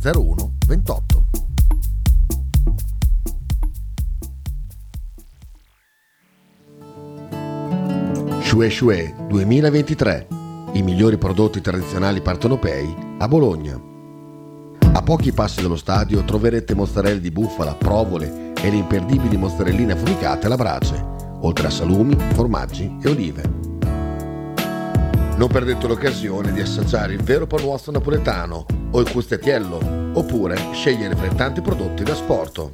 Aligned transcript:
01 0.00 0.52
28. 0.66 1.24
Shue 8.40 8.70
Shue 8.70 9.14
2023. 9.28 10.26
I 10.74 10.82
migliori 10.82 11.18
prodotti 11.18 11.60
tradizionali 11.60 12.20
partenopei 12.20 12.94
a 13.18 13.26
Bologna. 13.26 13.80
A 14.92 15.02
pochi 15.02 15.32
passi 15.32 15.62
dallo 15.62 15.76
stadio 15.76 16.24
troverete 16.24 16.74
mozzarella 16.74 17.18
di 17.18 17.32
bufala, 17.32 17.74
provole 17.74 18.52
e 18.54 18.70
le 18.70 18.76
imperdibili 18.76 19.36
mozzarelline 19.36 19.94
affumicate 19.94 20.46
alla 20.46 20.56
brace, 20.56 21.04
oltre 21.40 21.66
a 21.66 21.70
salumi, 21.70 22.16
formaggi 22.34 22.96
e 23.02 23.08
olive. 23.08 23.67
Non 25.38 25.46
perdete 25.46 25.86
l'occasione 25.86 26.52
di 26.52 26.60
assaggiare 26.60 27.12
il 27.12 27.22
vero 27.22 27.46
panuozzo 27.46 27.92
napoletano 27.92 28.66
o 28.90 29.00
il 29.00 29.08
custettiello, 29.08 29.78
oppure 30.14 30.58
scegliere 30.72 31.14
fra 31.14 31.26
i 31.26 31.34
tanti 31.36 31.60
prodotti 31.60 32.02
da 32.02 32.16
sport. 32.16 32.72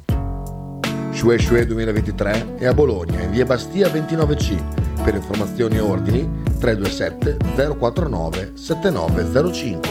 Shue 1.11 1.37
Shue 1.37 1.67
2023 1.67 2.55
è 2.57 2.65
a 2.65 2.73
Bologna, 2.73 3.21
in 3.21 3.29
via 3.29 3.45
Bastia 3.45 3.87
29C. 3.87 5.03
Per 5.03 5.13
informazioni 5.13 5.75
e 5.75 5.79
ordini 5.79 6.27
327 6.57 7.37
049 7.77 8.53
7905. 8.55 9.89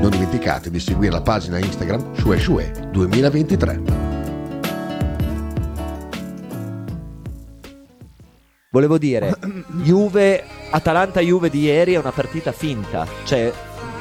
Non 0.00 0.08
dimenticate 0.08 0.70
di 0.70 0.80
seguire 0.80 1.12
la 1.12 1.20
pagina 1.20 1.58
Instagram 1.58 2.14
Shue 2.14 2.38
Shue 2.38 2.72
2023. 2.90 4.03
Volevo 8.74 8.98
dire, 8.98 9.38
Juve, 9.84 10.42
Atalanta-Juve 10.70 11.48
di 11.48 11.60
ieri 11.60 11.92
è 11.92 11.96
una 11.96 12.10
partita 12.10 12.50
finta. 12.50 13.06
Cioè, 13.22 13.52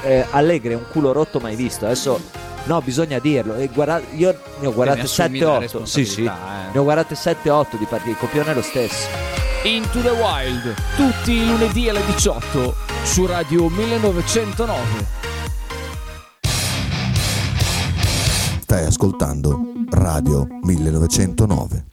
eh, 0.02 0.26
Allegri 0.32 0.74
è 0.74 0.76
un 0.76 0.86
culo 0.92 1.12
rotto 1.12 1.40
mai 1.40 1.56
visto. 1.56 1.86
Adesso, 1.86 2.20
no, 2.64 2.82
bisogna 2.82 3.20
dirlo. 3.20 3.54
E 3.54 3.68
guarda- 3.72 4.02
io 4.16 4.36
ne 4.60 4.66
ho 4.66 4.74
guardate 4.74 5.02
Te 5.02 5.04
ne 5.04 5.24
assumi 5.26 5.38
la 5.38 5.60
7-8. 5.60 5.84
Sì, 5.84 6.06
sì. 6.06 6.24
eh. 6.24 6.32
Ne 6.72 6.80
ho 6.80 6.82
guardate 6.82 7.14
7-8 7.14 7.78
di 7.78 7.86
partite. 7.86 8.10
Il 8.10 8.18
copione 8.18 8.50
è 8.50 8.56
lo 8.56 8.64
stesso. 8.64 9.08
Into 9.62 10.02
the 10.02 10.10
Wild, 10.10 10.74
tutti 10.96 11.34
i 11.34 11.46
lunedì 11.46 11.88
alle 11.90 12.04
18 12.08 12.74
su 13.04 13.28
Radio 13.28 13.70
1909. 13.70 15.06
Stai 18.62 18.86
ascoltando 18.86 19.62
Radio 19.92 20.48
1909. 20.64 21.93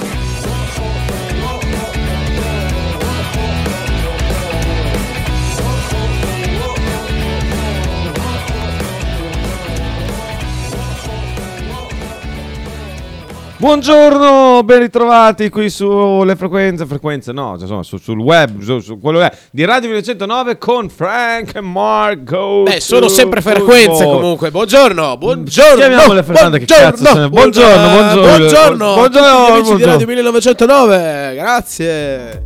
Buongiorno, 13.61 14.63
ben 14.63 14.79
ritrovati 14.79 15.49
qui 15.49 15.69
sulle 15.69 16.35
frequenze, 16.35 16.87
frequenze 16.87 17.31
no, 17.31 17.55
insomma 17.59 17.83
su- 17.83 17.97
sul 17.97 18.17
web, 18.17 18.59
su, 18.59 18.79
su 18.79 18.99
quello 18.99 19.19
che 19.19 19.25
è, 19.27 19.37
di 19.51 19.63
Radio 19.65 19.89
1909 19.89 20.57
con 20.57 20.89
Frank 20.89 21.53
e 21.53 21.61
Marco. 21.61 22.63
Beh, 22.63 22.79
sono 22.79 23.07
sempre 23.07 23.39
frequenze 23.39 24.03
comunque. 24.03 24.49
Buongiorno, 24.49 25.15
buongiorno. 25.15 25.75
Chiamiamole 25.75 26.23
Fernando, 26.23 26.57
che 26.57 26.65
cazzo 26.65 27.05
se 27.05 27.13
ne- 27.19 27.29
buongiorno, 27.29 27.89
buongiorno. 27.91 28.21
Buongiorno, 28.21 28.93
Buongiorno, 28.95 29.05
tutti 29.05 29.19
gli 29.19 29.51
amici 29.51 29.61
buongiorno. 29.61 29.77
di 29.77 29.83
Radio 29.83 30.07
1909. 30.07 31.33
Grazie. 31.35 32.43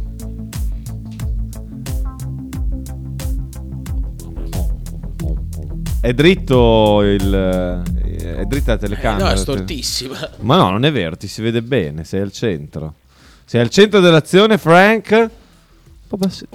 È 6.01 6.13
dritto 6.13 7.01
il... 7.03 7.83
è 8.33 8.45
dritta 8.45 8.73
la 8.73 8.77
telecamera. 8.77 9.25
Eh, 9.25 9.27
no, 9.27 9.33
è 9.33 9.37
stortissima. 9.37 10.29
Ma 10.41 10.57
no, 10.57 10.69
non 10.71 10.85
è 10.85 10.91
vero, 10.91 11.15
ti 11.15 11.27
si 11.27 11.41
vede 11.41 11.61
bene, 11.61 12.03
sei 12.03 12.21
al 12.21 12.31
centro. 12.31 12.95
Sei 13.45 13.61
al 13.61 13.69
centro 13.69 13.99
dell'azione, 13.99 14.57
Frank. 14.57 15.29
Ora 16.09 16.29
sì, 16.29 16.45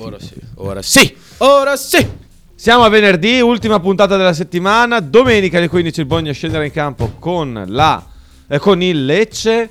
ora 0.55 0.83
sì, 0.83 1.17
ora 1.39 1.77
sì. 1.77 2.09
Siamo 2.55 2.85
a 2.85 2.89
venerdì, 2.89 3.41
ultima 3.41 3.81
puntata 3.81 4.17
della 4.17 4.33
settimana. 4.33 5.01
Domenica 5.01 5.59
alle 5.59 5.69
15 5.69 6.01
il 6.01 6.07
Bologna 6.07 6.33
scenderà 6.33 6.65
in 6.65 6.71
campo 6.71 7.13
con, 7.19 7.65
la, 7.67 8.07
eh, 8.47 8.59
con 8.59 8.83
il 8.83 9.07
Lecce. 9.07 9.69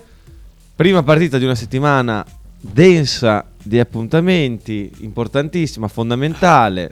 Prima 0.75 1.03
partita 1.03 1.37
di 1.37 1.43
una 1.45 1.55
settimana 1.55 2.25
densa 2.59 3.45
di 3.61 3.79
appuntamenti, 3.79 4.91
importantissima, 4.99 5.87
fondamentale. 5.87 6.91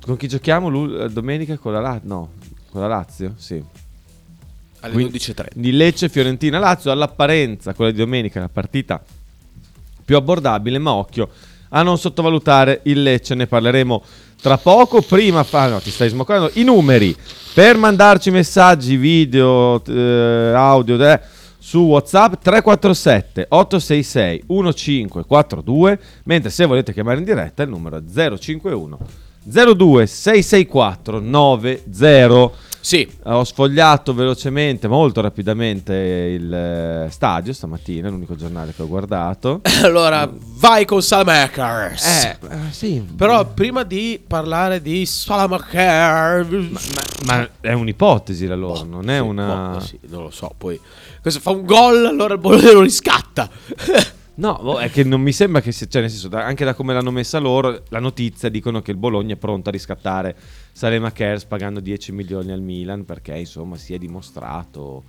Con 0.00 0.16
chi 0.16 0.26
giochiamo 0.26 1.02
eh, 1.02 1.10
domenica? 1.10 1.58
Con 1.58 1.72
la, 1.72 1.80
La- 1.80 2.00
no, 2.02 2.32
con 2.70 2.80
la 2.80 2.86
Lazio? 2.88 3.34
Sì. 3.36 3.62
Alle 4.84 4.92
Quindi- 4.92 5.18
11.30. 5.18 5.48
Di 5.54 5.72
Lecce, 5.72 6.08
Fiorentina, 6.10 6.58
Lazio. 6.58 6.90
All'apparenza, 6.90 7.72
quella 7.72 7.90
di 7.90 7.96
domenica, 7.96 8.40
la 8.40 8.50
partita 8.52 9.02
più 10.04 10.14
abbordabile, 10.16 10.78
ma 10.78 10.92
occhio 10.92 11.28
a 11.70 11.82
non 11.82 11.96
sottovalutare 11.98 12.80
il 12.84 13.02
Lecce, 13.02 13.34
ne 13.34 13.46
parleremo 13.46 14.02
tra 14.42 14.58
poco. 14.58 15.00
Prima, 15.00 15.42
fa, 15.42 15.68
no, 15.68 15.80
ti 15.80 15.90
stai 15.90 16.10
smoccando 16.10 16.50
i 16.54 16.64
numeri 16.64 17.16
per 17.54 17.78
mandarci 17.78 18.30
messaggi, 18.30 18.96
video, 18.96 19.82
eh, 19.86 20.52
audio 20.54 21.02
eh, 21.02 21.20
su 21.58 21.78
WhatsApp 21.78 22.34
347 22.42 23.46
866 23.48 24.44
1542, 24.46 25.98
mentre 26.24 26.50
se 26.50 26.66
volete 26.66 26.92
chiamare 26.92 27.18
in 27.18 27.24
diretta 27.24 27.62
il 27.62 27.70
numero 27.70 27.96
è 27.96 28.36
051 28.38 28.98
02 29.46 30.06
664 30.06 31.20
90. 31.20 32.50
Sì, 32.84 33.08
Ho 33.22 33.44
sfogliato 33.44 34.12
velocemente, 34.12 34.88
molto 34.88 35.22
rapidamente 35.22 35.94
il 35.94 36.52
eh, 36.52 37.06
stadio 37.10 37.54
stamattina, 37.54 38.10
l'unico 38.10 38.36
giornale 38.36 38.74
che 38.76 38.82
ho 38.82 38.86
guardato. 38.86 39.62
allora 39.82 40.30
vai 40.30 40.84
con 40.84 41.00
Salamakers. 41.00 42.04
Eh, 42.04 42.38
sì, 42.72 43.02
Però 43.16 43.46
prima 43.46 43.84
di 43.84 44.20
parlare 44.24 44.82
di 44.82 45.06
Salamakers... 45.06 46.46
ma 47.24 47.48
è 47.58 47.72
un'ipotesi 47.72 48.46
la 48.46 48.54
loro, 48.54 48.84
non 48.84 49.08
è 49.08 49.16
Sì, 49.16 49.22
una... 49.22 49.68
boh, 49.68 49.80
sì, 49.80 49.98
non 50.08 50.24
lo 50.24 50.30
so, 50.30 50.52
poi... 50.54 50.78
Questo 51.22 51.40
fa 51.40 51.52
un 51.52 51.64
gol, 51.64 52.04
allora 52.04 52.34
il 52.34 52.40
Bologna 52.40 52.72
lo 52.72 52.82
riscatta. 52.82 53.48
No, 54.36 54.78
è 54.78 54.90
che 54.90 55.04
non 55.04 55.20
mi 55.20 55.32
sembra 55.32 55.60
che 55.60 55.70
sia, 55.70 55.86
cioè 55.86 56.00
nel 56.00 56.10
senso, 56.10 56.28
anche 56.36 56.64
da 56.64 56.74
come 56.74 56.92
l'hanno 56.92 57.12
messa 57.12 57.38
loro, 57.38 57.84
la 57.88 58.00
notizia 58.00 58.48
dicono 58.48 58.82
che 58.82 58.90
il 58.90 58.96
Bologna 58.96 59.34
è 59.34 59.36
pronto 59.36 59.68
a 59.68 59.72
riscattare 59.72 60.34
Salema 60.72 61.12
Kers 61.12 61.44
pagando 61.44 61.78
10 61.78 62.10
milioni 62.10 62.50
al 62.50 62.60
Milan 62.60 63.04
perché 63.04 63.36
insomma 63.36 63.76
si 63.76 63.94
è 63.94 63.98
dimostrato 63.98 65.04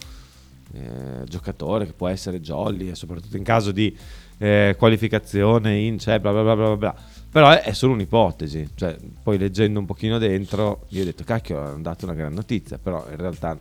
eh, 0.73 1.23
giocatore 1.25 1.87
che 1.87 1.93
può 1.93 2.07
essere 2.07 2.39
jolly, 2.39 2.89
e 2.89 2.95
soprattutto 2.95 3.37
in 3.37 3.43
caso 3.43 3.71
di 3.71 3.95
eh, 4.37 4.75
qualificazione 4.77 5.77
in 5.77 5.97
cioè, 5.97 6.19
bla 6.19 6.31
bla 6.31 6.43
bla 6.43 6.55
bla 6.55 6.77
bla. 6.77 6.95
Però 7.31 7.49
è, 7.49 7.61
è 7.61 7.73
solo 7.73 7.93
un'ipotesi, 7.93 8.69
cioè, 8.75 8.95
poi 9.23 9.37
leggendo 9.39 9.79
un 9.79 9.85
pochino 9.85 10.19
dentro, 10.19 10.85
io 10.89 11.01
ho 11.01 11.05
detto 11.05 11.23
cacchio, 11.23 11.59
hanno 11.59 11.81
dato 11.81 12.05
una 12.05 12.13
gran 12.13 12.33
notizia, 12.33 12.77
però 12.77 13.05
in 13.09 13.17
realtà 13.17 13.57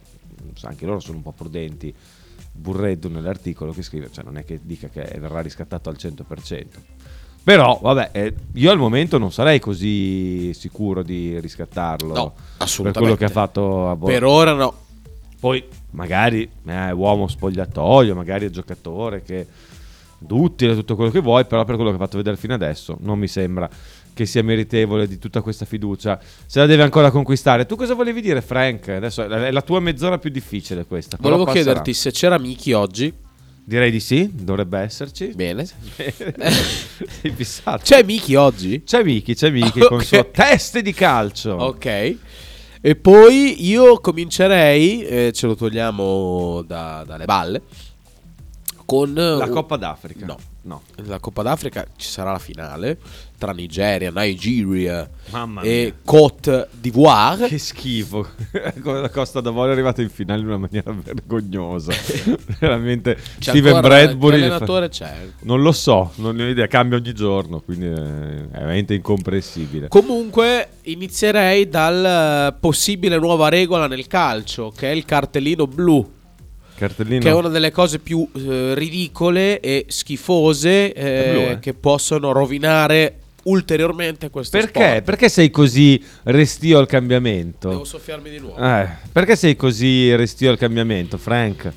anche 0.63 0.87
loro 0.87 1.01
sono 1.01 1.17
un 1.17 1.23
po' 1.23 1.33
prudenti. 1.33 1.95
Burreddo 2.57 3.09
nell'articolo 3.09 3.73
che 3.73 3.83
scrive, 3.83 4.11
cioè 4.13 4.25
non 4.25 4.37
è 4.37 4.45
che 4.45 4.61
dica 4.63 4.89
che 4.89 5.03
verrà 5.19 5.41
riscattato 5.41 5.89
al 5.91 5.97
100%. 5.99 6.67
Però, 7.43 7.79
vabbè, 7.83 8.11
eh, 8.13 8.35
io 8.55 8.71
al 8.71 8.79
momento 8.79 9.19
non 9.19 9.31
sarei 9.31 9.61
così 9.61 10.55
sicuro 10.55 11.03
di 11.03 11.39
riscattarlo 11.41 12.15
No, 12.15 12.33
per 12.33 12.43
assolutamente. 12.59 12.99
quello 13.01 13.17
che 13.17 13.25
ha 13.27 13.29
fatto 13.29 13.91
a 13.91 13.97
Bologna. 13.97 14.19
Per 14.19 14.29
ora 14.29 14.53
no. 14.55 14.75
Poi 15.39 15.63
magari 15.91 16.49
è 16.65 16.91
uomo 16.91 17.29
spogliatoio, 17.29 18.15
magari 18.15 18.47
è 18.47 18.51
giocatore 18.51 19.23
che 19.23 19.47
duttile 20.17 20.75
tutto 20.75 20.97
quello 20.97 21.11
che 21.11 21.21
vuoi, 21.21 21.45
però 21.45 21.65
per 21.67 21.75
quello 21.75 21.91
che 21.91 21.97
ha 21.97 21.99
fatto 21.99 22.17
vedere 22.17 22.39
fino 22.39 22.55
adesso 22.55 22.97
non 23.01 23.19
mi 23.19 23.29
sembra 23.29 23.69
che 24.15 24.25
sia 24.27 24.43
meritevole 24.43 25.07
di 25.07 25.19
tutta 25.19 25.43
questa 25.43 25.65
fiducia. 25.67 26.19
Se 26.47 26.59
la 26.61 26.67
deve 26.67 26.83
ancora 26.85 27.11
conquistare. 27.11 27.67
Tu 27.67 27.77
cosa 27.77 27.95
volevi 27.95 28.21
dire, 28.23 28.41
Frank? 28.41 28.89
Adesso 28.89 29.25
è 29.29 29.51
la 29.51 29.63
tua 29.63 29.81
mezz'ora 29.81 30.19
più 30.19 30.31
difficile 30.31 30.87
questa. 30.87 31.19
Volevo 31.21 31.45
passerà. 31.45 31.65
chiederti 31.65 31.93
se 31.93 32.11
c'era 32.13 32.39
Miki 32.39 32.73
oggi. 32.73 33.13
Direi 33.67 33.91
di 33.91 33.99
sì, 34.01 34.31
dovrebbe 34.33 34.79
esserci. 34.81 35.33
Bene. 35.35 35.65
Sei 35.67 37.31
fissato. 37.35 37.81
C'è 37.83 38.03
Miki 38.03 38.35
oggi? 38.35 38.83
C'è 38.85 39.03
Miki, 39.03 39.35
c'è 39.35 39.51
Miki 39.51 39.81
con 39.81 39.95
Ok. 39.97 40.01
il 40.03 40.07
suo 40.07 40.31
teste 40.31 40.83
di 40.83 40.93
calcio. 40.93 41.53
Ok. 41.53 42.17
E 42.87 42.97
poi 42.97 43.67
io 43.67 43.99
comincerei, 44.01 45.03
eh, 45.03 45.33
ce 45.33 45.47
lo 45.47 45.55
togliamo 45.57 46.63
da- 46.67 47.03
dalle 47.07 47.25
balle, 47.25 47.63
con... 48.85 49.15
La 49.15 49.45
un- 49.45 49.51
Coppa 49.51 49.77
d'Africa. 49.77 50.27
No, 50.27 50.37
No. 50.67 50.81
La 51.07 51.19
Coppa 51.19 51.43
d'Africa 51.43 51.87
ci 51.97 52.09
sarà 52.09 52.33
la 52.33 52.39
finale 52.39 52.99
tra 53.37 53.53
Nigeria, 53.53 54.11
Nigeria 54.11 55.07
Mamma 55.31 55.61
e 55.61 55.83
mia. 55.85 55.95
Côte 56.03 56.69
d'Ivoire. 56.81 57.49
Che 57.49 57.59
schifo. 57.59 58.27
la 58.83 59.11
Costa 59.11 59.43
d'Avorio 59.43 59.73
è 59.73 59.75
arrivata 59.75 60.01
in 60.01 60.09
finale 60.09 60.41
in 60.41 60.47
una 60.47 60.57
maniera 60.57 60.91
vergognosa. 60.91 61.93
Veramente. 62.59 63.17
C'è 63.39 63.51
Steven 63.51 63.83
Bradbury. 63.83 64.39
che 64.39 64.45
allenatore 64.45 64.89
c'è? 64.89 65.29
Non 65.41 65.61
lo 65.61 65.73
so, 65.73 66.13
non 66.17 66.35
ne 66.37 66.45
ho 66.45 66.49
idea, 66.49 66.67
cambia 66.67 66.97
ogni 66.97 67.13
giorno, 67.13 67.61
quindi 67.61 67.87
è 67.87 67.93
veramente 67.93 68.95
incomprensibile. 68.95 69.89
Comunque 69.89 70.69
inizierei 70.85 71.69
dal 71.69 72.53
eh, 72.53 72.57
possibile 72.59 73.19
nuova 73.19 73.51
regola 73.51 73.87
nel 73.87 74.07
calcio, 74.07 74.73
che 74.75 74.91
è 74.91 74.95
il 74.95 75.05
cartellino 75.05 75.67
blu, 75.67 76.11
Cartellino. 76.77 77.21
che 77.21 77.29
è 77.29 77.35
una 77.35 77.49
delle 77.49 77.71
cose 77.71 77.99
più 77.99 78.29
eh, 78.35 78.75
ridicole 78.75 79.61
e 79.61 79.87
schifose 79.89 80.93
eh, 80.93 81.31
blu, 81.33 81.41
eh? 81.41 81.59
che 81.61 81.75
possono 81.75 82.33
rovinare 82.33 83.19
ulteriormente 83.45 84.31
questo 84.31 84.59
Perché? 84.59 84.81
sport. 84.81 85.03
Perché 85.03 85.29
sei 85.29 85.51
così 85.51 86.03
restio 86.25 86.79
al 86.79 86.87
cambiamento? 86.87 87.69
Devo 87.69 87.85
soffiarmi 87.85 88.31
di 88.31 88.39
nuovo. 88.39 88.57
Eh, 88.57 88.89
perché 89.13 89.37
sei 89.37 89.57
così 89.57 90.15
restio 90.15 90.51
al 90.51 90.59
cambiamento, 90.59 91.19
Frank? 91.19 91.73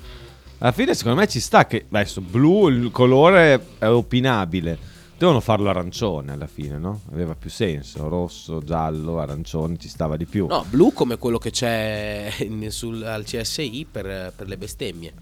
Alla 0.59 0.71
fine, 0.71 0.95
secondo 0.95 1.19
me 1.19 1.27
ci 1.27 1.39
sta 1.39 1.67
che 1.67 1.85
adesso 1.91 2.21
blu, 2.21 2.69
il 2.69 2.89
colore 2.91 3.61
è 3.77 3.87
opinabile. 3.87 4.95
Devono 5.17 5.39
farlo 5.39 5.69
arancione 5.69 6.31
alla 6.33 6.45
fine, 6.45 6.77
no? 6.77 7.01
Aveva 7.11 7.33
più 7.33 7.49
senso. 7.49 8.07
Rosso, 8.07 8.61
giallo, 8.63 9.19
arancione 9.19 9.77
ci 9.77 9.87
stava 9.89 10.15
di 10.15 10.25
più. 10.25 10.45
No, 10.45 10.63
blu 10.69 10.93
come 10.93 11.17
quello 11.17 11.39
che 11.39 11.49
c'è 11.49 12.31
in- 12.39 12.69
sul- 12.69 13.01
al 13.03 13.23
CSI 13.23 13.87
per, 13.91 14.31
per 14.35 14.47
le 14.47 14.57
bestemmie. 14.57 15.13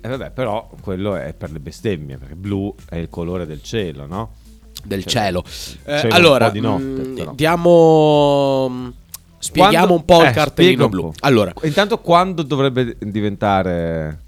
E 0.00 0.08
vabbè, 0.08 0.30
però 0.30 0.70
quello 0.80 1.16
è 1.16 1.32
per 1.32 1.50
le 1.50 1.58
bestemmie, 1.58 2.16
perché 2.16 2.36
blu 2.36 2.72
è 2.88 2.96
il 2.96 3.08
colore 3.08 3.44
del 3.44 3.60
cielo, 3.62 4.06
no? 4.06 4.34
Del 4.84 5.02
Cioè, 5.04 5.10
cielo. 5.24 5.42
Eh, 5.84 5.98
cielo 5.98 6.14
allora, 6.14 6.52
notte, 6.52 6.82
mm, 6.84 7.14
però. 7.16 7.32
diamo. 7.34 8.68
mm, 8.70 8.88
Spieghiamo 9.38 9.86
Quando- 9.86 9.94
un 9.94 10.04
po' 10.04 10.22
eh, 10.24 10.28
il 10.28 10.34
cartellino 10.34 10.88
blu. 10.88 11.12
Allora, 11.20 11.52
Intanto 11.64 11.98
quando 11.98 12.42
dovrebbe 12.42 12.96
diventare 13.00 14.20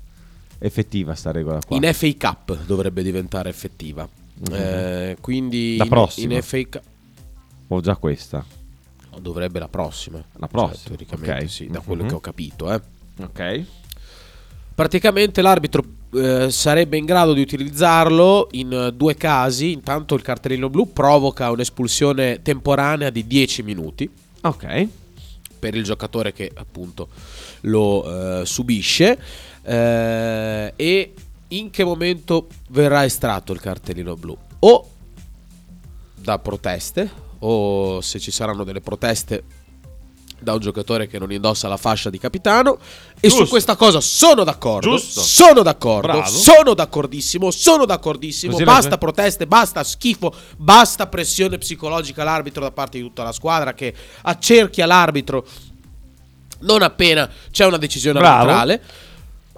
effettiva 0.59 1.15
sta 1.15 1.31
regola 1.31 1.61
qua? 1.67 1.77
in 1.77 1.89
FA 1.95 2.09
Cup 2.19 2.65
dovrebbe 2.67 3.03
diventare 3.03 3.49
effettiva. 3.49 4.07
Eh, 4.53 5.17
quindi 5.21 5.77
La 5.77 5.85
in- 5.85 5.91
prossima. 5.91 6.35
in 6.35 6.43
FA 6.43 6.63
Cup 6.69 6.83
O 7.69 7.81
già 7.81 7.97
questa? 7.97 8.45
no, 9.11 9.19
dovrebbe 9.19 9.59
la 9.59 9.69
prossima. 9.69 10.23
La 10.37 10.47
prossima, 10.47 10.75
Cioè, 10.77 10.87
teoricamente 11.07 11.45
ok. 11.45 11.51
sì, 11.51 11.67
da 11.69 11.81
quello 11.81 12.03
Mhm. 12.03 12.09
che 12.09 12.15
ho 12.15 12.21
capito, 12.21 12.73
eh. 12.73 12.81
Ok. 13.23 13.65
Praticamente 14.75 15.41
l'arbitro 15.41 15.83
eh, 16.15 16.51
sarebbe 16.51 16.97
in 16.99 17.05
grado 17.07 17.33
di 17.33 17.41
utilizzarlo 17.41 18.49
in 18.53 18.73
eh, 18.73 18.93
due 18.93 19.15
casi. 19.17 19.73
Intanto 19.73 20.15
il 20.15 20.23
cartellino 20.23 20.69
blu 20.69 20.93
provoca 20.93 21.51
un'espulsione 21.51 22.43
temporanea 22.43 23.09
di 23.11 23.27
10 23.27 23.63
minuti 23.63 24.09
Ok. 24.43 24.87
per 25.59 25.75
il 25.75 25.83
giocatore 25.83 26.33
che 26.33 26.51
appunto 26.55 27.09
lo 27.63 28.41
eh, 28.43 28.47
subisce. 28.47 29.19
Eh, 29.63 30.73
e 30.77 31.15
in 31.49 31.71
che 31.71 31.85
momento 31.85 32.49
verrà 32.71 33.05
estratto 33.05 33.53
il 33.53 33.61
cartellino 33.61 34.15
blu? 34.15 34.37
O 34.61 34.91
da 36.15 36.39
proteste, 36.39 37.11
o 37.41 38.01
se 38.01 38.19
ci 38.19 38.31
saranno 38.31 38.65
delle 38.65 38.81
proteste 38.81 39.45
da 40.39 40.53
un 40.53 40.61
giocatore 40.61 41.07
che 41.07 41.19
non 41.19 41.33
indossa 41.33 41.67
la 41.67 41.77
fascia 41.79 42.11
di 42.11 42.19
capitano. 42.19 42.79
E 43.19 43.29
su 43.31 43.37
Giusto. 43.37 43.47
questa 43.51 43.75
cosa 43.77 44.01
sono 44.01 44.45
d'accordo. 44.45 44.91
Giusto. 44.91 45.21
Sono 45.21 45.63
d'accordo. 45.63 46.09
Bravo. 46.09 46.27
Sono 46.31 46.75
d'accordissimo. 46.75 47.51
Sono 47.51 47.87
d'accordissimo. 47.87 48.53
Così 48.53 48.65
basta 48.65 48.91
la- 48.91 48.99
proteste, 48.99 49.47
basta 49.47 49.83
schifo, 49.83 50.35
basta 50.57 51.07
pressione 51.07 51.57
psicologica 51.59 52.21
all'arbitro 52.23 52.63
da 52.63 52.71
parte 52.71 52.99
di 52.99 53.05
tutta 53.05 53.23
la 53.23 53.33
squadra 53.33 53.73
che 53.73 53.95
accerchia 54.23 54.85
l'arbitro 54.85 55.47
non 56.59 56.83
appena 56.83 57.29
c'è 57.51 57.67
una 57.67 57.77
decisione 57.77 58.19
Bravo. 58.19 58.51
arbitrale. 58.51 58.83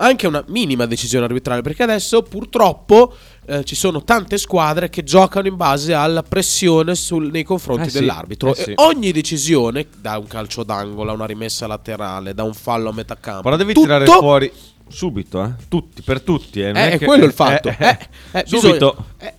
Anche 0.00 0.26
una 0.26 0.44
minima 0.48 0.86
decisione 0.86 1.24
arbitrale, 1.24 1.60
perché 1.62 1.82
adesso 1.82 2.22
purtroppo 2.22 3.12
eh, 3.46 3.64
ci 3.64 3.74
sono 3.74 4.04
tante 4.04 4.38
squadre 4.38 4.88
che 4.90 5.02
giocano 5.02 5.48
in 5.48 5.56
base 5.56 5.92
alla 5.94 6.22
pressione 6.22 6.94
sul- 6.94 7.30
nei 7.30 7.42
confronti 7.42 7.88
Eh 7.88 7.90
sì, 7.90 7.98
dell'arbitro. 7.98 8.54
eh 8.54 8.62
sì. 8.62 8.72
Ogni 8.76 9.10
decisione, 9.12 9.86
da 10.00 10.18
un 10.18 10.26
calcio 10.26 10.62
d'angolo 10.62 11.10
a 11.10 11.14
una 11.14 11.26
rimessa 11.26 11.66
laterale, 11.66 12.32
da 12.34 12.42
un 12.44 12.54
fallo 12.54 12.90
a 12.90 12.92
metà 12.92 13.16
campo, 13.18 13.42
Però 13.42 13.56
devi 13.56 13.72
tutto- 13.72 13.86
tirare 13.86 14.04
fuori 14.06 14.52
subito, 14.88 15.42
eh? 15.44 15.50
Tutti, 15.68 16.02
per 16.02 16.20
tutti. 16.20 16.60
Eh, 16.60 16.68
Eh, 16.68 16.90
è 16.92 16.98
che- 16.98 17.04
quello 17.04 17.24
il 17.24 17.32
fatto. 17.32 17.68
eh, 17.68 17.76
Eh, 17.78 17.98
eh, 18.32 18.44
subito. 18.46 19.04
bisogna-. 19.18 19.36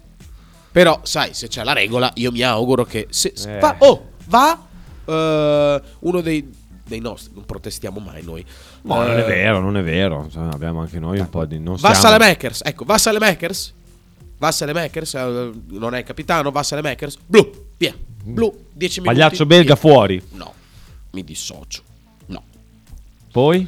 Però, 0.72 1.00
sai, 1.04 1.34
se 1.34 1.48
c'è 1.48 1.64
la 1.64 1.74
regola, 1.74 2.12
io 2.16 2.32
mi 2.32 2.42
auguro 2.42 2.84
che 2.86 3.08
se 3.10 3.34
va, 3.60 3.76
oh, 3.80 4.10
va 4.28 4.64
uno 6.02 6.22
dei, 6.22 6.48
dei 6.90 7.00
nostri, 7.00 7.32
non 7.34 7.46
protestiamo 7.46 8.00
mai 8.02 8.22
noi. 8.24 8.44
No, 8.82 8.96
non 8.96 9.12
è 9.12 9.22
Eh, 9.22 9.24
vero, 9.28 9.60
non 9.62 9.78
è 9.78 9.84
vero. 9.84 10.24
Insomma, 10.26 10.50
abbiamo 10.52 10.82
anche 10.82 11.00
noi 11.00 11.20
un 11.20 11.30
po' 11.30 11.46
di. 11.46 11.58
Non 11.60 11.76
Va 11.76 11.94
siamo- 11.94 11.96
Salemakers, 12.18 12.62
ecco, 12.66 12.84
va 12.84 12.98
Salemakers. 12.98 13.74
Va 14.38 14.52
Salemakers, 14.52 15.14
eh, 15.16 15.52
non 15.72 15.96
è 15.96 16.04
capitano, 16.04 16.50
va 16.52 16.64
Salemakers. 16.64 17.18
Blu, 17.26 17.50
via. 17.78 17.94
Blu, 18.22 18.66
10 18.74 19.00
minuti. 19.02 19.18
Pagliaccio 19.20 19.46
belga 19.46 19.64
via. 19.66 19.76
fuori. 19.76 20.22
No, 20.34 20.54
mi 21.12 21.24
dissocio. 21.24 21.82
No. 22.28 22.44
Poi? 23.32 23.68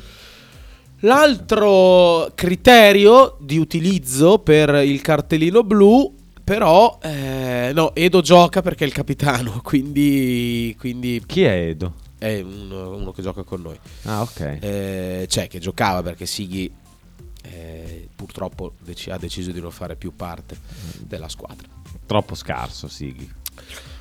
L'altro 1.03 2.31
criterio 2.35 3.35
di 3.39 3.57
utilizzo 3.57 4.37
per 4.39 4.69
il 4.85 5.01
cartellino 5.01 5.63
blu, 5.63 6.15
però, 6.43 6.99
eh, 7.01 7.71
no, 7.73 7.93
Edo 7.95 8.21
gioca 8.21 8.61
perché 8.61 8.83
è 8.83 8.87
il 8.87 8.93
capitano, 8.93 9.59
quindi, 9.65 10.75
quindi 10.79 11.21
Chi 11.25 11.41
è 11.43 11.51
Edo? 11.69 11.93
È 12.21 12.39
uno, 12.41 12.95
uno 12.97 13.11
che 13.11 13.23
gioca 13.23 13.41
con 13.41 13.61
noi. 13.61 13.79
Ah, 14.03 14.21
ok. 14.21 14.57
Eh, 14.61 15.25
cioè, 15.27 15.47
che 15.47 15.57
giocava 15.57 16.03
perché 16.03 16.27
Sighi 16.27 16.71
eh, 17.43 18.07
purtroppo 18.15 18.73
dec- 18.79 19.09
ha 19.09 19.17
deciso 19.17 19.51
di 19.51 19.59
non 19.59 19.71
fare 19.71 19.95
più 19.95 20.15
parte 20.15 20.55
della 20.99 21.27
squadra. 21.27 21.67
Troppo 22.05 22.35
scarso, 22.35 22.87
Sighi. 22.87 23.27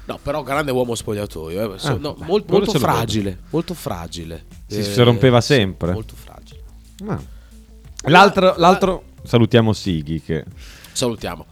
No, 0.05 0.19
però 0.23 0.43
grande 0.43 0.71
uomo 0.71 0.95
spogliatoio, 0.95 1.75
eh. 1.75 1.79
So- 1.79 1.89
Ah, 1.89 1.97
no, 1.99 2.13
beh, 2.13 2.27
molto 2.27 2.59
vedo. 2.59 2.79
fragile, 2.79 3.39
molto 3.51 3.73
fragile. 3.73 4.45
Si- 4.67 4.83
si 4.83 5.03
rompeva 5.03 5.41
sì, 5.41 5.55
sempre. 5.55 5.93
molto 5.93 6.15
fragile. 6.15 6.63
Ah. 7.07 7.21
L'altro, 8.11 8.55
l'altro- 8.59 9.05
salutiamo 9.23 9.73
Sighi 9.73 10.21
che 10.21 10.45
Salutiamo. 10.93 11.47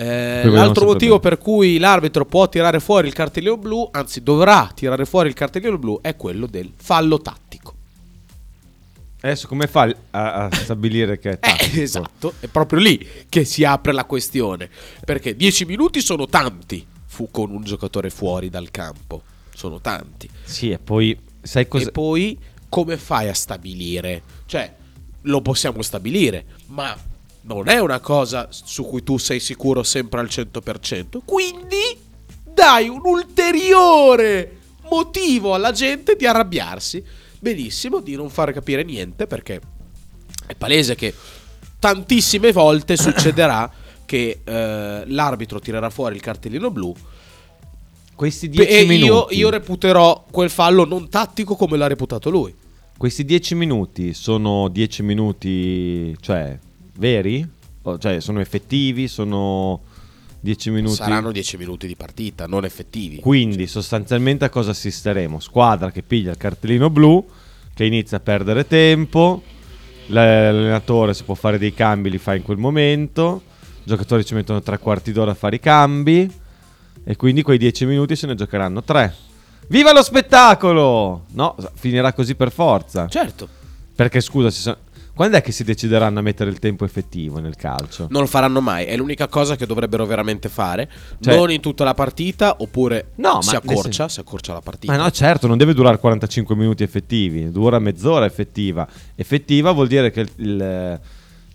Eh, 0.00 0.48
l'altro 0.48 0.84
motivo 0.86 1.18
per 1.18 1.38
cui 1.38 1.78
l'arbitro 1.78 2.24
può 2.24 2.48
tirare 2.48 2.78
fuori 2.80 3.08
il 3.08 3.14
cartellino 3.14 3.56
blu, 3.56 3.88
anzi 3.90 4.22
dovrà 4.22 4.70
tirare 4.74 5.04
fuori 5.04 5.28
il 5.28 5.34
cartellino 5.34 5.76
blu, 5.78 6.00
è 6.00 6.14
quello 6.16 6.46
del 6.46 6.72
fallo 6.76 7.20
tattico. 7.20 7.74
adesso 9.20 9.48
come 9.48 9.66
fa 9.66 9.92
a, 10.10 10.44
a 10.44 10.50
stabilire 10.54 11.18
che 11.18 11.30
è 11.30 11.32
Eh, 11.34 11.38
tattico? 11.38 11.80
esatto, 11.80 12.34
è 12.40 12.46
proprio 12.46 12.78
lì 12.80 13.06
che 13.28 13.44
si 13.44 13.64
apre 13.64 13.92
la 13.92 14.04
questione. 14.04 14.70
Perché 15.04 15.34
10 15.34 15.64
minuti 15.64 16.00
sono 16.00 16.26
tanti 16.26 16.86
fu 17.06 17.28
con 17.30 17.50
un 17.50 17.62
giocatore 17.64 18.10
fuori 18.10 18.48
dal 18.50 18.70
campo. 18.70 19.22
Sono 19.54 19.80
tanti. 19.80 20.28
Sì, 20.44 20.70
e 20.70 20.78
poi 20.78 21.18
sai 21.42 21.66
cosa 21.66 21.88
E 21.88 21.90
poi 21.90 22.38
come 22.68 22.96
fai 22.96 23.28
a 23.28 23.34
stabilire? 23.34 24.22
Cioè, 24.46 24.72
lo 25.22 25.40
possiamo 25.40 25.82
stabilire, 25.82 26.44
ma 26.66 26.96
non 27.54 27.68
è 27.68 27.78
una 27.78 28.00
cosa 28.00 28.48
su 28.50 28.84
cui 28.84 29.02
tu 29.02 29.18
sei 29.18 29.40
sicuro 29.40 29.82
sempre 29.82 30.20
al 30.20 30.26
100%. 30.26 31.20
Quindi 31.24 31.98
dai 32.44 32.88
un 32.88 33.00
ulteriore 33.04 34.56
motivo 34.88 35.54
alla 35.54 35.72
gente 35.72 36.16
di 36.16 36.26
arrabbiarsi. 36.26 37.02
Benissimo, 37.38 38.00
di 38.00 38.14
non 38.16 38.30
far 38.30 38.52
capire 38.52 38.82
niente 38.82 39.26
perché 39.26 39.60
è 40.46 40.54
palese 40.54 40.94
che 40.94 41.14
tantissime 41.78 42.52
volte 42.52 42.96
succederà 42.98 43.70
che 44.04 44.40
eh, 44.42 45.02
l'arbitro 45.06 45.60
tirerà 45.60 45.90
fuori 45.90 46.16
il 46.16 46.22
cartellino 46.22 46.70
blu 46.70 46.94
questi 48.18 48.46
e 48.46 48.48
10 48.48 48.72
io, 48.72 48.86
minuti 48.86 49.36
io 49.36 49.48
reputerò 49.48 50.24
quel 50.28 50.50
fallo 50.50 50.84
non 50.84 51.08
tattico 51.08 51.54
come 51.54 51.76
l'ha 51.76 51.86
reputato 51.86 52.30
lui. 52.30 52.52
Questi 52.96 53.24
10 53.24 53.54
minuti 53.54 54.12
sono 54.12 54.66
10 54.66 55.04
minuti, 55.04 56.16
cioè, 56.18 56.58
veri? 56.98 57.46
Cioè, 57.98 58.20
sono 58.20 58.40
effettivi? 58.40 59.08
Sono 59.08 59.80
10 60.40 60.70
minuti? 60.70 60.94
Saranno 60.96 61.32
10 61.32 61.56
minuti 61.56 61.86
di 61.86 61.96
partita, 61.96 62.46
non 62.46 62.64
effettivi. 62.64 63.20
Quindi, 63.20 63.66
sostanzialmente, 63.66 64.44
a 64.44 64.50
cosa 64.50 64.70
assisteremo? 64.72 65.40
Squadra 65.40 65.90
che 65.90 66.02
piglia 66.02 66.30
il 66.30 66.36
cartellino 66.36 66.90
blu, 66.90 67.26
che 67.74 67.84
inizia 67.84 68.18
a 68.18 68.20
perdere 68.20 68.66
tempo. 68.66 69.42
L'allenatore, 70.08 71.14
se 71.14 71.24
può 71.24 71.34
fare 71.34 71.58
dei 71.58 71.72
cambi, 71.74 72.10
li 72.10 72.18
fa 72.18 72.34
in 72.34 72.42
quel 72.42 72.58
momento. 72.58 73.42
I 73.84 73.86
giocatori 73.86 74.24
ci 74.24 74.34
mettono 74.34 74.60
tre 74.60 74.78
quarti 74.78 75.12
d'ora 75.12 75.30
a 75.30 75.34
fare 75.34 75.56
i 75.56 75.60
cambi. 75.60 76.30
E 77.04 77.16
quindi 77.16 77.42
quei 77.42 77.58
10 77.58 77.86
minuti 77.86 78.16
se 78.16 78.26
ne 78.26 78.34
giocheranno 78.34 78.82
3. 78.82 79.14
Viva 79.68 79.92
lo 79.92 80.02
spettacolo! 80.02 81.24
No, 81.32 81.56
finirà 81.74 82.12
così 82.12 82.34
per 82.34 82.50
forza. 82.50 83.06
Certo. 83.08 83.48
Perché 83.94 84.20
scusa, 84.20 84.50
ci 84.50 84.60
sono- 84.60 84.76
Quando 85.18 85.36
è 85.36 85.42
che 85.42 85.50
si 85.50 85.64
decideranno 85.64 86.20
a 86.20 86.22
mettere 86.22 86.48
il 86.48 86.60
tempo 86.60 86.84
effettivo 86.84 87.40
nel 87.40 87.56
calcio? 87.56 88.06
Non 88.08 88.20
lo 88.20 88.28
faranno 88.28 88.60
mai, 88.60 88.84
è 88.84 88.96
l'unica 88.96 89.26
cosa 89.26 89.56
che 89.56 89.66
dovrebbero 89.66 90.06
veramente 90.06 90.48
fare. 90.48 90.88
Cioè- 91.18 91.34
non 91.34 91.50
in 91.50 91.60
tutta 91.60 91.82
la 91.82 91.92
partita, 91.92 92.54
oppure 92.60 93.10
No, 93.16 93.42
si 93.42 93.56
accorcia, 93.56 93.90
sen- 94.06 94.08
si 94.10 94.20
accorcia 94.20 94.52
la 94.52 94.60
partita. 94.60 94.92
Ma 94.92 95.02
no, 95.02 95.10
certo, 95.10 95.48
non 95.48 95.58
deve 95.58 95.74
durare 95.74 95.98
45 95.98 96.54
minuti 96.54 96.84
effettivi, 96.84 97.50
dura 97.50 97.80
mezz'ora 97.80 98.26
effettiva. 98.26 98.86
Effettiva 99.16 99.72
vuol 99.72 99.88
dire 99.88 100.12
che 100.12 100.20
il, 100.20 100.30
il- 100.36 101.00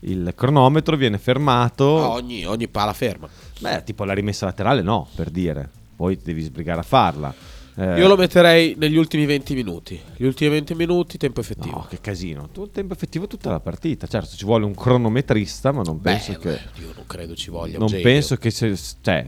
il 0.01 0.34
cronometro 0.36 0.98
viene 0.98 1.17
fermato. 1.17 2.03
Ah, 2.03 2.10
ogni, 2.10 2.43
ogni 2.46 2.67
pala 2.67 2.91
ferma. 2.91 3.29
Beh, 3.62 3.84
tipo 3.86 4.03
la 4.03 4.12
rimessa 4.12 4.46
laterale 4.46 4.82
no, 4.82 5.08
per 5.15 5.29
dire. 5.29 5.70
Poi 5.96 6.20
devi 6.22 6.41
sbrigare 6.41 6.82
a 6.82 6.84
farla. 6.84 7.34
Eh, 7.75 7.98
Io 7.98 8.08
lo 8.08 8.15
metterei 8.15 8.75
negli 8.77 8.98
ultimi 8.98 9.25
20 9.25 9.56
minuti. 9.56 10.00
Gli 10.15 10.25
ultimi 10.25 10.51
20 10.51 10.75
minuti, 10.75 11.18
tempo 11.18 11.39
effettivo. 11.39 11.77
No, 11.77 11.86
che 11.89 12.00
casino. 12.00 12.50
Tu, 12.50 12.70
tempo 12.70 12.94
effettivo 12.94 13.25
tutta 13.27 13.50
la 13.50 13.60
partita. 13.60 14.06
Certo, 14.06 14.36
ci 14.36 14.46
vuole 14.46 14.65
un 14.65 14.75
cronometrista, 14.75 15.72
ma 15.72 15.82
non 15.82 15.98
Beh, 15.98 16.12
penso 16.12 16.34
che... 16.34 16.50
beh, 16.50 16.82
io 16.82 16.94
non 16.96 17.06
credo 17.08 17.36
ci 17.36 17.50
voglia 17.50 17.77
non 17.80 17.89
penso 17.89 18.36
che 18.38 18.51
se, 18.51 18.77
cioè, 19.01 19.27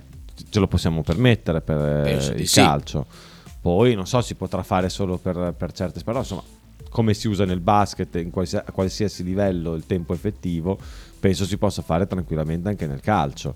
ce 0.49 0.59
lo 0.59 0.67
possiamo 0.67 1.01
permettere 1.01 1.61
per 1.61 1.77
eh, 1.77 2.01
Penso 2.03 2.31
il 2.33 2.47
sì. 2.47 2.59
calcio. 2.59 3.05
Poi 3.61 3.95
non 3.95 4.05
so, 4.05 4.21
si 4.21 4.35
potrà 4.35 4.61
fare 4.61 4.89
solo 4.89 5.17
per, 5.17 5.55
per 5.57 5.71
certe 5.71 6.01
però 6.03 6.19
insomma, 6.19 6.43
come 6.89 7.15
si 7.15 7.27
usa 7.27 7.45
nel 7.45 7.59
basket 7.59 8.13
in 8.15 8.29
qualsia- 8.29 8.63
a 8.65 8.71
qualsiasi 8.71 9.23
livello 9.23 9.73
il 9.73 9.87
tempo 9.87 10.13
effettivo, 10.13 10.77
penso 11.19 11.45
si 11.45 11.57
possa 11.57 11.81
fare 11.81 12.05
tranquillamente 12.05 12.69
anche 12.69 12.85
nel 12.85 12.99
calcio, 13.01 13.55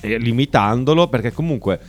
E 0.00 0.18
limitandolo 0.18 1.08
perché 1.08 1.32
comunque 1.32 1.80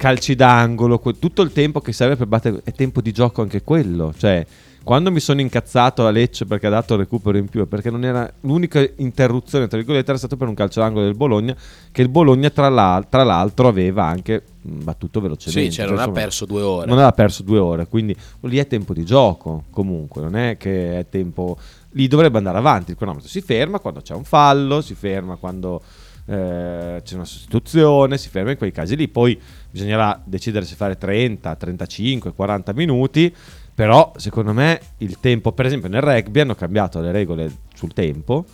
calci 0.00 0.34
d'angolo, 0.34 0.98
que- 0.98 1.18
tutto 1.18 1.42
il 1.42 1.52
tempo 1.52 1.82
che 1.82 1.92
serve 1.92 2.16
per 2.16 2.26
battere 2.26 2.62
è 2.64 2.72
tempo 2.72 3.02
di 3.02 3.12
gioco 3.12 3.42
anche 3.42 3.62
quello, 3.62 4.14
cioè 4.16 4.46
quando 4.82 5.10
mi 5.10 5.20
sono 5.20 5.42
incazzato 5.42 6.06
a 6.06 6.10
Lecce 6.10 6.46
perché 6.46 6.68
ha 6.68 6.70
dato 6.70 6.94
il 6.94 7.00
recupero 7.00 7.36
in 7.36 7.48
più, 7.48 7.68
perché 7.68 7.90
non 7.90 8.02
era 8.02 8.32
l'unica 8.40 8.82
interruzione, 8.96 9.68
tra 9.68 9.76
virgolette, 9.76 10.08
era 10.08 10.18
stato 10.18 10.38
per 10.38 10.48
un 10.48 10.54
calcio 10.54 10.80
d'angolo 10.80 11.04
del 11.04 11.14
Bologna, 11.14 11.54
che 11.92 12.00
il 12.00 12.08
Bologna 12.08 12.48
tra, 12.48 12.70
l'al- 12.70 13.10
tra 13.10 13.22
l'altro 13.24 13.68
aveva 13.68 14.06
anche 14.06 14.42
battuto 14.62 15.20
velocemente. 15.20 15.70
Sì, 15.70 15.76
cioè, 15.76 15.86
non 15.86 15.98
ha 15.98 16.10
perso 16.10 16.46
due 16.46 16.62
ore. 16.62 16.86
Non 16.86 16.96
aveva 16.96 17.12
perso 17.12 17.42
due 17.42 17.58
ore, 17.58 17.86
quindi 17.88 18.16
lì 18.40 18.56
è 18.56 18.66
tempo 18.66 18.94
di 18.94 19.04
gioco 19.04 19.64
comunque, 19.68 20.22
non 20.22 20.34
è 20.34 20.56
che 20.56 21.00
è 21.00 21.06
tempo... 21.10 21.58
Lì 21.90 22.08
dovrebbe 22.08 22.38
andare 22.38 22.56
avanti, 22.56 22.92
il 22.92 22.96
cronometro 22.96 23.28
si 23.28 23.42
ferma 23.42 23.80
quando 23.80 24.00
c'è 24.00 24.14
un 24.14 24.24
fallo, 24.24 24.80
si 24.80 24.94
ferma 24.94 25.36
quando 25.36 25.82
eh, 26.30 27.00
c'è 27.02 27.14
una 27.16 27.24
sostituzione, 27.24 28.16
si 28.16 28.28
ferma 28.28 28.52
in 28.52 28.56
quei 28.56 28.70
casi 28.70 28.94
lì, 28.94 29.08
poi 29.08 29.38
bisognerà 29.68 30.20
decidere 30.24 30.64
se 30.64 30.76
fare 30.76 30.96
30, 30.96 31.56
35, 31.56 32.32
40 32.32 32.72
minuti, 32.72 33.34
però 33.74 34.12
secondo 34.16 34.52
me 34.52 34.80
il 34.98 35.18
tempo, 35.18 35.50
per 35.50 35.66
esempio 35.66 35.88
nel 35.88 36.02
rugby 36.02 36.38
hanno 36.40 36.54
cambiato 36.54 37.00
le 37.00 37.10
regole 37.10 37.50
sul 37.74 37.92
tempo 37.92 38.44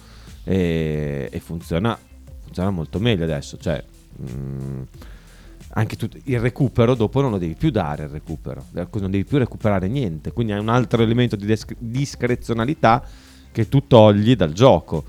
e, 0.42 1.28
e 1.30 1.40
funziona, 1.40 1.98
funziona 2.44 2.70
molto 2.70 2.98
meglio 2.98 3.24
adesso, 3.24 3.58
cioè... 3.58 3.82
mm, 4.22 4.82
anche 5.76 5.96
tut- 5.96 6.18
il 6.24 6.40
recupero 6.40 6.94
dopo 6.94 7.20
non 7.20 7.30
lo 7.30 7.36
devi 7.36 7.54
più 7.54 7.68
dare 7.68 8.04
il 8.04 8.08
recupero, 8.08 8.64
non 8.72 9.10
devi 9.10 9.26
più 9.26 9.36
recuperare 9.36 9.88
niente, 9.88 10.32
quindi 10.32 10.54
è 10.54 10.58
un 10.58 10.70
altro 10.70 11.02
elemento 11.02 11.36
di 11.36 11.54
discrezionalità 11.78 13.04
che 13.52 13.68
tu 13.68 13.86
togli 13.86 14.34
dal 14.34 14.54
gioco. 14.54 15.04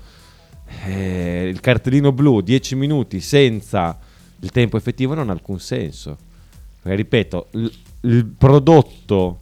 Eh, 0.84 1.48
il 1.48 1.60
cartellino 1.60 2.12
blu 2.12 2.40
10 2.40 2.76
minuti 2.76 3.20
senza 3.20 3.98
il 4.40 4.50
tempo 4.50 4.76
effettivo 4.76 5.14
non 5.14 5.28
ha 5.28 5.32
alcun 5.32 5.60
senso. 5.60 6.16
Perché 6.80 6.96
ripeto, 6.96 7.46
il, 7.52 7.72
il 8.02 8.24
prodotto 8.24 9.40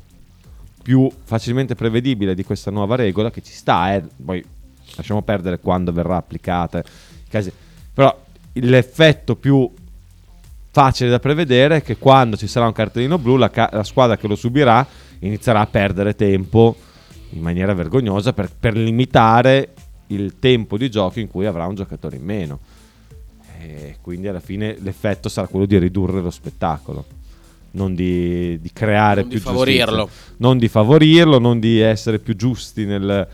più 0.82 1.10
facilmente 1.24 1.74
prevedibile 1.74 2.34
di 2.34 2.44
questa 2.44 2.70
nuova 2.70 2.94
regola 2.94 3.30
che 3.30 3.42
ci 3.42 3.52
sta, 3.52 3.94
eh, 3.94 4.04
poi 4.24 4.44
lasciamo 4.94 5.22
perdere 5.22 5.58
quando 5.58 5.92
verrà 5.92 6.16
applicata, 6.16 6.82
casi- 7.28 7.52
però 7.92 8.16
l'effetto 8.52 9.34
più 9.36 9.68
facile 10.70 11.10
da 11.10 11.18
prevedere 11.18 11.76
è 11.76 11.82
che 11.82 11.96
quando 11.96 12.36
ci 12.36 12.46
sarà 12.46 12.66
un 12.66 12.72
cartellino 12.72 13.18
blu 13.18 13.36
la, 13.36 13.50
ca- 13.50 13.70
la 13.72 13.82
squadra 13.82 14.16
che 14.16 14.28
lo 14.28 14.36
subirà 14.36 14.86
inizierà 15.20 15.60
a 15.60 15.66
perdere 15.66 16.14
tempo 16.14 16.76
in 17.30 17.40
maniera 17.40 17.74
vergognosa 17.74 18.32
per, 18.32 18.50
per 18.58 18.76
limitare 18.76 19.72
il 20.08 20.38
tempo 20.38 20.76
di 20.76 20.90
gioco 20.90 21.20
in 21.20 21.28
cui 21.28 21.46
avrà 21.46 21.66
un 21.66 21.74
giocatore 21.74 22.16
in 22.16 22.24
meno. 22.24 22.60
E 23.58 23.96
quindi 24.00 24.28
alla 24.28 24.40
fine 24.40 24.76
l'effetto 24.80 25.28
sarà 25.28 25.46
quello 25.46 25.66
di 25.66 25.78
ridurre 25.78 26.20
lo 26.20 26.30
spettacolo, 26.30 27.04
non 27.72 27.94
di, 27.94 28.60
di 28.60 28.70
creare 28.72 29.20
Non 29.22 29.30
di 29.30 29.36
più 29.36 29.44
favorirlo. 29.44 30.04
giustizia. 30.04 30.34
Non 30.38 30.58
di 30.58 30.68
favorirlo, 30.68 31.38
non 31.38 31.58
di 31.58 31.80
essere 31.80 32.18
più 32.18 32.36
giusti 32.36 32.84
nel... 32.84 33.26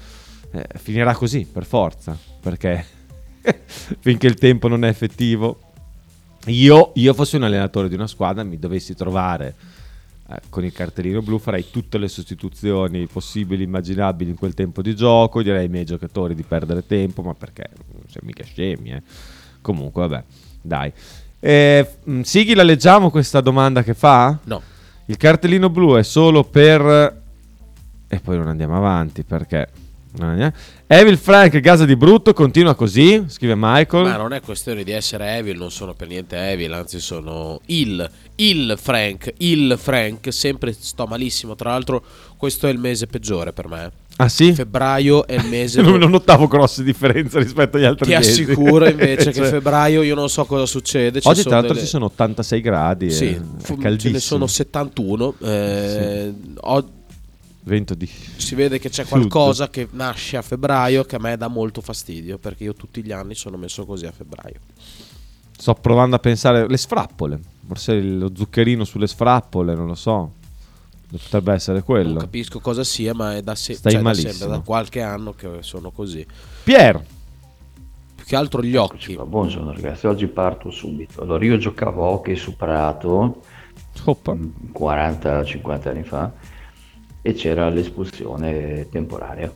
eh, 0.52 0.67
finirà 0.79 1.14
così, 1.14 1.47
per 1.50 1.64
forza, 1.64 2.17
perché 2.41 2.85
finché 4.00 4.26
il 4.26 4.35
tempo 4.35 4.69
non 4.69 4.85
è 4.85 4.88
effettivo 4.88 5.59
io, 6.47 6.91
io 6.95 7.14
fossi 7.14 7.37
un 7.37 7.45
allenatore 7.45 7.88
di 7.88 7.95
una 7.95 8.09
squadra, 8.09 8.43
mi 8.43 8.59
dovessi 8.59 8.95
trovare 8.95 9.55
con 10.49 10.65
il 10.65 10.73
cartellino 10.73 11.23
blu, 11.23 11.39
farei 11.39 11.71
tutte 11.71 11.99
le 11.99 12.09
sostituzioni 12.09 13.07
possibili, 13.07 13.65
immaginabili 13.65 14.31
in 14.31 14.37
quel 14.37 14.55
tempo 14.55 14.83
di 14.83 14.95
gioco, 14.95 15.43
direi 15.43 15.65
ai 15.65 15.69
miei 15.69 15.85
giocatori 15.85 16.35
di 16.35 16.43
perdere 16.43 16.87
tempo, 16.87 17.23
ma 17.23 17.35
perché? 17.35 17.69
Non 17.93 18.03
siamo 18.09 18.27
mica 18.27 18.45
scemi, 18.45 18.91
eh. 18.91 19.03
Comunque, 19.61 20.07
vabbè, 20.07 20.25
dai. 20.61 20.93
Eh, 21.41 21.89
mh, 22.05 22.21
Sighi, 22.21 22.55
la 22.55 22.62
leggiamo 22.62 23.11
questa 23.11 23.41
domanda 23.41 23.83
che 23.83 23.95
fa? 23.95 24.39
No. 24.45 24.62
Il 25.07 25.17
cartellino 25.17 25.69
blu 25.71 25.97
è 25.97 26.03
solo 26.03 26.45
per... 26.45 27.21
E 28.09 28.21
poi 28.21 28.37
non 28.37 28.49
andiamo 28.49 28.77
avanti 28.77 29.23
perché... 29.25 29.69
Evil 30.95 31.17
Frank, 31.17 31.59
Gaza 31.61 31.87
di 31.87 31.97
brutto, 31.97 32.35
continua 32.35 32.75
così, 32.75 33.25
scrive 33.29 33.55
Michael. 33.57 34.05
Ma 34.05 34.19
non 34.19 34.35
è 34.35 34.43
questione 34.43 34.85
di 34.85 34.91
essere 34.91 35.39
evil, 35.39 35.57
non 35.57 35.71
sono 35.71 35.95
per 35.95 36.07
niente 36.07 36.37
evil, 36.37 36.71
anzi 36.75 37.01
sono 37.01 37.59
il, 37.67 38.11
il 38.37 38.75
Frank, 38.79 39.33
il 39.39 39.79
Frank, 39.81 40.31
sempre 40.31 40.75
sto 40.79 41.07
malissimo, 41.07 41.55
tra 41.55 41.71
l'altro 41.71 42.05
questo 42.37 42.67
è 42.67 42.71
il 42.71 42.79
mese 42.79 43.07
peggiore 43.07 43.55
per 43.55 43.69
me. 43.69 43.91
Ah 44.17 44.29
sì? 44.29 44.53
Febbraio 44.53 45.27
è 45.27 45.33
il 45.37 45.47
mese... 45.49 45.81
non, 45.83 45.99
non 45.99 46.11
notavo 46.11 46.47
grosse 46.47 46.83
differenze 46.83 47.39
rispetto 47.39 47.79
agli 47.79 47.85
altri 47.85 48.11
Ti 48.11 48.15
mesi. 48.15 48.43
assicuro 48.43 48.87
invece 48.87 49.31
che 49.33 49.41
Cioè, 49.41 49.49
febbraio 49.49 50.03
io 50.03 50.15
non 50.15 50.29
so 50.29 50.45
cosa 50.45 50.67
succede. 50.67 51.23
ci 51.23 51.27
Oggi 51.29 51.41
tra 51.41 51.53
l'altro 51.53 51.73
delle- 51.73 51.87
ci 51.87 51.91
sono 51.91 52.05
86 52.05 52.61
gradi 52.61 53.11
Sì, 53.11 53.29
e 53.31 53.41
fu- 53.61 53.81
è 53.81 53.97
ce 53.97 54.11
ne 54.11 54.21
sono 54.21 54.47
71. 54.47 55.35
eh, 55.41 56.35
ho- 56.61 56.91
Vento 57.64 57.95
di... 57.95 58.07
si 58.07 58.54
vede 58.57 58.78
che 58.81 58.88
c'è 58.88 59.04
Sud. 59.04 59.11
qualcosa 59.12 59.71
che 59.71 59.87
nasce 59.92 60.37
a 60.37 60.42
febbraio 60.42 61.04
che 61.04 61.14
a 61.16 61.19
me 61.21 61.37
dà 61.37 61.47
molto 61.47 61.81
fastidio 61.81 62.37
perché 62.38 62.64
io 62.64 62.75
tutti 62.75 63.04
gli 63.04 63.12
anni 63.12 63.35
sono 63.37 63.57
messo 63.57 63.85
così 63.87 64.04
a 64.07 64.11
febbraio. 64.12 64.59
Sto 65.57 65.75
provando 65.75 66.16
a 66.16 66.19
pensare... 66.19 66.66
Le 66.66 66.76
sfrappole. 66.76 67.38
Forse 67.69 68.00
lo 68.00 68.33
zuccherino 68.35 68.83
sulle 68.85 69.07
sfrappole, 69.07 69.76
non 69.76 69.87
lo 69.87 69.95
so. 69.95 70.33
Potrebbe 71.09 71.52
essere 71.52 71.76
Non 71.76 71.85
quello. 71.85 72.19
capisco 72.19 72.59
cosa 72.59 72.83
sia, 72.83 73.14
ma 73.14 73.37
è 73.37 73.42
da, 73.42 73.54
se- 73.54 73.75
Stai 73.75 73.92
cioè, 73.92 74.00
da 74.00 74.09
malissimo. 74.09 74.33
sempre, 74.33 74.57
da 74.57 74.62
qualche 74.64 75.00
anno 75.02 75.33
che 75.33 75.59
sono 75.61 75.90
così. 75.92 76.26
Pier! 76.64 77.04
Più 78.16 78.25
che 78.25 78.35
altro 78.35 78.61
gli 78.62 78.75
occhi. 78.75 79.16
Buongiorno 79.16 79.73
ragazzi, 79.73 80.07
oggi 80.09 80.26
parto 80.26 80.71
subito. 80.71 81.21
Allora 81.23 81.45
io 81.45 81.59
giocavo 81.59 82.04
a 82.04 82.09
hockey 82.09 82.35
su 82.35 82.57
Prato 82.57 83.42
Oppa. 84.04 84.33
40-50 84.35 85.88
anni 85.88 86.02
fa 86.02 86.33
e 87.23 87.33
c'era 87.35 87.69
l'espulsione 87.69 88.88
temporanea 88.91 89.50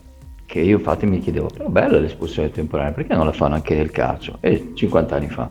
che 0.45 0.59
io 0.61 0.77
infatti 0.77 1.05
mi 1.05 1.19
chiedevo, 1.19 1.47
però 1.47 1.67
bella 1.67 1.99
l'espulsione 1.99 2.49
temporanea, 2.49 2.93
perché 2.93 3.13
non 3.13 3.25
la 3.25 3.33
fanno 3.33 3.55
anche 3.55 3.75
nel 3.75 3.91
calcio? 3.91 4.37
E 4.39 4.71
50 4.73 5.15
anni 5.15 5.27
fa. 5.29 5.49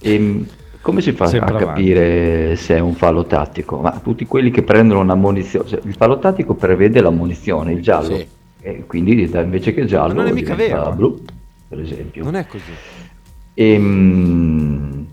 E 0.00 0.18
mh, 0.18 0.48
come 0.80 1.00
si 1.00 1.12
fa 1.12 1.26
Sempre 1.26 1.52
a 1.52 1.56
avanti. 1.58 1.66
capire 1.80 2.56
se 2.56 2.74
è 2.76 2.80
un 2.80 2.94
fallo 2.94 3.24
tattico? 3.26 3.78
Ma 3.78 3.92
tutti 4.02 4.26
quelli 4.26 4.50
che 4.50 4.62
prendono 4.64 4.98
una 5.00 5.14
munizione, 5.14 5.68
cioè, 5.68 5.80
il 5.84 5.94
fallo 5.94 6.18
tattico 6.18 6.54
prevede 6.54 7.00
la 7.00 7.10
munizione, 7.10 7.72
il 7.72 7.80
giallo, 7.80 8.16
Sì. 8.16 8.26
e 8.62 8.84
quindi 8.86 9.22
invece 9.32 9.72
che 9.72 9.84
giallo 9.84 10.14
Ma 10.14 10.22
non 10.22 10.30
è 10.30 10.34
mica 10.34 10.56
vero. 10.56 10.92
blu, 10.92 11.22
per 11.68 11.78
esempio. 11.80 12.24
Non 12.24 12.34
è 12.34 12.44
così. 12.48 12.72
E 13.54 13.78
mh, 13.78 15.06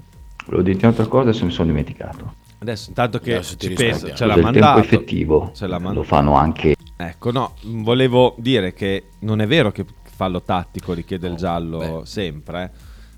volevo 0.48 0.64
dirti 0.64 0.84
un'altra 0.86 1.06
cosa 1.06 1.32
se 1.32 1.46
mi 1.46 1.52
sono 1.52 1.68
dimenticato. 1.68 2.34
Adesso 2.66 2.90
intanto 2.90 3.20
che 3.20 3.36
Adesso 3.36 3.56
ci 3.58 3.74
pensa, 3.74 4.14
ce 4.16 4.26
l'ha 4.26 4.38
mandato. 4.38 4.80
tempo 4.82 4.96
effettivo 4.96 5.52
Ce 5.54 5.68
l'ha 5.68 5.78
lo 5.78 5.84
mandato. 5.84 6.04
fanno 6.06 6.34
anche 6.34 6.74
Ecco, 6.98 7.32
no, 7.32 7.54
volevo 7.64 8.36
dire 8.40 8.74
che 8.74 9.10
non 9.20 9.40
è 9.42 9.46
vero 9.48 9.72
che 9.72 9.86
fallo 10.04 10.42
tattico 10.42 10.94
richiede 10.94 11.28
il 11.28 11.36
giallo 11.36 12.00
beh. 12.00 12.06
sempre, 12.06 12.64
eh, 12.64 12.70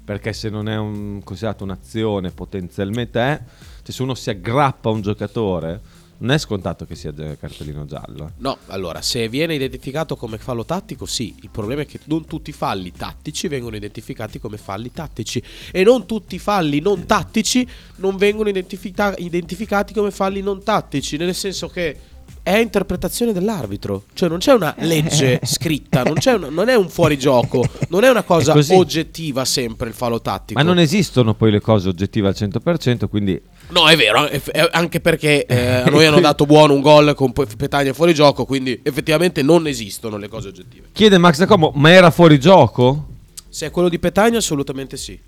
perché 0.04 0.34
se 0.34 0.50
non 0.50 0.68
è 0.68 0.76
un, 0.78 1.22
considerato 1.24 1.64
un'azione 1.64 2.32
potenzialmente 2.32 3.20
è, 3.20 3.40
cioè 3.84 3.92
se 3.94 4.02
uno 4.02 4.16
si 4.16 4.30
aggrappa 4.32 4.90
a 4.90 4.92
un 4.94 5.02
giocatore, 5.02 5.80
non 6.20 6.32
è 6.32 6.38
scontato 6.38 6.86
che 6.86 6.96
sia 6.96 7.14
già 7.14 7.36
cartellino 7.36 7.86
giallo. 7.86 8.28
eh. 8.28 8.32
No, 8.38 8.58
allora, 8.68 9.02
se 9.02 9.30
viene 9.30 9.56
identificato 9.56 10.16
come 10.16 10.38
fallo 10.38 10.66
tattico, 10.66 11.06
sì. 11.06 11.36
Il 11.42 11.50
problema 11.50 11.82
è 11.82 11.86
che 11.86 12.00
non 12.06 12.26
tutti 12.26 12.50
i 12.50 12.54
falli 12.54 12.92
tattici 12.92 13.48
vengono 13.48 13.76
identificati 13.76 14.40
come 14.40 14.58
falli 14.58 14.92
tattici. 14.92 15.42
E 15.72 15.84
non 15.84 16.06
tutti 16.06 16.36
i 16.36 16.40
falli 16.40 16.80
non 16.80 17.06
tattici 17.06 17.68
non 17.98 18.16
vengono 18.18 18.50
identifica- 18.50 19.16
identificati 19.18 19.94
come 19.94 20.12
falli 20.12 20.42
non 20.42 20.64
tattici. 20.64 21.18
Nel 21.18 21.36
senso 21.36 21.68
che 21.68 21.98
è 22.44 22.58
interpretazione 22.58 23.34
dell'arbitro. 23.34 24.04
Cioè, 24.14 24.30
non 24.30 24.38
c'è 24.40 24.54
una 24.54 24.74
legge 24.80 25.42
scritta, 25.44 26.04
non, 26.04 26.14
c'è 26.16 26.34
un- 26.34 26.54
non 26.54 26.70
è 26.70 26.76
un 26.76 26.88
fuorigioco, 26.90 27.68
non 27.90 28.06
è 28.06 28.10
una 28.10 28.24
cosa 28.24 28.54
È 28.54 28.74
oggettiva 28.74 29.44
sempre 29.44 29.90
il 29.90 29.94
fallo 29.94 30.22
tattico. 30.22 30.58
Ma 30.58 30.66
non 30.66 30.80
esistono 30.80 31.34
poi 31.34 31.52
le 31.52 31.60
cose 31.60 31.90
oggettive 31.90 32.30
al 32.30 32.36
100%, 32.38 33.10
quindi 33.10 33.42
No, 33.70 33.88
è 33.90 33.98
vero, 33.98 34.28
è- 34.28 34.42
è- 34.42 34.70
anche 34.72 35.00
perché 35.02 35.46
eh, 35.46 35.66
a 35.84 35.90
noi 35.90 36.06
hanno 36.06 36.20
dato 36.20 36.46
buono 36.46 36.74
un 36.74 36.82
gol 36.82 37.14
con 37.16 37.34
Pe- 37.34 37.48
Petagna 37.58 37.94
fuori 37.94 38.14
gioco, 38.14 38.46
quindi 38.46 38.80
effettivamente 38.84 39.42
non 39.42 39.68
esistono 39.68 40.18
le 40.18 40.28
cose 40.30 40.48
oggettive. 40.50 40.88
chiede 40.94 41.18
Max 41.18 41.38
da 41.38 41.46
Como, 41.46 41.72
ma 41.76 41.90
era 41.92 42.10
fuori 42.12 42.40
gioco? 42.40 43.08
Se 43.50 43.66
è 43.66 43.72
quello 43.72 43.90
di 43.90 44.00
Petagna, 44.00 44.38
assolutamente 44.38 44.96
sì. 44.98 45.20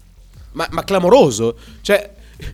Ma, 0.54 0.68
ma 0.72 0.84
clamoroso. 0.84 1.56
Cioè, 1.82 2.12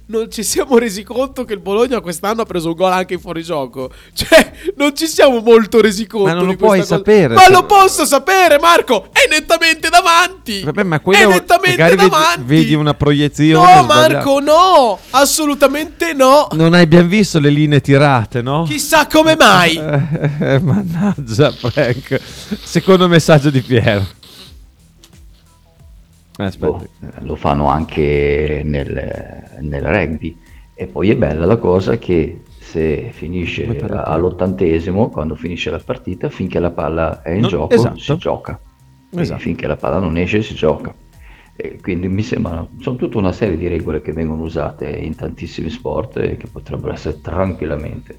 non 0.08 0.30
ci 0.32 0.44
siamo 0.44 0.78
resi 0.78 1.04
conto 1.04 1.44
che 1.46 1.54
il 1.54 1.60
Bologna 1.60 2.00
quest'anno 2.02 2.42
ha 2.42 2.46
preso 2.46 2.70
un 2.70 2.76
gol 2.76 2.92
anche 2.92 3.14
in 3.16 3.20
fuorigioco. 3.20 3.92
Cioè, 4.14 4.52
non 4.78 4.96
ci 4.96 5.08
siamo 5.08 5.40
molto 5.42 5.82
resi 5.82 6.08
conto. 6.08 6.28
Ma 6.28 6.34
non 6.34 6.46
lo 6.46 6.56
puoi 6.56 6.80
cosa. 6.80 6.96
sapere, 6.98 7.34
Ma 7.36 7.42
cioè- 7.42 7.52
lo 7.52 7.66
posso 7.66 8.06
sapere, 8.06 8.60
Marco! 8.60 9.10
È 9.12 9.28
nettamente 9.30 9.90
davanti! 9.90 10.64
Vabbè, 10.64 10.84
ma 10.84 10.96
è 10.98 11.02
quello 11.02 11.30
nettamente 11.30 11.82
magari 11.82 11.96
vedi, 11.98 12.10
davanti! 12.10 12.42
vedi 12.44 12.74
una 12.74 12.94
proiezione 12.94 13.76
No. 13.76 13.84
Marco, 13.84 14.40
no! 14.40 15.00
Assolutamente 15.12 16.14
no! 16.14 16.48
Non 16.54 16.74
hai 16.74 16.88
ben 16.88 17.08
visto 17.08 17.40
le 17.40 17.50
linee 17.50 17.82
tirate, 17.82 18.42
no? 18.42 18.64
Chissà 18.64 19.08
come 19.08 19.36
mai! 19.36 19.74
Eh, 20.46 20.60
mannaggia, 20.60 21.52
Frank. 21.52 22.20
Secondo 22.64 23.08
messaggio 23.08 23.50
di 23.50 23.62
Piero. 23.62 24.06
Boh, 26.58 26.86
lo 27.20 27.36
fanno 27.36 27.68
anche 27.68 28.62
nel, 28.64 29.44
nel 29.62 29.84
rugby. 29.84 30.38
E 30.74 30.88
poi 30.88 31.10
è 31.10 31.16
bella 31.16 31.46
la 31.46 31.58
cosa 31.58 31.98
che 31.98 32.42
se 32.60 33.10
finisce 33.12 33.66
all'ottantesimo, 33.90 35.10
quando 35.10 35.36
finisce 35.36 35.70
la 35.70 35.80
partita, 35.80 36.30
finché 36.30 36.60
la 36.60 36.72
palla 36.72 37.22
è 37.22 37.32
in 37.32 37.42
Non- 37.42 37.50
gioco, 37.50 37.74
esatto. 37.74 37.98
si 38.00 38.18
gioca. 38.18 38.60
Esatto. 39.18 39.40
finché 39.40 39.66
la 39.68 39.78
palla 39.78 40.00
non 40.00 40.18
esce, 40.18 40.42
si 40.42 40.56
gioca. 40.56 40.94
E 41.56 41.80
quindi 41.82 42.10
mi 42.10 42.22
sembra, 42.22 42.68
sono 42.82 42.98
tutta 42.98 43.18
una 43.18 43.32
serie 43.32 43.56
di 43.56 43.70
regole 43.70 44.02
che 44.02 44.12
vengono 44.12 44.44
usate 44.44 44.90
in 44.90 45.16
tantissimi 45.16 45.70
sport 45.70 46.18
e 46.18 46.36
che 46.36 46.48
potrebbero 46.48 46.92
essere 46.92 47.22
tranquillamente 47.22 48.18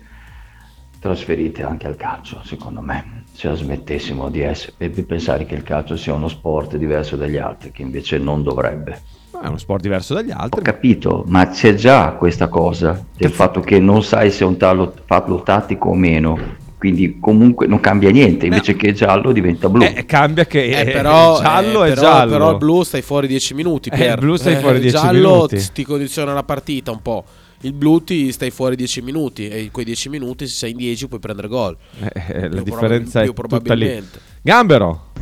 trasferite 1.01 1.63
anche 1.63 1.87
al 1.87 1.97
calcio, 1.97 2.41
secondo 2.45 2.81
me. 2.81 3.25
Se 3.33 3.49
la 3.49 3.55
smettessimo 3.55 4.31
di, 4.31 4.41
essere, 4.41 4.73
di 4.91 5.03
pensare 5.03 5.45
che 5.45 5.55
il 5.55 5.63
calcio 5.63 5.97
sia 5.97 6.15
uno 6.15 6.29
sport 6.29 6.77
diverso 6.77 7.17
dagli 7.17 7.37
altri, 7.37 7.71
che 7.71 7.83
invece 7.83 8.19
non 8.19 8.43
dovrebbe. 8.43 9.01
È 9.43 9.47
uno 9.47 9.59
sport 9.59 9.83
diverso 9.83 10.15
dagli 10.15 10.31
Ho 10.31 10.37
altri. 10.39 10.63
capito, 10.63 11.23
ma 11.27 11.49
c'è 11.49 11.75
già 11.75 12.13
questa 12.13 12.49
cosa 12.49 13.05
del 13.17 13.31
fatto 13.31 13.61
che 13.61 13.79
non 13.79 14.03
sai 14.03 14.31
se 14.31 14.45
è 14.45 14.47
un 14.47 14.57
tallo, 14.57 14.95
fallo 15.05 15.43
tattico 15.43 15.91
o 15.91 15.95
meno, 15.95 16.39
quindi 16.79 17.19
comunque 17.21 17.67
non 17.67 17.79
cambia 17.81 18.11
niente, 18.11 18.47
invece 18.47 18.75
che 18.77 18.95
giallo 18.95 19.33
diventa 19.33 19.69
blu. 19.69 19.83
Eh, 19.85 20.07
cambia 20.07 20.47
che 20.47 20.65
Eh, 20.81 20.85
però, 20.91 21.39
giallo 21.43 21.85
eh, 21.85 21.91
è 21.91 21.95
però- 21.95 22.01
giallo. 22.09 22.31
Però 22.33 22.51
il 22.53 22.57
blu 22.57 22.83
stai 22.83 23.03
fuori 23.03 23.27
10 23.27 23.53
minuti. 23.53 23.91
Eh, 23.91 23.97
Pier. 23.97 24.15
il 24.15 24.21
blu 24.25 24.37
stai 24.37 24.57
fuori 24.57 24.77
il 24.77 24.83
10 24.83 24.97
giallo 24.97 25.31
minuti. 25.33 25.57
ti- 25.59 25.73
ti 25.75 25.85
condiziona 25.85 26.33
la 26.33 26.43
partita 26.43 26.91
un 26.91 27.03
po'. 27.03 27.25
Il 27.63 27.73
blu 27.73 28.05
ti 28.05 28.31
stai 28.33 28.51
fuori 28.51 28.77
10 28.77 29.01
minuti 29.03 29.49
e 29.49 29.63
in 29.63 29.71
quei 29.71 29.85
10 29.85 30.09
minuti 30.11 30.47
se 30.47 30.55
sei 30.55 30.71
in 30.73 30.77
10 30.77 31.09
puoi 31.09 31.21
prendere 31.21 31.49
gol. 31.49 31.77
Eh, 32.01 32.11
eh, 32.15 32.43
la 32.49 32.63
Più 32.63 32.65
differenza 32.65 33.23
è 33.23 33.27
tutta 33.27 33.43
lì. 33.43 33.49
probabilmente. 33.49 34.21
Gambero. 34.43 35.13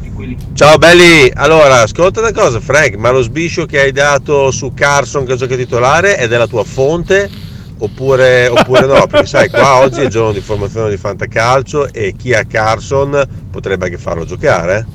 Ciao 0.53 0.77
belli, 0.77 1.31
allora 1.35 1.81
ascolta 1.81 2.21
una 2.21 2.33
cosa 2.33 2.61
Frank, 2.61 2.97
ma 2.97 3.11
lo 3.11 3.23
sbiscio 3.23 3.65
che 3.65 3.81
hai 3.81 3.93
dato 3.93 4.51
su 4.51 4.75
Carson 4.75 5.25
che 5.25 5.37
gioca 5.37 5.57
titolare 5.57 6.17
è 6.17 6.29
della 6.29 6.47
tua 6.47 6.63
fonte 6.65 7.31
oppure, 7.79 8.49
oppure 8.49 8.87
no? 8.87 9.07
Perché 9.09 9.27
sai 9.27 9.49
qua 9.49 9.79
oggi 9.79 10.01
è 10.01 10.05
il 10.05 10.11
giorno 10.11 10.33
di 10.33 10.41
formazione 10.41 10.91
di 10.91 10.97
Fantacalcio 10.97 11.93
e 11.93 12.15
chi 12.17 12.35
ha 12.35 12.45
Carson 12.45 13.27
potrebbe 13.51 13.87
anche 13.87 13.99
farlo 13.99 14.25
giocare. 14.25 14.87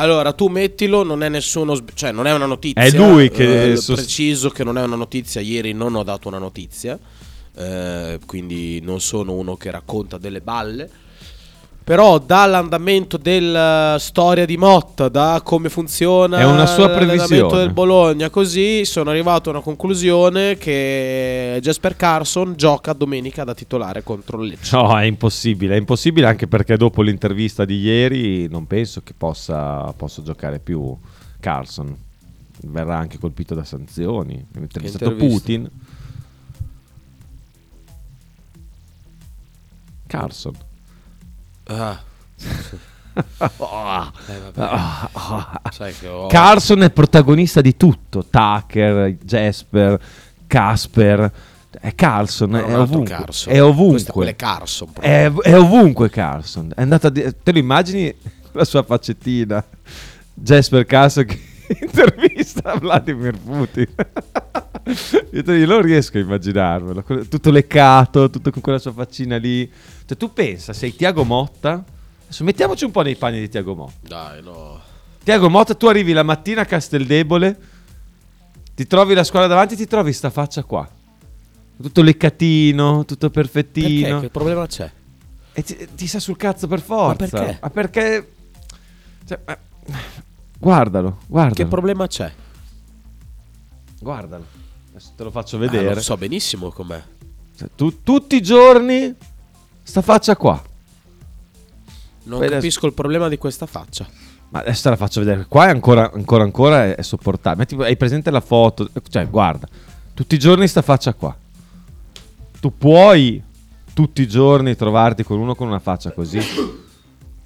Allora, 0.00 0.32
tu 0.32 0.46
mettilo, 0.46 1.02
non 1.02 1.22
è 1.22 1.28
nessuno, 1.28 1.78
cioè 1.92 2.10
non 2.10 2.26
è 2.26 2.32
una 2.32 2.46
notizia. 2.46 2.82
È 2.82 2.90
lui 2.90 3.30
che 3.30 3.72
eh, 3.72 3.76
sos- 3.76 3.96
preciso 3.96 4.48
che 4.48 4.64
non 4.64 4.78
è 4.78 4.82
una 4.82 4.96
notizia. 4.96 5.42
Ieri 5.42 5.74
non 5.74 5.94
ho 5.94 6.02
dato 6.02 6.28
una 6.28 6.38
notizia, 6.38 6.98
eh, 7.54 8.18
quindi 8.24 8.80
non 8.80 9.00
sono 9.00 9.34
uno 9.34 9.56
che 9.56 9.70
racconta 9.70 10.16
delle 10.16 10.40
balle. 10.40 10.88
Però 11.90 12.20
dall'andamento 12.20 13.16
della 13.16 13.96
storia 13.98 14.46
di 14.46 14.56
Motta, 14.56 15.08
da 15.08 15.40
come 15.42 15.68
funziona 15.68 16.38
È 16.38 16.44
una 16.44 16.64
sua 16.64 16.86
l'allenamento 16.86 17.26
previsione. 17.26 17.56
del 17.56 17.72
Bologna, 17.72 18.30
così 18.30 18.84
sono 18.84 19.10
arrivato 19.10 19.48
a 19.48 19.54
una 19.54 19.60
conclusione 19.60 20.56
che 20.56 21.58
Jasper 21.60 21.96
Carson 21.96 22.54
gioca 22.54 22.92
domenica 22.92 23.42
da 23.42 23.54
titolare 23.54 24.04
contro 24.04 24.40
il 24.40 24.50
Lecce. 24.50 24.76
No, 24.76 24.96
è 24.96 25.02
impossibile, 25.02 25.74
è 25.74 25.78
impossibile 25.78 26.28
anche 26.28 26.46
perché 26.46 26.76
dopo 26.76 27.02
l'intervista 27.02 27.64
di 27.64 27.80
ieri 27.80 28.48
non 28.48 28.68
penso 28.68 29.00
che 29.02 29.12
possa, 29.18 29.92
possa 29.96 30.22
giocare 30.22 30.60
più 30.60 30.96
Carlson. 31.40 31.92
Verrà 32.66 32.98
anche 32.98 33.18
colpito 33.18 33.56
da 33.56 33.64
sanzioni. 33.64 34.34
Ha 34.34 34.60
intervistato 34.60 35.10
intervista? 35.10 35.38
Putin. 35.40 35.70
Carlson. 40.06 40.68
Ah. 41.72 42.00
Ah. 43.58 44.12
Eh, 45.80 45.94
che 46.00 46.08
ho- 46.08 46.26
Carlson 46.26 46.82
è 46.82 46.90
protagonista 46.90 47.60
di 47.60 47.76
tutto. 47.76 48.24
Tucker, 48.28 49.16
Jasper, 49.22 50.00
Casper. 50.46 51.32
È 51.80 51.94
Carlson, 51.94 52.50
No, 52.50 52.64
è 52.66 52.76
ovunque. 52.78 53.14
Carson. 53.14 53.52
È 53.52 53.62
ovunque. 53.62 54.26
È 54.28 54.36
Carson. 54.36 54.88
È, 54.98 55.30
è 55.32 55.56
ovunque 55.56 56.10
Carlson. 56.10 56.72
È 56.74 56.82
andato 56.82 57.06
a 57.06 57.10
di- 57.10 57.32
te 57.42 57.52
lo 57.52 57.58
immagini 57.58 58.12
la 58.52 58.64
sua 58.64 58.82
faccettina? 58.82 59.64
Jasper 60.34 60.84
Carlson 60.84 61.26
che 61.26 61.38
intervista 61.80 62.74
Vladimir 62.76 63.36
Putin. 63.38 63.86
Io 65.32 65.66
non 65.66 65.82
riesco 65.82 66.18
a 66.18 66.20
immaginarmelo. 66.20 67.02
Tutto 67.28 67.50
leccato, 67.50 68.30
tutto 68.30 68.50
con 68.50 68.62
quella 68.62 68.78
sua 68.78 68.92
faccina 68.92 69.36
lì. 69.36 69.70
Cioè, 70.06 70.16
tu 70.16 70.32
pensa, 70.32 70.72
sei 70.72 70.94
Tiago 70.94 71.24
Motta. 71.24 71.84
Adesso 72.24 72.44
mettiamoci 72.44 72.84
un 72.84 72.90
po' 72.90 73.02
nei 73.02 73.16
panni 73.16 73.40
di 73.40 73.48
Tiago 73.48 73.74
Motta. 73.74 74.08
Dai, 74.08 74.42
no. 74.42 74.80
Tiago 75.22 75.50
Motta, 75.50 75.74
tu 75.74 75.86
arrivi 75.86 76.12
la 76.12 76.22
mattina 76.22 76.62
a 76.62 76.64
Casteldebole, 76.64 77.58
ti 78.74 78.86
trovi 78.86 79.14
la 79.14 79.24
squadra 79.24 79.48
davanti, 79.48 79.76
ti 79.76 79.86
trovi 79.86 80.12
sta 80.12 80.30
faccia 80.30 80.62
qua. 80.64 80.88
Tutto 81.80 82.02
leccatino, 82.02 83.04
tutto 83.04 83.30
Perché? 83.30 83.50
perfettino. 83.50 84.20
Che 84.20 84.30
problema 84.30 84.66
c'è? 84.66 84.90
E 85.52 85.62
ti, 85.62 85.88
ti 85.94 86.06
sta 86.06 86.18
sul 86.18 86.36
cazzo 86.36 86.66
per 86.66 86.80
forza. 86.80 87.24
Ma 87.24 87.30
perché? 87.30 87.58
Ma 87.60 87.70
perché? 87.70 88.32
Cioè, 89.26 89.38
ma- 89.44 89.58
Guardalo, 90.58 91.20
guardalo. 91.26 91.54
Che 91.54 91.66
problema 91.66 92.06
c'è? 92.06 92.30
guardalo. 94.00 94.44
Adesso 95.00 95.12
te 95.16 95.24
lo 95.24 95.30
faccio 95.30 95.56
Ah, 95.56 95.60
vedere. 95.60 95.94
lo 95.94 96.00
so 96.02 96.14
benissimo 96.18 96.70
com'è. 96.70 97.02
Cioè, 97.56 97.70
tu- 97.74 98.02
tutti 98.02 98.36
i 98.36 98.42
giorni 98.42 99.14
sta 99.82 100.02
faccia 100.02 100.36
qua. 100.36 100.62
Non 102.24 102.36
Poi 102.38 102.46
adesso- 102.46 102.54
capisco 102.60 102.86
il 102.86 102.92
problema 102.92 103.28
di 103.28 103.38
questa 103.38 103.64
faccia. 103.64 104.06
Ma 104.50 104.58
adesso 104.60 104.82
te 104.82 104.90
la 104.90 104.96
faccio 104.96 105.20
vedere. 105.20 105.46
Qua 105.48 105.66
è 105.66 105.70
ancora, 105.70 106.10
ancora, 106.12 106.42
ancora 106.44 106.84
è, 106.84 106.96
è 106.96 107.02
sopportabile. 107.02 107.66
Metti- 107.70 107.82
hai 107.88 107.96
presente 107.96 108.30
la 108.30 108.40
foto? 108.42 108.90
Cioè, 109.08 109.26
guarda, 109.26 109.66
tutti 110.12 110.34
i 110.34 110.38
giorni 110.38 110.68
sta 110.68 110.82
faccia 110.82 111.14
qua. 111.14 111.34
Tu 112.60 112.76
puoi 112.76 113.42
tutti 113.94 114.20
i 114.20 114.28
giorni 114.28 114.76
trovarti 114.76 115.22
con 115.24 115.38
uno 115.38 115.54
con 115.54 115.66
una 115.68 115.78
faccia 115.78 116.12
così? 116.12 116.38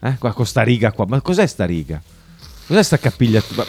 Eh, 0.01 0.19
qua 0.19 0.33
con 0.33 0.45
sta 0.45 0.63
riga 0.63 0.91
qua. 0.91 1.05
Ma 1.07 1.21
cos'è 1.21 1.47
sta 1.47 1.65
riga? 1.65 2.03
Cos'è 2.67 2.83
sta 2.83 2.99
capigliatura? 2.99 3.65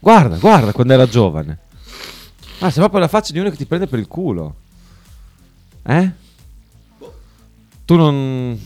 Guarda, 0.00 0.36
guarda 0.36 0.72
quando 0.72 0.92
era 0.92 1.06
giovane. 1.08 1.60
Ah, 2.64 2.70
sei 2.70 2.80
proprio 2.80 3.00
la 3.00 3.08
faccia 3.08 3.30
di 3.34 3.38
uno 3.38 3.50
che 3.50 3.56
ti 3.56 3.66
prende 3.66 3.86
per 3.86 3.98
il 3.98 4.08
culo. 4.08 4.54
Eh? 5.82 6.10
Tu 7.84 7.94
non, 7.94 8.58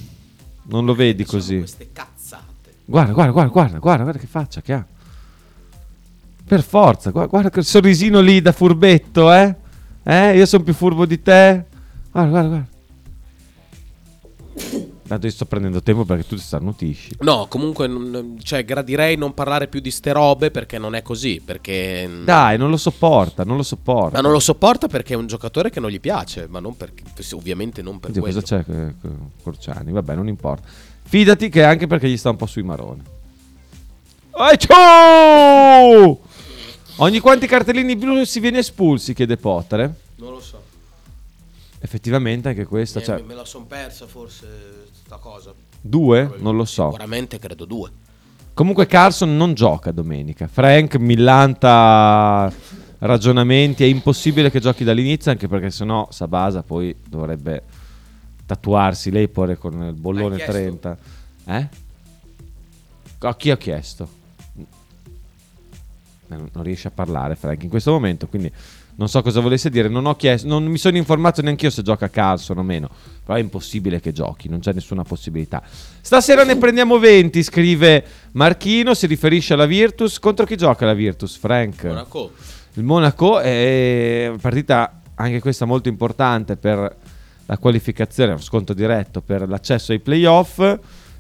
non 0.63 0.85
lo 0.85 0.95
vedi 0.95 1.25
così. 1.25 1.59
Queste 1.59 1.89
cazzate. 1.93 2.75
Guarda, 2.85 3.13
guarda, 3.13 3.33
guarda, 3.33 3.51
guarda, 3.51 3.79
guarda, 3.79 4.03
guarda 4.05 4.21
che 4.21 4.29
faccia 4.29 4.61
che 4.61 4.73
ha. 4.73 4.87
Per 6.45 6.63
forza, 6.63 7.11
guarda, 7.11 7.29
guarda 7.29 7.51
quel 7.51 7.65
sorrisino 7.65 8.21
lì 8.21 8.41
da 8.41 8.53
furbetto, 8.53 9.33
eh? 9.33 9.53
Eh, 10.05 10.37
io 10.37 10.47
sono 10.47 10.63
più 10.63 10.75
furbo 10.75 11.05
di 11.05 11.21
te. 11.21 11.65
Guarda, 12.13 12.31
guarda, 12.31 12.49
guarda. 12.49 12.78
Tanto 15.09 15.25
io 15.27 15.33
sto 15.33 15.47
prendendo 15.47 15.83
tempo 15.83 16.05
perché 16.05 16.27
tu 16.27 16.37
ti 16.37 16.43
starnutisci. 16.43 17.17
No, 17.21 17.47
comunque, 17.49 17.87
non- 17.87 18.37
cioè, 18.43 18.63
gradirei 18.65 19.17
non 19.17 19.33
parlare 19.33 19.67
più 19.67 19.81
di 19.81 19.91
ste 19.91 20.13
robe 20.13 20.51
perché 20.51 20.77
non 20.79 20.95
è 20.95 21.01
così. 21.01 21.41
Perché. 21.43 22.09
Dai, 22.25 22.59
non 22.59 22.69
lo 22.69 22.77
sopporta, 22.77 23.43
non 23.43 23.57
lo 23.57 23.63
sopporta. 23.63 24.17
Ma 24.17 24.21
non 24.23 24.33
lo 24.33 24.39
sopporta 24.39 24.87
perché 24.87 25.15
è 25.15 25.17
un 25.17 25.27
giocatore 25.27 25.71
che 25.71 25.81
non 25.81 25.89
gli 25.91 25.99
piace, 25.99 26.47
ma 26.49 26.61
non 26.61 26.77
perché. 26.77 27.05
Ovviamente 27.33 27.81
non 27.81 27.99
per 27.99 28.11
Oddio, 28.11 28.21
quello. 28.23 28.41
cosa 28.43 28.63
c'è 28.63 28.71
eh, 28.71 28.95
Corciani? 29.43 29.93
Vabbè, 29.93 30.15
non 30.15 30.29
importa. 30.29 30.69
Fidati 31.05 31.49
che 31.49 31.65
anche 31.65 31.87
perché 31.87 32.07
gli 32.09 32.17
sta 32.19 32.29
un 32.29 32.37
po' 32.37 32.47
sui 32.47 32.63
maroni. 32.63 33.01
Ai, 34.33 34.59
ciao! 34.59 36.21
Ogni 36.97 37.19
quanti 37.21 37.47
cartellini 37.47 37.97
blu 37.97 38.25
si 38.25 38.41
viene 38.41 38.59
espulsi, 38.59 39.15
chiede 39.15 39.37
Potter. 39.39 39.81
eh? 39.81 39.91
Non 40.17 40.33
lo 40.33 40.41
so. 40.41 40.63
Effettivamente 41.81 42.49
anche 42.49 42.65
questa, 42.65 43.01
Eh, 43.01 43.05
cioè, 43.05 43.23
me 43.23 43.35
la 43.35 43.45
son 43.45 43.67
persa 43.67 44.07
forse 44.07 44.87
sta 44.93 45.17
cosa. 45.17 45.53
due? 45.81 46.35
Non 46.39 46.57
lo 46.57 46.65
so. 46.65 46.87
Sicuramente 46.91 47.39
credo 47.39 47.65
due. 47.65 47.91
Comunque 48.55 48.87
Carson 48.87 49.37
non 49.37 49.55
gioca 49.55 49.93
domenica. 49.93 50.49
Frank 50.49 50.97
millanta 50.97 52.53
ragionamenti, 52.99 53.85
è 53.85 53.87
impossibile 53.87 54.51
che 54.51 54.59
giochi 54.59 54.83
dall'inizio 54.83 55.31
anche 55.31 55.47
perché 55.47 55.71
sennò 55.71 56.09
Sabasa 56.11 56.65
poi 56.65 56.95
dovrebbe 57.09 57.63
tatuarsi 58.45 59.13
lei 59.13 59.29
pure 59.29 59.57
con 59.57 59.81
il 59.85 59.93
bollone 59.93 60.35
Hai 60.35 60.51
chiesto? 60.51 60.53
30. 60.53 60.99
Eh? 61.47 61.69
A 63.21 63.37
chi 63.37 63.51
ho 63.53 63.57
chiesto? 63.57 64.09
Non 66.27 66.63
riesce 66.63 66.89
a 66.89 66.91
parlare 66.91 67.37
Frank 67.37 67.63
in 67.63 67.69
questo 67.71 67.93
momento, 67.93 68.27
quindi 68.27 68.53
non 68.99 69.09
so 69.09 69.23
cosa 69.23 69.39
volesse 69.41 69.71
dire. 69.71 69.89
Non 69.89 70.07
ho 70.07 70.17
chiesto, 70.17 70.49
non 70.49 70.65
mi 70.65 70.77
sono 70.77 70.97
informato 70.97 71.41
neanche 71.41 71.67
io 71.67 71.71
se 71.71 71.83
gioca 71.83 72.11
Carson 72.11 72.59
o 72.59 72.63
meno. 72.65 72.91
Però 73.25 73.39
è 73.39 73.41
impossibile 73.41 74.01
che 74.01 74.13
giochi, 74.13 74.49
non 74.49 74.59
c'è 74.59 74.73
nessuna 74.73 75.05
possibilità. 75.05 75.63
Stasera 76.01 76.43
ne 76.43 76.57
prendiamo 76.57 76.99
20, 76.99 77.43
scrive 77.45 78.05
Marchino. 78.33 78.95
Si 78.95 79.07
riferisce 79.07 79.55
alla 79.55 79.67
Virtus. 79.67 80.19
Contro 80.19 80.45
chi 80.45 80.57
gioca 80.57 80.85
la 80.85 80.95
Virtus, 80.95 81.37
Frank? 81.37 81.85
Monaco. 81.85 82.33
Il 82.75 82.83
Monaco 82.83 83.39
è 83.39 84.27
una 84.29 84.39
partita 84.39 85.01
anche 85.15 85.41
questa 85.41 85.65
molto 85.65 85.89
importante 85.89 86.57
per 86.57 86.97
la 87.47 87.59
qualificazione, 87.59 88.33
lo 88.33 88.39
sconto 88.39 88.75
diretto 88.75 89.21
per 89.21 89.49
l'accesso 89.49 89.93
ai 89.93 90.01
playoff. 90.01 90.59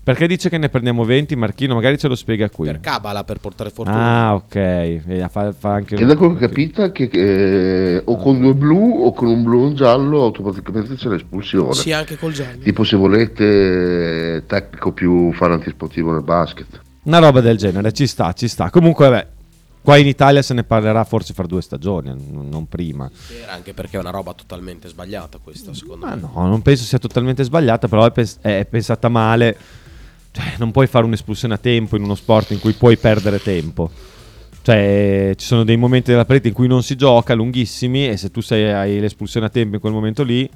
Perché 0.08 0.26
dice 0.26 0.48
che 0.48 0.56
ne 0.56 0.70
prendiamo 0.70 1.04
20, 1.04 1.36
Marchino? 1.36 1.74
Magari 1.74 1.98
ce 1.98 2.08
lo 2.08 2.14
spiega 2.14 2.48
qui. 2.48 2.68
Per 2.68 2.80
Cabala 2.80 3.24
per 3.24 3.40
portare 3.40 3.68
fortuna. 3.68 4.28
Ah, 4.28 4.34
ok. 4.36 4.54
E 4.54 5.26
fa, 5.30 5.52
fa 5.52 5.74
anche 5.74 5.96
E 5.96 6.06
da 6.06 6.16
quello 6.16 6.34
che 6.34 6.46
ho 6.46 6.48
capito 6.48 6.82
è 6.82 6.92
che 6.92 7.10
eh, 7.12 8.00
o 8.02 8.16
con 8.16 8.40
due 8.40 8.54
blu 8.54 9.02
o 9.04 9.12
con 9.12 9.28
un 9.28 9.42
blu 9.42 9.64
e 9.64 9.66
un 9.66 9.74
giallo 9.74 10.22
automaticamente 10.22 10.94
c'è 10.94 11.10
l'espulsione. 11.10 11.74
Sì, 11.74 11.92
anche 11.92 12.16
col 12.16 12.32
giallo. 12.32 12.56
Tipo 12.62 12.84
se 12.84 12.96
volete 12.96 14.36
eh, 14.36 14.46
tecnico 14.46 14.92
più 14.92 15.30
fare 15.34 15.52
antisportivo 15.52 16.10
nel 16.10 16.22
basket. 16.22 16.80
Una 17.02 17.18
roba 17.18 17.42
del 17.42 17.58
genere, 17.58 17.92
ci 17.92 18.06
sta, 18.06 18.32
ci 18.32 18.48
sta. 18.48 18.70
Comunque, 18.70 19.10
vabbè, 19.10 19.26
qua 19.82 19.98
in 19.98 20.06
Italia 20.06 20.40
se 20.40 20.54
ne 20.54 20.64
parlerà 20.64 21.04
forse 21.04 21.34
fra 21.34 21.44
due 21.44 21.60
stagioni, 21.60 22.14
non 22.30 22.66
prima. 22.66 23.10
Era 23.42 23.52
anche 23.52 23.74
perché 23.74 23.98
è 23.98 24.00
una 24.00 24.08
roba 24.08 24.32
totalmente 24.32 24.88
sbagliata 24.88 25.36
questa, 25.36 25.74
secondo 25.74 26.06
Ma 26.06 26.14
me. 26.14 26.22
no, 26.22 26.46
non 26.46 26.62
penso 26.62 26.84
sia 26.84 26.98
totalmente 26.98 27.42
sbagliata, 27.42 27.88
però 27.88 28.06
è, 28.06 28.10
pens- 28.10 28.38
è 28.40 28.66
pensata 28.66 29.10
male. 29.10 29.86
Cioè, 30.30 30.54
non 30.58 30.70
puoi 30.70 30.86
fare 30.86 31.04
un'espulsione 31.04 31.54
a 31.54 31.58
tempo 31.58 31.96
in 31.96 32.02
uno 32.02 32.14
sport 32.14 32.50
in 32.50 32.60
cui 32.60 32.72
puoi 32.72 32.96
perdere 32.96 33.40
tempo. 33.40 33.90
Cioè, 34.62 35.32
ci 35.36 35.46
sono 35.46 35.64
dei 35.64 35.76
momenti 35.76 36.10
della 36.10 36.26
partita 36.26 36.48
in 36.48 36.54
cui 36.54 36.68
non 36.68 36.82
si 36.82 36.94
gioca, 36.94 37.34
lunghissimi, 37.34 38.08
e 38.08 38.16
se 38.16 38.30
tu 38.30 38.40
sei, 38.40 38.70
hai 38.70 39.00
l'espulsione 39.00 39.46
a 39.46 39.48
tempo 39.48 39.76
in 39.76 39.80
quel 39.80 39.92
momento 39.94 40.22
lì, 40.22 40.48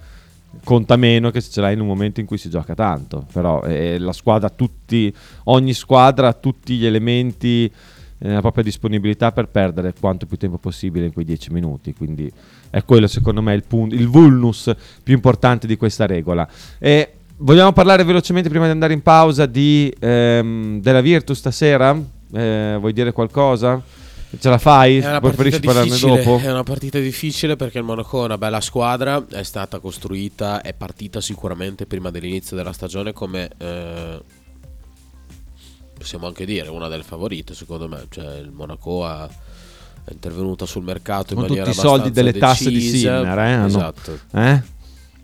conta 0.65 0.97
meno 0.97 1.31
che 1.31 1.41
se 1.41 1.51
ce 1.51 1.61
l'hai 1.63 1.73
in 1.73 1.81
un 1.81 1.87
momento 1.87 2.21
in 2.21 2.27
cui 2.27 2.37
si 2.37 2.51
gioca 2.51 2.75
tanto. 2.75 3.27
Però 3.33 3.63
eh, 3.63 3.99
la 3.99 4.13
squadra, 4.13 4.51
tutti, 4.51 5.13
ogni 5.45 5.73
squadra 5.73 6.29
ha 6.29 6.33
tutti 6.35 6.77
gli 6.77 6.85
elementi, 6.85 7.73
eh, 8.19 8.29
la 8.29 8.41
propria 8.41 8.65
disponibilità 8.65 9.33
per 9.33 9.49
perdere 9.49 9.95
quanto 9.99 10.27
più 10.27 10.37
tempo 10.37 10.59
possibile 10.59 11.07
in 11.07 11.13
quei 11.15 11.25
10 11.25 11.51
minuti. 11.51 11.95
Quindi 11.95 12.31
è 12.69 12.85
quello, 12.85 13.07
secondo 13.07 13.41
me, 13.41 13.55
il, 13.55 13.65
punto, 13.65 13.95
il 13.95 14.09
vulnus 14.09 14.71
più 15.03 15.15
importante 15.15 15.67
di 15.67 15.77
questa 15.79 16.05
regola. 16.05 16.47
E 16.79 17.15
vogliamo 17.43 17.73
parlare 17.73 18.05
velocemente 18.05 18.49
prima 18.49 18.65
di 18.65 18.71
andare 18.71 18.93
in 18.93 19.03
pausa 19.03 19.47
di, 19.47 19.93
ehm, 19.99 20.81
della 20.81 21.01
Virtus 21.01 21.39
stasera? 21.39 22.01
Eh, 22.33 22.77
vuoi 22.79 22.93
dire 22.93 23.13
qualcosa? 23.13 23.81
Ce 24.39 24.49
la 24.49 24.59
fai? 24.59 24.99
È 24.99 25.07
una 25.07 25.21
partita 25.21 25.43
Preferisci 25.43 25.61
parlarne 25.61 25.91
difficile, 25.91 26.25
dopo? 26.25 26.39
È 26.39 26.51
una 26.51 26.63
partita 26.63 26.99
difficile 26.99 27.57
perché 27.57 27.79
il 27.79 27.85
Monaco 27.85 28.23
è 28.23 28.25
una 28.25 28.39
bella 28.39 28.63
squadra, 28.63 29.23
è 29.29 29.43
stata 29.43 29.79
costruita, 29.79 30.63
è 30.63 30.73
partita 30.73 31.21
sicuramente 31.21 31.85
prima 31.85 32.11
dell'inizio 32.11 32.57
della 32.57 32.73
stagione 32.73 33.13
come 33.13 33.51
eh, 33.59 34.23
possiamo 35.99 36.27
anche 36.27 36.47
dire 36.47 36.71
una 36.71 36.89
delle 36.89 37.03
favorite 37.03 37.55
secondo 37.55 37.89
me, 37.89 38.07
cioè 38.09 38.37
il 38.39 38.51
Monaco 38.51 39.05
ha 39.05 39.29
è 40.05 40.11
intervenuta 40.11 40.67
sul 40.67 40.83
mercato 40.83 41.33
in 41.33 41.39
Con 41.39 41.49
maniera 41.49 41.67
tutti 41.67 41.79
i 41.79 41.81
soldi 41.81 42.11
delle 42.11 42.33
tasse 42.33 42.71
di 42.71 42.75
decisa. 42.75 43.21
Sinner, 43.21 43.39
eh? 43.39 43.65
Esatto. 43.67 44.19
Eh? 44.33 44.63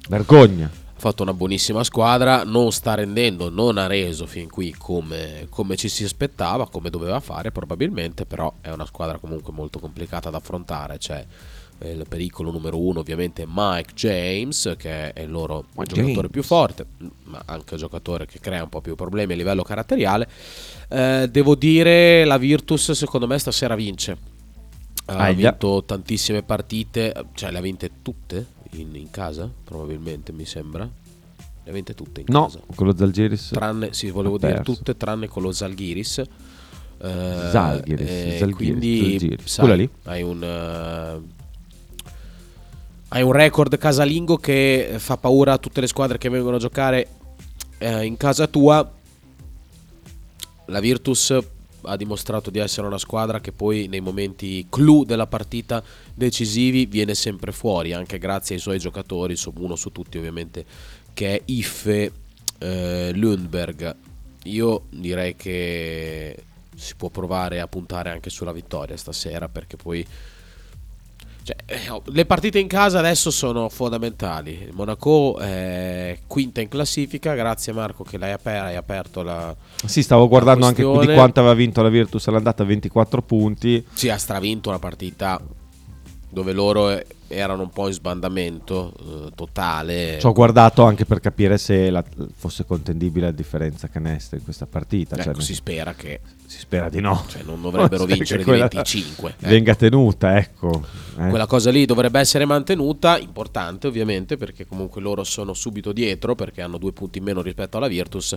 Vergogna. 0.09 0.70
Ha 0.98 1.00
fatto 1.00 1.22
una 1.22 1.32
buonissima 1.32 1.84
squadra, 1.84 2.42
non 2.42 2.72
sta 2.72 2.94
rendendo, 2.94 3.50
non 3.50 3.78
ha 3.78 3.87
reso 3.87 4.26
fin 4.26 4.50
qui 4.50 4.74
come, 4.76 5.46
come 5.48 5.76
ci 5.76 5.88
si 5.88 6.02
aspettava, 6.02 6.68
come 6.68 6.90
doveva 6.90 7.20
fare 7.20 7.52
probabilmente, 7.52 8.26
però 8.26 8.52
è 8.61 8.72
una 8.72 8.84
squadra 8.84 9.18
comunque 9.18 9.52
molto 9.52 9.78
complicata 9.78 10.28
da 10.28 10.38
affrontare, 10.38 10.98
c'è 10.98 11.24
eh, 11.78 11.92
il 11.92 12.04
pericolo 12.08 12.50
numero 12.50 12.80
uno 12.80 12.98
ovviamente 12.98 13.44
Mike 13.46 13.94
James, 13.94 14.74
che 14.76 15.12
è 15.12 15.20
il 15.20 15.30
loro 15.30 15.66
Mike 15.76 15.94
giocatore 15.94 16.14
James. 16.14 16.30
più 16.32 16.42
forte, 16.42 16.87
ma 17.22 17.42
anche 17.46 17.74
un 17.74 17.78
giocatore 17.78 18.26
che 18.26 18.40
crea 18.40 18.64
un 18.64 18.68
po' 18.68 18.80
più 18.80 18.96
problemi 18.96 19.34
a 19.34 19.37
livello 19.37 19.62
caratteriale. 19.62 20.28
Eh, 20.88 21.28
devo 21.30 21.54
dire, 21.54 22.24
la 22.24 22.38
Virtus 22.38 22.90
secondo 22.90 23.28
me 23.28 23.38
stasera 23.38 23.76
vince. 23.76 24.37
Ha 25.04 25.16
Aia. 25.16 25.32
vinto 25.32 25.84
tantissime 25.87 26.42
partite, 26.42 27.14
cioè 27.34 27.52
le 27.52 27.58
ha 27.58 27.62
vinte 27.62 27.88
tutte 28.02 28.56
in, 28.72 28.94
in 28.94 29.11
casa, 29.11 29.50
probabilmente 29.64 30.33
mi 30.33 30.44
sembra. 30.44 30.88
Le 31.64 31.70
ha 31.70 31.72
vinte 31.72 31.94
tutte 31.94 32.20
in 32.20 32.26
No, 32.31 32.44
casa. 32.44 32.61
quello 32.74 32.96
Zalgiris. 32.96 33.50
Tranne, 33.52 33.92
sì, 33.92 34.11
volevo 34.11 34.38
dire 34.38 34.54
perso. 34.54 34.72
tutte 34.74 34.96
tranne 34.96 35.28
con 35.28 35.42
lo 35.42 35.52
Zalgiris. 35.52 36.18
Eh, 37.00 37.48
Zalgiris, 37.50 38.09
e 38.09 38.37
Zalgiris, 38.38 38.54
quindi 38.57 38.98
Zalgiris. 39.18 39.44
sai, 39.46 39.64
Quella 39.66 39.81
lì. 39.83 39.90
hai 40.04 40.22
un 40.22 40.42
eh, 40.42 41.37
hai 43.11 43.22
un 43.22 43.33
record 43.33 43.76
casalingo 43.78 44.37
che 44.37 44.94
fa 44.98 45.16
paura 45.16 45.54
a 45.54 45.59
tutte 45.59 45.81
le 45.81 45.87
squadre 45.87 46.18
che 46.18 46.28
vengono 46.28 46.57
a 46.57 46.59
giocare 46.59 47.09
eh, 47.78 48.04
in 48.04 48.16
casa 48.16 48.46
tua. 48.46 48.92
La 50.66 50.81
Virtus 50.81 51.37
ha 51.88 51.96
dimostrato 51.96 52.51
di 52.51 52.59
essere 52.59 52.87
una 52.87 52.98
squadra 52.98 53.40
che 53.40 53.53
poi 53.53 53.88
nei 53.88 54.01
momenti 54.01 54.66
clou 54.68 55.05
della 55.05 55.27
partita 55.27 55.83
decisivi 56.14 56.87
viene 56.87 57.14
sempre 57.14 57.51
fuori, 57.51 57.92
anche 57.92 58.18
grazie 58.18 58.55
ai 58.55 58.61
suoi 58.61 58.79
giocatori, 58.79 59.37
uno 59.57 59.77
su 59.77 59.90
tutti 59.90 60.18
ovviamente, 60.18 60.64
che 61.14 61.37
è 61.37 61.42
Iffe 61.46 62.12
eh, 62.59 63.11
Lundberg. 63.14 63.96
Io 64.44 64.85
direi 64.90 65.35
che 65.35 66.44
si 66.74 66.94
può 66.94 67.09
provare 67.09 67.61
a 67.61 67.66
puntare 67.66 68.11
anche 68.11 68.31
sulla 68.31 68.53
vittoria 68.53 68.96
stasera 68.96 69.48
perché 69.48 69.77
poi 69.77 70.07
cioè, 71.48 71.56
eh, 71.64 71.88
oh, 71.88 72.02
le 72.06 72.26
partite 72.26 72.58
in 72.58 72.66
casa 72.66 72.98
adesso 72.98 73.30
sono 73.30 73.70
fondamentali. 73.70 74.64
Il 74.66 74.72
Monaco 74.74 75.38
è 75.38 76.18
quinta 76.26 76.61
in 76.61 76.68
classifica. 76.68 77.34
Grazie 77.34 77.72
Marco 77.72 78.04
che 78.04 78.18
l'hai 78.18 78.32
aper- 78.32 78.64
hai 78.64 78.76
aperto 78.76 79.22
la. 79.22 79.56
Sì, 79.87 80.02
stavo 80.02 80.28
guardando 80.28 80.66
anche 80.66 80.82
di 80.82 80.88
questione. 80.88 81.14
quanto 81.14 81.40
aveva 81.40 81.54
vinto 81.54 81.80
la 81.80 81.88
Virtus 81.88 82.28
all'andata 82.28 82.64
24 82.64 83.22
punti. 83.22 83.82
Sì, 83.94 84.11
ha 84.11 84.18
stravinto 84.18 84.68
una 84.68 84.78
partita 84.78 85.40
dove 86.28 86.52
loro 86.52 86.90
eh, 86.90 87.06
erano 87.28 87.62
un 87.62 87.70
po' 87.70 87.86
in 87.86 87.92
sbandamento 87.92 88.92
eh, 88.98 89.30
totale. 89.34 90.16
Ci 90.18 90.26
ho 90.26 90.32
guardato 90.32 90.82
anche 90.84 91.04
per 91.04 91.20
capire 91.20 91.58
se 91.58 91.90
la- 91.90 92.04
fosse 92.34 92.64
contendibile 92.64 93.26
la 93.26 93.32
differenza 93.32 93.88
canestro 93.88 94.36
in 94.38 94.44
questa 94.44 94.66
partita. 94.66 95.14
Ecco, 95.16 95.34
Cioè, 95.34 95.42
si 95.42 95.54
spera 95.54 95.94
che 95.94 96.20
si 96.46 96.58
spera 96.58 96.88
di 96.88 97.00
no. 97.00 97.24
cioè, 97.28 97.42
non 97.42 97.60
dovrebbero 97.60 98.04
Cioè, 98.08 98.16
vincere 98.16 98.38
di 98.38 98.44
quella 98.44 98.68
25. 98.68 99.30
ecco. 99.30 99.46
Venga 99.48 99.74
tenuta, 99.74 100.36
ecco. 100.38 100.84
Eh. 101.18 101.28
Quella 101.28 101.46
cosa 101.46 101.70
lì 101.70 101.84
dovrebbe 101.84 102.18
essere 102.20 102.44
mantenuta, 102.44 103.18
importante 103.18 103.86
ovviamente 103.86 104.36
perché 104.36 104.66
comunque 104.66 105.00
loro 105.00 105.22
sono 105.24 105.52
subito 105.54 105.92
dietro 105.92 106.34
perché 106.34 106.62
hanno 106.62 106.78
due 106.78 106.92
punti 106.92 107.18
in 107.18 107.24
meno 107.24 107.42
rispetto 107.42 107.76
alla 107.76 107.88
Virtus. 107.88 108.34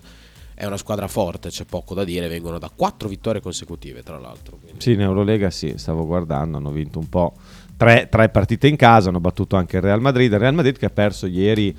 È 0.62 0.66
una 0.68 0.78
squadra 0.78 1.08
forte, 1.08 1.50
c'è 1.50 1.66
poco 1.66 1.96
da 1.96 2.04
dire, 2.04 2.28
vengono 2.28 2.60
da 2.60 2.70
quattro 2.70 3.10
vittorie 3.10 3.42
consecutive 3.42 4.04
tra 4.04 4.20
l'altro. 4.20 4.58
quindi- 4.58 4.80
Sì, 4.80 4.92
in 4.92 5.02
Eurolega 5.02 5.50
sì, 5.50 5.74
stavo 5.76 6.06
guardando, 6.06 6.58
hanno 6.58 6.70
vinto 6.70 7.00
un 7.00 7.10
po'. 7.10 7.34
Tre, 7.76 8.10
tre 8.12 8.30
partite 8.30 8.68
in 8.68 8.76
casa, 8.76 9.10
hanno 9.10 9.20
battuto 9.20 9.56
anche 9.56 9.78
il 9.78 9.82
Real 9.82 10.00
Madrid. 10.02 10.32
Il 10.32 10.38
Real 10.38 10.54
Madrid 10.54 10.78
che 10.78 10.86
ha 10.86 10.92
perso 10.92 11.26
ieri 11.26 11.76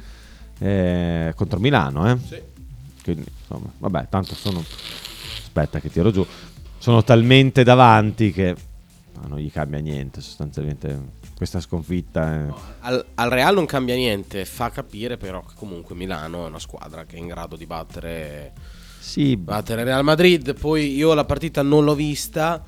eh, 0.58 1.32
contro 1.36 1.60
Milano. 1.60 2.10
Eh? 2.10 2.18
Quindi, 3.04 3.24
insomma, 3.38 3.70
vabbè, 3.78 4.08
tanto 4.08 4.34
sono... 4.34 4.58
Aspetta 4.58 5.78
che 5.78 5.88
tiro 5.88 6.10
giù. 6.10 6.26
Sono 6.78 7.04
talmente 7.04 7.62
davanti 7.62 8.32
che 8.32 8.56
no, 9.14 9.28
non 9.28 9.38
gli 9.38 9.52
cambia 9.52 9.78
niente 9.78 10.20
sostanzialmente 10.20 10.98
questa 11.34 11.60
sconfitta. 11.60 12.46
eh. 12.46 12.52
Al, 12.80 13.04
al 13.14 13.30
Real 13.30 13.54
non 13.54 13.66
cambia 13.66 13.94
niente, 13.94 14.44
fa 14.44 14.70
capire 14.70 15.16
però 15.16 15.40
che 15.42 15.54
comunque 15.56 15.94
Milano 15.94 16.44
è 16.44 16.48
una 16.48 16.58
squadra 16.58 17.04
che 17.04 17.16
è 17.16 17.18
in 17.18 17.26
grado 17.26 17.56
di 17.56 17.66
battere, 17.66 18.52
Sì, 18.98 19.36
battere 19.36 19.84
Real 19.84 20.04
Madrid. 20.04 20.54
Poi 20.54 20.94
io 20.94 21.14
la 21.14 21.24
partita 21.24 21.62
non 21.62 21.84
l'ho 21.84 21.94
vista. 21.94 22.64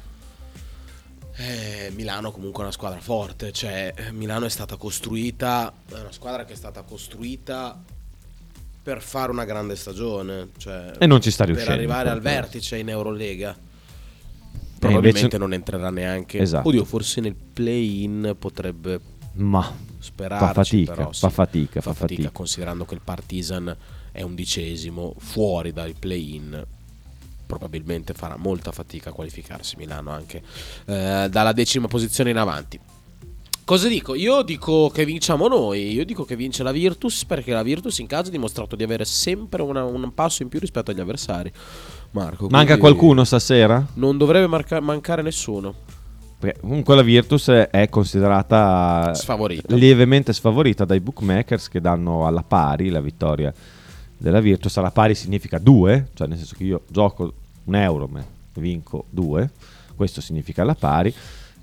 Eh, 1.37 1.91
Milano 1.95 2.31
comunque 2.31 2.61
è 2.61 2.63
una 2.67 2.73
squadra 2.73 3.01
forte, 3.01 3.51
cioè 3.51 3.93
eh, 3.97 4.13
Milano 4.13 4.47
è 4.47 4.49
stata 4.49 4.77
costruita, 4.77 5.73
è 5.89 5.99
una 5.99 6.13
squadra 6.13 6.45
che 6.45 6.53
è 6.53 6.57
stata 6.57 6.83
costruita 6.83 7.77
per 8.81 9.01
fare 9.03 9.33
una 9.33 9.45
grande 9.45 9.75
stagione, 9.75 10.51
cioè, 10.59 10.93
E 10.99 11.07
non 11.07 11.21
ci 11.21 11.33
sta 11.33 11.45
per 11.45 11.55
riuscendo, 11.55 11.81
arrivare 11.81 12.11
al 12.11 12.21
vertice 12.21 12.77
in 12.77 12.89
Eurolega. 12.89 13.57
Probabilmente 14.89 15.21
invece- 15.21 15.39
non 15.39 15.53
entrerà 15.53 15.91
neanche. 15.91 16.39
Esatto. 16.39 16.69
Oddio, 16.69 16.85
forse 16.85 17.21
nel 17.21 17.35
play-in 17.35 18.37
potrebbe 18.39 19.01
ma 19.37 19.73
sperarci, 19.99 20.47
Fa 20.47 20.53
fatica, 20.53 20.95
però 20.95 21.13
sì, 21.13 21.21
fa 21.21 21.31
fatica, 21.31 21.81
fa 21.81 21.93
fa 21.93 21.95
fatica 21.95 22.21
fatica. 22.23 22.31
considerando 22.37 22.85
che 22.85 22.95
il 22.95 23.01
Partizan 23.03 23.77
è 24.13 24.23
undicesimo 24.23 25.15
fuori 25.19 25.73
dai 25.73 25.95
play-in 25.99 26.65
probabilmente 27.47 28.15
farà 28.15 28.37
molta 28.37 28.71
fatica 28.73 29.11
a 29.11 29.13
qualificarsi 29.13 29.77
Milano 29.77 30.11
anche 30.11 30.41
eh, 30.87 31.27
dalla 31.31 31.53
decima 31.53 31.89
posizione 31.89 32.31
in 32.31 32.37
avanti 32.39 32.79
Cosa 33.65 33.89
dico? 33.89 34.15
Io 34.15 34.43
dico 34.43 34.91
che 34.91 35.07
vinciamo 35.07 35.49
noi, 35.49 35.91
io 35.95 36.05
dico 36.05 36.25
che 36.27 36.37
vince 36.37 36.63
la 36.63 36.71
Virtus 36.71 37.25
perché 37.25 37.51
la 37.55 37.63
Virtus 37.63 37.97
in 37.99 38.07
casa 38.07 38.29
ha 38.29 38.31
dimostrato 38.31 38.77
di 38.77 38.83
avere 38.83 39.07
sempre 39.07 39.63
una- 39.63 39.85
un 39.85 40.13
passo 40.13 40.43
in 40.43 40.51
più 40.51 40.61
rispetto 40.61 40.91
agli 40.91 41.01
avversari. 41.01 41.51
Marco, 42.15 42.47
Manca 42.49 42.79
qualcuno 42.79 43.25
stasera? 43.25 43.85
Non 43.95 44.17
dovrebbe 44.17 44.47
marca- 44.47 44.79
mancare 44.81 45.21
nessuno. 45.21 45.75
Perché 46.39 46.61
comunque 46.61 46.95
la 46.95 47.03
Virtus 47.03 47.49
è 47.49 47.89
considerata 47.89 49.13
Sfavorita. 49.15 49.75
lievemente 49.75 50.33
sfavorita 50.33 50.85
dai 50.85 51.01
bookmakers 51.01 51.69
che 51.69 51.81
danno 51.81 52.25
alla 52.27 52.45
pari 52.45 52.89
la 52.91 53.01
vittoria 53.01 53.53
della 54.17 54.41
Virtus. 54.41 54.77
Alla 54.77 54.93
pari 54.93 55.15
significa 55.17 55.59
due, 55.59 56.09
cioè 56.15 56.29
nel 56.29 56.37
senso 56.37 56.55
che 56.57 56.65
io 56.65 56.83
gioco 56.87 57.33
un 57.65 57.75
euro 57.75 58.07
ma 58.07 58.23
vinco 58.55 59.07
due, 59.11 59.51
questo 59.97 60.21
significa 60.21 60.63
alla 60.63 60.75
pari. 60.77 61.13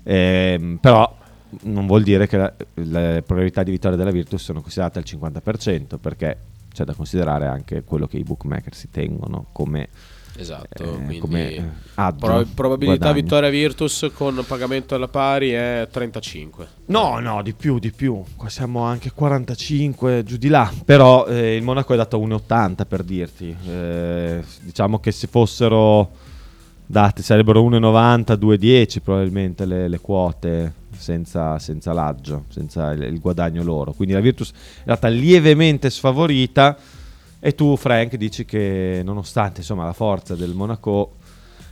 Ehm, 0.02 0.76
però 0.82 1.16
non 1.62 1.86
vuol 1.86 2.02
dire 2.02 2.26
che 2.26 2.36
la- 2.36 2.52
le 2.74 3.22
probabilità 3.24 3.62
di 3.62 3.70
vittoria 3.70 3.96
della 3.96 4.10
Virtus 4.10 4.42
sono 4.42 4.60
considerate 4.60 4.98
al 4.98 5.04
50% 5.06 5.96
perché 5.98 6.36
c'è 6.74 6.84
da 6.84 6.92
considerare 6.92 7.46
anche 7.46 7.84
quello 7.84 8.06
che 8.06 8.18
i 8.18 8.22
bookmakers 8.24 8.78
si 8.78 8.90
tengono 8.90 9.46
come 9.52 9.88
Esatto, 10.36 10.82
eh, 10.82 10.88
quindi 10.88 11.18
come 11.18 11.54
eh, 11.54 11.62
aggio, 11.94 12.26
Pro- 12.26 12.46
probabilità 12.54 12.96
guadagno. 12.96 13.22
vittoria 13.22 13.50
Virtus 13.50 14.10
con 14.14 14.42
pagamento 14.46 14.94
alla 14.94 15.08
pari 15.08 15.50
è 15.50 15.86
35. 15.90 16.66
No, 16.86 17.18
no, 17.20 17.42
di 17.42 17.52
più, 17.52 17.78
di 17.78 17.90
più. 17.90 18.22
Qua 18.36 18.48
siamo 18.48 18.82
anche 18.82 19.12
45, 19.12 20.24
giù 20.24 20.36
di 20.36 20.48
là. 20.48 20.70
Però 20.84 21.26
eh, 21.26 21.56
il 21.56 21.62
Monaco 21.62 21.92
è 21.92 21.96
dato 21.96 22.16
a 22.16 22.26
1,80 22.26 22.86
per 22.86 23.02
dirti. 23.02 23.54
Eh, 23.68 24.42
diciamo 24.62 24.98
che 25.00 25.12
se 25.12 25.26
fossero 25.26 26.10
date 26.86 27.22
sarebbero 27.22 27.62
1,90, 27.68 28.38
2,10 28.38 28.96
probabilmente 29.02 29.64
le, 29.64 29.88
le 29.88 29.98
quote 30.00 30.72
senza, 30.96 31.58
senza 31.58 31.92
l'aggio, 31.92 32.44
senza 32.48 32.90
il, 32.92 33.02
il 33.02 33.20
guadagno 33.20 33.62
loro. 33.62 33.92
Quindi 33.92 34.14
la 34.14 34.20
Virtus 34.20 34.50
è 34.50 34.82
stata 34.82 35.08
lievemente 35.08 35.90
sfavorita. 35.90 36.76
E 37.44 37.56
tu, 37.56 37.74
Frank, 37.76 38.14
dici 38.14 38.44
che 38.44 39.02
nonostante 39.04 39.60
insomma, 39.60 39.84
la 39.84 39.92
forza 39.92 40.36
del 40.36 40.54
Monaco, 40.54 41.14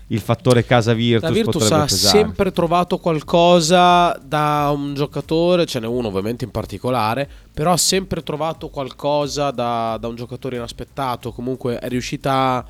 il 0.09 0.19
fattore 0.19 0.65
casa 0.65 0.95
Virtus, 0.95 1.29
La 1.29 1.35
Virtus 1.35 1.71
ha 1.71 1.85
pesare. 1.85 2.19
sempre 2.19 2.51
trovato 2.51 2.99
qualcosa 2.99 4.19
da 4.21 4.73
un 4.75 4.95
giocatore, 4.95 5.67
ce 5.67 5.79
n'è 5.79 5.87
uno 5.87 6.09
ovviamente 6.09 6.45
in 6.45 6.51
particolare, 6.51 7.29
però 7.55 7.71
ha 7.71 7.77
sempre 7.77 8.25
trovato 8.25 8.69
qualcosa 8.69 9.53
da, 9.53 9.97
da 10.01 10.09
un 10.09 10.17
giocatore 10.17 10.57
inaspettato, 10.57 11.31
comunque 11.31 11.79
è 11.79 11.87
riuscita 11.87 12.67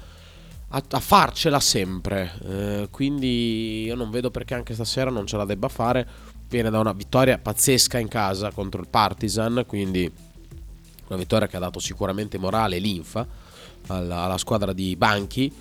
a, 0.68 0.82
a 0.90 1.00
farcela 1.00 1.58
sempre, 1.58 2.30
Eh, 2.46 2.88
quindi 2.90 3.84
io 3.84 3.94
non 3.94 4.10
vedo 4.10 4.30
perché 4.30 4.52
anche 4.52 4.74
stasera 4.74 5.08
non 5.08 5.24
ce 5.26 5.38
la 5.38 5.46
debba 5.46 5.68
fare, 5.68 6.06
viene 6.50 6.68
da 6.68 6.78
una 6.78 6.92
vittoria 6.92 7.38
pazzesca 7.38 7.98
in 7.98 8.08
casa 8.08 8.50
contro 8.50 8.82
il 8.82 8.88
Partizan, 8.90 9.64
quindi 9.66 10.28
una 11.10 11.18
vittoria 11.18 11.46
che 11.46 11.56
ha 11.56 11.60
dato 11.60 11.78
sicuramente 11.78 12.38
morale 12.38 12.76
e 12.76 12.78
linfa 12.78 13.26
alla, 13.88 14.20
alla 14.22 14.38
squadra 14.38 14.72
di 14.72 14.94
Banchi, 14.96 15.52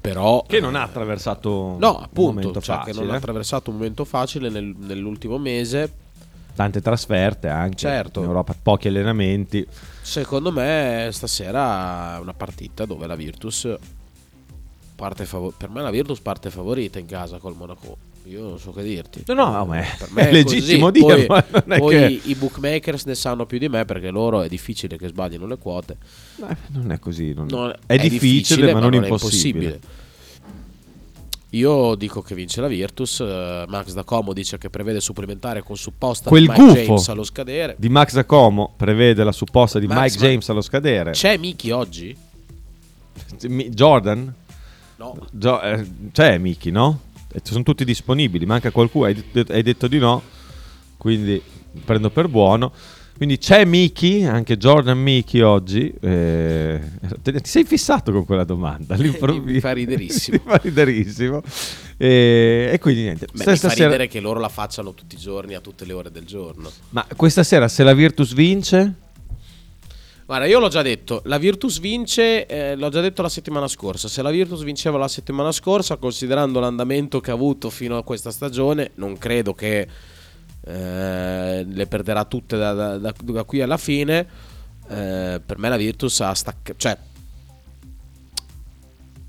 però... 0.00 0.44
Che 0.46 0.60
non 0.60 0.74
ha 0.76 0.82
attraversato 0.82 1.76
No, 1.78 1.96
un 1.96 2.02
appunto, 2.02 2.32
momento 2.32 2.60
cioè 2.60 2.76
facile. 2.76 2.92
che 2.96 3.00
non 3.04 3.10
ha 3.14 3.16
attraversato 3.16 3.70
un 3.70 3.76
momento 3.76 4.04
facile 4.04 4.48
nel- 4.48 4.74
nell'ultimo 4.76 5.38
mese. 5.38 6.06
Tante 6.54 6.80
trasferte 6.82 7.48
anche 7.48 7.76
Certo. 7.76 8.20
in 8.20 8.26
Europa, 8.26 8.54
pochi 8.60 8.88
allenamenti. 8.88 9.66
Secondo 10.02 10.50
me 10.52 11.08
stasera 11.12 12.16
è 12.16 12.20
una 12.20 12.34
partita 12.34 12.84
dove 12.84 13.06
la 13.06 13.14
Virtus 13.14 13.68
parte 14.96 15.24
favo- 15.24 15.52
per 15.56 15.68
me 15.70 15.80
la 15.82 15.90
Virtus 15.90 16.18
parte 16.20 16.50
favorita 16.50 16.98
in 16.98 17.06
casa 17.06 17.38
col 17.38 17.54
Monaco. 17.56 17.96
Io 18.24 18.42
non 18.42 18.58
so 18.58 18.72
che 18.72 18.82
dirti. 18.82 19.22
No, 19.26 19.34
no, 19.34 19.64
ma 19.64 19.78
è- 19.80 19.86
Per 19.98 20.08
me 20.12 20.28
è 20.28 20.32
legittimo 20.32 20.90
dirlo, 20.90 21.24
Poi, 21.26 21.42
non 21.64 21.72
è 21.72 21.78
poi 21.78 21.94
che- 21.94 22.20
i 22.24 22.34
bookmakers 22.34 23.04
ne 23.04 23.14
sanno 23.14 23.46
più 23.46 23.58
di 23.58 23.68
me 23.68 23.84
perché 23.86 24.10
loro 24.10 24.42
è 24.42 24.48
difficile 24.48 24.98
che 24.98 25.08
sbaglino 25.08 25.46
le 25.46 25.56
quote. 25.56 25.96
Beh, 26.36 26.56
non 26.72 26.92
è 26.92 26.98
così. 26.98 27.32
non- 27.32 27.46
Non- 27.48 27.74
è, 27.86 27.96
difficile, 27.96 28.72
ma 28.74 28.80
non 28.80 28.92
impossibile. 28.94 29.80
Io 31.52 31.94
dico 31.94 32.20
che 32.20 32.34
vince 32.34 32.60
la 32.60 32.66
Virtus. 32.68 33.20
eh, 33.20 33.64
Max 33.68 33.94
da 33.94 34.02
Como 34.04 34.34
dice 34.34 34.58
che 34.58 34.68
prevede 34.68 35.00
supplementare 35.00 35.62
con 35.62 35.78
supposta 35.78 36.28
Quel 36.28 36.42
di 36.42 36.48
Mike 36.48 36.62
gufo 36.62 36.74
James 36.74 37.08
allo 37.08 37.24
scadere. 37.24 37.74
di 37.78 37.88
Max 37.88 38.14
Acomo 38.16 38.74
prevede 38.76 39.24
la 39.24 39.32
supposta 39.32 39.78
di 39.78 39.86
Max, 39.86 39.98
Mike 40.12 40.18
ma- 40.20 40.26
James 40.28 40.48
allo 40.50 40.60
scadere. 40.60 41.12
C'è 41.12 41.38
Miki 41.38 41.70
oggi? 41.70 42.14
Jordan? 43.70 44.34
No. 44.96 45.16
Gio- 45.30 45.60
eh, 45.62 45.86
c'è 46.12 46.36
Miki, 46.38 46.70
no? 46.70 47.00
Sono 47.42 47.62
tutti 47.62 47.84
disponibili. 47.84 48.46
Manca 48.46 48.70
qualcuno. 48.70 49.04
Hai, 49.06 49.22
det- 49.32 49.50
hai 49.52 49.62
detto 49.62 49.86
di 49.88 49.98
no. 49.98 50.22
Quindi 50.96 51.40
prendo 51.84 52.10
per 52.10 52.28
buono. 52.28 52.72
Quindi 53.16 53.38
c'è 53.38 53.64
Miki, 53.64 54.22
anche 54.24 54.56
Jordan 54.56 54.96
Miki 54.96 55.40
oggi. 55.40 55.92
eh, 56.00 56.80
ti 57.22 57.32
sei 57.42 57.64
fissato 57.64 58.12
con 58.12 58.24
quella 58.24 58.44
domanda. 58.44 58.94
all'improvviso. 58.94 59.44
Mi 59.54 59.60
fa 59.60 59.72
riderissimo. 59.72 60.40
Mi 60.44 60.50
fa 60.52 60.56
riderissimo. 60.62 61.42
E, 61.96 62.70
e 62.72 62.78
quindi 62.78 63.02
niente. 63.02 63.26
Beh, 63.26 63.38
mi 63.38 63.44
fa 63.44 63.56
Stasera- 63.56 63.86
ridere 63.90 64.06
che 64.06 64.20
loro 64.20 64.38
la 64.38 64.48
facciano 64.48 64.94
tutti 64.94 65.16
i 65.16 65.18
giorni 65.18 65.54
a 65.54 65.60
tutte 65.60 65.84
le 65.84 65.92
ore 65.94 66.12
del 66.12 66.24
giorno. 66.26 66.70
Ma 66.90 67.04
questa 67.16 67.42
sera 67.42 67.66
se 67.66 67.82
la 67.82 67.92
Virtus 67.92 68.34
vince, 68.34 68.94
Guarda, 70.28 70.44
io 70.44 70.58
l'ho 70.58 70.68
già 70.68 70.82
detto, 70.82 71.22
la 71.24 71.38
Virtus 71.38 71.80
vince, 71.80 72.44
eh, 72.44 72.76
l'ho 72.76 72.90
già 72.90 73.00
detto 73.00 73.22
la 73.22 73.30
settimana 73.30 73.66
scorsa, 73.66 74.08
se 74.08 74.20
la 74.20 74.28
Virtus 74.28 74.62
vinceva 74.62 74.98
la 74.98 75.08
settimana 75.08 75.50
scorsa, 75.52 75.96
considerando 75.96 76.60
l'andamento 76.60 77.18
che 77.18 77.30
ha 77.30 77.32
avuto 77.32 77.70
fino 77.70 77.96
a 77.96 78.04
questa 78.04 78.30
stagione, 78.30 78.90
non 78.96 79.16
credo 79.16 79.54
che 79.54 79.88
eh, 80.66 81.64
le 81.66 81.86
perderà 81.86 82.26
tutte 82.26 82.58
da, 82.58 82.74
da- 82.74 82.98
da- 82.98 83.14
da 83.18 83.44
qui 83.44 83.62
alla 83.62 83.78
fine. 83.78 84.26
Eh, 84.90 85.40
per 85.46 85.56
me 85.56 85.70
la 85.70 85.78
Virtus 85.78 86.20
ha 86.20 86.34
staccato, 86.34 86.78
cioè 86.78 86.98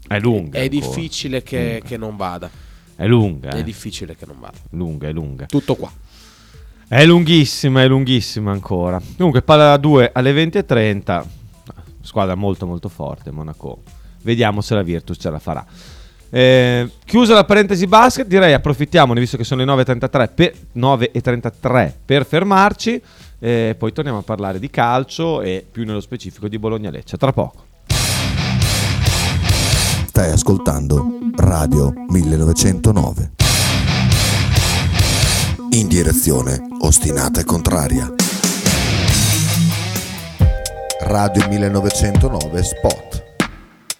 è 0.05 0.19
lunga. 0.19 0.57
è 0.57 0.63
ancora. 0.63 0.67
difficile 0.67 1.43
che, 1.43 1.81
che 1.85 1.95
non 1.95 2.17
vada. 2.17 2.51
È 2.97 3.07
lunga. 3.07 3.51
È 3.51 3.59
eh. 3.59 3.63
difficile 3.63 4.17
che 4.17 4.25
non 4.25 4.37
vada. 4.37 4.57
lunga, 4.71 5.07
è 5.07 5.13
lunga. 5.13 5.45
Tutto 5.45 5.75
qua. 5.75 5.89
È 6.91 7.05
lunghissima, 7.05 7.83
è 7.83 7.87
lunghissima 7.87 8.51
ancora. 8.51 8.99
Comunque, 9.15 9.43
palla 9.43 9.77
2 9.77 10.09
alle 10.11 10.33
20.30. 10.33 11.23
Squadra 12.01 12.33
molto, 12.33 12.65
molto 12.65 12.89
forte. 12.89 13.29
Monaco. 13.29 13.83
Vediamo 14.23 14.61
se 14.61 14.73
la 14.73 14.81
Virtus 14.81 15.17
ce 15.19 15.29
la 15.29 15.37
farà. 15.37 15.63
Eh, 16.31 16.89
chiusa 17.05 17.35
la 17.35 17.43
parentesi 17.43 17.85
basket, 17.85 18.25
direi 18.25 18.53
approfittiamone 18.53 19.19
visto 19.19 19.37
che 19.37 19.43
sono 19.43 19.63
le 19.63 19.71
9.33 19.71 20.29
per, 20.33 20.53
9.33 20.77 21.93
per 22.03 22.25
fermarci. 22.25 22.99
E 23.37 23.75
poi 23.77 23.93
torniamo 23.93 24.17
a 24.17 24.23
parlare 24.23 24.57
di 24.57 24.71
calcio 24.71 25.41
e 25.41 25.63
più 25.71 25.85
nello 25.85 26.01
specifico 26.01 26.47
di 26.47 26.57
Bologna-Lecce. 26.57 27.17
Tra 27.17 27.31
poco. 27.31 27.65
Stai 30.07 30.31
ascoltando 30.31 31.19
Radio 31.35 31.93
1909. 32.07 33.48
In 35.71 35.87
direzione 35.87 36.59
ostinata 36.79 37.41
e 37.41 37.43
contraria. 37.43 38.11
Radio 41.01 41.47
1909 41.47 42.63
Spot. 42.63 43.23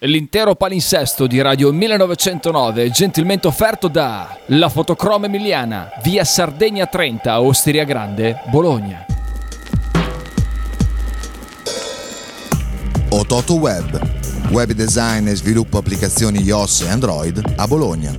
L'intero 0.00 0.56
palinsesto 0.56 1.28
di 1.28 1.40
Radio 1.40 1.72
1909 1.72 2.84
è 2.84 2.90
gentilmente 2.90 3.46
offerto 3.46 3.86
da 3.86 4.36
La 4.46 4.68
Fotocroma 4.68 5.26
Emiliana, 5.26 5.90
via 6.02 6.24
Sardegna 6.24 6.86
30, 6.86 7.40
Osteria 7.40 7.84
Grande, 7.84 8.42
Bologna. 8.50 9.06
Ototo 13.10 13.54
Web. 13.54 14.18
Web 14.50 14.72
design 14.72 15.28
e 15.28 15.36
sviluppo 15.36 15.78
applicazioni 15.78 16.42
iOS 16.42 16.80
e 16.80 16.88
Android 16.88 17.54
a 17.56 17.66
Bologna. 17.68 18.18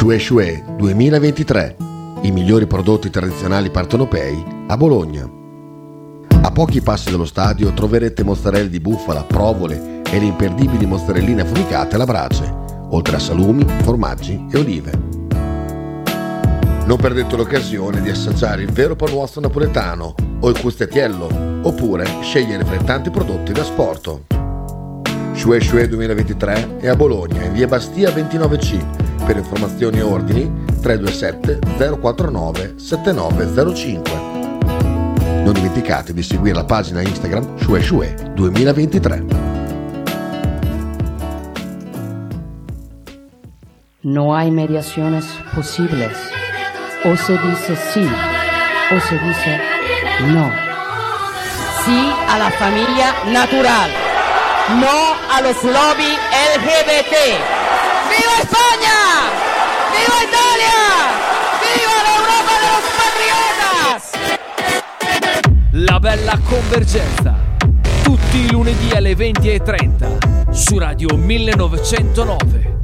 Shue 0.00 0.18
Shue 0.18 0.64
2023. 0.78 1.76
I 2.22 2.30
migliori 2.30 2.66
prodotti 2.66 3.10
tradizionali 3.10 3.68
partenopei 3.68 4.42
a 4.66 4.74
Bologna. 4.78 5.30
A 6.40 6.50
pochi 6.52 6.80
passi 6.80 7.10
dallo 7.10 7.26
stadio 7.26 7.74
troverete 7.74 8.24
mozzarella 8.24 8.70
di 8.70 8.80
bufala, 8.80 9.24
provole 9.24 10.00
e 10.10 10.18
le 10.18 10.24
imperdibili 10.24 10.86
mozzarelline 10.86 11.42
affumicate 11.42 11.96
alla 11.96 12.06
brace, 12.06 12.50
oltre 12.88 13.16
a 13.16 13.18
salumi, 13.18 13.66
formaggi 13.82 14.42
e 14.50 14.58
olive. 14.58 14.90
Non 16.86 16.96
perdete 16.98 17.36
l'occasione 17.36 18.00
di 18.00 18.08
assaggiare 18.08 18.62
il 18.62 18.72
vero 18.72 18.96
panuozzo 18.96 19.38
napoletano 19.40 20.14
o 20.40 20.48
il 20.48 20.58
custettiello, 20.58 21.60
oppure 21.60 22.06
scegliere 22.22 22.64
fra 22.64 22.76
i 22.76 22.84
tanti 22.84 23.10
prodotti 23.10 23.52
da 23.52 23.64
sporto. 23.64 24.39
Shue 25.40 25.58
Shue 25.58 25.88
2023 25.88 26.80
è 26.80 26.88
a 26.88 26.94
Bologna, 26.94 27.42
in 27.42 27.54
via 27.54 27.66
Bastia 27.66 28.10
29C. 28.10 29.24
Per 29.24 29.38
informazioni 29.38 29.96
e 29.96 30.02
ordini 30.02 30.52
327 30.82 31.96
049 31.98 32.74
7905. 32.76 34.12
Non 35.42 35.54
dimenticate 35.54 36.12
di 36.12 36.22
seguire 36.22 36.54
la 36.54 36.64
pagina 36.64 37.00
Instagram 37.00 37.56
Shue 37.56 37.80
Shue 37.80 38.14
2023. 38.34 39.24
No 44.02 44.34
hay 44.34 44.50
mediaciones 44.50 45.24
posibles. 45.54 46.18
O 47.04 47.16
se 47.16 47.38
dice 47.38 47.76
sí 47.76 48.06
o 48.90 49.00
se 49.00 49.18
dice 49.18 49.58
no. 50.26 50.50
Sí 51.82 52.12
a 52.28 52.36
la 52.36 52.50
familia 52.50 53.14
natural. 53.32 54.09
No 54.78 55.16
a 55.28 55.40
los 55.40 55.62
lobby 55.64 56.12
LGBT. 56.54 57.14
¡Viva 58.08 58.38
España! 58.38 58.98
¡Viva 59.90 60.18
Italia! 60.22 60.78
¡Viva 61.60 61.96
l'Europa 62.06 62.54
de 62.54 62.68
los 62.68 62.84
patriotas! 63.00 64.00
La 65.72 65.98
bella 65.98 66.38
convergenza. 66.48 67.34
Tutti 68.04 68.38
i 68.38 68.50
lunedì 68.52 68.92
alle 68.92 69.14
20.30 69.14 70.50
su 70.52 70.78
Radio 70.78 71.16
1909. 71.16 72.78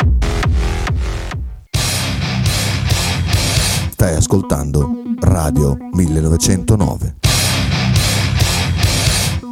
Stai 3.91 4.17
ascoltando 4.17 4.91
Radio 5.21 5.77
1909. 5.93 7.26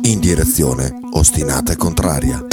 In 0.06 0.20
direzione 0.20 1.00
ostinata 1.12 1.72
e 1.72 1.76
contraria. 1.76 2.44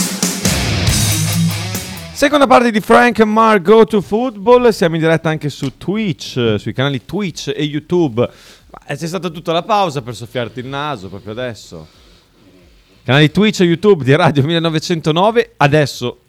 Seconda 2.13 2.47
parte 2.47 2.71
di 2.71 2.79
Frank 2.79 3.19
and 3.19 3.29
Mark 3.29 3.61
Go 3.61 3.83
to 3.83 3.99
Football, 3.99 4.69
siamo 4.69 4.95
in 4.95 5.01
diretta 5.01 5.27
anche 5.27 5.49
su 5.49 5.77
Twitch, 5.77 6.37
eh, 6.37 6.57
sui 6.57 6.71
canali 6.71 7.03
Twitch 7.03 7.51
e 7.53 7.63
YouTube. 7.63 8.29
Eh, 8.87 8.95
c'è 8.95 9.05
stata 9.05 9.29
tutta 9.29 9.51
la 9.51 9.63
pausa 9.63 10.01
per 10.01 10.15
soffiarti 10.15 10.61
il 10.61 10.67
naso 10.67 11.09
proprio 11.09 11.33
adesso. 11.33 11.85
Canali 13.03 13.29
Twitch 13.31 13.59
e 13.59 13.65
YouTube 13.65 14.05
di 14.05 14.15
Radio 14.15 14.43
1909. 14.43 15.55
Adesso 15.57 16.19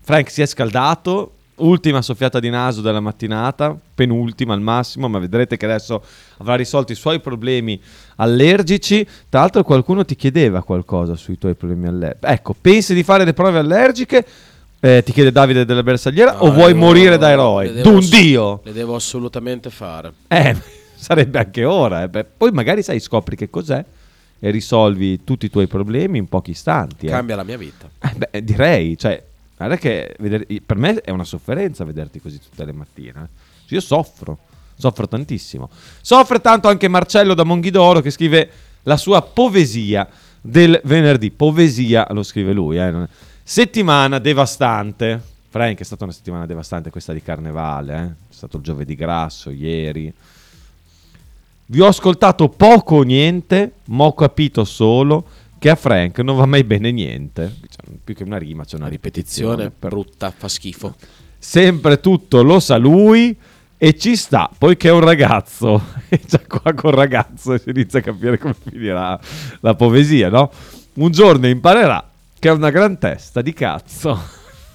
Frank 0.00 0.30
si 0.30 0.42
è 0.42 0.46
scaldato, 0.46 1.37
ultima 1.58 2.02
soffiata 2.02 2.40
di 2.40 2.50
naso 2.50 2.80
della 2.80 3.00
mattinata, 3.00 3.76
penultima 3.94 4.54
al 4.54 4.60
massimo, 4.60 5.08
ma 5.08 5.18
vedrete 5.18 5.56
che 5.56 5.64
adesso 5.66 6.02
avrà 6.38 6.54
risolto 6.54 6.92
i 6.92 6.94
suoi 6.96 7.20
problemi 7.20 7.80
allergici. 8.16 9.06
Tra 9.28 9.40
l'altro 9.40 9.62
qualcuno 9.62 10.04
ti 10.04 10.16
chiedeva 10.16 10.62
qualcosa 10.62 11.14
sui 11.16 11.38
tuoi 11.38 11.54
problemi 11.54 11.86
allergici. 11.88 12.32
Ecco, 12.32 12.54
pensi 12.60 12.94
di 12.94 13.02
fare 13.02 13.24
le 13.24 13.32
prove 13.32 13.58
allergiche? 13.58 14.24
Eh, 14.80 15.02
ti 15.04 15.12
chiede 15.12 15.32
Davide 15.32 15.64
della 15.64 15.82
Bersagliera 15.82 16.34
No, 16.34 16.38
o 16.40 16.52
vuoi 16.52 16.72
devo- 16.72 16.84
morire 16.86 17.18
da 17.18 17.30
eroe? 17.30 17.80
D'un 17.82 17.96
ass- 17.96 18.10
dio! 18.10 18.60
Le 18.64 18.72
devo 18.72 18.94
assolutamente 18.94 19.70
fare. 19.70 20.12
Eh, 20.28 20.56
sarebbe 20.94 21.38
anche 21.38 21.64
ora. 21.64 22.02
eh. 22.04 22.08
Beh, 22.08 22.24
poi 22.24 22.52
magari 22.52 22.82
sai, 22.82 23.00
scopri 23.00 23.34
che 23.34 23.50
cos'è 23.50 23.84
e 24.40 24.50
risolvi 24.50 25.24
tutti 25.24 25.46
i 25.46 25.50
tuoi 25.50 25.66
problemi 25.66 26.18
in 26.18 26.28
pochi 26.28 26.52
istanti. 26.52 27.06
eh. 27.06 27.10
Cambia 27.10 27.34
la 27.34 27.42
mia 27.42 27.56
vita. 27.58 27.88
Eh, 28.00 28.12
beh, 28.30 28.44
direi, 28.44 28.96
cioè, 28.96 29.20
guarda 29.58 29.76
che 29.76 30.14
vedere- 30.18 30.46
per 30.64 30.76
me 30.78 31.00
è 31.00 31.10
una 31.10 31.24
sofferenza 31.24 31.84
vederti 31.84 32.20
così 32.20 32.38
tutte 32.38 32.64
le 32.64 32.72
mattine. 32.72 33.12
eh. 33.22 33.74
Io 33.74 33.80
soffro, 33.80 34.38
soffro 34.76 35.06
tantissimo. 35.06 35.68
Soffre 36.00 36.40
tanto 36.40 36.68
anche 36.68 36.88
Marcello 36.88 37.34
da 37.34 37.44
Monghidoro 37.44 38.00
che 38.00 38.10
scrive 38.10 38.50
la 38.84 38.96
sua 38.96 39.20
poesia 39.20 40.08
del 40.40 40.80
venerdì. 40.84 41.30
Poesia 41.30 42.06
lo 42.12 42.22
scrive 42.22 42.52
lui. 42.52 42.78
eh, 42.78 43.08
Settimana 43.42 44.18
devastante. 44.18 45.20
Frank, 45.50 45.80
è 45.80 45.82
stata 45.82 46.04
una 46.04 46.12
settimana 46.12 46.46
devastante 46.46 46.90
questa 46.90 47.12
di 47.12 47.22
carnevale. 47.22 47.96
eh. 47.96 48.04
È 48.30 48.32
stato 48.34 48.56
il 48.58 48.62
giovedì 48.62 48.94
grasso 48.94 49.50
ieri. 49.50 50.12
Vi 51.70 51.80
ho 51.80 51.86
ascoltato 51.86 52.48
poco 52.48 52.96
o 52.96 53.02
niente, 53.02 53.72
ma 53.86 54.04
ho 54.04 54.14
capito 54.14 54.64
solo 54.64 55.24
che 55.58 55.70
a 55.70 55.74
Frank 55.74 56.18
non 56.20 56.36
va 56.36 56.46
mai 56.46 56.64
bene 56.64 56.90
niente. 56.90 57.56
Cioè, 57.60 57.96
più 58.02 58.14
che 58.14 58.22
una 58.22 58.38
rima, 58.38 58.64
c'è 58.64 58.76
una 58.76 58.88
ripetizione. 58.88 59.64
Ripetizione 59.64 59.92
brutta, 59.94 60.32
fa 60.36 60.48
schifo. 60.48 60.94
Sempre 61.38 62.00
tutto 62.00 62.42
lo 62.42 62.60
sa 62.60 62.76
lui 62.76 63.36
e 63.76 63.96
ci 63.96 64.16
sta, 64.16 64.50
poiché 64.56 64.88
è 64.88 64.92
un 64.92 65.00
ragazzo. 65.00 65.96
E 66.10 66.20
già 66.26 66.40
qua 66.40 66.72
col 66.72 66.92
ragazzo 66.92 67.58
si 67.58 67.68
inizia 67.68 67.98
a 67.98 68.02
capire 68.02 68.38
come 68.38 68.54
finirà 68.54 69.20
la 69.60 69.74
poesia, 69.74 70.30
no? 70.30 70.50
Un 70.94 71.10
giorno 71.10 71.46
imparerà 71.46 72.02
che 72.38 72.48
è 72.48 72.52
una 72.52 72.70
gran 72.70 72.98
testa 72.98 73.42
di 73.42 73.52
cazzo. 73.52 74.18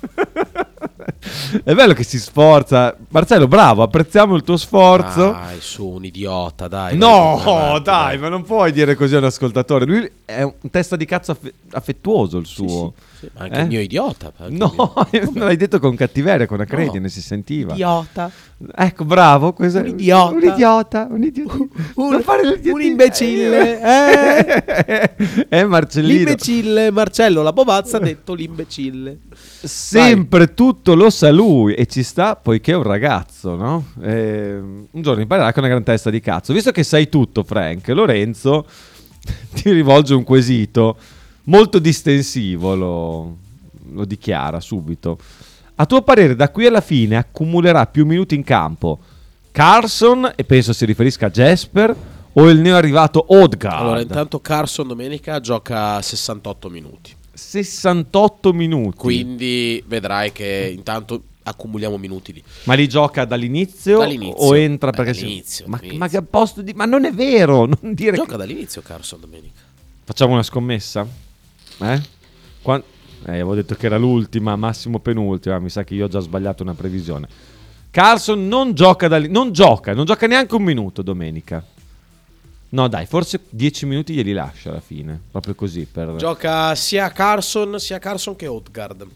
è 1.64 1.74
bello 1.74 1.94
che 1.94 2.04
si 2.04 2.20
sforza. 2.20 2.96
Marcello, 3.10 3.48
bravo, 3.48 3.84
apprezziamo 3.84 4.36
il 4.36 4.44
tuo 4.44 4.58
sforzo. 4.58 5.32
Dai, 5.32 5.58
su, 5.60 5.88
un 5.88 6.06
idiota, 6.06 6.68
dai. 6.68 6.98
No, 6.98 7.80
dai, 7.84 8.18
vai. 8.18 8.18
ma 8.18 8.30
non 8.30 8.44
puoi 8.44 8.72
dire 8.72 8.96
così 8.96 9.16
a 9.16 9.20
un 9.20 9.26
ascoltatore. 9.26 9.86
Lui 9.86 10.12
è 10.26 10.42
un 10.42 10.70
testa 10.70 10.96
di 10.96 11.06
cazzo 11.06 11.32
affe- 11.32 11.54
affettuoso 11.72 12.38
il 12.38 12.46
suo. 12.46 12.94
sì, 12.96 13.12
ma 13.34 13.44
anche 13.44 13.60
il 13.62 13.68
mio 13.68 13.80
idiota, 13.80 14.32
No, 14.50 14.74
non 14.76 15.32
l'hai 15.36 15.58
detto 15.58 15.80
con 15.80 15.96
cattiveria, 15.96 16.46
con 16.46 16.60
acredine, 16.62 17.10
si 17.10 17.22
sentiva. 17.22 17.74
Idiota. 17.74 18.30
Ecco, 18.76 19.06
bravo. 19.06 19.54
questo- 19.54 19.80
Un 19.80 19.88
idiota. 19.88 20.34
Un 20.36 20.44
idiota. 20.44 21.08
Un, 21.10 21.24
idiota. 21.24 21.58
L'idiotino. 22.42 22.74
un 22.74 22.82
imbecille, 22.82 23.80
eh? 23.82 25.14
Eh, 25.50 25.66
Marcellino. 25.66 26.14
L'imbecille, 26.16 26.92
Marcello, 26.92 27.42
la 27.42 27.54
bobazza 27.54 27.98
ha 27.98 28.00
detto 28.00 28.34
l'imbecille. 28.34 29.20
Sempre 29.64 30.54
tutto 30.54 30.96
lo 30.96 31.10
sa 31.10 31.32
lui 31.32 31.74
e 31.74 31.86
ci 31.86 32.04
sta 32.04 32.36
poiché 32.36 32.72
è 32.74 32.76
un 32.76 32.84
ragazzo, 32.84 33.56
no? 33.56 33.86
Eh, 34.02 34.56
un 34.58 35.02
giorno 35.02 35.22
imparerà 35.22 35.50
che 35.52 35.56
è 35.56 35.60
una 35.60 35.68
gran 35.70 35.84
testa 35.84 36.10
di 36.10 36.20
cazzo. 36.20 36.54
Visto 36.54 36.72
che 36.72 36.84
sai 36.84 37.10
tutto, 37.10 37.44
Frank, 37.44 37.88
Lorenzo 37.90 38.66
ti 39.54 39.72
rivolge 39.72 40.14
un 40.14 40.24
quesito 40.24 40.98
molto 41.46 41.80
distensivo, 41.80 42.76
lo, 42.76 43.38
lo 43.92 44.06
dichiara 44.06 44.60
subito. 44.60 45.18
A 45.76 45.86
tuo 45.86 46.02
parere, 46.04 46.36
da 46.36 46.50
qui 46.52 46.66
alla 46.68 46.82
fine 46.82 47.16
accumulerà 47.18 47.88
più 47.88 48.06
minuti 48.06 48.36
in 48.36 48.44
campo 48.44 49.00
Carson, 49.52 50.32
e 50.36 50.44
penso 50.46 50.74
si 50.74 50.86
riferisca 50.86 51.28
a 51.28 51.30
Jasper, 51.30 51.96
o 52.34 52.50
il 52.50 52.60
neo 52.60 52.76
arrivato 52.76 53.24
Odegaard? 53.28 53.82
Allora, 53.82 54.02
intanto 54.02 54.40
Carson 54.40 54.88
domenica 54.88 55.40
gioca 55.40 56.02
68 56.02 56.70
minuti. 56.70 57.16
68 57.34 58.54
minuti. 58.54 58.98
Quindi 58.98 59.84
vedrai 59.86 60.32
che 60.32 60.72
intanto 60.76 61.22
accumuliamo 61.44 61.98
minuti 61.98 62.34
lì. 62.34 62.44
Ma 62.64 62.74
li 62.74 62.88
gioca 62.88 63.26
dall'inizio, 63.26 64.00
Dall'inizio. 64.00 64.44
o 64.44 64.56
entra 64.58 64.92
perché 64.92 65.14
si- 65.14 65.22
dall'inizio, 65.22 65.66
Ma, 65.68 65.76
dall'inizio. 65.78 66.00
ma 66.00 66.08
che 66.10 66.18
a 66.18 66.22
posto 66.28 66.62
di... 66.62 66.74
Ma 66.74 66.86
non 66.86 67.06
è 67.06 67.12
vero, 67.12 67.66
non 67.82 67.94
dire 67.94 68.16
Gioca 68.16 68.32
che- 68.32 68.38
dall'inizio 68.38 68.82
Carson 68.82 69.20
domenica. 69.20 69.60
Facciamo 70.04 70.34
una 70.34 70.44
scommessa? 70.44 71.06
Eh? 71.80 72.02
Quan- 72.62 72.84
eh, 73.26 73.32
avevo 73.32 73.56
detto 73.56 73.76
che 73.76 73.86
era 73.86 73.98
l'ultima, 73.98 74.56
massimo 74.56 75.00
penultima, 75.00 75.60
mi 75.60 75.70
sa 75.70 75.84
che 75.84 75.94
io 75.94 76.06
ho 76.06 76.10
già 76.10 76.20
sbagliato 76.20 76.64
una 76.64 76.74
previsione. 76.74 77.28
Carlson 77.90 78.48
non 78.48 78.74
gioca, 78.74 79.08
dall'in- 79.08 79.32
non 79.32 79.52
gioca, 79.52 79.94
non 79.94 80.06
gioca 80.06 80.28
neanche 80.28 80.56
un 80.56 80.64
minuto 80.64 81.02
domenica. 81.02 81.64
No, 82.70 82.88
dai, 82.88 83.06
forse 83.06 83.42
10 83.50 83.86
minuti 83.86 84.14
glieli 84.14 84.34
lascia 84.34 84.70
alla 84.70 84.80
fine, 84.80 85.20
proprio 85.30 85.54
così 85.54 85.86
per... 85.86 86.16
Gioca 86.16 86.74
sia 86.74 87.12
Carson, 87.12 87.80
sia 87.80 88.00
Carson 88.00 88.36
che 88.36 88.48
Odegaard. 88.48 89.08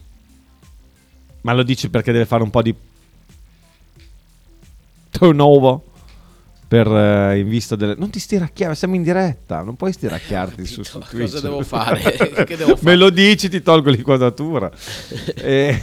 Ma 1.40 1.52
lo 1.54 1.64
dici 1.64 1.90
perché 1.90 2.12
deve 2.12 2.24
fare 2.24 2.44
un 2.44 2.50
po' 2.50 2.62
di 2.62 2.74
turnover 5.10 5.80
per 6.68 6.86
eh, 6.86 7.38
in 7.38 7.48
vista 7.48 7.74
delle 7.76 7.94
non 7.96 8.10
ti 8.10 8.18
stiracchiare, 8.20 8.74
siamo 8.74 8.94
in 8.94 9.02
diretta, 9.02 9.62
non 9.62 9.74
puoi 9.74 9.92
stiracchiarti 9.92 10.66
su, 10.66 10.82
su 10.82 10.98
Cosa 10.98 11.08
Twitch. 11.10 11.40
devo 11.40 11.62
fare? 11.62 12.00
Devo 12.46 12.76
fare? 12.76 12.78
Me 12.82 12.94
lo 12.94 13.08
dici, 13.10 13.48
ti 13.48 13.62
tolgo 13.62 13.88
l'inquadratura. 13.90 14.70
E- 15.34 15.80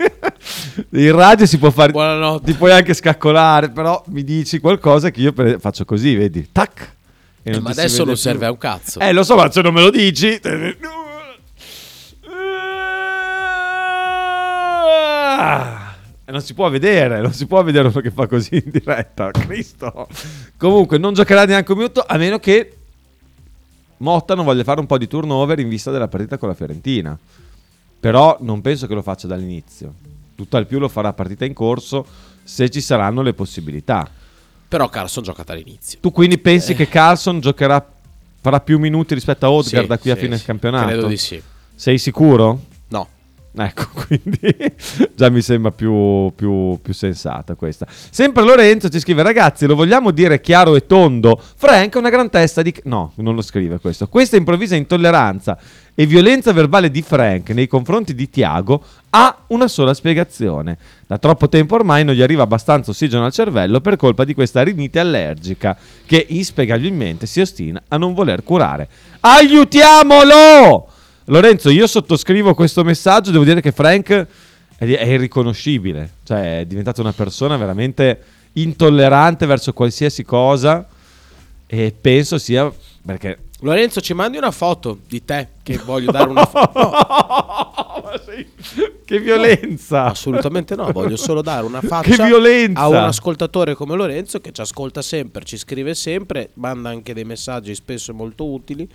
In 0.92 1.12
radio 1.12 1.44
si 1.46 1.58
può 1.58 1.70
fare 1.70 1.92
ti 2.42 2.54
puoi 2.54 2.72
anche 2.72 2.94
scaccolare, 2.94 3.68
però 3.70 4.02
mi 4.08 4.24
dici 4.24 4.58
qualcosa 4.58 5.10
che 5.10 5.20
io 5.20 5.32
faccio 5.58 5.84
così, 5.84 6.16
vedi? 6.16 6.48
Tac. 6.50 6.94
Eh, 7.42 7.60
ma 7.60 7.70
adesso 7.70 7.98
non 7.98 8.14
più. 8.14 8.16
serve 8.16 8.46
a 8.46 8.50
un 8.50 8.58
cazzo. 8.58 8.98
Eh, 8.98 9.12
lo 9.12 9.22
so, 9.22 9.36
ma 9.36 9.50
se 9.50 9.60
non 9.62 9.72
me 9.74 9.82
lo 9.82 9.90
dici 9.90 10.40
Ah, 15.42 15.79
non 16.30 16.42
si 16.42 16.54
può 16.54 16.68
vedere, 16.70 17.20
non 17.20 17.32
si 17.32 17.46
può 17.46 17.62
vedere 17.62 17.88
uno 17.88 18.00
che 18.00 18.10
fa 18.10 18.26
così 18.26 18.62
in 18.64 18.70
diretta. 18.70 19.30
Cristo. 19.30 20.08
Comunque, 20.56 20.98
non 20.98 21.14
giocherà 21.14 21.44
neanche 21.44 21.72
un 21.72 21.78
minuto 21.78 22.04
a 22.06 22.16
meno 22.16 22.38
che 22.38 22.74
Motta 23.98 24.34
non 24.34 24.46
voglia 24.46 24.64
fare 24.64 24.80
un 24.80 24.86
po' 24.86 24.96
di 24.96 25.06
turnover 25.06 25.58
in 25.58 25.68
vista 25.68 25.90
della 25.90 26.08
partita 26.08 26.38
con 26.38 26.48
la 26.48 26.54
Fiorentina. 26.54 27.18
Però 28.00 28.38
non 28.40 28.62
penso 28.62 28.86
che 28.86 28.94
lo 28.94 29.02
faccia 29.02 29.26
dall'inizio. 29.26 29.92
Tutt'al 30.34 30.66
più 30.66 30.78
lo 30.78 30.88
farà 30.88 31.08
a 31.08 31.12
partita 31.12 31.44
in 31.44 31.52
corso 31.52 32.06
se 32.42 32.70
ci 32.70 32.80
saranno 32.80 33.20
le 33.20 33.34
possibilità. 33.34 34.08
Però 34.68 34.88
Carson 34.88 35.22
gioca 35.22 35.42
dall'inizio. 35.42 35.98
Tu 36.00 36.12
quindi 36.12 36.38
pensi 36.38 36.74
che 36.74 36.88
Carlson 36.88 37.40
giocherà, 37.40 37.86
farà 38.40 38.60
più 38.60 38.78
minuti 38.78 39.12
rispetto 39.12 39.44
a 39.44 39.50
Odegaard 39.50 39.82
Sì, 39.82 39.88
da 39.88 39.98
qui 39.98 40.10
a 40.10 40.14
sì, 40.14 40.20
fine 40.20 40.38
sì. 40.38 40.44
campionato? 40.44 40.86
Credo 40.86 41.06
di 41.06 41.16
sì. 41.18 41.42
Sei 41.74 41.98
sicuro? 41.98 42.60
Ecco, 43.52 43.86
quindi 44.06 44.54
già 45.14 45.28
mi 45.28 45.42
sembra 45.42 45.72
più, 45.72 46.32
più- 46.36 46.78
più 46.80 46.94
sensata 46.94 47.54
questa. 47.56 47.86
Sempre 47.88 48.44
Lorenzo 48.44 48.88
ci 48.88 49.00
scrive: 49.00 49.22
Ragazzi, 49.22 49.66
lo 49.66 49.74
vogliamo 49.74 50.12
dire 50.12 50.40
chiaro 50.40 50.76
e 50.76 50.86
tondo? 50.86 51.40
Frank 51.56 51.94
è 51.94 51.98
una 51.98 52.10
gran 52.10 52.30
testa 52.30 52.62
di. 52.62 52.72
No, 52.84 53.12
non 53.16 53.34
lo 53.34 53.42
scrive 53.42 53.80
questo. 53.80 54.06
Questa 54.06 54.36
improvvisa 54.36 54.76
intolleranza 54.76 55.58
e 55.94 56.06
violenza 56.06 56.52
verbale 56.52 56.90
di 56.90 57.02
Frank 57.02 57.50
nei 57.50 57.66
confronti 57.66 58.14
di 58.14 58.30
Tiago 58.30 58.82
ha 59.10 59.36
una 59.48 59.66
sola 59.66 59.94
spiegazione. 59.94 60.78
Da 61.06 61.18
troppo 61.18 61.48
tempo 61.48 61.74
ormai 61.74 62.04
non 62.04 62.14
gli 62.14 62.22
arriva 62.22 62.44
abbastanza 62.44 62.92
ossigeno 62.92 63.24
al 63.24 63.32
cervello 63.32 63.80
per 63.80 63.96
colpa 63.96 64.24
di 64.24 64.32
questa 64.32 64.62
rinite 64.62 65.00
allergica 65.00 65.76
che 66.06 66.24
inspiegabilmente 66.28 67.26
si 67.26 67.40
ostina 67.40 67.82
a 67.88 67.96
non 67.96 68.14
voler 68.14 68.44
curare. 68.44 68.88
Aiutiamolo! 69.18 70.98
Lorenzo, 71.30 71.70
io 71.70 71.86
sottoscrivo 71.86 72.54
questo 72.54 72.82
messaggio, 72.82 73.30
devo 73.30 73.44
dire 73.44 73.60
che 73.60 73.70
Frank 73.70 74.26
è, 74.76 74.84
è 74.84 75.06
irriconoscibile, 75.06 76.14
cioè 76.24 76.60
è 76.60 76.64
diventata 76.64 77.00
una 77.00 77.12
persona 77.12 77.56
veramente 77.56 78.20
intollerante 78.54 79.46
verso 79.46 79.72
qualsiasi 79.72 80.24
cosa 80.24 80.84
e 81.68 81.94
penso 81.98 82.36
sia 82.36 82.72
perché 83.06 83.38
Lorenzo, 83.60 84.00
ci 84.00 84.12
mandi 84.12 84.38
una 84.38 84.50
foto 84.50 84.98
di 85.06 85.24
te 85.24 85.48
che 85.62 85.78
voglio 85.84 86.10
dare 86.10 86.30
una 86.30 86.46
foto. 86.46 86.92
che 89.04 89.20
violenza! 89.20 90.06
assolutamente 90.06 90.74
no, 90.74 90.90
voglio 90.90 91.16
solo 91.16 91.42
dare 91.42 91.64
una 91.64 91.80
faccia 91.86 92.24
a 92.74 92.88
un 92.88 92.96
ascoltatore 92.96 93.74
come 93.74 93.94
Lorenzo 93.94 94.40
che 94.40 94.50
ci 94.50 94.62
ascolta 94.62 95.00
sempre, 95.00 95.44
ci 95.44 95.56
scrive 95.56 95.94
sempre, 95.94 96.50
manda 96.54 96.88
anche 96.88 97.14
dei 97.14 97.24
messaggi 97.24 97.72
spesso 97.76 98.12
molto 98.12 98.46
utili. 98.46 98.88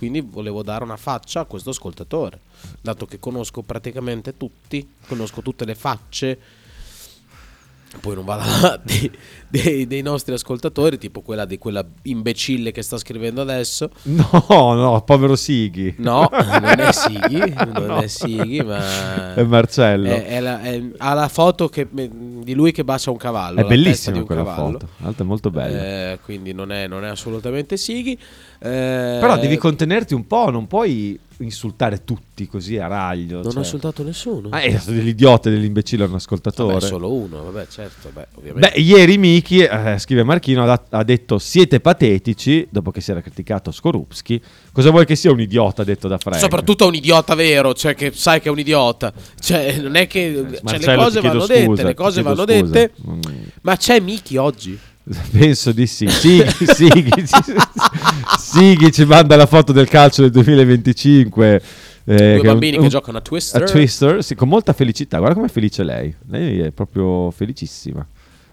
Quindi 0.00 0.22
volevo 0.22 0.62
dare 0.62 0.82
una 0.82 0.96
faccia 0.96 1.40
a 1.40 1.44
questo 1.44 1.68
ascoltatore, 1.70 2.40
dato 2.80 3.04
che 3.04 3.18
conosco 3.18 3.60
praticamente 3.60 4.34
tutti, 4.34 4.88
conosco 5.06 5.42
tutte 5.42 5.66
le 5.66 5.74
facce. 5.74 6.38
Poi 8.00 8.14
non 8.14 8.24
vado 8.24 8.42
avanti 8.48 9.10
dei, 9.50 9.84
dei 9.88 10.00
nostri 10.00 10.32
ascoltatori, 10.32 10.96
tipo 10.96 11.22
quella 11.22 11.44
di 11.44 11.58
quella 11.58 11.84
imbecille 12.02 12.70
che 12.70 12.82
sta 12.82 12.96
scrivendo 12.96 13.40
adesso. 13.40 13.90
No, 14.04 14.30
no, 14.46 15.02
povero 15.04 15.34
Sighi. 15.34 15.96
No, 15.98 16.28
non 16.30 16.78
è 16.78 16.92
Sighi, 16.92 17.52
non 17.74 17.86
No. 17.88 17.98
è 17.98 18.06
Sighi, 18.06 18.62
ma 18.62 19.34
È 19.34 19.42
Marcello. 19.42 20.06
è- 20.08 20.24
è 20.24 20.38
la- 20.40 20.62
è- 20.62 20.82
ha 20.98 21.14
la 21.14 21.26
foto 21.28 21.68
che- 21.68 21.88
di 21.90 22.54
lui 22.54 22.70
che 22.70 22.84
bacia 22.84 23.10
un 23.10 23.16
cavallo. 23.16 23.58
È 23.60 23.64
bellissima 23.64 24.22
quella 24.22 24.44
cavallo. 24.44 24.78
foto, 24.78 24.86
tra 24.86 25.04
l'altro 25.04 25.24
è 25.24 25.26
molto 25.26 25.50
bella. 25.50 25.82
Eh, 26.12 26.18
quindi 26.22 26.52
non 26.52 26.70
è, 26.70 26.86
non 26.86 27.04
è 27.04 27.08
assolutamente 27.08 27.76
Sighi. 27.76 28.16
Eh, 28.62 29.16
Però 29.20 29.38
devi 29.38 29.56
contenerti 29.56 30.12
un 30.14 30.26
po', 30.26 30.50
non 30.50 30.66
puoi 30.66 31.18
insultare 31.38 32.04
tutti 32.04 32.46
così 32.46 32.76
a 32.76 32.86
raglio. 32.86 33.38
Non 33.38 33.46
ho 33.46 33.50
cioè. 33.50 33.58
insultato 33.60 34.02
nessuno. 34.02 34.48
Ah, 34.50 34.60
è 34.60 34.76
stato 34.76 34.92
dell'idiota 34.92 35.48
e 35.48 35.52
dell'imbecille 35.52 36.04
un 36.04 36.14
ascoltatore. 36.14 36.74
Vabbè, 36.74 36.86
solo 36.86 37.10
uno, 37.10 37.44
vabbè, 37.44 37.66
certo, 37.68 38.10
beh. 38.12 38.52
Beh, 38.52 38.72
ieri 38.76 39.16
Miki, 39.16 39.60
eh, 39.60 39.96
scrive 39.98 40.22
Marchino, 40.24 40.70
ha, 40.70 40.82
ha 40.90 41.02
detto 41.02 41.38
siete 41.38 41.80
patetici, 41.80 42.68
dopo 42.70 42.90
che 42.90 43.00
si 43.00 43.10
era 43.10 43.22
criticato 43.22 43.70
Skorupski. 43.70 44.38
Cosa 44.72 44.90
vuoi 44.90 45.06
che 45.06 45.16
sia 45.16 45.30
un 45.32 45.40
idiota 45.40 45.82
detto 45.82 46.06
da 46.08 46.18
Frank? 46.18 46.38
Soprattutto 46.38 46.86
un 46.86 46.94
idiota 46.94 47.34
vero, 47.34 47.72
cioè 47.72 47.94
che 47.94 48.12
sai 48.12 48.42
che 48.42 48.48
è 48.48 48.52
un 48.52 48.58
idiota. 48.58 49.10
Cioè, 49.40 49.78
non 49.80 49.94
è 49.96 50.06
che 50.06 50.34
cioè, 50.62 50.78
le 50.78 50.92
Eh, 50.92 50.96
cose 50.96 51.20
vanno 51.22 51.40
scusa, 51.40 51.54
dette, 51.54 51.82
le 51.82 51.94
cose 51.94 52.20
vanno 52.22 52.44
scusa. 52.46 52.62
dette. 52.62 52.92
Mm. 53.08 53.20
Ma 53.62 53.76
c'è 53.78 53.98
Miki 54.00 54.36
oggi? 54.36 54.78
Penso 55.32 55.72
di 55.72 55.86
sì. 55.86 56.06
Sighi, 56.08 56.44
Sighi, 56.72 57.10
Sighi 58.38 58.92
ci 58.92 59.04
manda 59.04 59.36
la 59.36 59.46
foto 59.46 59.72
del 59.72 59.88
calcio 59.88 60.22
del 60.22 60.30
2025. 60.30 61.62
eh, 62.04 62.16
Due 62.16 62.16
che 62.16 62.34
è 62.34 62.36
un- 62.38 62.42
bambini 62.42 62.76
che 62.76 62.82
un- 62.84 62.88
giocano 62.88 63.18
a 63.18 63.20
Twister. 63.20 63.62
A 63.62 63.66
Twister, 63.66 64.22
sì, 64.22 64.34
con 64.34 64.48
molta 64.48 64.72
felicità. 64.72 65.18
Guarda 65.18 65.34
com'è 65.36 65.48
felice 65.48 65.82
lei. 65.82 66.14
Lei 66.28 66.60
è 66.60 66.70
proprio 66.70 67.30
felicissima. 67.30 68.06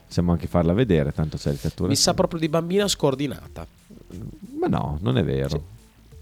Possiamo 0.06 0.32
anche 0.32 0.48
farla 0.48 0.74
vedere, 0.74 1.12
tanto 1.12 1.38
c'è 1.38 1.52
il 1.52 1.60
cattura. 1.60 1.90
Mi 1.90 1.96
sa 1.96 2.14
proprio 2.14 2.40
di 2.40 2.48
bambina 2.50 2.88
scordinata. 2.88 3.68
Ma 4.60 4.68
no, 4.68 4.98
non 5.02 5.18
è 5.18 5.24
vero. 5.24 5.62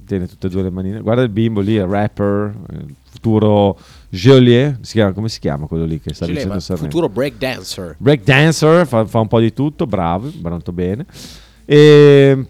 Tiene 0.05 0.27
tutte 0.27 0.47
e 0.47 0.49
due 0.49 0.63
le 0.63 0.69
manine. 0.71 1.01
Guarda 1.01 1.21
il 1.21 1.29
bimbo 1.29 1.61
lì, 1.61 1.73
il 1.73 1.86
rapper, 1.86 2.53
il 2.71 2.95
futuro 3.16 3.78
Geolier. 4.09 4.78
Si 4.82 4.93
chiama, 4.93 5.13
come 5.13 5.30
si 5.30 5.39
chiama 5.39 5.66
quello 5.66 5.86
lì 5.86 5.99
che 5.99 6.13
sta 6.13 6.26
Gilema, 6.26 6.53
vincendo 6.53 6.59
Sanremo? 6.59 6.89
futuro 6.89 7.09
breakdancer. 7.09 7.95
Breakdancer, 7.97 8.86
fa, 8.86 9.05
fa 9.05 9.20
un 9.20 9.28
po' 9.28 9.39
di 9.39 9.53
tutto, 9.53 9.86
bravo, 9.86 10.32
molto 10.41 10.72
bene. 10.72 11.05
E... 11.66 12.45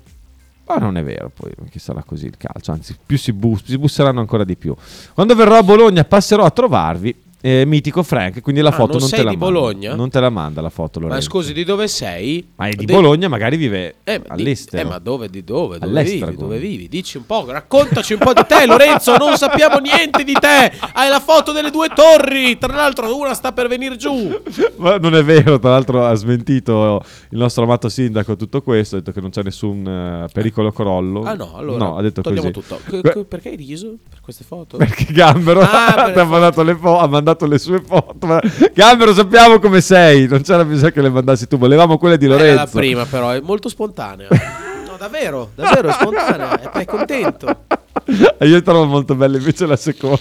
Ma 0.67 0.77
non 0.77 0.97
è 0.97 1.03
vero, 1.03 1.31
poi 1.31 1.51
che 1.69 1.77
sarà 1.77 2.03
così 2.03 2.25
il 2.25 2.37
calcio, 2.37 2.71
anzi 2.71 2.95
più 3.05 3.19
si, 3.19 3.31
bus- 3.31 3.63
si 3.65 3.77
busseranno 3.77 4.19
ancora 4.19 4.43
di 4.43 4.55
più. 4.55 4.75
Quando 5.13 5.35
verrò 5.35 5.57
a 5.57 5.63
Bologna 5.63 6.03
passerò 6.03 6.43
a 6.43 6.49
trovarvi, 6.49 7.15
eh, 7.45 7.63
mitico 7.65 8.01
Frank, 8.01 8.41
quindi 8.41 8.61
la 8.61 8.69
Ah, 8.69 8.71
foto 8.71 8.93
non 8.93 9.01
non, 9.01 9.09
sei 9.09 9.19
te 9.19 9.23
la 9.25 9.29
di 9.31 9.37
manda. 9.37 9.59
Bologna? 9.59 9.93
Non 9.95 10.09
te 10.09 10.19
la 10.19 10.29
manda 10.29 10.61
la 10.61 10.69
foto, 10.71 10.99
Ma 10.99 11.07
Lorenzo. 11.07 11.29
scusi, 11.29 11.53
di 11.53 11.63
dove 11.63 11.87
sei? 11.87 12.47
Ma 12.55 12.67
è 12.67 12.71
di 12.73 12.85
De- 12.85 12.93
Bologna, 12.93 13.27
magari 13.27 13.55
vive 13.57 13.95
Eh, 14.03 14.21
ma 14.27 14.35
di- 14.35 14.41
all'estero. 14.41 14.81
eh, 14.81 14.85
ma 14.85 14.97
dove, 14.97 15.29
di 15.29 15.43
dove? 15.43 15.77
Dove 15.77 15.91
All'estero, 15.99 16.25
vivi? 16.31 16.37
Dove 16.41 16.57
vivi? 16.57 16.87
Dici 16.89 17.17
un 17.17 17.25
po', 17.27 17.45
raccontaci 17.47 18.13
un 18.13 18.19
po' 18.19 18.33
di 18.33 18.41
te, 18.47 18.65
Lorenzo. 18.65 19.15
Non 19.17 19.37
sappiamo 19.37 19.77
niente 19.77 20.23
di 20.23 20.33
te. 20.33 20.71
Hai 20.93 21.09
la 21.09 21.19
foto 21.19 21.51
delle 21.51 21.69
due 21.69 21.89
torri. 21.93 22.57
Tra 22.57 22.73
l'altro, 22.73 23.15
una 23.15 23.33
sta 23.35 23.51
per 23.51 23.67
venire 23.67 23.95
giù. 23.95 24.41
Ma 24.77 24.97
non 24.97 25.15
è 25.15 25.23
vero, 25.23 25.59
tra 25.59 25.69
l'altro 25.69 26.03
ha 26.05 26.13
smentito 26.15 27.03
il 27.29 27.37
nostro 27.37 27.63
amato 27.63 27.89
sindaco 27.89 28.35
tutto 28.35 28.61
questo, 28.61 28.95
ha 28.95 28.99
detto 28.99 29.11
che 29.11 29.21
non 29.21 29.29
c'è 29.29 29.43
nessun 29.43 29.85
eh, 29.87 30.27
pericolo 30.33 30.71
crollo. 30.71 31.21
Ah, 31.23 31.33
no, 31.35 31.53
allora 31.55 31.77
No, 31.77 31.97
ha 31.97 32.01
detto 32.01 32.21
togliamo 32.21 32.49
così. 32.51 32.67
tutto. 32.67 32.79
Que- 32.89 33.01
c- 33.01 33.25
perché 33.25 33.49
hai 33.49 33.55
riso 33.55 33.95
per 34.09 34.19
queste 34.21 34.43
foto? 34.43 34.77
Perché 34.85 35.11
Gambero 35.13 35.61
Ah, 35.61 36.05
ha 36.15 36.23
mandato, 36.23 36.63
le 36.63 36.75
fo- 36.75 36.97
ha 36.99 37.07
mandato 37.07 37.33
le 37.45 37.57
sue 37.57 37.81
foto. 37.85 38.25
ma- 38.25 38.39
Gambero, 38.73 39.13
sappiamo 39.13 39.59
come 39.59 39.81
sei. 39.81 40.27
Non 40.27 40.41
c'era 40.43 40.63
bisogno 40.63 40.91
che 40.91 41.01
le 41.01 41.09
mandassi 41.09 41.47
tu. 41.47 41.57
Volevamo 41.57 41.97
quelle 41.97 42.17
di 42.17 42.25
Era 42.25 42.35
Lorenzo. 42.35 42.59
la 42.63 42.69
prima, 42.69 43.05
però 43.05 43.31
è 43.31 43.41
molto 43.41 43.67
spontanea. 43.67 44.27
No, 44.95 45.01
davvero, 45.01 45.51
davvero 45.55 45.89
è 45.89 45.91
spontanea. 45.91 46.71
È 46.71 46.85
contento. 46.85 47.63
Io 48.39 48.61
trovo 48.61 48.85
molto 48.85 49.13
bella 49.15 49.35
invece 49.37 49.65
la 49.65 49.75
seconda. 49.75 50.17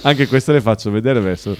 Anche 0.00 0.26
queste 0.26 0.52
le 0.52 0.62
faccio 0.62 0.90
vedere 0.90 1.20
verso. 1.20 1.54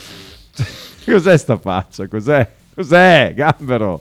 Cos'è 1.04 1.36
sta 1.36 1.58
faccia? 1.58 2.08
Cos'è? 2.08 2.48
Cos'è, 2.74 3.34
Gambero? 3.36 4.00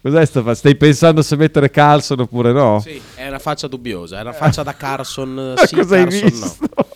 Cos'è 0.00 0.24
sta 0.26 0.42
fa- 0.42 0.54
Stai 0.54 0.76
pensando 0.76 1.22
se 1.22 1.34
mettere 1.34 1.70
Carlson 1.70 2.20
oppure 2.20 2.52
no? 2.52 2.78
Sì, 2.80 3.00
è 3.16 3.26
una 3.26 3.40
faccia 3.40 3.66
dubbiosa, 3.66 4.18
è 4.18 4.20
una 4.20 4.32
faccia 4.32 4.62
da 4.62 4.74
Carson 4.76 5.54
Ma 5.56 5.66
sì, 5.66 5.74
cosa 5.74 6.04
visto? 6.04 6.54
no. 6.60 6.86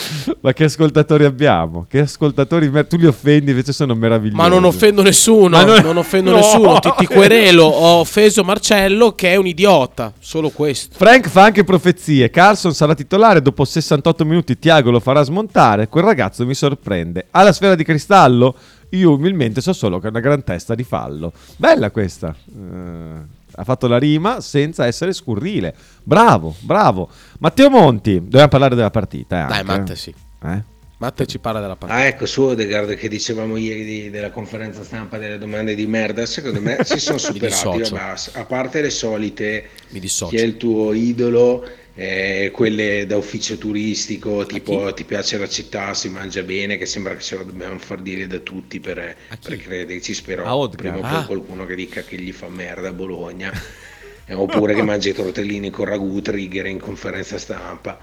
Ma 0.40 0.52
che 0.52 0.64
ascoltatori 0.64 1.24
abbiamo? 1.24 1.86
Che 1.88 2.00
ascoltatori 2.00 2.70
tu 2.86 2.96
li 2.96 3.06
offendi 3.06 3.50
invece 3.50 3.72
sono 3.72 3.94
meravigliosi. 3.94 4.36
Ma 4.36 4.48
non 4.48 4.64
offendo 4.64 5.02
nessuno, 5.02 5.62
non- 5.62 5.82
non, 5.82 5.96
offendo 5.96 6.30
No! 6.32 6.36
nessuno, 6.36 6.78
ti, 6.78 6.90
ti 6.98 7.06
querelo, 7.12 7.64
ho 7.64 8.00
offeso 8.00 8.44
Marcello 8.44 9.14
che 9.14 9.32
è 9.32 9.36
un 9.36 9.46
idiota, 9.46 10.12
solo 10.18 10.50
questo. 10.50 10.96
Frank 10.96 11.28
fa 11.28 11.44
anche 11.44 11.64
profezie. 11.64 12.30
Carlson 12.30 12.74
sarà 12.74 12.94
titolare. 12.94 13.42
Dopo 13.42 13.64
68 13.64 14.24
minuti, 14.24 14.58
Tiago 14.58 14.90
lo 14.90 15.00
farà 15.00 15.22
smontare. 15.22 15.88
Quel 15.88 16.04
ragazzo 16.04 16.44
mi 16.46 16.54
sorprende. 16.54 17.26
Ha 17.30 17.42
la 17.42 17.52
sfera 17.52 17.74
di 17.74 17.84
cristallo? 17.84 18.54
Io 18.90 19.12
umilmente 19.12 19.60
so 19.60 19.72
solo 19.74 19.98
che 19.98 20.06
è 20.06 20.10
una 20.10 20.20
gran 20.20 20.42
testa 20.42 20.74
di 20.74 20.82
fallo. 20.84 21.32
Bella 21.56 21.90
questa. 21.90 22.34
Eh, 22.46 23.36
ha 23.58 23.64
fatto 23.64 23.88
la 23.88 23.98
rima 23.98 24.40
senza 24.40 24.86
essere 24.86 25.12
scurrile. 25.12 25.74
Bravo, 26.04 26.54
bravo. 26.60 27.08
Matteo 27.40 27.68
Monti, 27.68 28.14
dobbiamo 28.22 28.48
parlare 28.48 28.74
della 28.76 28.90
partita. 28.90 29.44
eh, 29.44 29.48
Dai. 29.48 29.64
Matte 29.64 29.96
sì. 29.96 30.14
Eh? 30.44 30.62
Matte 30.98 31.26
ci 31.26 31.38
parla 31.38 31.60
della 31.60 31.76
partita. 31.76 32.00
Ah, 32.00 32.06
ecco, 32.06 32.26
su 32.26 32.42
Odegaard 32.42 32.94
che 32.94 33.08
dicevamo 33.08 33.56
ieri 33.56 33.84
di- 33.84 34.10
della 34.10 34.30
conferenza 34.30 34.82
stampa 34.82 35.16
delle 35.18 35.38
domande 35.38 35.74
di 35.76 35.86
merda, 35.86 36.26
secondo 36.26 36.60
me 36.60 36.78
si 36.82 36.98
sono 36.98 37.18
superati. 37.18 37.94
a 38.32 38.44
parte 38.44 38.80
le 38.80 38.90
solite, 38.90 39.68
Mi 39.90 40.00
chi 40.00 40.36
è 40.36 40.42
il 40.42 40.56
tuo 40.56 40.92
idolo, 40.92 41.64
eh, 42.00 42.50
quelle 42.52 43.06
da 43.06 43.16
ufficio 43.16 43.58
turistico, 43.58 44.46
tipo 44.46 44.92
ti 44.94 45.04
piace 45.04 45.36
la 45.38 45.48
città, 45.48 45.94
si 45.94 46.08
mangia 46.08 46.42
bene, 46.44 46.76
che 46.78 46.86
sembra 46.86 47.14
che 47.16 47.22
ce 47.22 47.36
lo 47.36 47.44
dobbiamo 47.44 47.78
far 47.78 48.00
dire 48.02 48.26
da 48.28 48.38
tutti 48.38 48.78
per, 48.80 49.16
per 49.42 49.56
crederci, 49.58 50.14
A 50.42 50.44
spero 50.44 50.44
Odegaard. 50.44 50.76
prima 50.76 50.98
o 50.98 51.04
poi 51.04 51.20
Ah. 51.20 51.24
qualcuno 51.24 51.64
che 51.66 51.74
dica 51.74 52.04
che 52.04 52.16
gli 52.20 52.32
fa 52.32 52.48
merda 52.48 52.88
a 52.88 52.92
Bologna, 52.92 53.52
eh, 54.26 54.34
oppure 54.34 54.74
che 54.74 54.82
mangia 54.82 55.10
i 55.10 55.14
tortellini 55.14 55.70
con 55.70 55.86
ragù, 55.86 56.20
trigger 56.20 56.66
in 56.66 56.78
conferenza 56.78 57.36
stampa. 57.38 57.98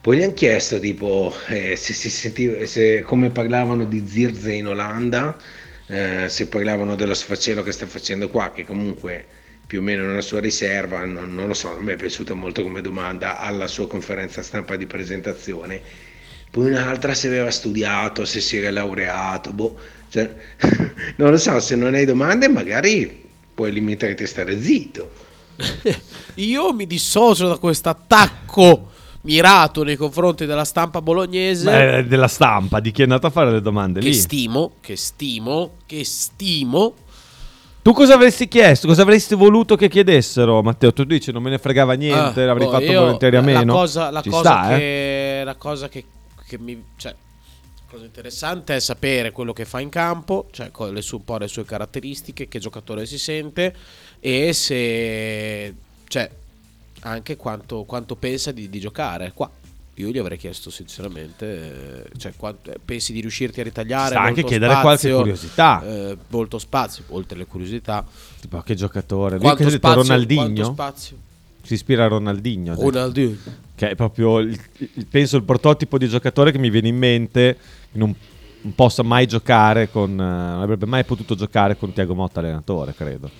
Poi 0.00 0.18
gli 0.18 0.22
hanno 0.22 0.32
chiesto 0.34 0.78
tipo 0.80 1.32
eh, 1.48 1.76
se 1.76 1.92
si 1.92 2.10
sentiva, 2.10 2.64
se, 2.66 3.02
come 3.02 3.30
parlavano 3.30 3.84
di 3.86 4.06
Zirze 4.06 4.52
in 4.54 4.66
Olanda, 4.68 5.36
eh, 5.86 6.28
se 6.28 6.48
parlavano 6.48 6.94
dello 6.96 7.14
sfacelo 7.14 7.62
che 7.62 7.72
sta 7.72 7.86
facendo 7.86 8.28
qua, 8.28 8.52
che 8.52 8.64
comunque 8.64 9.26
più 9.66 9.80
o 9.80 9.82
meno 9.82 10.04
una 10.04 10.20
sua 10.20 10.40
riserva, 10.40 11.04
non, 11.04 11.34
non 11.34 11.48
lo 11.48 11.54
so, 11.54 11.76
a 11.76 11.80
me 11.80 11.94
è 11.94 11.96
piaciuta 11.96 12.34
molto 12.34 12.62
come 12.62 12.80
domanda 12.80 13.38
alla 13.38 13.66
sua 13.66 13.88
conferenza 13.88 14.42
stampa 14.42 14.76
di 14.76 14.86
presentazione. 14.86 15.80
Poi 16.50 16.66
un'altra 16.66 17.14
se 17.14 17.26
aveva 17.26 17.50
studiato, 17.50 18.24
se 18.24 18.40
si 18.40 18.58
era 18.58 18.70
laureato, 18.70 19.52
boh, 19.52 19.76
cioè, 20.08 20.32
non 21.16 21.30
lo 21.30 21.36
so, 21.36 21.58
se 21.58 21.74
non 21.74 21.94
hai 21.94 22.04
domande 22.04 22.48
magari 22.48 23.24
puoi 23.52 23.72
limitarti 23.72 24.22
a 24.22 24.26
stare 24.26 24.60
zitto. 24.60 25.10
Io 26.34 26.72
mi 26.72 26.86
dissocio 26.86 27.48
da 27.48 27.56
questo 27.56 27.88
attacco 27.88 28.92
mirato 29.22 29.82
nei 29.82 29.96
confronti 29.96 30.46
della 30.46 30.64
stampa 30.64 31.02
bolognese. 31.02 31.70
Beh, 31.70 32.06
della 32.06 32.28
stampa, 32.28 32.80
di 32.80 32.92
chi 32.92 33.00
è 33.00 33.04
andato 33.04 33.26
a 33.26 33.30
fare 33.30 33.50
le 33.50 33.60
domande 33.60 34.00
che 34.00 34.06
lì. 34.06 34.14
stimo, 34.14 34.74
che 34.80 34.96
stimo, 34.96 35.72
che 35.86 36.04
stimo. 36.04 36.94
Tu 37.86 37.92
cosa 37.92 38.14
avresti 38.14 38.48
chiesto? 38.48 38.88
Cosa 38.88 39.02
avresti 39.02 39.36
voluto 39.36 39.76
che 39.76 39.88
chiedessero, 39.88 40.60
Matteo? 40.60 40.92
Tu 40.92 41.04
dici 41.04 41.30
non 41.30 41.40
me 41.40 41.50
ne 41.50 41.58
fregava 41.58 41.92
niente, 41.92 42.42
Ah, 42.42 42.46
l'avrei 42.46 42.66
boh, 42.66 42.72
fatto 42.72 42.82
io- 42.90 43.00
volentieri 43.02 43.36
a 43.36 43.40
la 43.40 43.46
meno. 43.46 43.72
cosa, 43.74 44.10
la 44.10 44.22
Ci 44.22 44.28
cosa 44.28 44.50
sta, 44.50 44.74
eh? 44.74 44.78
che, 44.78 45.42
la 45.44 45.54
cosa 45.54 45.88
che, 45.88 46.04
che 46.48 46.58
mi 46.58 46.82
cioè, 46.96 47.12
la 47.12 47.82
cosa 47.88 48.04
interessante 48.04 48.74
è 48.74 48.80
sapere 48.80 49.30
quello 49.30 49.52
che 49.52 49.64
fa 49.64 49.78
in 49.78 49.88
campo, 49.88 50.48
cioè 50.50 50.72
con 50.72 50.92
le 50.92 51.00
sue, 51.00 51.18
un 51.18 51.24
po' 51.24 51.36
le 51.36 51.46
sue 51.46 51.64
caratteristiche, 51.64 52.48
che 52.48 52.58
giocatore 52.58 53.06
si 53.06 53.18
sente 53.18 53.72
e 54.18 54.52
se 54.52 55.72
cioè 56.08 56.28
anche 57.02 57.36
quanto, 57.36 57.84
quanto 57.84 58.16
pensa 58.16 58.50
di, 58.50 58.68
di 58.68 58.80
giocare 58.80 59.30
qua. 59.32 59.48
Io 59.98 60.10
gli 60.10 60.18
avrei 60.18 60.36
chiesto 60.36 60.68
sinceramente, 60.68 62.04
eh, 62.12 62.18
cioè, 62.18 62.32
quanto- 62.36 62.70
eh, 62.70 62.78
pensi 62.84 63.12
di 63.14 63.20
riuscirti 63.20 63.60
a 63.60 63.62
ritagliare? 63.64 64.10
Sta 64.10 64.20
anche 64.20 64.44
chiedere 64.44 64.72
qualche 64.80 64.98
spazio, 64.98 65.16
curiosità. 65.18 65.82
eh, 65.86 66.16
molto 66.28 66.58
spazio, 66.58 67.04
oltre 67.08 67.38
le 67.38 67.46
curiosità. 67.46 68.04
Tipo, 68.40 68.60
che 68.60 68.74
giocatore? 68.74 69.38
Quanto 69.38 69.62
ha 69.62 69.66
detto 69.66 69.76
spazio- 69.78 70.02
Ronaldinho? 70.02 70.64
spazio? 70.64 71.16
Si 71.62 71.74
ispira 71.74 72.04
a 72.04 72.08
Ronaldinho. 72.08 72.74
Ronaldinho. 72.74 73.36
Che 73.74 73.90
è 73.90 73.94
proprio, 73.94 74.38
il- 74.40 74.58
penso, 75.08 75.36
il 75.38 75.42
prototipo 75.44 75.96
di 75.96 76.08
giocatore 76.08 76.52
che 76.52 76.58
mi 76.58 76.68
viene 76.70 76.88
in 76.88 76.96
mente. 76.98 77.56
Non, 77.92 78.14
non 78.60 78.74
possa 78.74 79.02
mai 79.02 79.26
giocare 79.26 79.90
con. 79.90 80.10
eh, 80.10 80.14
non 80.16 80.60
avrebbe 80.60 80.84
mai 80.86 81.04
potuto 81.04 81.34
giocare 81.34 81.76
con 81.78 81.92
Tiago 81.94 82.14
Motta 82.14 82.40
allenatore, 82.40 82.94
credo. 82.94 83.30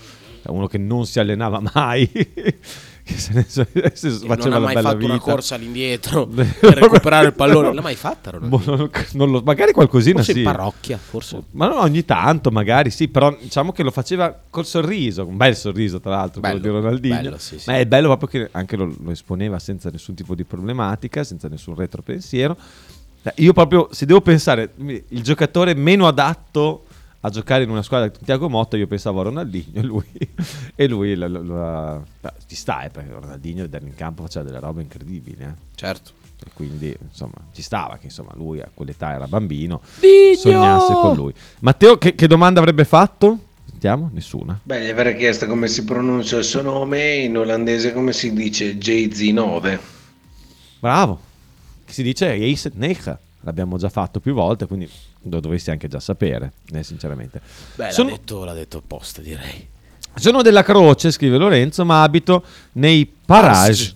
Cioè, 0.43 0.51
uno 0.53 0.67
che 0.69 0.79
non 0.79 1.05
si 1.05 1.21
allenava 1.21 1.61
mai. 1.75 2.11
Che 3.07 3.17
se 3.19 3.33
ne, 3.33 3.45
se 3.49 3.65
Che 3.73 3.91
faceva 3.93 4.35
non 4.35 4.53
ha 4.55 4.59
mai 4.59 4.75
fatto 4.83 4.97
vita. 4.97 5.13
una 5.13 5.21
corsa 5.21 5.55
all'indietro 5.55 6.27
per 6.27 6.47
recuperare 6.61 7.29
il 7.29 7.35
pallone. 7.35 7.73
L'ha 7.73 7.81
mai 7.81 7.95
fatta? 7.95 8.31
Ronaldinho? 8.33 8.65
Boh, 8.65 8.77
non- 8.77 8.91
non 9.13 9.31
lo- 9.31 9.43
magari 9.45 9.71
qualcosina 9.71 10.17
Forse 10.17 10.33
sì. 10.33 10.39
in 10.39 10.45
parrocchia, 10.45 10.99
forse. 10.99 11.41
Ma 11.53 11.69
no, 11.69 11.81
ogni 11.81 12.05
tanto 12.05 12.51
magari 12.51 12.91
sì, 12.91 13.07
però 13.07 13.35
diciamo 13.41 13.71
che 13.71 13.85
lo 13.85 13.93
faceva 13.93 14.37
col 14.51 14.67
sorriso, 14.67 15.25
un 15.25 15.37
bel 15.37 15.55
sorriso 15.57 16.01
tra 16.01 16.11
l'altro, 16.11 16.41
quello 16.41 16.59
Bello, 16.59 16.73
di 16.75 16.81
Ronaldinho. 16.81 17.15
bello, 17.23 17.39
sì, 17.39 17.59
sì. 17.61 17.71
Ma 17.71 17.79
è 17.79 17.87
bello 17.87 18.15
proprio 18.17 18.29
che 18.29 18.49
anche 18.53 18.77
lo, 18.77 18.93
lo 19.01 19.11
esponeva 19.13 19.59
senza 19.61 19.89
nessun 19.91 20.15
tipo 20.17 20.35
di 20.35 20.43
problematica, 20.43 21.23
senza 21.23 21.47
nessun 21.49 21.77
retropensiero. 21.77 22.57
Cioè, 23.23 23.35
Io 23.37 23.53
proprio, 23.53 23.89
se 23.93 24.05
devo 24.07 24.21
pensare, 24.21 24.73
il 24.77 25.23
giocatore 25.23 25.75
meno 25.75 26.07
adatto 26.09 26.86
a 27.21 27.31
giocare 27.31 27.65
in 27.65 27.71
una 27.71 27.83
squadra 27.83 28.09
di 28.09 28.25
Tiago 28.25 28.49
Motta, 28.49 28.77
io 28.77 28.87
pensavo 28.87 29.21
a 29.21 29.25
Ronaldinho 29.25 29.73
e 29.81 29.83
lui, 29.83 30.07
e 30.75 30.87
lui 30.89 31.15
la- 31.15 31.29
la- 31.29 31.41
la- 32.21 32.35
ci 32.47 32.55
sta, 32.57 32.83
eh, 32.83 32.91
perché 32.91 33.11
Ronaldinho 33.13 33.65
in 33.65 33.95
campo 33.95 34.23
faceva 34.23 34.45
delle 34.45 34.61
robe 34.61 34.83
incredibili. 34.83 35.43
eh. 35.43 35.55
Certo. 35.75 36.13
E 36.45 36.51
quindi, 36.53 36.95
insomma, 37.09 37.33
ci 37.53 37.63
stava 37.63 37.97
che 37.97 38.07
insomma, 38.07 38.33
lui 38.35 38.61
a 38.61 38.69
quell'età 38.73 39.15
era 39.15 39.27
bambino, 39.27 39.81
Digno! 39.99 40.37
sognasse 40.37 40.93
con 40.93 41.15
lui. 41.17 41.33
Matteo, 41.61 41.97
che, 41.97 42.15
che 42.15 42.27
domanda 42.27 42.61
avrebbe 42.61 42.85
fatto? 42.85 43.39
Sentiamo, 43.69 44.11
nessuna. 44.13 44.59
Beh, 44.63 44.85
gli 44.85 44.89
avrei 44.91 45.17
chiesto 45.17 45.47
come 45.47 45.67
si 45.69 45.85
pronuncia 45.85 46.37
il 46.37 46.45
suo 46.45 46.61
nome, 46.63 47.15
in 47.17 47.37
olandese 47.39 47.93
come 47.95 48.13
si 48.13 48.33
dice 48.35 48.77
JZ9. 48.77 49.79
Bravo. 50.79 51.21
Che 51.85 51.93
si 51.93 52.03
dice 52.03 52.31
Ace 52.33 52.71
Nega. 52.75 53.19
L'abbiamo 53.47 53.79
già 53.79 53.89
fatto 53.89 54.19
più 54.19 54.35
volte, 54.35 54.67
quindi 54.67 54.91
lo 55.23 55.39
dovresti 55.39 55.71
anche 55.71 55.87
già 55.87 56.01
sapere, 56.01 56.53
eh, 56.73 56.83
sinceramente. 56.83 57.41
Beh, 57.77 57.93
Sono- 57.93 58.09
l'ha, 58.11 58.17
detto, 58.17 58.45
l'ha 58.45 58.53
detto 58.55 58.79
apposta, 58.79 59.21
direi. 59.23 59.69
Sono 60.17 60.43
della 60.43 60.65
Croce, 60.65 61.13
scrive 61.13 61.37
Lorenzo, 61.37 61.85
ma 61.85 62.03
abito 62.03 62.43
nei 62.73 63.07
parage, 63.25 63.95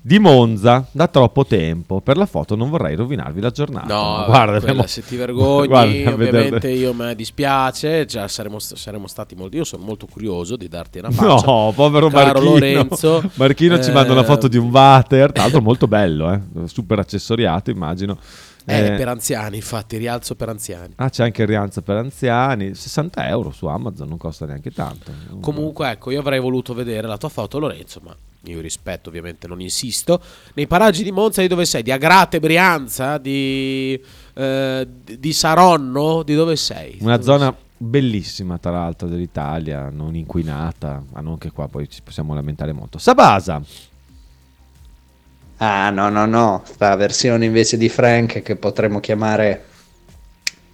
di 0.00 0.18
Monza 0.18 0.86
da 0.92 1.08
troppo 1.08 1.46
tempo. 1.46 2.00
Per 2.02 2.16
la 2.18 2.26
foto 2.26 2.54
non 2.56 2.68
vorrei 2.68 2.94
rovinarvi 2.94 3.40
la 3.40 3.50
giornata. 3.50 3.86
No, 3.92 4.24
guarda, 4.26 4.56
abbiamo- 4.58 4.86
se 4.86 5.02
ti 5.02 5.16
vergogni, 5.16 5.66
Guarda, 5.68 5.90
ovviamente 6.12 6.30
vederle- 6.50 6.72
io 6.72 6.92
me 6.92 7.14
dispiace, 7.14 8.04
già 8.04 8.28
saremo, 8.28 8.58
saremo 8.58 9.06
stati 9.06 9.34
molti, 9.34 9.56
io 9.56 9.64
sono 9.64 9.82
molto 9.84 10.06
curioso 10.06 10.56
di 10.56 10.68
darti 10.68 10.98
una 10.98 11.10
faccia. 11.10 11.46
No, 11.46 11.72
povero 11.74 12.08
Caro 12.10 12.40
Marchino. 12.40 12.50
Lorenzo. 12.52 13.30
Marchino 13.34 13.82
ci 13.82 13.90
Eh, 13.90 13.92
manda 13.92 14.12
una 14.12 14.24
foto 14.24 14.46
di 14.46 14.56
un 14.58 14.68
water, 14.70 15.32
tra 15.32 15.42
l'altro 15.44 15.62
molto 15.62 15.86
bello, 15.88 16.32
eh? 16.32 16.40
super 16.68 16.98
accessoriato, 16.98 17.70
immagino. 17.70 18.18
Eh, 18.66 18.86
Eh, 18.86 18.96
per 18.96 19.08
anziani, 19.08 19.56
infatti, 19.56 19.96
rialzo 19.98 20.34
per 20.34 20.48
anziani. 20.48 20.94
Ah, 20.96 21.10
c'è 21.10 21.24
anche 21.24 21.42
il 21.42 21.48
rialzo 21.48 21.82
per 21.82 21.96
anziani, 21.96 22.74
60 22.74 23.28
euro 23.28 23.50
su 23.50 23.66
Amazon, 23.66 24.08
non 24.08 24.16
costa 24.16 24.46
neanche 24.46 24.70
tanto. 24.70 25.12
Comunque, 25.40 25.90
ecco, 25.90 26.10
io 26.10 26.20
avrei 26.20 26.40
voluto 26.40 26.72
vedere 26.72 27.06
la 27.06 27.18
tua 27.18 27.28
foto, 27.28 27.58
Lorenzo, 27.58 28.00
ma 28.02 28.16
io 28.46 28.60
rispetto, 28.60 29.08
ovviamente, 29.10 29.46
non 29.46 29.60
insisto. 29.60 30.20
Nei 30.54 30.66
paraggi 30.66 31.02
di 31.02 31.12
Monza, 31.12 31.40
di 31.42 31.46
dove 31.48 31.66
sei? 31.66 31.82
Di 31.82 31.90
Agrate, 31.92 32.40
Brianza? 32.40 33.18
Di, 33.18 34.00
eh, 34.34 34.88
di 35.18 35.32
Saronno? 35.32 36.22
Di 36.22 36.34
dove 36.34 36.56
sei? 36.56 36.96
Una 37.00 37.16
Dove 37.18 37.22
zona 37.22 37.54
bellissima, 37.76 38.56
tra 38.58 38.70
l'altro, 38.70 39.08
dell'Italia, 39.08 39.90
non 39.90 40.14
inquinata, 40.14 41.02
ma 41.12 41.20
non 41.20 41.36
che 41.36 41.50
qua 41.50 41.68
poi 41.68 41.88
ci 41.88 42.00
possiamo 42.02 42.32
lamentare 42.34 42.72
molto. 42.72 42.96
Sabasa, 42.98 43.60
Ah, 45.66 45.88
no, 45.88 46.10
no, 46.10 46.26
no. 46.26 46.62
Sta 46.66 46.94
versione 46.94 47.46
invece 47.46 47.78
di 47.78 47.88
Frank 47.88 48.42
che 48.42 48.56
potremmo 48.56 49.00
chiamare 49.00 49.64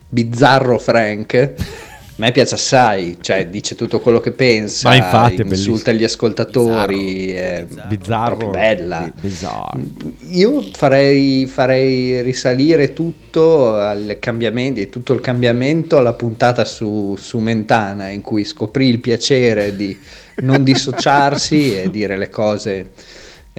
Bizzarro 0.08 0.78
Frank. 0.78 1.34
A 1.34 2.22
me 2.24 2.32
piace 2.32 2.56
assai, 2.56 3.16
cioè 3.20 3.46
dice 3.46 3.76
tutto 3.76 4.00
quello 4.00 4.20
che 4.20 4.32
pensa, 4.32 4.88
Ma 4.90 4.96
infatti 4.96 5.40
insulta 5.40 5.90
gli 5.92 6.04
ascoltatori, 6.04 7.30
è 7.30 7.64
bizzarro, 7.86 8.50
bella. 8.50 9.10
bi- 9.14 9.28
bizzarro. 9.28 9.80
Io 10.28 10.60
farei, 10.72 11.46
farei 11.46 12.20
risalire 12.20 12.92
tutto 12.92 13.76
al 13.76 14.16
cambiamento, 14.18 14.86
tutto 14.88 15.14
il 15.14 15.20
cambiamento 15.20 15.96
alla 15.96 16.12
puntata 16.12 16.66
su, 16.66 17.16
su 17.16 17.38
Mentana 17.38 18.08
in 18.08 18.20
cui 18.20 18.44
scoprì 18.44 18.88
il 18.88 18.98
piacere 18.98 19.74
di 19.74 19.98
non 20.42 20.62
dissociarsi 20.62 21.80
e 21.80 21.90
dire 21.90 22.18
le 22.18 22.28
cose, 22.28 22.90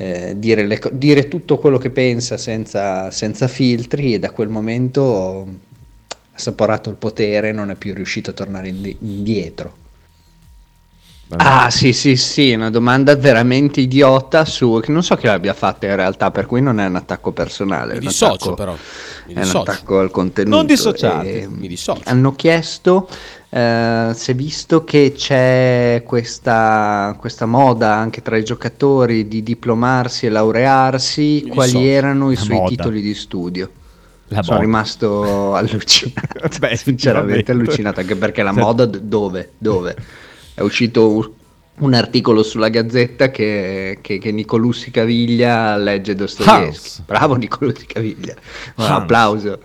eh, 0.01 0.33
dire, 0.37 0.65
le 0.65 0.79
dire 0.93 1.27
tutto 1.27 1.57
quello 1.59 1.77
che 1.77 1.91
pensa 1.91 2.35
senza, 2.37 3.11
senza 3.11 3.47
filtri 3.47 4.15
e 4.15 4.19
da 4.19 4.31
quel 4.31 4.49
momento 4.49 5.47
ha 6.09 6.15
assaporato 6.33 6.89
il 6.89 6.95
potere 6.95 7.49
e 7.49 7.51
non 7.51 7.69
è 7.69 7.75
più 7.75 7.93
riuscito 7.93 8.31
a 8.31 8.33
tornare 8.33 8.69
indi- 8.69 8.97
indietro. 9.01 9.77
Ah 11.37 11.69
sì 11.69 11.93
sì 11.93 12.17
sì, 12.17 12.51
una 12.51 12.69
domanda 12.69 13.15
veramente 13.15 13.79
idiota 13.79 14.43
su 14.43 14.81
che 14.83 14.91
non 14.91 15.01
so 15.01 15.15
chi 15.15 15.27
l'abbia 15.27 15.53
fatta 15.53 15.85
in 15.85 15.95
realtà, 15.95 16.29
per 16.29 16.45
cui 16.45 16.61
non 16.61 16.77
è 16.79 16.85
un 16.85 16.95
attacco 16.97 17.31
personale. 17.31 17.93
Mi 17.93 17.99
è 17.99 18.01
un 18.01 18.07
dissocio 18.07 18.33
attacco- 18.33 18.53
però. 18.55 18.75
Mi 19.27 19.33
è 19.35 19.43
un 19.43 19.55
attacco 19.55 19.99
al 19.99 20.11
contenuto. 20.11 20.55
Non 20.57 20.65
dissociarti. 20.65 21.27
e- 21.29 21.47
Mi 21.47 21.69
dissocio. 21.69 22.01
Hanno 22.03 22.33
chiesto 22.35 23.07
eh, 23.53 24.11
se 24.13 24.33
visto 24.33 24.85
che 24.85 25.11
c'è 25.13 26.03
questa, 26.05 27.17
questa 27.19 27.45
moda 27.45 27.93
anche 27.93 28.21
tra 28.21 28.37
i 28.37 28.45
giocatori 28.45 29.27
di 29.27 29.43
diplomarsi 29.43 30.25
e 30.25 30.29
laurearsi, 30.29 31.41
Mi 31.43 31.49
quali 31.49 31.71
dissocio. 31.71 31.89
erano 31.89 32.31
i 32.31 32.37
suoi 32.37 32.57
moda. 32.57 32.69
titoli 32.69 33.01
di 33.01 33.13
studio. 33.13 33.69
La 34.29 34.41
Sono 34.41 34.55
moda. 34.55 34.65
rimasto 34.65 35.53
allucinato, 35.55 36.47
Beh, 36.59 36.77
sinceramente 36.77 37.51
allucinato, 37.51 37.99
anche 37.99 38.15
perché 38.15 38.41
la 38.41 38.53
moda 38.53 38.85
dove? 38.85 39.51
Dove? 39.57 39.97
È 40.53 40.61
uscito 40.61 41.35
un, 41.79 41.93
articolo 41.93 42.43
sulla 42.43 42.69
Gazzetta 42.69 43.31
che, 43.31 43.97
che, 44.01 44.17
che 44.17 44.31
Nicolussi 44.31 44.91
Caviglia 44.91 45.75
legge 45.75 46.15
Dostoevsky. 46.15 47.03
Bravo 47.05 47.35
Nicolussi 47.35 47.85
Caviglia. 47.85 48.33
Un 48.77 48.85
applauso. 48.85 49.59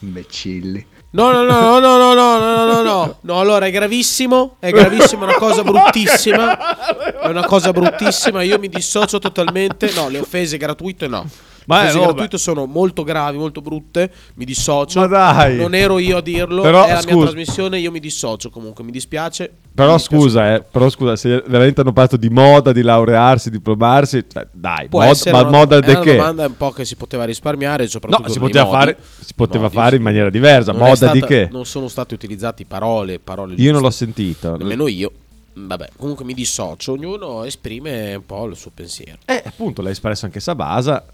Imbecilli. 0.00 0.86
No, 1.12 1.32
no, 1.32 1.42
no, 1.42 1.80
no, 1.80 1.98
no, 1.98 2.14
no, 2.14 2.38
no, 2.38 2.64
no, 2.66 2.82
no, 2.82 3.16
no. 3.20 3.40
Allora 3.40 3.66
è 3.66 3.70
gravissimo. 3.72 4.56
È 4.60 4.70
gravissimo, 4.70 5.22
è 5.22 5.28
una 5.28 5.38
cosa 5.38 5.64
bruttissima. 5.64 7.20
È 7.20 7.26
una 7.26 7.44
cosa 7.44 7.72
bruttissima. 7.72 8.42
Io 8.42 8.58
mi 8.60 8.68
dissocio 8.68 9.18
totalmente. 9.18 9.90
No, 9.94 10.08
le 10.08 10.20
offese 10.20 10.56
gratuite 10.56 11.08
no. 11.08 11.26
Ma 11.66 11.84
Le 11.84 11.90
eh, 11.90 11.94
no, 11.94 12.00
gratuite 12.00 12.38
sono 12.38 12.66
molto 12.66 13.02
gravi, 13.04 13.36
molto 13.38 13.60
brutte. 13.60 14.10
Mi 14.34 14.44
dissocio. 14.44 15.00
Ma 15.00 15.06
dai. 15.06 15.56
Non 15.56 15.74
ero 15.74 15.98
io 15.98 16.16
a 16.18 16.20
dirlo. 16.20 16.62
Però, 16.62 16.84
è 16.84 16.92
la 16.92 17.02
mia 17.04 17.16
trasmissione. 17.16 17.78
Io 17.78 17.90
mi 17.90 18.00
dissocio 18.00 18.50
comunque. 18.50 18.82
Mi 18.84 18.90
dispiace. 18.90 19.50
Però 19.72 19.90
Mi 19.92 19.96
dispiace. 19.96 20.22
scusa, 20.22 20.54
eh, 20.54 20.62
però 20.62 20.88
scusa, 20.90 21.16
se 21.16 21.42
veramente 21.46 21.80
hanno 21.80 21.92
parlato 21.92 22.16
di 22.16 22.28
moda, 22.28 22.72
di 22.72 22.82
laurearsi, 22.82 23.50
diplomarsi, 23.50 24.24
cioè, 24.28 24.46
dai, 24.50 24.88
Può 24.88 25.04
mod- 25.04 25.28
ma 25.30 25.40
una, 25.40 25.50
moda 25.50 25.76
è 25.76 25.80
di 25.80 25.90
una 25.90 26.00
che? 26.00 26.16
domanda 26.16 26.46
un 26.46 26.56
po' 26.56 26.70
che 26.70 26.84
si 26.84 26.96
poteva 26.96 27.24
risparmiare, 27.24 27.86
soprattutto 27.86 28.26
No, 28.26 28.32
si 28.32 28.38
poteva 28.40 28.66
fare, 28.66 28.96
si 29.20 29.34
poteva 29.34 29.64
Modi, 29.64 29.74
fare 29.76 29.96
in 29.96 30.02
maniera 30.02 30.28
diversa. 30.28 30.72
È 30.72 30.74
moda 30.74 31.12
di 31.12 31.18
stata- 31.18 31.26
che? 31.26 31.48
Non 31.52 31.64
sono 31.66 31.86
state 31.88 32.14
utilizzate 32.14 32.64
parole, 32.66 33.18
parole 33.20 33.54
Io 33.54 33.72
non 33.72 33.80
l'ho 33.80 33.90
sentito. 33.90 34.56
Nemmeno 34.56 34.88
io. 34.88 35.12
Vabbè, 35.52 35.90
comunque 35.96 36.24
mi 36.24 36.34
dissocio, 36.34 36.92
ognuno 36.92 37.44
esprime 37.44 38.14
un 38.14 38.24
po' 38.24 38.46
il 38.46 38.56
suo 38.56 38.70
pensiero. 38.72 39.18
Eh, 39.24 39.42
appunto, 39.44 39.82
l'ha 39.82 39.90
espresso 39.90 40.24
anche 40.24 40.40
Sabasa. 40.40 41.04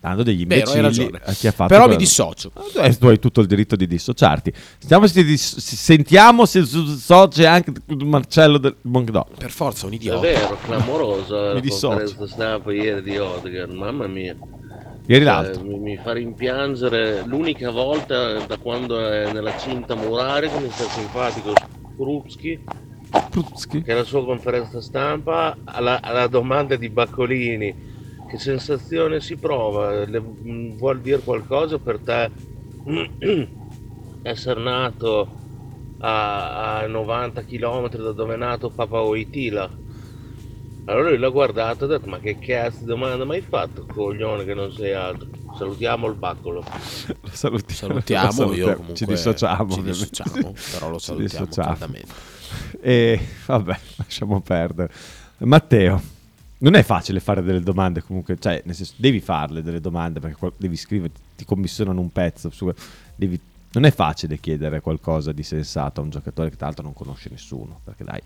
Dando 0.00 0.22
degli 0.22 0.40
imbecilli 0.40 1.10
a 1.22 1.32
chi 1.32 1.46
ha 1.46 1.52
fatto 1.52 1.68
Però 1.68 1.80
mi 1.82 1.88
quella- 1.88 1.96
dissocio. 1.98 2.50
Eh, 2.80 2.96
tu 2.96 3.06
hai 3.08 3.18
tutto 3.18 3.42
il 3.42 3.46
diritto 3.46 3.76
di 3.76 3.86
dissociarti. 3.86 4.50
Sentiamo 4.78 5.06
se, 5.06 5.22
dis- 5.24 5.56
se- 5.58 5.76
sentiamo 5.76 6.46
se 6.46 6.60
dissocia 6.62 7.52
anche 7.52 7.72
Marcello 7.86 8.56
del 8.56 8.76
Moncdo. 8.82 9.26
Per 9.36 9.50
forza, 9.50 9.84
un 9.84 9.92
È 9.92 9.96
idiota. 9.96 10.20
vero, 10.20 10.56
clamorosa 10.64 11.48
Mi 11.48 11.52
la 11.54 11.60
dissocio. 11.60 11.88
conferenza 11.98 12.26
stampa 12.26 12.72
ieri 12.72 13.02
di 13.02 13.18
Odegaard, 13.18 13.72
mamma 13.72 14.06
mia. 14.06 14.34
Ieri 15.06 15.24
l'altro. 15.24 15.62
mi, 15.64 15.78
mi 15.78 15.96
fa 16.02 16.12
rimpiangere 16.12 17.22
l'unica 17.26 17.70
volta 17.70 18.38
da 18.46 18.56
quando 18.56 19.06
è 19.06 19.30
nella 19.32 19.58
cinta 19.58 19.94
murare 19.96 20.48
che 20.48 20.60
mi 20.60 20.70
sta 20.70 20.84
simpatico 20.88 21.52
Spruzzi 21.92 22.38
che 23.84 23.92
la 23.92 24.04
sua 24.04 24.24
conferenza 24.24 24.80
stampa 24.80 25.56
alla, 25.64 26.00
alla 26.00 26.26
domanda 26.28 26.76
di 26.76 26.88
Baccolini 26.88 27.98
che 28.30 28.38
sensazione 28.38 29.20
si 29.20 29.36
prova 29.36 30.04
Le- 30.04 30.20
mh, 30.20 30.76
vuol 30.76 31.00
dire 31.00 31.20
qualcosa 31.20 31.78
per 31.78 31.98
te 31.98 32.30
essere 34.22 34.60
nato 34.60 35.28
a, 35.98 36.78
a 36.78 36.86
90 36.86 37.42
km 37.44 37.88
da 37.96 38.12
dove 38.12 38.34
è 38.34 38.36
nato 38.36 38.70
Papa 38.70 39.00
Oitila 39.00 39.70
allora 40.84 41.08
lui 41.10 41.18
l'ha 41.18 41.28
guardato 41.28 41.84
e 41.84 41.86
ha 41.86 41.90
detto 41.98 42.08
ma 42.08 42.18
che 42.18 42.38
cazzo 42.38 42.78
di 42.80 42.86
domanda 42.86 43.24
mi 43.24 43.34
hai 43.34 43.42
fatto 43.42 43.84
coglione 43.86 44.44
che 44.44 44.54
non 44.54 44.72
sei 44.72 44.92
altro 44.92 45.28
salutiamo 45.56 46.06
il 46.08 46.14
baccolo 46.14 46.62
Lo 47.22 47.28
salutiamo. 47.30 47.92
Salutiamo, 47.92 48.44
Lo 48.44 48.54
io 48.54 48.64
comunque 48.76 48.96
ci 48.96 49.04
dissociamo. 49.06 49.74
ci 49.74 49.82
dissociamo, 49.82 50.54
però 50.72 50.88
lo 50.90 50.98
Ci 50.98 51.04
salutiamo 51.06 51.44
dissociamo. 51.46 51.76
caldamente. 51.76 52.12
E 52.80 53.20
vabbè, 53.46 53.78
lasciamo 53.96 54.40
perdere. 54.40 54.92
Matteo, 55.38 56.00
non 56.60 56.74
è 56.74 56.82
facile 56.82 57.20
fare 57.20 57.42
delle 57.42 57.60
domande 57.60 58.02
comunque, 58.02 58.38
cioè 58.38 58.62
nel 58.64 58.74
senso 58.74 58.94
devi 58.96 59.20
farle 59.20 59.62
delle 59.62 59.80
domande 59.80 60.20
perché 60.20 60.52
devi 60.56 60.76
scrivere, 60.76 61.12
ti 61.36 61.44
commissionano 61.44 62.00
un 62.00 62.10
pezzo, 62.12 62.50
su- 62.50 62.72
devi- 63.14 63.40
non 63.72 63.84
è 63.84 63.90
facile 63.92 64.38
chiedere 64.38 64.80
qualcosa 64.80 65.32
di 65.32 65.42
sensato 65.42 66.00
a 66.00 66.04
un 66.04 66.10
giocatore 66.10 66.50
che 66.50 66.56
tra 66.56 66.66
l'altro 66.66 66.84
non 66.84 66.94
conosce 66.94 67.28
nessuno, 67.30 67.80
perché 67.84 68.04
dai, 68.04 68.20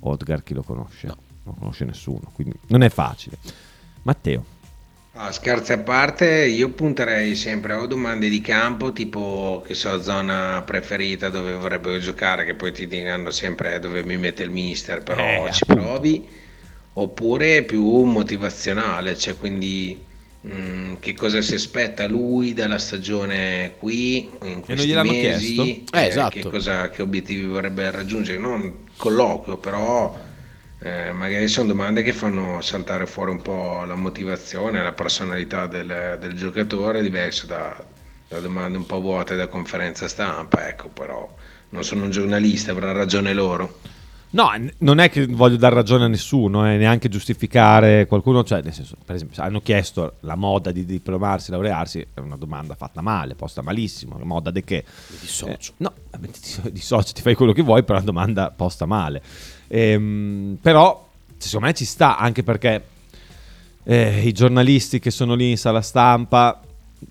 Odgar 0.00 0.42
chi 0.42 0.54
lo 0.54 0.62
conosce? 0.62 1.06
Non 1.44 1.56
conosce 1.58 1.84
nessuno, 1.84 2.30
quindi 2.32 2.56
non 2.68 2.82
è 2.82 2.88
facile. 2.88 3.38
Matteo, 4.02 4.46
Ah, 5.14 5.30
scherzi 5.30 5.72
a 5.74 5.78
parte, 5.78 6.46
io 6.46 6.70
punterei 6.70 7.34
sempre 7.36 7.74
o 7.74 7.86
domande 7.86 8.28
di 8.30 8.40
campo, 8.40 8.92
tipo 8.92 9.62
che 9.66 9.74
so, 9.74 10.00
zona 10.00 10.62
preferita 10.64 11.28
dove 11.28 11.52
vorrebbero 11.54 11.98
giocare, 11.98 12.44
che 12.46 12.54
poi 12.54 12.72
ti 12.72 12.86
diranno 12.86 13.30
sempre 13.30 13.78
dove 13.78 14.02
mi 14.04 14.16
mette 14.16 14.42
il 14.42 14.50
mister, 14.50 15.02
però 15.02 15.46
Eh, 15.46 15.50
ci 15.50 15.64
appunto. 15.64 15.82
provi, 15.82 16.26
oppure 16.94 17.62
più 17.64 17.84
motivazionale, 18.04 19.16
cioè 19.16 19.36
quindi 19.36 20.04
mm, 20.46 20.94
che 21.00 21.14
cosa 21.14 21.40
si 21.40 21.54
aspetta 21.54 22.06
lui 22.06 22.52
dalla 22.52 22.78
stagione 22.78 23.74
qui, 23.78 24.30
in 24.42 24.60
questi 24.60 24.92
mesi, 24.94 25.54
chiesto? 25.54 25.96
Eh, 25.96 26.06
esatto. 26.06 26.30
che, 26.30 26.42
cosa- 26.48 26.90
che 26.90 27.02
obiettivi 27.02 27.44
vorrebbe 27.46 27.90
raggiungere, 27.90 28.38
non 28.38 28.84
colloquio, 28.96 29.56
però 29.56 30.16
eh, 30.80 31.12
magari 31.12 31.48
sono 31.48 31.68
domande 31.68 32.02
che 32.02 32.12
fanno 32.12 32.60
saltare 32.60 33.06
fuori 33.06 33.30
un 33.30 33.40
po' 33.42 33.84
la 33.84 33.94
motivazione, 33.94 34.82
la 34.82 34.92
personalità 34.92 35.66
del, 35.66 36.18
del 36.20 36.34
giocatore, 36.34 37.02
diverso 37.02 37.46
da, 37.46 37.82
da 38.28 38.40
domande 38.40 38.78
un 38.78 38.86
po' 38.86 39.00
vuote 39.00 39.36
da 39.36 39.46
conferenza 39.46 40.08
stampa, 40.08 40.68
ecco, 40.68 40.88
però 40.88 41.32
non 41.70 41.84
sono 41.84 42.04
un 42.04 42.10
giornalista, 42.10 42.72
avrà 42.72 42.92
ragione 42.92 43.32
loro. 43.32 43.80
No, 44.34 44.50
non 44.78 44.98
è 44.98 45.10
che 45.10 45.26
voglio 45.26 45.56
dar 45.56 45.74
ragione 45.74 46.04
a 46.04 46.08
nessuno, 46.08 46.66
eh, 46.66 46.78
neanche 46.78 47.10
giustificare 47.10 48.06
qualcuno, 48.06 48.42
cioè 48.42 48.62
nel 48.62 48.72
senso, 48.72 48.96
per 49.04 49.16
esempio, 49.16 49.42
hanno 49.42 49.60
chiesto 49.60 50.14
la 50.20 50.36
moda 50.36 50.72
di 50.72 50.86
diplomarsi, 50.86 51.50
laurearsi, 51.50 52.06
è 52.14 52.20
una 52.20 52.36
domanda 52.36 52.74
fatta 52.74 53.02
male, 53.02 53.34
posta 53.34 53.60
malissimo, 53.60 54.16
la 54.18 54.24
moda 54.24 54.50
di 54.50 54.64
che? 54.64 54.84
Mi 55.08 55.16
dissocio. 55.20 55.72
Eh, 55.72 55.74
no, 55.78 55.92
vabbè, 56.10 56.28
ti 56.28 56.72
dissoci, 56.72 57.12
ti 57.14 57.20
fai 57.20 57.34
quello 57.34 57.52
che 57.52 57.60
vuoi, 57.60 57.82
però 57.82 57.98
è 57.98 58.02
una 58.02 58.10
domanda 58.10 58.50
posta 58.50 58.86
male. 58.86 59.22
Ehm, 59.68 60.56
però, 60.62 61.10
secondo 61.36 61.66
me 61.66 61.74
ci 61.74 61.84
sta, 61.84 62.16
anche 62.16 62.42
perché 62.42 62.84
eh, 63.82 64.22
i 64.26 64.32
giornalisti 64.32 64.98
che 64.98 65.10
sono 65.10 65.34
lì 65.34 65.50
in 65.50 65.58
sala 65.58 65.82
stampa 65.82 66.58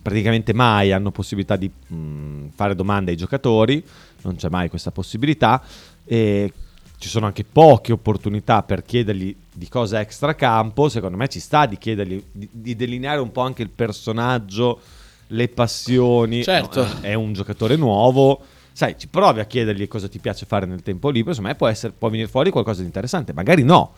praticamente 0.02 0.54
mai 0.54 0.92
hanno 0.92 1.12
possibilità 1.12 1.56
di 1.56 1.70
mh, 1.70 2.50
fare 2.56 2.74
domande 2.74 3.12
ai 3.12 3.18
giocatori, 3.18 3.84
non 4.22 4.38
c'è 4.38 4.50
mai 4.50 4.70
questa 4.70 4.90
possibilità 4.90 5.62
e 6.06 6.52
ci 7.02 7.10
sono 7.10 7.26
anche 7.26 7.44
poche 7.44 7.92
opportunità 7.92 8.62
per 8.62 8.84
chiedergli 8.84 9.36
di 9.52 9.68
cose 9.68 9.98
extra 9.98 10.36
campo, 10.36 10.88
secondo 10.88 11.18
me 11.18 11.28
ci 11.28 11.40
sta 11.40 11.66
di 11.66 11.80
chiedergli 11.80 12.24
di, 12.32 12.48
di 12.52 12.76
delineare 12.76 13.20
un 13.20 13.32
po' 13.32 13.42
anche 13.42 13.64
il 13.64 13.72
personaggio, 13.72 14.80
le 15.28 15.48
passioni, 15.48 16.44
Certo. 16.44 16.84
No, 16.84 17.00
è 17.02 17.16
un 17.16 17.34
giocatore 17.34 17.76
nuovo, 17.76 18.40
sai, 18.72 19.00
ci 19.00 19.08
provi 19.08 19.40
a 19.40 19.46
chiedergli 19.46 19.88
cosa 19.88 20.08
ti 20.08 20.20
piace 20.20 20.46
fare 20.46 20.68
nel 20.68 20.84
tempo 20.84 21.10
libero, 21.10 21.34
secondo 21.34 21.50
me 21.54 21.58
può, 21.58 21.68
essere, 21.68 21.92
può 21.92 22.08
venire 22.08 22.28
fuori 22.28 22.52
qualcosa 22.52 22.82
di 22.82 22.86
interessante, 22.86 23.34
magari 23.34 23.64
no. 23.64 23.94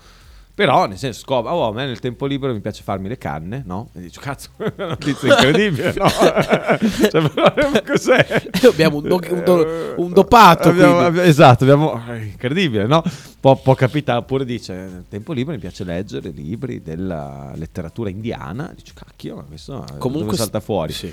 Però, 0.55 0.85
nel 0.85 0.99
senso, 0.99 1.21
scop- 1.21 1.47
oh, 1.47 1.67
a 1.67 1.73
me 1.73 1.87
nel 1.87 1.99
tempo 1.99 2.27
libero 2.27 2.53
mi 2.53 2.59
piace 2.61 2.83
farmi 2.83 3.07
le 3.07 3.17
canne, 3.17 3.63
no? 3.65 3.89
E 3.95 4.01
dici, 4.01 4.19
cazzo, 4.19 4.49
è 4.57 4.71
una 4.77 4.87
notizia 4.89 5.29
incredibile, 5.33 5.93
no? 5.97 6.07
cioè, 7.09 7.29
però, 7.29 7.53
cos'è? 7.83 8.43
Abbiamo 8.63 8.97
un, 8.97 9.07
do- 9.07 9.19
un 9.29 9.43
do- 9.43 9.93
un 9.97 10.11
dopato. 10.13 10.69
Abbiamo- 10.69 10.99
abbiamo- 10.99 11.27
esatto, 11.27 11.63
abbiamo, 11.63 11.99
è 12.05 12.17
incredibile, 12.21 12.85
no? 12.85 13.01
Può, 13.39 13.55
può 13.55 13.73
capitare, 13.73 14.19
oppure 14.19 14.45
dice, 14.45 14.73
nel 14.73 15.05
tempo 15.09 15.33
libero 15.33 15.55
mi 15.55 15.59
piace 15.61 15.83
leggere 15.83 16.29
libri 16.29 16.83
della 16.83 17.51
letteratura 17.55 18.09
indiana, 18.11 18.71
dici, 18.75 18.93
cacchio, 18.93 19.37
ma 19.37 19.41
questo 19.43 19.83
Comunque 19.97 20.25
dove 20.31 20.37
salta 20.37 20.59
fuori. 20.59 20.93
sì. 20.93 21.11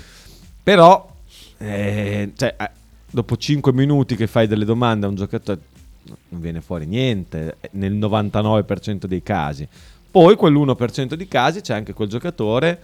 Però, 0.63 1.09
eh, 1.57 2.31
cioè, 2.37 2.55
eh, 2.59 2.69
dopo 3.09 3.35
5 3.35 3.73
minuti 3.73 4.15
che 4.15 4.27
fai 4.27 4.45
delle 4.45 4.65
domande 4.65 5.07
a 5.07 5.09
un 5.09 5.15
giocatore, 5.15 5.59
non 6.03 6.41
viene 6.41 6.61
fuori 6.61 6.85
niente, 6.85 7.57
nel 7.71 7.93
99% 7.93 9.05
dei 9.05 9.23
casi. 9.23 9.67
Poi 10.09 10.35
quell'1% 10.35 11.13
di 11.13 11.27
casi 11.27 11.61
c'è 11.61 11.73
anche 11.73 11.93
quel 11.93 12.09
giocatore 12.09 12.81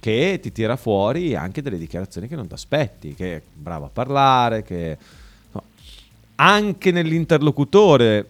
che 0.00 0.38
ti 0.40 0.50
tira 0.50 0.76
fuori 0.76 1.36
anche 1.36 1.60
delle 1.60 1.76
dichiarazioni 1.76 2.26
che 2.26 2.36
non 2.36 2.46
ti 2.46 2.54
aspetti, 2.54 3.14
che 3.14 3.36
è 3.36 3.42
bravo 3.52 3.84
a 3.84 3.90
parlare, 3.92 4.62
che 4.62 4.96
no. 5.52 5.62
anche 6.36 6.90
nell'interlocutore 6.90 8.26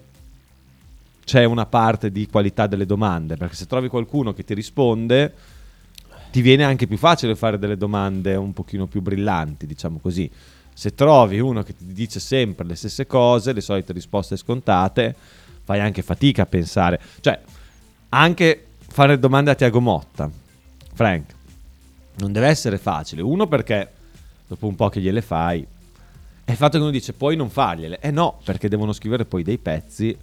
c'è 1.24 1.44
una 1.44 1.66
parte 1.66 2.10
di 2.10 2.26
qualità 2.26 2.66
delle 2.66 2.86
domande, 2.86 3.36
perché 3.36 3.54
se 3.54 3.66
trovi 3.66 3.86
qualcuno 3.86 4.34
che 4.34 4.44
ti 4.44 4.52
risponde, 4.52 5.32
ti 6.32 6.40
viene 6.40 6.64
anche 6.64 6.88
più 6.88 6.96
facile 6.96 7.36
fare 7.36 7.56
delle 7.56 7.76
domande 7.76 8.34
un 8.34 8.52
pochino 8.52 8.86
più 8.86 9.00
brillanti, 9.00 9.64
diciamo 9.66 9.98
così. 10.02 10.28
Se 10.80 10.94
trovi 10.94 11.38
uno 11.40 11.62
che 11.62 11.76
ti 11.76 11.92
dice 11.92 12.20
sempre 12.20 12.64
le 12.64 12.74
stesse 12.74 13.06
cose, 13.06 13.52
le 13.52 13.60
solite 13.60 13.92
risposte 13.92 14.38
scontate, 14.38 15.14
fai 15.62 15.78
anche 15.78 16.00
fatica 16.00 16.44
a 16.44 16.46
pensare. 16.46 16.98
Cioè, 17.20 17.38
anche 18.08 18.66
fare 18.88 19.18
domande 19.18 19.50
a 19.50 19.54
Tiago 19.54 19.78
Motta, 19.80 20.30
Frank, 20.94 21.34
non 22.20 22.32
deve 22.32 22.46
essere 22.46 22.78
facile. 22.78 23.20
Uno 23.20 23.46
perché 23.46 23.92
dopo 24.46 24.68
un 24.68 24.74
po' 24.74 24.88
che 24.88 25.02
gliele 25.02 25.20
fai, 25.20 25.60
e 25.60 26.50
il 26.50 26.56
fatto 26.56 26.78
che 26.78 26.82
uno 26.82 26.90
dice 26.90 27.12
poi 27.12 27.36
non 27.36 27.50
fargliele. 27.50 28.00
Eh 28.00 28.10
no, 28.10 28.40
perché 28.42 28.70
devono 28.70 28.94
scrivere 28.94 29.26
poi 29.26 29.42
dei 29.42 29.58
pezzi, 29.58 30.16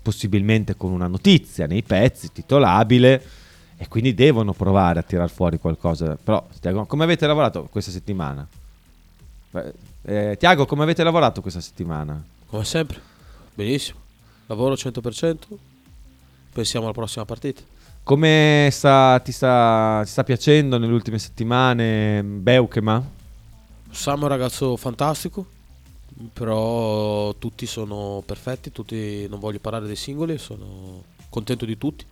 possibilmente 0.00 0.76
con 0.76 0.92
una 0.92 1.08
notizia 1.08 1.66
nei 1.66 1.82
pezzi, 1.82 2.30
titolabile, 2.30 3.24
e 3.76 3.88
quindi 3.88 4.14
devono 4.14 4.52
provare 4.52 5.00
a 5.00 5.02
tirar 5.02 5.28
fuori 5.28 5.58
qualcosa. 5.58 6.16
Però, 6.22 6.46
come 6.86 7.02
avete 7.02 7.26
lavorato 7.26 7.66
questa 7.68 7.90
settimana? 7.90 8.46
Eh, 10.02 10.36
Tiago, 10.38 10.66
come 10.66 10.82
avete 10.82 11.02
lavorato 11.02 11.40
questa 11.40 11.60
settimana? 11.60 12.22
Come 12.46 12.64
sempre, 12.64 13.00
benissimo. 13.54 13.98
Lavoro 14.46 14.74
100%. 14.74 15.36
Pensiamo 16.52 16.86
alla 16.86 16.94
prossima 16.94 17.24
partita. 17.24 17.60
Come 18.02 18.68
sta, 18.72 19.20
ti, 19.22 19.32
sta, 19.32 20.00
ti 20.02 20.10
sta 20.10 20.24
piacendo 20.24 20.78
nelle 20.78 20.94
ultime 20.94 21.18
settimane 21.18 22.22
Beukema? 22.22 23.16
Sam 23.90 24.20
è 24.20 24.22
un 24.22 24.28
ragazzo 24.28 24.76
fantastico, 24.76 25.46
però 26.32 27.34
tutti 27.34 27.66
sono 27.66 28.22
perfetti, 28.24 28.72
tutti, 28.72 29.26
non 29.28 29.38
voglio 29.38 29.58
parlare 29.58 29.86
dei 29.86 29.96
singoli, 29.96 30.38
sono 30.38 31.02
contento 31.28 31.66
di 31.66 31.76
tutti, 31.76 32.06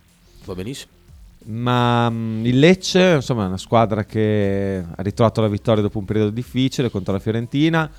va 0.45 0.53
benissimo. 0.53 0.96
Ma 1.45 2.09
mh, 2.09 2.45
il 2.45 2.59
Lecce, 2.59 3.13
insomma, 3.15 3.45
è 3.45 3.47
una 3.47 3.57
squadra 3.57 4.03
che 4.03 4.83
ha 4.95 5.01
ritrovato 5.01 5.41
la 5.41 5.47
vittoria 5.47 5.81
dopo 5.81 5.99
un 5.99 6.05
periodo 6.05 6.29
difficile 6.29 6.89
contro 6.89 7.13
la 7.13 7.19
Fiorentina. 7.19 7.89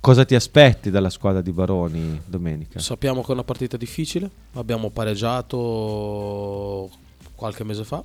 Cosa 0.00 0.24
ti 0.24 0.34
aspetti 0.34 0.90
dalla 0.90 1.10
squadra 1.10 1.40
di 1.40 1.50
Baroni 1.50 2.20
domenica? 2.24 2.78
Sappiamo 2.78 3.22
che 3.22 3.28
è 3.28 3.32
una 3.32 3.42
partita 3.42 3.76
difficile, 3.76 4.30
abbiamo 4.52 4.90
pareggiato 4.90 6.88
qualche 7.34 7.64
mese 7.64 7.82
fa, 7.82 8.02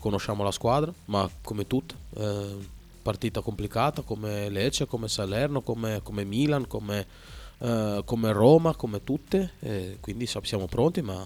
conosciamo 0.00 0.42
la 0.42 0.50
squadra, 0.50 0.92
ma 1.04 1.28
come 1.42 1.66
tutte, 1.68 1.94
eh, 2.16 2.56
partita 3.00 3.40
complicata 3.42 4.02
come 4.02 4.48
Lecce, 4.48 4.86
come 4.86 5.06
Salerno, 5.06 5.60
come, 5.60 6.00
come 6.02 6.24
Milan, 6.24 6.66
come, 6.66 7.06
eh, 7.58 8.02
come 8.04 8.32
Roma, 8.32 8.74
come 8.74 9.04
tutte, 9.04 9.52
eh, 9.60 9.98
quindi 10.00 10.26
siamo 10.26 10.66
pronti, 10.66 11.00
ma 11.00 11.24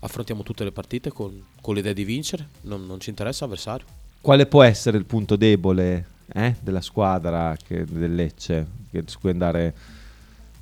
affrontiamo 0.00 0.42
tutte 0.42 0.64
le 0.64 0.72
partite 0.72 1.10
con, 1.10 1.42
con 1.60 1.74
l'idea 1.74 1.92
di 1.92 2.04
vincere, 2.04 2.48
non, 2.62 2.86
non 2.86 3.00
ci 3.00 3.10
interessa 3.10 3.44
l'avversario. 3.44 3.86
Quale 4.20 4.46
può 4.46 4.62
essere 4.62 4.98
il 4.98 5.04
punto 5.04 5.36
debole 5.36 6.06
eh, 6.32 6.56
della 6.60 6.80
squadra 6.80 7.56
che, 7.56 7.84
del 7.84 8.14
Lecce 8.14 8.66
che, 8.90 9.04
su 9.06 9.18
cui 9.18 9.30
andare 9.30 9.74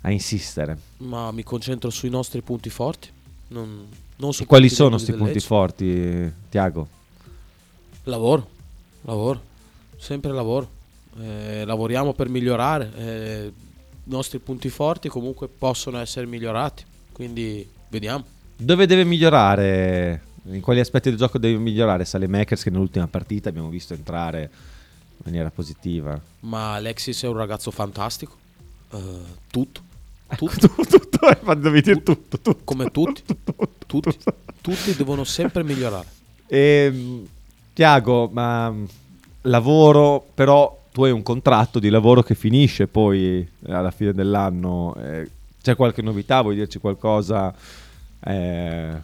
a 0.03 0.11
insistere? 0.11 0.79
Ma 0.99 1.33
mi 1.33 1.43
concentro 1.43 1.91
sui 1.91 2.11
nostri 2.11 2.41
punti 2.43 2.71
forti. 2.71 3.09
Non, 3.49 3.87
non 4.17 4.33
su 4.33 4.45
quali 4.47 4.69
sono 4.69 4.91
questi 4.91 5.13
punti 5.13 5.35
Lecce. 5.35 5.47
forti, 5.47 6.33
Tiago? 6.51 6.89
Lavoro, 8.05 8.49
lavoro, 9.03 9.41
sempre 9.97 10.33
lavoro. 10.33 10.77
Eh, 11.21 11.65
lavoriamo 11.65 12.13
per 12.13 12.29
migliorare. 12.29 12.93
eh, 12.97 13.53
I 14.05 14.11
nostri 14.11 14.39
punti 14.39 14.69
forti 14.69 15.09
comunque 15.09 15.49
possono 15.49 15.99
essere 15.99 16.27
migliorati, 16.27 16.85
quindi 17.13 17.69
vediamo. 17.89 18.25
Dove 18.61 18.87
deve 18.87 19.05
migliorare? 19.05 20.23
In 20.51 20.61
quali 20.61 20.81
aspetti 20.81 21.11
del 21.11 21.19
gioco 21.19 21.39
deve 21.39 21.59
migliorare 21.59 22.05
Salemakers 22.05 22.63
che 22.65 22.71
nell'ultima 22.71 23.07
partita 23.07 23.49
abbiamo 23.51 23.69
visto 23.69 23.95
entrare 23.95 24.41
in 24.51 25.21
maniera 25.25 25.51
positiva? 25.51 26.21
Ma 26.41 26.75
Alexis 26.75 27.23
è 27.23 27.29
un 27.29 27.37
ragazzo 27.37 27.71
fantastico. 27.71 28.37
eh, 28.93 28.99
tutto. 29.51 29.83
Tutto. 30.37 30.69
tutto, 30.69 31.55
devi 31.55 31.81
dire 31.81 32.03
tutto, 32.03 32.39
tutto. 32.39 32.59
Come 32.65 32.91
tutti. 32.91 33.23
Tutti. 33.87 34.19
Tutti 34.61 34.95
devono 34.95 35.25
sempre 35.25 35.63
migliorare. 35.65 36.07
E, 36.47 37.23
Tiago, 37.73 38.29
ma 38.31 38.69
mh, 38.71 38.87
lavoro, 39.43 40.27
però 40.35 40.79
tu 40.93 41.05
hai 41.05 41.11
un 41.13 41.23
contratto 41.23 41.79
di 41.79 41.89
lavoro 41.89 42.23
che 42.23 42.35
finisce 42.35 42.87
poi 42.89 43.39
eh, 43.39 43.73
alla 43.73 43.91
fine 43.91 44.13
dell'anno. 44.13 44.95
eh, 45.01 45.31
c'è 45.63 45.75
qualche 45.77 46.03
novità? 46.03 46.43
Vuoi 46.43 46.57
dirci 46.57 46.79
qualcosa? 46.79 47.55
Eh, 48.21 48.97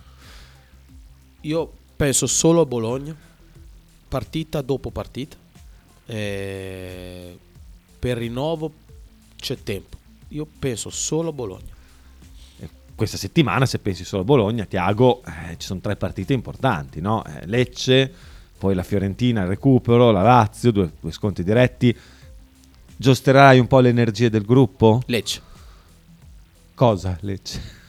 Io 1.43 1.73
penso 1.97 2.27
solo 2.27 2.63
a 2.63 2.67
Bologna, 2.67 3.15
partita 4.09 4.61
dopo 4.63 4.91
partita. 4.91 5.37
Eh, 6.07 7.39
per 7.99 8.19
rinnovo 8.19 8.73
c'è 9.37 9.63
tempo. 9.63 9.97
Io 10.29 10.47
penso 10.59 10.91
solo 10.91 11.31
a 11.31 11.33
Bologna. 11.33 11.73
questa 12.95 13.17
settimana, 13.17 13.67
se 13.67 13.79
pensi 13.81 14.05
solo 14.05 14.23
a 14.23 14.25
Bologna, 14.25 14.65
Tiago, 14.67 15.23
eh, 15.25 15.57
ci 15.59 15.67
sono 15.67 15.81
tre 15.81 15.97
partite 15.97 16.33
importanti, 16.33 17.01
no? 17.01 17.25
Eh, 17.25 17.47
Lecce, 17.47 18.13
poi 18.57 18.75
la 18.75 18.85
Fiorentina, 18.85 19.43
il 19.43 19.49
recupero, 19.49 20.13
la 20.13 20.23
Lazio, 20.23 20.71
due, 20.71 20.93
due 21.01 21.11
sconti 21.11 21.43
diretti. 21.43 21.97
Giosterai 22.97 23.59
un 23.59 23.67
po' 23.67 23.81
le 23.81 23.89
energie 23.89 24.31
del 24.31 24.45
gruppo? 24.45 25.03
Lecce. 25.07 25.43
Cosa 26.75 27.19
Lecce? 27.21 27.83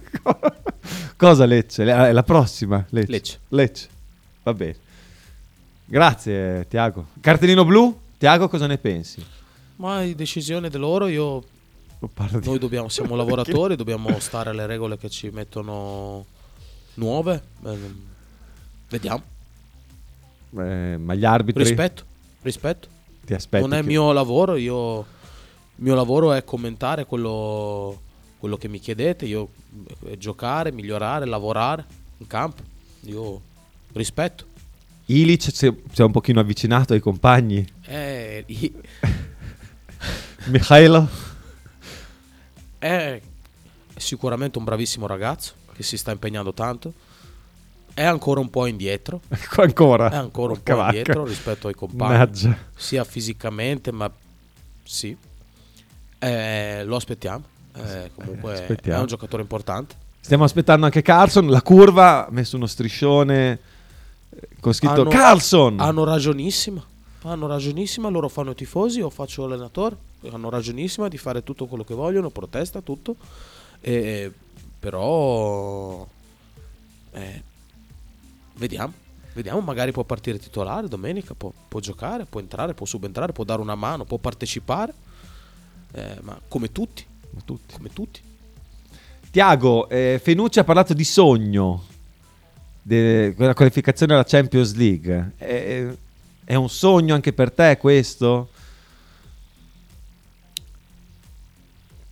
Cosa 1.16 1.44
Lecce? 1.44 1.84
La, 1.84 2.12
la 2.12 2.22
prossima? 2.22 2.84
Lecce. 2.90 3.10
Lecce. 3.10 3.38
Lecce. 3.48 3.88
Va 4.42 4.54
bene. 4.54 4.76
Grazie 5.84 6.66
Tiago. 6.68 7.06
Cartellino 7.20 7.64
blu? 7.64 7.98
Tiago, 8.18 8.48
cosa 8.48 8.66
ne 8.66 8.78
pensi? 8.78 9.24
Ma 9.76 10.02
è 10.02 10.14
decisione 10.14 10.68
di 10.70 10.78
loro, 10.78 11.06
io... 11.06 11.42
Noi 12.42 12.58
dobbiamo, 12.58 12.88
siamo 12.88 13.14
lavoratori, 13.16 13.76
dobbiamo 13.76 14.18
stare 14.18 14.50
alle 14.50 14.66
regole 14.66 14.96
che 14.96 15.08
ci 15.08 15.28
mettono 15.30 16.24
nuove. 16.94 17.42
Eh, 17.64 17.78
vediamo. 18.88 19.22
Eh, 20.58 20.96
ma 20.98 21.14
gli 21.14 21.24
arbitri? 21.24 21.62
Rispetto, 21.62 22.04
rispetto. 22.42 22.88
Ti 23.24 23.34
aspetti 23.34 23.62
non 23.62 23.74
è 23.74 23.80
che- 23.80 23.86
mio 23.86 24.12
lavoro, 24.12 24.56
io, 24.56 24.98
il 25.00 25.04
mio 25.76 25.94
lavoro 25.94 26.32
è 26.32 26.42
commentare 26.44 27.06
quello, 27.06 28.00
quello 28.42 28.56
che 28.56 28.66
mi 28.66 28.80
chiedete, 28.80 29.24
io 29.24 29.50
eh, 30.06 30.18
giocare, 30.18 30.72
migliorare, 30.72 31.26
lavorare 31.26 31.86
in 32.16 32.26
campo. 32.26 32.60
Io 33.02 33.40
rispetto. 33.92 34.46
Ilic 35.06 35.54
si 35.54 35.66
è, 35.68 36.02
un 36.02 36.10
pochino 36.10 36.40
avvicinato 36.40 36.92
ai 36.92 36.98
compagni. 36.98 37.64
Eh, 37.82 38.42
i- 38.48 38.74
Mikhailo? 40.50 41.08
è 42.78 43.20
sicuramente 43.96 44.58
un 44.58 44.64
bravissimo 44.64 45.06
ragazzo 45.06 45.54
che 45.72 45.84
si 45.84 45.96
sta 45.96 46.10
impegnando 46.10 46.52
tanto. 46.52 46.92
È 47.94 48.02
ancora 48.02 48.40
un 48.40 48.50
po' 48.50 48.66
indietro. 48.66 49.20
Ancora? 49.54 50.10
È 50.10 50.16
ancora 50.16 50.54
un 50.54 50.62
po' 50.64 50.74
vacca. 50.74 50.96
indietro 50.96 51.24
rispetto 51.24 51.68
ai 51.68 51.74
compagni. 51.74 52.10
Mannaggia. 52.10 52.58
Sia 52.74 53.04
fisicamente, 53.04 53.92
ma 53.92 54.10
sì. 54.82 55.16
Eh, 56.18 56.82
lo 56.84 56.96
aspettiamo. 56.96 57.50
Eh, 57.74 58.10
comunque 58.14 58.52
aspettiamo. 58.54 58.98
è 58.98 59.00
un 59.00 59.06
giocatore 59.06 59.42
importante. 59.42 59.94
Stiamo 60.20 60.44
aspettando 60.44 60.84
anche 60.86 61.02
Carlson. 61.02 61.48
La 61.48 61.62
curva 61.62 62.26
ha 62.26 62.30
messo 62.30 62.56
uno 62.56 62.66
striscione 62.66 63.58
eh, 64.30 64.48
con 64.60 64.72
scritto 64.72 65.00
Hanno- 65.00 65.10
Carlson. 65.10 65.80
Hanno 65.80 66.04
ragionissima. 66.04 66.84
Hanno 67.24 67.46
ragionissima, 67.46 68.08
loro 68.08 68.28
fanno 68.28 68.50
i 68.50 68.54
tifosi, 68.54 68.98
io 68.98 69.10
faccio 69.10 69.46
l'allenatore. 69.46 69.96
Hanno 70.30 70.50
ragionissima 70.50 71.08
di 71.08 71.18
fare 71.18 71.42
tutto 71.42 71.66
quello 71.66 71.84
che 71.84 71.94
vogliono, 71.94 72.30
protesta 72.30 72.80
tutto. 72.80 73.16
E, 73.80 74.30
però 74.78 76.06
eh, 77.12 77.42
vediamo. 78.54 78.92
Vediamo, 79.34 79.60
magari 79.60 79.92
può 79.92 80.04
partire 80.04 80.38
titolare 80.38 80.88
domenica, 80.88 81.32
può, 81.34 81.50
può 81.68 81.80
giocare, 81.80 82.26
può 82.26 82.38
entrare, 82.38 82.74
può 82.74 82.84
subentrare, 82.84 83.32
può 83.32 83.44
dare 83.44 83.62
una 83.62 83.74
mano, 83.74 84.04
può 84.04 84.18
partecipare. 84.18 84.92
Eh, 85.92 86.18
ma 86.22 86.38
come 86.48 86.70
tutti. 86.70 87.04
Come 87.34 87.92
tutti. 87.92 88.20
Tiago, 89.30 89.88
eh, 89.88 90.20
Fenucci 90.22 90.58
ha 90.58 90.64
parlato 90.64 90.92
di 90.92 91.04
sogno 91.04 91.84
della 92.82 93.54
qualificazione 93.54 94.12
alla 94.12 94.24
Champions 94.24 94.74
League. 94.74 95.32
È, 95.36 95.86
è 96.44 96.54
un 96.54 96.68
sogno 96.68 97.14
anche 97.14 97.32
per 97.32 97.50
te 97.50 97.78
questo? 97.78 98.50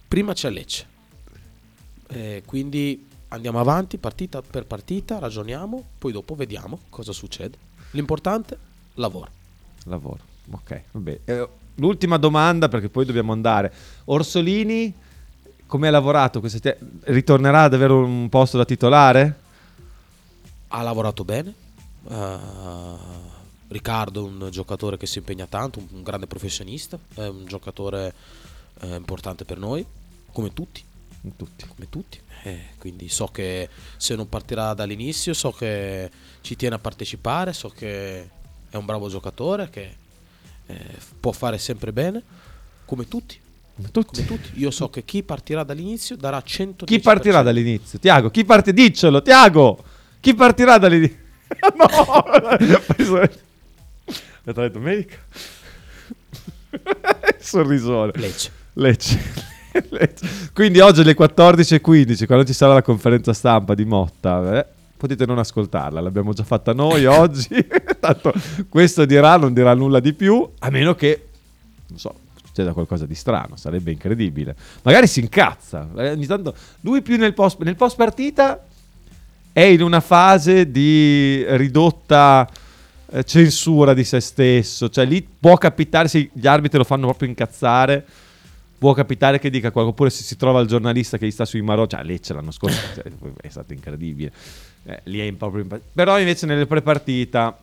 Prima 0.08 0.32
c'è 0.32 0.50
Lecce. 0.50 0.86
Eh, 2.08 2.42
quindi 2.46 3.06
andiamo 3.28 3.60
avanti 3.60 3.98
partita 3.98 4.42
per 4.42 4.64
partita, 4.64 5.18
ragioniamo, 5.18 5.84
poi 5.98 6.12
dopo 6.12 6.34
vediamo 6.34 6.80
cosa 6.88 7.12
succede. 7.12 7.56
L'importante, 7.92 8.58
lavoro. 8.94 9.30
Lavoro. 9.84 10.18
Ok, 10.50 10.82
vabbè. 10.92 11.20
Eh, 11.24 11.48
l'ultima 11.76 12.16
domanda 12.16 12.68
perché 12.68 12.88
poi 12.88 13.04
dobbiamo 13.04 13.32
andare. 13.32 13.72
Orsolini, 14.06 14.92
come 15.70 15.86
ha 15.86 15.92
lavorato? 15.92 16.42
Ritornerà 17.04 17.62
ad 17.62 17.74
avere 17.74 17.92
un 17.92 18.28
posto 18.28 18.58
da 18.58 18.64
titolare? 18.64 19.38
Ha 20.66 20.82
lavorato 20.82 21.24
bene. 21.24 21.54
Eh, 22.08 22.36
Riccardo 23.68 24.26
è 24.26 24.28
un 24.28 24.48
giocatore 24.50 24.96
che 24.96 25.06
si 25.06 25.18
impegna 25.18 25.46
tanto, 25.46 25.78
un, 25.78 25.86
un 25.92 26.02
grande 26.02 26.26
professionista, 26.26 26.98
è 27.14 27.26
un 27.28 27.46
giocatore 27.46 28.12
eh, 28.80 28.96
importante 28.96 29.44
per 29.44 29.58
noi, 29.58 29.86
come 30.32 30.52
tutti. 30.52 30.82
tutti. 31.36 31.66
Come 31.68 31.88
tutti. 31.88 32.20
Eh, 32.42 32.70
quindi 32.76 33.08
so 33.08 33.26
che 33.28 33.68
se 33.96 34.16
non 34.16 34.28
partirà 34.28 34.74
dall'inizio, 34.74 35.32
so 35.34 35.52
che 35.52 36.10
ci 36.40 36.56
tiene 36.56 36.74
a 36.74 36.78
partecipare, 36.80 37.52
so 37.52 37.68
che 37.68 38.28
è 38.68 38.76
un 38.76 38.84
bravo 38.84 39.08
giocatore, 39.08 39.70
che 39.70 39.96
eh, 40.66 40.98
può 41.20 41.30
fare 41.30 41.58
sempre 41.58 41.92
bene, 41.92 42.20
come 42.84 43.06
tutti. 43.06 43.40
Come 43.80 43.90
tutti. 43.92 44.24
Come 44.24 44.40
tutti. 44.40 44.60
Io 44.60 44.70
so 44.70 44.90
che 44.90 45.04
chi 45.04 45.22
partirà 45.22 45.64
dall'inizio 45.64 46.16
darà 46.16 46.38
110%. 46.38 46.84
Chi 46.84 47.00
partirà 47.00 47.42
dall'inizio? 47.42 47.98
Tiago, 47.98 48.30
chi 48.30 48.44
parte? 48.44 48.72
Diccelo, 48.72 49.22
Tiago! 49.22 49.82
Chi 50.20 50.34
partirà 50.34 50.76
dall'inizio? 50.76 51.16
no! 51.76 51.88
Aspetta, 54.38 54.68
domenica. 54.68 55.16
Sorrisone. 57.38 58.12
Lecce. 58.16 58.50
Lecce. 58.74 59.18
Lecce. 59.88 60.28
Quindi 60.52 60.80
oggi 60.80 61.00
alle 61.00 61.16
14.15, 61.16 62.26
quando 62.26 62.44
ci 62.44 62.52
sarà 62.52 62.74
la 62.74 62.82
conferenza 62.82 63.32
stampa 63.32 63.74
di 63.74 63.84
Motta, 63.84 64.58
eh, 64.58 64.66
potete 64.96 65.24
non 65.24 65.38
ascoltarla, 65.38 66.00
l'abbiamo 66.00 66.32
già 66.32 66.44
fatta 66.44 66.74
noi 66.74 67.06
oggi. 67.06 67.48
Tanto 67.98 68.32
questo 68.68 69.06
dirà, 69.06 69.36
non 69.36 69.54
dirà 69.54 69.74
nulla 69.74 70.00
di 70.00 70.12
più, 70.12 70.46
a 70.58 70.70
meno 70.70 70.94
che, 70.94 71.28
non 71.88 71.98
so, 71.98 72.14
succeda 72.60 72.72
qualcosa 72.72 73.06
di 73.06 73.14
strano, 73.14 73.56
sarebbe 73.56 73.90
incredibile. 73.90 74.54
Magari 74.82 75.06
si 75.06 75.20
incazza. 75.20 75.88
eh, 75.96 76.10
ogni 76.10 76.26
tanto, 76.26 76.54
lui 76.80 77.02
più 77.02 77.16
nel 77.16 77.34
post, 77.34 77.60
nel 77.62 77.76
post 77.76 77.96
partita 77.96 78.62
è 79.52 79.62
in 79.62 79.82
una 79.82 80.00
fase 80.00 80.70
di 80.70 81.44
ridotta 81.56 82.48
eh, 83.10 83.24
censura 83.24 83.94
di 83.94 84.04
se 84.04 84.20
stesso, 84.20 84.88
cioè 84.88 85.04
lì 85.04 85.26
può 85.38 85.56
capitare 85.56 86.08
se 86.08 86.30
gli 86.32 86.46
arbitri 86.46 86.78
lo 86.78 86.84
fanno 86.84 87.06
proprio 87.06 87.28
incazzare. 87.28 88.04
Può 88.80 88.94
capitare 88.94 89.38
che 89.38 89.50
dica 89.50 89.70
qualcosa, 89.70 89.90
oppure 89.90 90.08
se 90.08 90.22
si 90.22 90.38
trova 90.38 90.58
il 90.60 90.66
giornalista 90.66 91.18
che 91.18 91.26
gli 91.26 91.30
sta 91.30 91.44
sui 91.44 91.60
marò, 91.60 91.86
cioè 91.86 92.02
Lecce 92.02 92.32
l'anno 92.32 92.50
scorso 92.50 92.80
cioè, 92.94 93.04
è 93.42 93.48
stato 93.50 93.74
incredibile. 93.74 94.32
Eh, 94.84 95.00
lì 95.04 95.18
è 95.18 95.30
proprio 95.32 95.66
Però 95.92 96.18
invece 96.18 96.46
nelle 96.46 96.64
prepartita 96.64 97.58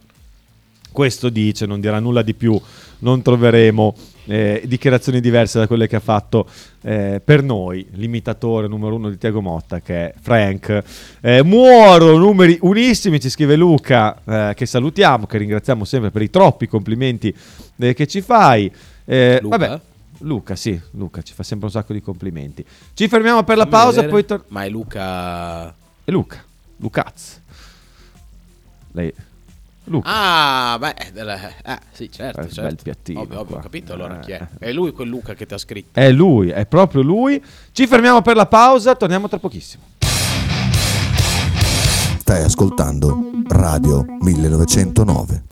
questo 0.92 1.30
dice, 1.30 1.66
non 1.66 1.80
dirà 1.80 2.00
nulla 2.00 2.22
di 2.22 2.34
più, 2.34 2.60
non 3.00 3.22
troveremo 3.22 3.96
eh, 4.26 4.62
dichiarazioni 4.66 5.22
diverse 5.22 5.60
da 5.60 5.68
quelle 5.68 5.88
che 5.88 5.96
ha 5.96 6.02
fatto 6.02 6.48
eh, 6.82 7.22
per 7.24 7.44
noi 7.44 7.88
l'imitatore 7.92 8.68
numero 8.68 8.96
uno 8.96 9.10
di 9.10 9.18
Tiago 9.18 9.42
Motta 9.42 9.80
che 9.80 10.08
è 10.08 10.14
Frank. 10.20 10.84
Eh, 11.22 11.44
muoro, 11.44 12.18
numeri 12.18 12.58
unissimi, 12.62 13.20
ci 13.20 13.30
scrive 13.30 13.56
Luca 13.56 14.54
che 14.56 14.66
salutiamo, 14.66 15.26
che 15.26 15.38
ringraziamo 15.38 15.86
sempre 15.86 16.12
per 16.12 16.22
i 16.22 16.30
troppi 16.30 16.68
complimenti 16.68 17.34
eh, 17.78 17.94
che 17.94 18.08
ci 18.08 18.22
fai. 18.22 18.72
Eh, 19.06 19.40
Luca? 19.42 19.58
Vabbè, 19.58 19.80
Luca, 20.20 20.56
sì, 20.56 20.80
Luca 20.92 21.22
ci 21.22 21.34
fa 21.34 21.44
sempre 21.44 21.68
un 21.68 21.72
sacco 21.72 21.94
di 21.94 22.02
complimenti. 22.02 22.66
Ci 22.94 23.08
fermiamo 23.08 23.44
per 23.44 23.58
la 23.58 23.64
Fammi 23.64 23.76
pausa, 23.76 24.02
vedere. 24.02 24.10
poi 24.12 24.26
tor- 24.26 24.46
Ma 24.48 24.64
è 24.64 24.70
Luca... 24.70 25.68
È 26.04 26.12
Luca, 26.12 26.44
Lucaz. 26.78 27.42
Lei... 28.94 29.14
Luca. 29.90 30.10
Ah, 30.10 30.78
beh, 30.80 31.12
della- 31.14 31.40
eh, 31.64 31.80
sì, 31.92 32.10
certo, 32.12 32.42
Eh, 32.42 32.48
certo. 32.50 32.62
bel 32.62 32.78
piattino 32.82 33.22
Ovvio, 33.22 33.40
ovvio, 33.40 33.56
ho 33.58 33.60
capito 33.60 33.94
allora 33.94 34.20
chi 34.20 34.32
è. 34.32 34.46
È 34.60 34.72
lui 34.72 34.92
quel 34.92 35.08
Luca 35.08 35.34
che 35.34 35.46
ti 35.46 35.54
ha 35.54 35.58
scritto. 35.58 36.00
È 36.00 36.10
lui, 36.12 36.50
è 36.50 36.66
proprio 36.66 37.02
lui. 37.02 37.42
Ci 37.72 37.88
fermiamo 37.88 38.22
per 38.22 38.36
la 38.36 38.46
pausa, 38.48 38.96
torniamo 38.96 39.28
tra 39.30 39.40
pochissimo. 39.40 39.84
Stai 42.20 42.44
ascoltando 42.44 43.32
Radio 43.48 44.06
1909. 44.20 45.44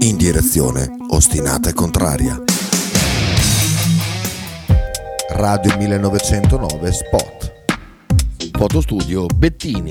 In 0.00 0.16
direzione 0.18 0.94
ostinata 1.08 1.70
e 1.70 1.72
contraria. 1.72 2.38
Radio 5.30 5.76
1909 5.78 6.92
Spot. 6.92 7.52
Fotostudio 8.56 9.26
Bettini, 9.34 9.90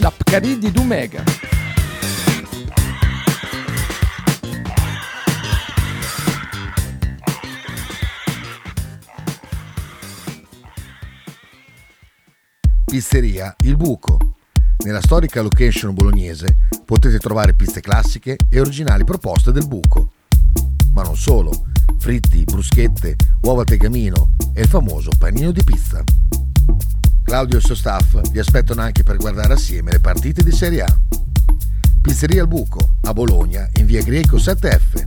La 0.00 0.10
Pcaridi 0.10 0.58
di 0.58 0.70
Dumegar. 0.70 1.22
Pizzeria 12.86 13.54
Il 13.60 13.76
Buco. 13.76 14.16
Nella 14.78 15.02
storica 15.02 15.42
location 15.42 15.92
bolognese 15.92 16.56
potete 16.86 17.18
trovare 17.18 17.52
pizze 17.52 17.82
classiche 17.82 18.38
e 18.48 18.58
originali 18.58 19.04
proposte 19.04 19.52
del 19.52 19.68
buco. 19.68 20.12
Ma 20.94 21.02
non 21.02 21.16
solo, 21.16 21.66
fritti, 21.98 22.44
bruschette, 22.44 23.16
uova 23.42 23.64
tegamino 23.64 24.30
e 24.54 24.62
il 24.62 24.68
famoso 24.68 25.10
panino 25.18 25.50
di 25.50 25.62
pizza. 25.62 26.02
Claudio 27.30 27.54
e 27.54 27.58
il 27.60 27.64
suo 27.64 27.76
staff 27.76 28.20
vi 28.32 28.40
aspettano 28.40 28.80
anche 28.80 29.04
per 29.04 29.16
guardare 29.16 29.52
assieme 29.52 29.92
le 29.92 30.00
partite 30.00 30.42
di 30.42 30.50
Serie 30.50 30.82
A. 30.82 30.98
Pizzeria 32.02 32.42
Il 32.42 32.48
Buco, 32.48 32.96
a 33.02 33.12
Bologna, 33.12 33.68
in 33.76 33.86
via 33.86 34.02
Greco 34.02 34.36
7F. 34.36 35.06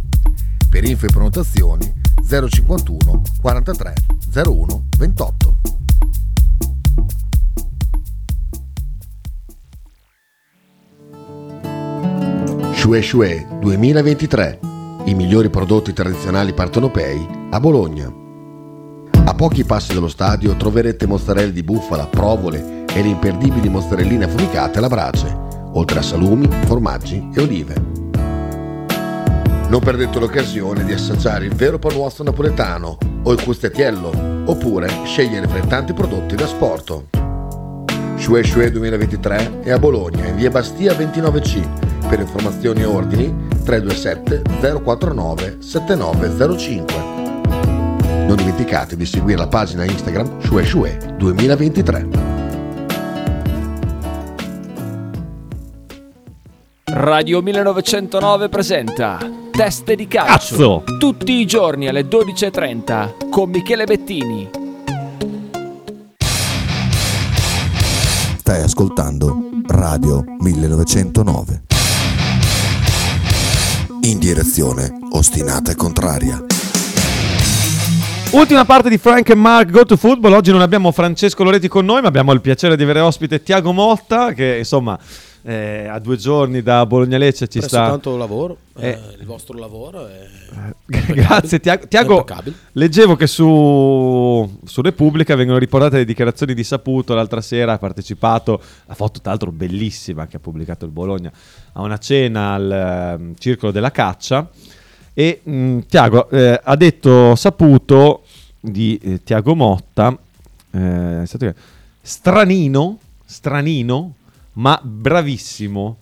Per 0.69 0.86
info 0.86 1.05
e 1.05 1.09
prenotazioni 1.09 1.93
051 2.26 3.21
43 3.41 3.93
01 4.34 4.86
28. 4.99 5.55
Shue 12.71 13.01
Shue 13.01 13.47
2023. 13.59 14.59
I 15.03 15.13
migliori 15.13 15.49
prodotti 15.49 15.91
tradizionali 15.91 16.53
partenopei 16.53 17.28
a 17.49 17.59
Bologna. 17.59 18.22
A 19.26 19.34
pochi 19.36 19.63
passi 19.63 19.93
dallo 19.93 20.09
stadio 20.09 20.55
troverete 20.57 21.07
mozzarella 21.07 21.51
di 21.51 21.63
bufala, 21.63 22.07
provole 22.07 22.84
e 22.93 23.01
le 23.01 23.07
imperdibili 23.07 23.69
mozzarelline 23.69 24.26
affumicate 24.26 24.80
alla 24.80 24.89
brace, 24.89 25.34
oltre 25.71 25.99
a 25.99 26.01
salumi, 26.01 26.49
formaggi 26.65 27.30
e 27.34 27.41
olive. 27.41 27.74
Non 29.69 29.80
perdete 29.82 30.19
l'occasione 30.19 30.84
di 30.84 30.91
assaggiare 30.91 31.45
il 31.45 31.55
vero 31.55 31.80
panuozzo 31.80 32.21
napoletano 32.21 32.97
o 33.24 33.32
il 33.32 33.41
custettiello, 33.41 34.11
oppure 34.45 34.89
scegliere 35.05 35.47
fra 35.47 35.59
i 35.59 35.67
tanti 35.67 35.93
prodotti 35.93 36.36
da 36.36 36.45
sport. 36.45 37.03
Shue 38.17 38.43
Shue 38.43 38.71
2023 38.71 39.61
è 39.63 39.71
a 39.71 39.80
Bologna 39.80 40.28
in 40.28 40.36
via 40.36 40.49
Bastia 40.49 40.91
29C. 40.93 42.07
Per 42.09 42.19
informazioni 42.19 42.82
e 42.82 42.86
ordini 42.86 43.34
327 43.63 44.41
049 44.84 45.57
7905. 45.59 47.12
Non 48.34 48.43
dimenticate 48.43 48.95
di 48.95 49.05
seguire 49.05 49.38
la 49.38 49.47
pagina 49.47 49.84
Instagram 49.84 50.41
Shue 50.41 50.65
Shue 50.65 50.97
2023. 51.19 52.07
Radio 56.86 57.43
1909 57.43 58.49
presenta 58.49 59.19
Teste 59.51 59.95
di 59.95 60.07
calcio. 60.07 60.81
Cazzo! 60.81 60.84
Tutti 60.97 61.34
i 61.34 61.45
giorni 61.45 61.88
alle 61.88 62.07
12.30 62.07 63.29
con 63.29 63.51
Michele 63.51 63.86
Bettini. 63.86 64.49
Stai 68.38 68.63
ascoltando 68.63 69.38
Radio 69.67 70.23
1909. 70.39 71.63
In 74.01 74.17
direzione 74.17 74.91
ostinata 75.11 75.71
e 75.71 75.75
contraria. 75.75 76.43
Ultima 78.34 78.65
parte 78.65 78.89
di 78.89 78.97
Frank 78.97 79.29
e 79.29 79.36
Mark 79.36 79.69
Go 79.69 79.86
to 79.86 79.95
Football. 79.95 80.34
Oggi 80.34 80.51
non 80.51 80.61
abbiamo 80.61 80.91
Francesco 80.91 81.43
Loretti 81.43 81.67
con 81.67 81.86
noi, 81.86 82.01
ma 82.01 82.07
abbiamo 82.07 82.31
il 82.34 82.41
piacere 82.41 82.75
di 82.75 82.81
avere 82.81 82.99
ospite 82.99 83.43
Tiago 83.43 83.71
Motta, 83.73 84.34
che 84.34 84.57
insomma 84.57 84.97
eh, 85.43 85.86
a 85.88 85.99
due 85.99 86.17
giorni 86.17 86.63
da 86.63 86.84
Bologna 86.88 87.19
Lecce 87.19 87.47
ci 87.47 87.59
Presso 87.59 87.75
sta. 87.75 87.89
tanto 87.89 88.17
lavoro, 88.17 88.57
Eh, 88.79 88.89
eh, 88.89 88.99
il 89.19 89.25
vostro 89.25 89.55
lavoro 89.59 90.07
è 90.07 90.27
Grazie 91.13 91.59
Tiago. 91.59 91.86
Tiago, 91.88 92.25
leggevo 92.71 93.15
che 93.15 93.27
su, 93.27 94.59
su 94.65 94.81
Repubblica 94.81 95.36
vengono 95.36 95.59
riportate 95.59 95.97
le 95.97 96.05
dichiarazioni 96.05 96.55
di 96.55 96.63
Saputo 96.63 97.13
l'altra 97.13 97.39
sera, 97.41 97.73
ha 97.73 97.77
partecipato, 97.77 98.59
la 98.88 98.95
foto 98.95 99.19
tra 99.21 99.29
l'altro 99.29 99.51
bellissima 99.51 100.25
che 100.25 100.38
ha 100.38 100.39
pubblicato 100.39 100.86
il 100.86 100.91
Bologna, 100.91 101.31
a 101.73 101.81
una 101.81 101.99
cena 101.99 102.53
al 102.53 102.71
ehm, 103.19 103.34
Circolo 103.38 103.71
della 103.71 103.91
Caccia 103.91 104.49
e 105.15 105.41
mh, 105.43 105.79
Tiago 105.88 106.27
eh, 106.31 106.59
ha 106.63 106.75
detto 106.75 107.36
Saputo 107.36 108.22
di 108.66 108.97
eh, 109.03 109.22
Tiago 109.24 109.55
Motta, 109.55 110.18
eh, 110.72 111.22
è 111.22 111.26
stato- 111.26 111.53
stranino, 112.01 112.97
stranino, 113.26 114.14
ma 114.53 114.80
bravissimo. 114.82 115.97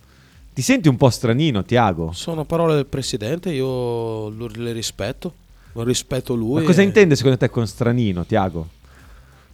Ti 0.54 0.62
senti 0.62 0.88
un 0.88 0.96
po' 0.98 1.10
stranino, 1.10 1.64
Tiago? 1.64 2.12
Sono 2.12 2.46
parole 2.46 2.76
del 2.76 2.86
presidente, 2.86 3.52
io 3.52 4.30
le 4.30 4.74
rispetto, 4.74 5.34
lo 5.72 5.82
rispetto 5.84 6.36
lui. 6.36 6.60
Ma 6.60 6.68
cosa 6.68 6.82
e- 6.82 6.86
intende 6.86 7.16
secondo 7.16 7.38
te 7.38 7.50
con 7.50 7.66
stranino, 7.66 8.26
Tiago? 8.26 8.68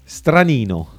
Stranino. 0.04 0.96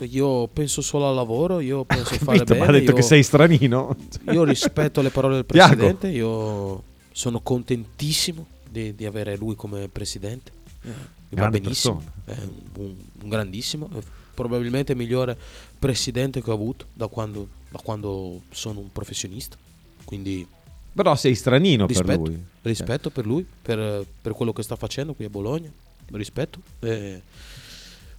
Io 0.00 0.48
penso 0.48 0.80
solo 0.82 1.08
al 1.08 1.14
lavoro, 1.14 1.60
io 1.60 1.84
penso 1.86 2.16
fare 2.16 2.38
Capito, 2.38 2.44
bene. 2.54 2.58
ma 2.58 2.66
ha 2.66 2.72
detto 2.72 2.90
io- 2.90 2.96
che 2.96 3.02
sei 3.02 3.22
stranino. 3.22 3.94
Io 4.32 4.42
rispetto 4.42 5.00
le 5.00 5.10
parole 5.10 5.36
del 5.36 5.46
Tiago. 5.46 5.74
presidente, 5.76 6.08
io 6.08 6.82
sono 7.12 7.40
contentissimo 7.40 8.46
di, 8.72 8.94
di 8.94 9.06
avere 9.06 9.36
lui 9.36 9.54
come 9.54 9.88
presidente. 9.88 10.50
Eh, 10.82 10.90
va 11.36 11.48
benissimo, 11.48 12.02
è 12.24 12.34
un, 12.78 12.94
un 13.22 13.28
grandissimo, 13.28 13.88
probabilmente 14.34 14.92
il 14.92 14.98
migliore 14.98 15.36
presidente 15.78 16.42
che 16.42 16.50
ho 16.50 16.54
avuto 16.54 16.86
da 16.92 17.06
quando, 17.06 17.46
da 17.70 17.78
quando 17.78 18.40
sono 18.50 18.80
un 18.80 18.90
professionista. 18.90 19.56
Quindi 20.04 20.46
Però 20.92 21.14
sei 21.14 21.34
stranino 21.34 21.86
per 21.86 21.96
rispetto, 21.96 22.24
lui. 22.24 22.42
rispetto 22.62 23.10
per 23.10 23.26
lui, 23.26 23.46
per, 23.62 24.04
per 24.20 24.32
quello 24.32 24.52
che 24.52 24.62
sta 24.62 24.74
facendo 24.76 25.14
qui 25.14 25.24
a 25.26 25.30
Bologna, 25.30 25.70
rispetto. 26.10 26.58
E 26.80 27.22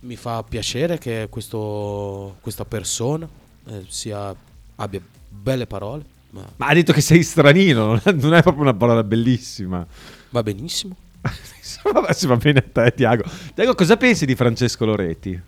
mi 0.02 0.16
fa 0.16 0.42
piacere 0.44 0.98
che 0.98 1.28
questo- 1.30 2.38
questa 2.42 2.66
persona 2.66 3.28
eh, 3.68 3.86
sia- 3.88 4.36
abbia 4.76 5.02
belle 5.30 5.68
parole. 5.68 6.04
Ma 6.32 6.46
Ma 6.58 6.68
ha 6.68 6.74
detto 6.74 6.94
che 6.94 7.02
sei 7.02 7.22
stranino, 7.24 8.02
non 8.16 8.34
è 8.34 8.42
proprio 8.42 8.62
una 8.64 8.74
parola 8.74 9.04
bellissima. 9.04 9.86
Va 10.34 10.44
benissimo. 10.44 10.96
Vabbè, 11.94 12.14
sì, 12.14 12.28
va 12.28 12.36
bene 12.36 12.60
a 12.60 12.64
te, 12.70 12.94
Tiago. 12.96 13.24
Tiago, 13.54 13.76
cosa 13.76 13.96
pensi 13.98 14.26
di 14.26 14.36
Francesco 14.36 14.86
Loretti? 14.86 15.40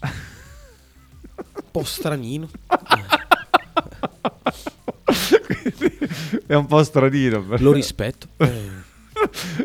Un 0.00 0.10
po' 1.70 1.84
stranino. 1.84 2.48
È 6.46 6.54
un 6.54 6.66
po' 6.66 6.82
stranino. 6.84 7.42
per- 7.42 7.62
Lo 7.62 7.72
rispetto. 7.72 8.28
eh, 8.36 8.70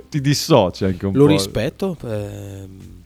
Ti 0.10 0.22
dissoci 0.22 0.86
anche 0.86 1.06
un 1.06 1.14
lo 1.14 1.26
po'. 1.26 1.32
rispetto. 1.32 1.98
ehm, 2.04 3.04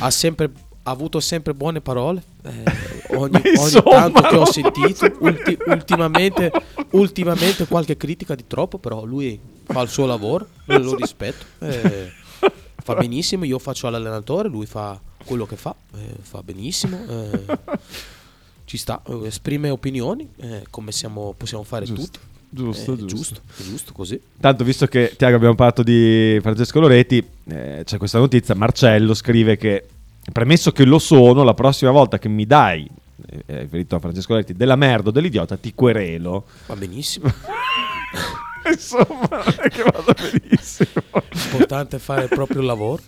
ha 0.00 0.10
sempre 0.10 0.50
ha 0.88 0.90
avuto 0.90 1.20
sempre 1.20 1.52
buone 1.54 1.80
parole. 1.80 2.22
eh, 2.44 2.64
ogni, 3.16 3.40
ogni 3.56 3.82
tanto 3.82 4.22
che 4.22 4.36
ho 4.36 4.44
sentito, 4.50 5.10
ulti- 5.20 5.58
ultimamente, 5.66 6.50
ultimamente 6.90 7.66
qualche 7.66 7.96
critica 7.96 8.34
di 8.34 8.44
troppo, 8.46 8.78
però 8.78 9.04
lui 9.04 9.38
fa 9.64 9.82
il 9.82 9.88
suo 9.88 10.06
lavoro, 10.06 10.46
lo 10.66 10.94
rispetto. 10.96 11.44
eh, 11.60 12.10
fa 12.82 12.94
benissimo, 12.94 13.44
io 13.44 13.58
faccio 13.58 13.88
l'allenatore, 13.90 14.48
lui 14.48 14.64
fa 14.66 14.98
quello 15.24 15.44
che 15.46 15.56
fa, 15.56 15.74
eh, 15.94 16.14
fa 16.22 16.42
benissimo. 16.42 16.98
eh, 17.08 17.40
ci 18.64 18.76
sta, 18.76 19.02
esprime 19.24 19.70
opinioni, 19.70 20.28
eh, 20.36 20.64
come 20.70 20.92
siamo- 20.92 21.34
possiamo 21.36 21.64
fare 21.64 21.84
Giusto, 21.86 22.02
tutti. 22.04 22.18
giusto, 22.50 22.92
Eh, 22.92 22.96
giusto. 22.96 23.06
giusto, 23.06 23.40
giusto 23.62 23.92
così. 23.92 24.20
Tanto, 24.40 24.62
visto 24.64 24.86
che 24.86 25.14
Tiago 25.16 25.36
abbiamo 25.36 25.54
parlato 25.54 25.82
di 25.82 26.38
Francesco 26.42 26.78
Loretti, 26.80 27.22
eh, 27.48 27.82
c'è 27.84 27.96
questa 27.98 28.18
notizia. 28.18 28.54
Marcello 28.54 29.14
scrive 29.14 29.56
che, 29.56 29.86
premesso 30.32 30.72
che 30.72 30.84
lo 30.84 30.98
sono, 30.98 31.42
la 31.42 31.54
prossima 31.54 31.90
volta 31.90 32.18
che 32.18 32.28
mi 32.28 32.46
dai, 32.46 32.88
eh, 33.46 33.60
riferito 33.62 33.96
a 33.96 34.00
Francesco 34.00 34.32
Loretti, 34.32 34.54
della 34.54 34.76
merda 34.76 35.08
o 35.08 35.12
dell'idiota, 35.12 35.56
ti 35.56 35.72
querelo. 35.74 36.44
Va 36.66 36.76
benissimo. 36.76 37.30
Insomma, 38.70 39.44
è 39.62 39.68
che 39.68 39.82
vada 39.82 40.12
benissimo. 40.14 40.90
L'importante 41.30 41.96
è 41.96 41.98
fare 41.98 42.22
il 42.24 42.28
proprio 42.28 42.60
lavoro. 42.62 43.02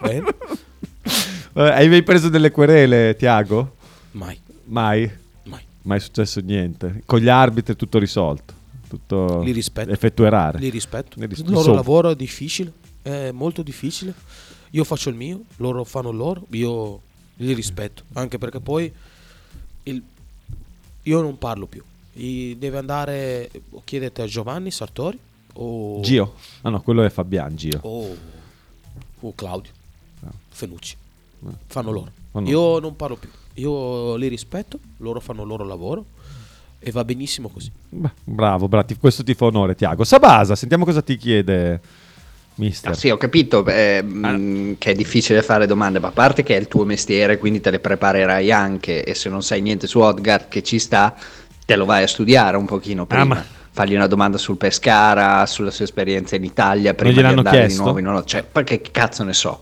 Bene. 0.00 0.34
Hai 1.54 1.88
mai 1.88 2.02
preso 2.02 2.28
delle 2.28 2.50
querele, 2.50 3.14
Tiago? 3.16 3.76
Mai. 4.12 4.38
Mai? 4.64 5.10
Mai. 5.44 5.60
Mai 5.82 6.00
successo 6.00 6.40
niente. 6.40 7.02
Con 7.04 7.20
gli 7.20 7.28
arbitri 7.28 7.74
è 7.74 7.76
tutto 7.76 7.98
risolto. 7.98 8.54
Tutto 8.88 9.40
Li 9.42 9.52
rispetto. 9.52 9.90
effettuare. 9.90 10.58
Li 10.58 10.68
rispetto. 10.70 11.18
Li 11.18 11.26
ris- 11.26 11.38
Il 11.40 11.44
loro 11.46 11.58
insomma. 11.58 11.76
lavoro 11.76 12.10
è 12.10 12.14
difficile, 12.16 12.72
è 13.02 13.30
molto 13.32 13.62
difficile. 13.62 14.14
Io 14.76 14.84
faccio 14.84 15.08
il 15.08 15.14
mio, 15.14 15.40
loro 15.56 15.84
fanno 15.84 16.10
il 16.10 16.16
loro, 16.18 16.44
io 16.50 17.00
li 17.36 17.54
rispetto. 17.54 18.02
Anche 18.12 18.36
perché 18.36 18.60
poi 18.60 18.92
il- 19.84 20.02
io 21.04 21.20
non 21.22 21.38
parlo 21.38 21.64
più. 21.66 21.82
I- 22.14 22.56
deve 22.58 22.76
andare, 22.76 23.50
chiedete 23.84 24.20
a 24.20 24.26
Giovanni 24.26 24.70
Sartori 24.70 25.18
o, 25.54 26.00
Gio? 26.02 26.34
Ah 26.60 26.68
no, 26.68 26.82
quello 26.82 27.02
è 27.02 27.08
Fabian, 27.08 27.56
Gio. 27.56 27.78
o, 27.82 28.14
o 29.20 29.34
Claudio 29.34 29.72
Fenucci. 30.48 30.94
Fanno 31.68 31.90
loro. 31.90 32.12
Fanno- 32.32 32.48
Io 32.48 32.78
non 32.78 32.96
parlo 32.96 33.16
più. 33.16 33.30
Io 33.54 34.16
li 34.16 34.28
rispetto, 34.28 34.78
loro 34.98 35.20
fanno 35.20 35.40
il 35.42 35.48
loro 35.48 35.64
lavoro 35.64 36.04
e 36.78 36.90
va 36.90 37.02
benissimo 37.04 37.48
così. 37.48 37.70
Beh, 37.88 38.10
bravo, 38.24 38.68
bravo, 38.68 38.88
questo 39.00 39.22
ti 39.24 39.32
fa 39.32 39.46
onore, 39.46 39.74
Tiago. 39.74 40.04
Sabasa, 40.04 40.54
sentiamo 40.54 40.84
cosa 40.84 41.00
ti 41.00 41.16
chiede, 41.16 41.80
mister. 42.56 42.90
Ah, 42.90 42.94
sì, 42.94 43.10
ho 43.10 43.16
capito 43.16 43.64
eh, 43.66 44.02
mh, 44.02 44.76
che 44.78 44.90
è 44.90 44.94
difficile 44.94 45.42
fare 45.42 45.66
domande, 45.66 45.98
ma 45.98 46.08
a 46.08 46.12
parte 46.12 46.42
che 46.42 46.56
è 46.56 46.58
il 46.60 46.68
tuo 46.68 46.84
mestiere, 46.84 47.38
quindi 47.38 47.60
te 47.60 47.70
le 47.70 47.78
preparerai 47.80 48.50
anche 48.52 49.04
e 49.04 49.14
se 49.14 49.28
non 49.28 49.42
sai 49.42 49.60
niente 49.62 49.86
su 49.86 50.00
Odgard 50.00 50.48
che 50.48 50.62
ci 50.62 50.78
sta, 50.78 51.14
te 51.64 51.76
lo 51.76 51.84
vai 51.84 52.02
a 52.02 52.06
studiare 52.06 52.56
un 52.56 52.66
pochino 52.66 53.06
prima. 53.06 53.24
ma- 53.24 53.44
Fagli 53.76 53.94
una 53.94 54.06
domanda 54.06 54.38
sul 54.38 54.56
Pescara, 54.56 55.44
sulla 55.44 55.70
sua 55.70 55.84
esperienza 55.84 56.34
in 56.34 56.44
Italia, 56.44 56.94
prima 56.94 57.10
di 57.10 57.16
gliel'hanno 57.16 57.38
andare 57.38 57.58
chiesto? 57.58 57.76
di 57.76 57.82
nuovo 57.84 57.98
in 57.98 58.22
cioè, 58.24 58.42
perché 58.42 58.80
cazzo 58.90 59.22
ne 59.22 59.34
so. 59.34 59.60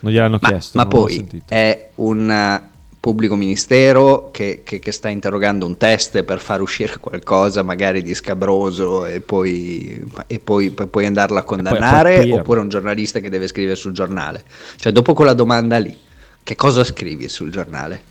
Non 0.00 0.12
gliel'hanno 0.12 0.38
Ma, 0.40 0.48
chiesto. 0.48 0.78
ma 0.78 0.86
poi 0.86 1.42
è 1.48 1.88
un 1.96 2.62
pubblico 3.06 3.36
ministero 3.36 4.30
che, 4.32 4.62
che- 4.64 4.80
che 4.80 4.90
sta 4.90 5.08
interrogando 5.08 5.64
un 5.64 5.76
test 5.76 6.24
per 6.24 6.40
far 6.40 6.60
uscire 6.60 6.98
qualcosa 6.98 7.62
magari 7.62 8.02
di 8.02 8.14
scabroso 8.16 9.06
e 9.06 9.20
poi, 9.20 10.04
e 10.26 10.40
poi, 10.40 10.70
per 10.72 10.88
poi 10.88 11.06
andarla 11.06 11.38
a 11.38 11.42
condannare 11.44 12.08
appropriarlo. 12.14 12.34
oppure 12.42 12.60
un 12.60 12.68
giornalista 12.68 13.20
che 13.20 13.30
deve 13.30 13.46
scrivere 13.46 13.76
sul 13.76 13.92
giornale. 13.92 14.42
Cioè 14.74 14.90
dopo 14.90 15.14
quella 15.14 15.34
domanda 15.34 15.78
lì, 15.78 15.96
che 16.42 16.56
cosa 16.56 16.82
scrivi 16.82 17.28
sul 17.28 17.52
giornale? 17.52 18.02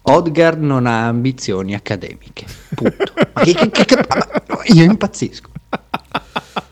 Odgard 0.00 0.62
non 0.62 0.86
ha 0.86 1.06
ambizioni 1.06 1.74
accademiche. 1.74 2.46
Punto. 2.74 3.12
Ma 3.34 3.42
che- 3.42 3.52
che- 3.52 3.68
che- 3.70 3.84
che- 3.84 3.96
ma 4.08 4.60
io 4.64 4.84
impazzisco. 4.84 5.50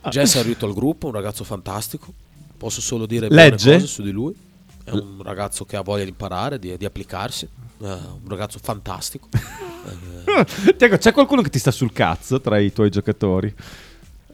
Jess 0.09 0.37
è 0.37 0.39
arrivato 0.39 0.65
al 0.65 0.73
gruppo, 0.73 1.09
un 1.09 1.13
ragazzo 1.13 1.45
fantastico. 1.45 2.07
Posso 2.57 2.81
solo 2.81 3.05
dire 3.05 3.29
Legge? 3.29 3.65
buone 3.65 3.81
cose 3.81 3.87
su 3.93 4.03
di 4.03 4.11
lui. 4.11 4.35
È 4.89 4.93
un 4.93 5.21
ragazzo 5.23 5.65
che 5.65 5.77
ha 5.77 5.83
voglia 5.83 6.05
di 6.05 6.11
imparare, 6.11 6.59
di, 6.59 6.77
di 6.77 6.85
applicarsi. 6.85 7.45
È 7.81 7.85
un 7.85 8.29
ragazzo 8.29 8.59
fantastico. 8.63 9.29
Eh, 10.29 10.77
Tiago, 10.77 10.99
c'è 10.99 11.13
qualcuno 11.13 11.41
che 11.41 11.49
ti 11.49 11.59
sta 11.59 11.71
sul 11.71 11.93
cazzo 11.93 12.41
tra 12.43 12.59
i 12.59 12.71
tuoi 12.73 12.91
giocatori? 12.91 13.55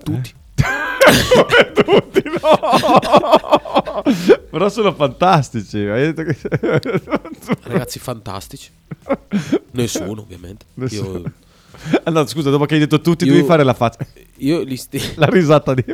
Tutti. 0.03 0.35
Tutti, 1.85 2.23
no! 2.25 4.03
Però 4.51 4.69
sono 4.69 4.93
fantastici. 4.95 5.87
Ragazzi 7.63 7.99
fantastici. 8.01 8.71
Nessuno, 9.73 10.23
ovviamente. 10.23 10.65
Nessuno. 10.75 11.19
Io, 11.19 11.33
Ah, 12.05 12.11
no, 12.11 12.27
scusa, 12.27 12.51
dopo 12.51 12.65
che 12.67 12.75
hai 12.75 12.81
detto 12.81 13.01
tutti, 13.01 13.25
Io- 13.25 13.33
devi 13.35 13.47
fare 13.47 13.63
la 13.63 13.75
faccia. 13.75 14.05
io 14.39 14.63
li 14.63 14.77
sti- 14.77 15.13
La 15.17 15.27
risata 15.27 15.75
di. 15.75 15.85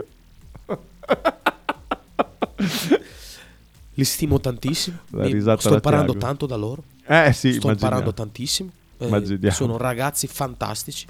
Li 4.01 4.05
stimo 4.07 4.41
tantissimo. 4.41 4.99
Mi- 5.11 5.41
sto 5.41 5.75
imparando 5.75 6.17
tanto 6.17 6.47
da 6.47 6.57
loro. 6.57 6.83
Eh, 7.07 7.33
sì, 7.33 7.53
sto 7.53 7.67
immaginiamo. 7.67 7.73
imparando 7.73 8.15
tantissimo. 8.15 8.71
Eh, 8.99 9.51
sono 9.51 9.77
ragazzi 9.77 10.27
fantastici 10.27 11.07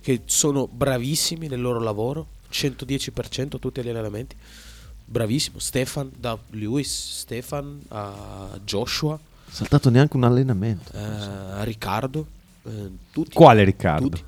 che 0.00 0.22
sono 0.26 0.66
bravissimi 0.66 1.48
nel 1.48 1.60
loro 1.60 1.80
lavoro, 1.80 2.26
110% 2.50 3.58
tutti 3.58 3.82
gli 3.82 3.88
allenamenti. 3.88 4.36
Bravissimo, 5.04 5.58
Stefan 5.58 6.10
da 6.16 6.38
Lewis, 6.50 7.18
Stefan 7.20 7.80
a 7.88 8.58
Joshua, 8.64 9.18
Saltato 9.50 9.90
neanche 9.90 10.16
un 10.16 10.24
allenamento. 10.24 10.92
eh, 10.92 10.98
a 11.00 11.62
Riccardo, 11.64 12.26
eh, 12.64 12.90
tutti. 13.10 13.32
Quale 13.34 13.64
Riccardo? 13.64 14.08
Tutti, 14.08 14.22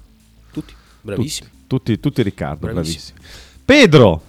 tutti, 0.53 0.75
bravissimi. 1.03 1.49
Tutti, 1.67 2.01
tutti 2.01 2.23
Riccardo, 2.23 2.67
Bravissimi. 2.67 3.13
bravissimi. 3.21 3.63
Pedro! 3.65 4.23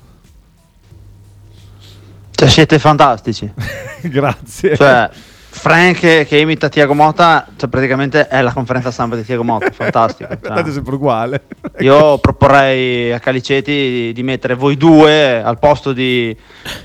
Cioè, 2.44 2.52
siete 2.52 2.80
fantastici. 2.80 3.52
Grazie. 4.02 4.76
Cioè, 4.76 5.10
Frank 5.56 6.00
che, 6.00 6.26
che 6.28 6.38
imita 6.40 6.68
Tiago 6.68 6.94
Motta, 6.94 7.48
cioè 7.56 7.70
praticamente 7.70 8.28
è 8.28 8.42
la 8.42 8.52
conferenza 8.52 8.90
stampa 8.92 9.16
di 9.16 9.24
Tiago 9.24 9.44
Motta, 9.44 9.70
fantastico. 9.72 10.30
cioè. 10.34 10.40
Guardate, 10.40 10.72
sempre 10.72 10.96
uguale. 10.96 11.44
Io 11.80 12.18
proporrei 12.20 13.14
a 13.14 13.20
Caliceti 13.20 13.72
di, 13.72 14.14
di 14.14 14.24
mettere 14.24 14.56
voi 14.56 14.76
due 14.76 15.42
al 15.42 15.60
posto 15.60 15.94
di- 15.94 16.36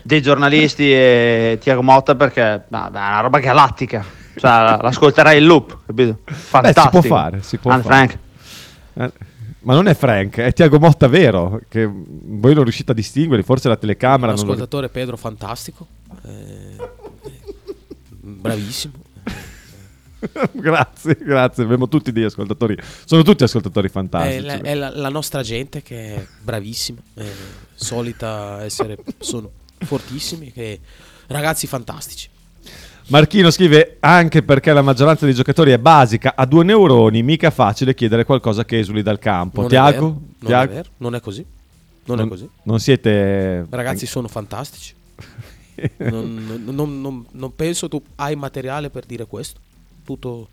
dei 0.03 0.21
giornalisti 0.21 0.93
e 0.93 1.59
Tiago 1.61 1.83
Motta 1.83 2.15
perché 2.15 2.65
no, 2.69 2.89
beh, 2.91 2.99
è 2.99 3.09
una 3.09 3.21
roba 3.21 3.39
galattica. 3.39 4.05
Cioè, 4.37 4.79
l'ascolterai 4.81 5.39
in 5.39 5.47
loop, 5.47 5.79
capito? 5.87 6.19
Beh, 6.25 6.33
Fantastico. 6.33 7.01
si 7.03 7.09
può 7.09 7.17
fare, 7.17 7.43
si 7.43 7.57
può 7.57 7.71
And 7.73 7.83
fare. 7.83 7.95
Frank. 7.95 8.19
Eh, 8.95 9.13
Ma 9.69 9.75
non 9.75 9.87
è 9.87 9.95
Frank, 9.95 10.39
è 10.39 10.55
Tiago 10.55 10.79
Motta 10.79 11.09
vero, 11.09 11.61
che 11.69 11.87
voi 11.87 12.55
non 12.55 12.63
riuscite 12.63 12.93
a 12.93 12.95
distinguerli, 12.95 13.45
forse 13.45 13.69
la 13.69 13.77
telecamera 13.77 14.33
Un 14.33 14.39
non 14.39 14.47
lo... 14.47 14.53
ascoltatore 14.53 14.89
Pedro 14.89 15.19
fantastico, 15.19 15.87
eh, 16.25 16.77
bravissimo. 18.19 18.95
grazie, 20.53 21.19
grazie, 21.21 21.65
abbiamo 21.65 21.87
tutti 21.87 22.13
degli 22.13 22.25
ascoltatori, 22.25 22.79
sono 23.05 23.23
tutti 23.23 23.43
ascoltatori 23.43 23.89
È, 23.89 23.91
fantastici. 23.91 24.41
la, 24.43 24.61
è 24.63 24.75
la- 24.75 24.97
la 24.97 25.11
nostra 25.11 25.43
gente 25.43 25.83
che 25.83 26.15
è 26.15 26.27
bravissima, 26.43 27.01
è 27.13 27.27
solita 27.75 28.65
essere, 28.65 28.97
sono 29.19 29.51
fortissimi, 29.81 30.51
che, 30.51 30.81
ragazzi 31.27 31.67
fantastici. 31.67 32.31
Marchino 33.09 33.51
scrive 33.51 33.97
anche 34.01 34.43
perché 34.43 34.71
la 34.73 34.83
maggioranza 34.83 35.25
dei 35.25 35.35
giocatori 35.35 35.71
è 35.71 35.79
basica, 35.79 36.35
a 36.37 36.45
due 36.45 36.63
neuroni 36.63 37.23
mica 37.23 37.51
facile 37.51 37.95
chiedere 37.95 38.25
qualcosa 38.25 38.67
che 38.67 38.79
esuli 38.79 39.03
dal 39.03 39.19
campo. 39.19 39.63
Non 39.63 39.67
è 39.67 39.71
Tiago? 39.71 39.91
vero, 39.91 40.21
non 40.41 40.53
è 40.63 40.69
vero, 40.69 40.89
non 40.99 41.15
è 41.15 41.21
così. 41.21 41.47
Non, 42.05 42.21
è 42.21 42.29
così. 42.29 42.49
Non 42.65 42.81
siete... 42.81 43.67
Ragazzi 43.71 44.05
sono 44.07 44.29
fantastici. 44.29 44.95
non, 45.99 46.63
non- 46.65 46.75
non- 46.75 47.01
non- 47.01 47.27
non 47.33 47.55
penso 47.55 47.89
tu 47.89 48.03
hai 48.17 48.35
materiale 48.37 48.91
per 48.91 49.05
dire 49.07 49.27
questo. 49.27 49.59
Tutto... 50.05 50.49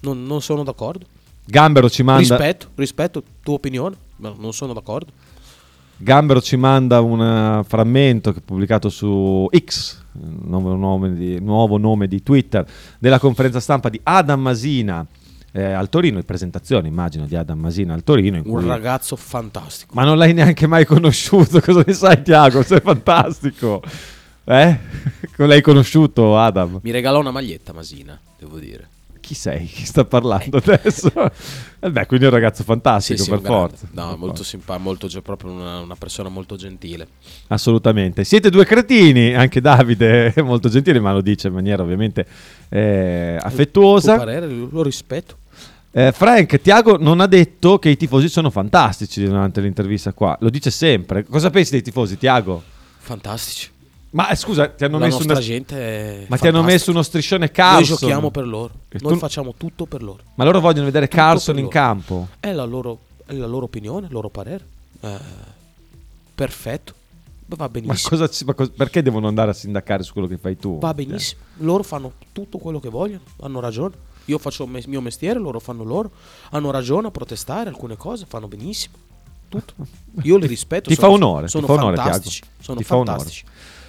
Non, 0.00 0.24
non 0.24 0.42
sono 0.42 0.64
d'accordo. 0.64 1.06
Gambero 1.44 1.88
ci 1.88 2.02
manda... 2.02 2.36
Rispetto, 2.36 2.68
rispetto 2.74 3.22
tua 3.42 3.54
opinione, 3.54 3.96
ma 4.16 4.34
non 4.36 4.52
sono 4.52 4.72
d'accordo. 4.72 5.12
Gambero 6.02 6.40
ci 6.40 6.56
manda 6.56 7.00
un 7.00 7.20
eh, 7.60 7.64
frammento 7.64 8.32
che 8.32 8.40
è 8.40 8.42
pubblicato 8.42 8.88
su 8.88 9.46
X, 9.56 10.02
nuovo 10.42 10.74
nome 10.74 11.14
di, 11.14 11.38
nuovo 11.40 11.78
nome 11.78 12.08
di 12.08 12.22
Twitter, 12.24 12.66
della 12.98 13.20
conferenza 13.20 13.60
stampa 13.60 13.88
di 13.88 14.00
Adam 14.02 14.40
Masina 14.40 15.06
eh, 15.52 15.62
al 15.62 15.88
Torino, 15.88 16.16
le 16.16 16.24
presentazioni 16.24 16.88
immagino 16.88 17.26
di 17.26 17.36
Adam 17.36 17.60
Masina 17.60 17.94
al 17.94 18.02
Torino. 18.02 18.36
in 18.36 18.42
Un 18.44 18.52
cui- 18.60 18.66
ragazzo 18.66 19.14
fantastico. 19.14 19.94
Ma 19.94 20.02
non 20.02 20.18
l'hai 20.18 20.32
neanche 20.32 20.66
mai 20.66 20.84
conosciuto, 20.84 21.60
cosa 21.62 21.84
ne 21.86 21.92
sai 21.92 22.20
Tiago? 22.22 22.62
Sei 22.62 22.80
fantastico. 22.80 23.80
Eh? 24.44 24.78
Non 25.36 25.46
l'hai 25.48 25.60
conosciuto 25.60 26.36
Adam? 26.36 26.80
Mi 26.82 26.90
regalò 26.90 27.20
una 27.20 27.30
maglietta 27.30 27.72
Masina, 27.72 28.18
devo 28.38 28.58
dire. 28.58 28.88
Chi 29.32 29.38
sei? 29.38 29.64
Chi 29.64 29.86
sta 29.86 30.04
parlando 30.04 30.58
adesso? 30.58 31.10
Eh 31.80 31.90
beh, 31.90 32.04
quindi 32.04 32.26
è 32.26 32.28
un 32.28 32.34
ragazzo 32.34 32.64
fantastico 32.64 33.16
Sì, 33.16 33.24
sì, 33.24 33.30
per 33.30 33.40
forza. 33.40 33.88
No, 33.92 34.08
Per 34.10 34.18
molto 34.18 34.44
simpatico, 34.44 34.84
molto, 34.84 35.08
cioè, 35.08 35.22
proprio 35.22 35.52
una, 35.52 35.80
una 35.80 35.96
persona 35.96 36.28
molto 36.28 36.56
gentile. 36.56 37.08
Assolutamente. 37.46 38.24
Siete 38.24 38.50
due 38.50 38.66
cretini, 38.66 39.32
anche 39.34 39.62
Davide 39.62 40.34
è 40.34 40.42
molto 40.42 40.68
gentile, 40.68 41.00
ma 41.00 41.14
lo 41.14 41.22
dice 41.22 41.48
in 41.48 41.54
maniera 41.54 41.82
ovviamente 41.82 42.26
eh, 42.68 43.36
Tuo 43.38 43.48
affettuosa. 43.48 44.16
parere, 44.18 44.46
lo 44.46 44.68
lo 44.70 44.82
rispetto. 44.82 45.38
Eh, 45.92 46.12
Frank, 46.12 46.60
Tiago 46.60 46.98
non 46.98 47.20
ha 47.20 47.26
detto 47.26 47.78
che 47.78 47.88
i 47.88 47.96
tifosi 47.96 48.28
sono 48.28 48.50
fantastici 48.50 49.24
durante 49.24 49.62
l'intervista 49.62 50.12
qua, 50.12 50.36
lo 50.40 50.50
dice 50.50 50.70
sempre. 50.70 51.24
Cosa 51.24 51.48
pensi 51.48 51.70
dei 51.70 51.82
tifosi, 51.82 52.18
Tiago? 52.18 52.62
Fantastici. 52.98 53.70
Ma 54.12 54.28
eh, 54.28 54.36
scusa, 54.36 54.68
ti 54.68 54.84
hanno 54.84 54.98
La 54.98 55.06
messo 55.06 55.22
una... 55.22 55.34
gente 55.40 56.26
Ma 56.28 56.36
ti 56.36 56.46
hanno 56.46 56.62
messo 56.62 56.90
uno 56.90 57.02
striscione 57.02 57.50
Carlson. 57.50 57.88
Noi 57.90 57.98
giochiamo 57.98 58.30
per 58.30 58.46
loro. 58.46 58.72
E 58.90 58.98
Noi 59.00 59.12
tu- 59.14 59.18
facciamo 59.18 59.54
tutto 59.56 59.86
per 59.86 60.02
loro. 60.02 60.22
Ma 60.34 60.44
loro 60.44 60.60
vogliono 60.60 60.84
vedere 60.84 61.06
Tutto 61.08 61.16
Carlson 61.20 61.56
in 61.56 61.62
loro. 61.64 61.72
campo. 61.74 62.28
È 62.38 62.52
la 62.52 62.64
loro, 62.64 62.98
è 63.26 63.32
la 63.32 63.46
loro 63.46 63.64
opinione, 63.64 64.06
il 64.06 64.12
loro 64.12 64.28
parere. 64.28 64.64
Eh, 65.00 65.18
perfetto. 66.34 66.94
Va 67.46 67.56
Ma 67.58 67.68
benissimo. 67.68 68.08
cosa 68.10 68.28
ci- 68.28 68.44
ma 68.44 68.54
cos- 68.54 68.70
perché 68.70 69.02
devono 69.02 69.28
andare 69.28 69.50
a 69.50 69.54
sindacare 69.54 70.02
su 70.02 70.12
quello 70.12 70.28
che 70.28 70.38
fai 70.38 70.56
tu? 70.56 70.78
Va 70.78 70.94
benissimo. 70.94 71.40
Loro 71.58 71.82
fanno 71.82 72.12
tutto 72.32 72.58
quello 72.58 72.80
che 72.80 72.88
vogliono. 72.88 73.20
Hanno 73.40 73.60
ragione. 73.60 73.94
Io 74.26 74.38
faccio 74.38 74.64
il 74.64 74.84
mio 74.86 75.00
mestiere, 75.00 75.38
loro 75.38 75.58
fanno 75.58 75.82
loro. 75.84 76.10
Hanno 76.50 76.70
ragione 76.70 77.08
a 77.08 77.10
protestare 77.10 77.68
alcune 77.68 77.96
cose, 77.96 78.24
fanno 78.26 78.48
benissimo. 78.48 78.94
Tutto. 79.48 79.74
Io 80.22 80.36
li 80.36 80.46
rispetto. 80.46 80.88
Ti 80.88 80.94
sono- 80.94 81.06
fa 81.08 81.12
onore, 81.14 81.48
Sono 81.48 81.66
ti 81.66 81.72
fa 81.72 81.78
onore, 81.80 81.96
fantastici. 81.96 82.40
Tiago. 82.40 82.62
Sono 82.62 82.78
Ti 82.78 82.84
fa 82.84 82.96
onore. 82.96 83.30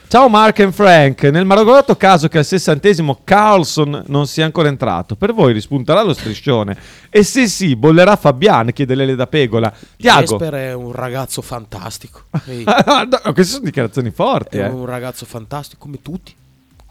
Ciao 0.08 0.30
Mark 0.30 0.60
and 0.60 0.74
Frank, 0.74 1.24
nel 1.24 1.46
maragonato 1.46 1.96
caso 1.96 2.28
che 2.28 2.38
al 2.38 2.46
sessantesimo 2.46 3.22
Carlson 3.24 4.04
non 4.08 4.28
sia 4.28 4.46
ancora 4.46 4.68
entrato, 4.68 5.16
per 5.16 5.34
voi 5.34 5.54
rispunterà 5.54 6.04
lo 6.04 6.14
striscione? 6.14 6.78
E 7.10 7.24
se 7.24 7.48
sì, 7.48 7.76
bollerà 7.76 8.16
Fabian, 8.16 8.72
chiede 8.74 8.94
Lele 8.94 9.16
da 9.16 9.26
Pegola. 9.26 9.74
Tiago, 9.98 10.38
Jesper 10.38 10.54
è 10.54 10.74
un 10.74 10.92
ragazzo 10.92 11.42
fantastico. 11.42 12.26
Ehi, 12.46 12.64
No, 13.24 13.34
queste 13.34 13.54
sono 13.54 13.66
dichiarazioni 13.66 14.12
forti, 14.12 14.58
è 14.58 14.66
eh. 14.66 14.70
un 14.70 14.86
ragazzo 14.86 15.26
fantastico 15.26 15.82
come 15.86 16.02
tutti. 16.02 16.34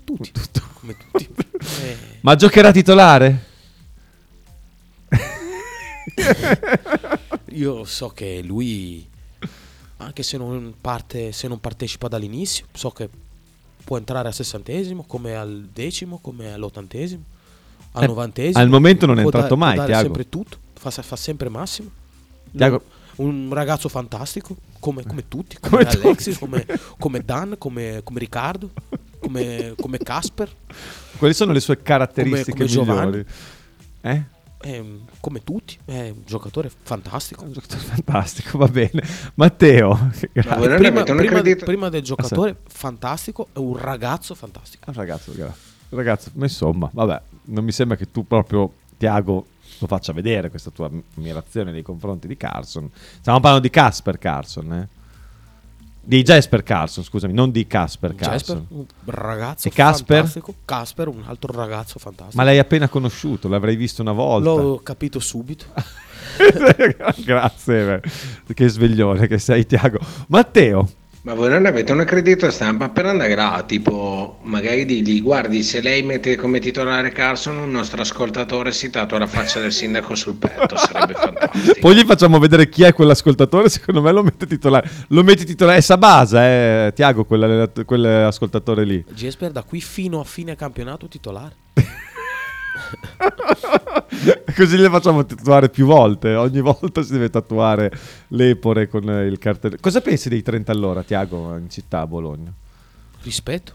Tutti. 0.05 0.33
Come 0.81 0.97
tutti. 0.97 1.29
Eh, 1.63 1.97
Ma 2.23 2.35
giocherà 2.35 2.73
titolare? 2.73 3.51
Io 7.51 7.85
so 7.85 8.09
che 8.09 8.43
lui, 8.43 9.09
anche 10.03 10.23
se 10.23 10.37
non, 10.37 10.75
parte, 10.81 11.33
se 11.33 11.49
non 11.49 11.61
partecipa 11.61 12.09
dall'inizio, 12.09 12.67
so 12.73 12.91
che 12.91 13.09
può 13.85 13.97
entrare 13.97 14.29
al 14.29 14.35
sessantesimo, 14.35 15.05
come 15.07 15.35
al 15.35 15.69
decimo, 15.73 16.19
come 16.21 16.53
all'ottantesimo, 16.53 17.23
al 17.93 18.03
Eh, 18.03 18.07
novantesimo. 18.07 18.59
al 18.59 18.69
momento 18.69 19.07
non 19.07 19.19
è 19.19 19.25
entrato 19.25 19.49
da- 19.49 19.57
mai, 19.57 19.75
Tiago. 19.85 20.03
sempre 20.03 20.29
tutto, 20.29 20.57
fa, 20.75 20.91
fa 20.91 21.17
sempre 21.17 21.49
massimo. 21.49 21.91
Tiago- 22.57 22.83
Un 23.17 23.51
ragazzo 23.53 23.89
fantastico, 23.91 24.57
come, 24.79 25.05
come 25.05 25.29
tutti, 25.29 25.59
Come 25.61 25.85
come, 25.85 26.01
Alexis, 26.03 26.39
come, 26.39 26.67
come 26.99 27.23
Dan, 27.25 27.57
come, 27.59 28.01
come 28.03 28.19
Riccardo, 28.19 28.71
come, 29.21 29.75
come 29.81 29.99
Casper, 29.99 30.51
Quali 31.19 31.35
sono 31.35 31.53
le 31.53 31.61
sue 31.61 31.81
caratteristiche 31.83 32.67
come 32.67 32.85
migliori? 32.85 33.25
Eh? 34.01 34.23
Ehm, 34.63 35.05
come 35.21 35.43
tutti, 35.45 35.79
è 35.85 36.09
un 36.11 36.23
giocatore 36.25 36.71
fantastico. 36.83 37.47
Fantastico, 37.53 38.59
va 38.59 38.69
bene. 38.69 39.03
Matteo, 39.35 40.11
grazie. 40.33 40.69
non 40.69 40.77
prima, 40.77 41.01
un 41.01 41.17
prima- 41.17 41.43
prima 41.65 41.89
del 41.89 42.01
Ah, 42.01 42.05
giocatore 42.05 42.57
fantastico 42.69 43.49
è 43.53 43.59
un 43.59 43.77
ragazzo 43.77 44.35
fantastico. 44.35 44.85
Un 44.91 44.95
ragazzo, 44.97 45.33
gra- 45.35 45.55
ragazzo, 45.91 46.31
ma 46.35 46.45
insomma, 46.45 46.89
vabbè, 46.93 47.21
non 47.45 47.65
mi 47.65 47.73
sembra 47.73 47.97
che 47.97 48.11
tu 48.11 48.27
proprio, 48.27 48.73
Tiago, 48.97 49.47
lo 49.79 49.87
faccia 49.87 50.13
vedere 50.13 50.49
questa 50.51 50.71
tua 50.71 50.91
ammirazione 51.17 51.73
nei 51.73 51.83
confronti 51.83 52.27
di 52.29 52.37
Carson. 52.37 52.89
Stiamo 53.21 53.41
parlando 53.41 53.67
di 53.67 53.71
Casper 53.71 54.19
Carson, 54.19 54.73
eh? 54.73 54.89
Di 56.05 56.23
Jasper 56.23 56.63
Carlson, 56.65 57.05
scusami, 57.05 57.33
non 57.33 57.53
di 57.53 57.65
Casper 57.67 58.11
Jasper, 58.15 58.29
Carlson. 58.29 58.67
un 58.71 58.85
ragazzo 59.05 59.69
E 59.69 59.71
Casper? 59.71 60.17
fantastico. 60.17 60.55
Casper, 60.65 61.07
un 61.09 61.23
altro 61.27 61.53
ragazzo 61.53 61.99
fantastico. 62.01 62.37
Ma 62.37 62.43
l'hai 62.45 62.59
appena 62.59 62.89
conosciuto, 62.89 63.49
l'avrei 63.49 63.77
visto 63.77 64.03
una 64.03 64.11
volta. 64.13 64.51
L'ho 64.51 64.81
capito 64.83 65.21
subito. 65.21 65.67
Grazie, 67.25 68.01
che 68.53 68.69
sveglione 68.69 69.27
che 69.27 69.39
sei 69.39 69.65
Tiago. 69.67 69.99
Matteo, 70.29 70.89
Ma 71.25 71.35
voi 71.35 71.51
non 71.51 71.67
avete 71.67 71.93
un 71.93 72.01
accredito 72.01 72.51
stampa 72.51 72.89
per 72.89 73.07
andare 73.07 73.37
là, 73.37 73.63
tipo 73.65 74.41
magari 74.43 74.85
digli 74.85 75.23
guardi 75.23 75.63
se 75.63 75.81
lei 75.81 76.03
mette 76.03 76.35
come 76.35 76.59
titolare 76.59 77.13
Carson 77.13 77.59
un 77.59 77.71
nostro 77.71 78.01
ascoltatore 78.01 78.73
si 78.73 78.91
tatua 78.91 79.19
la 79.19 79.29
faccia 79.29 79.61
del 79.61 79.71
sindaco 79.71 80.17
sul 80.17 80.35
petto, 80.35 80.77
sarebbe 80.77 81.15
fantastico. 81.15 81.79
poi 81.79 81.95
gli 81.95 82.05
facciamo 82.05 82.41
vedere 82.41 82.69
chi 82.69 82.83
è 82.83 82.93
quell'ascoltatore, 82.93 83.69
secondo 83.69 84.03
me 84.03 84.11
lo 84.11 84.25
mette 84.25 84.49
titolare. 84.49 84.91
Lo 85.11 85.23
metti 85.23 85.45
titolare, 85.45 85.79
è 85.79 85.81
Sabasa, 85.81 86.45
eh, 86.45 86.93
Tiago, 86.93 87.25
quell'ascoltatore 87.25 88.85
lì. 88.85 89.05
Jasper 89.15 89.53
da 89.53 89.63
qui 89.63 89.81
fino 89.81 90.19
a 90.19 90.25
fine 90.25 90.57
campionato 90.57 91.07
titolare. 91.07 91.55
Così 94.55 94.77
le 94.77 94.91
facciamo 94.91 95.25
tatuare 95.25 95.69
più 95.69 95.87
volte. 95.87 96.35
Ogni 96.35 96.61
volta 96.61 97.03
si 97.03 97.13
deve 97.13 97.31
tatuare 97.31 97.91
l'epore 98.29 98.89
con 98.89 99.05
il 99.05 99.39
cartello. 99.39 99.77
Cosa 99.81 100.01
pensi 100.01 100.29
dei 100.29 100.43
30 100.43 100.73
all'ora, 100.73 101.03
Tiago, 101.03 101.57
in 101.57 101.71
città 101.71 102.01
a 102.01 102.07
Bologna? 102.07 102.53
Rispetto, 103.23 103.75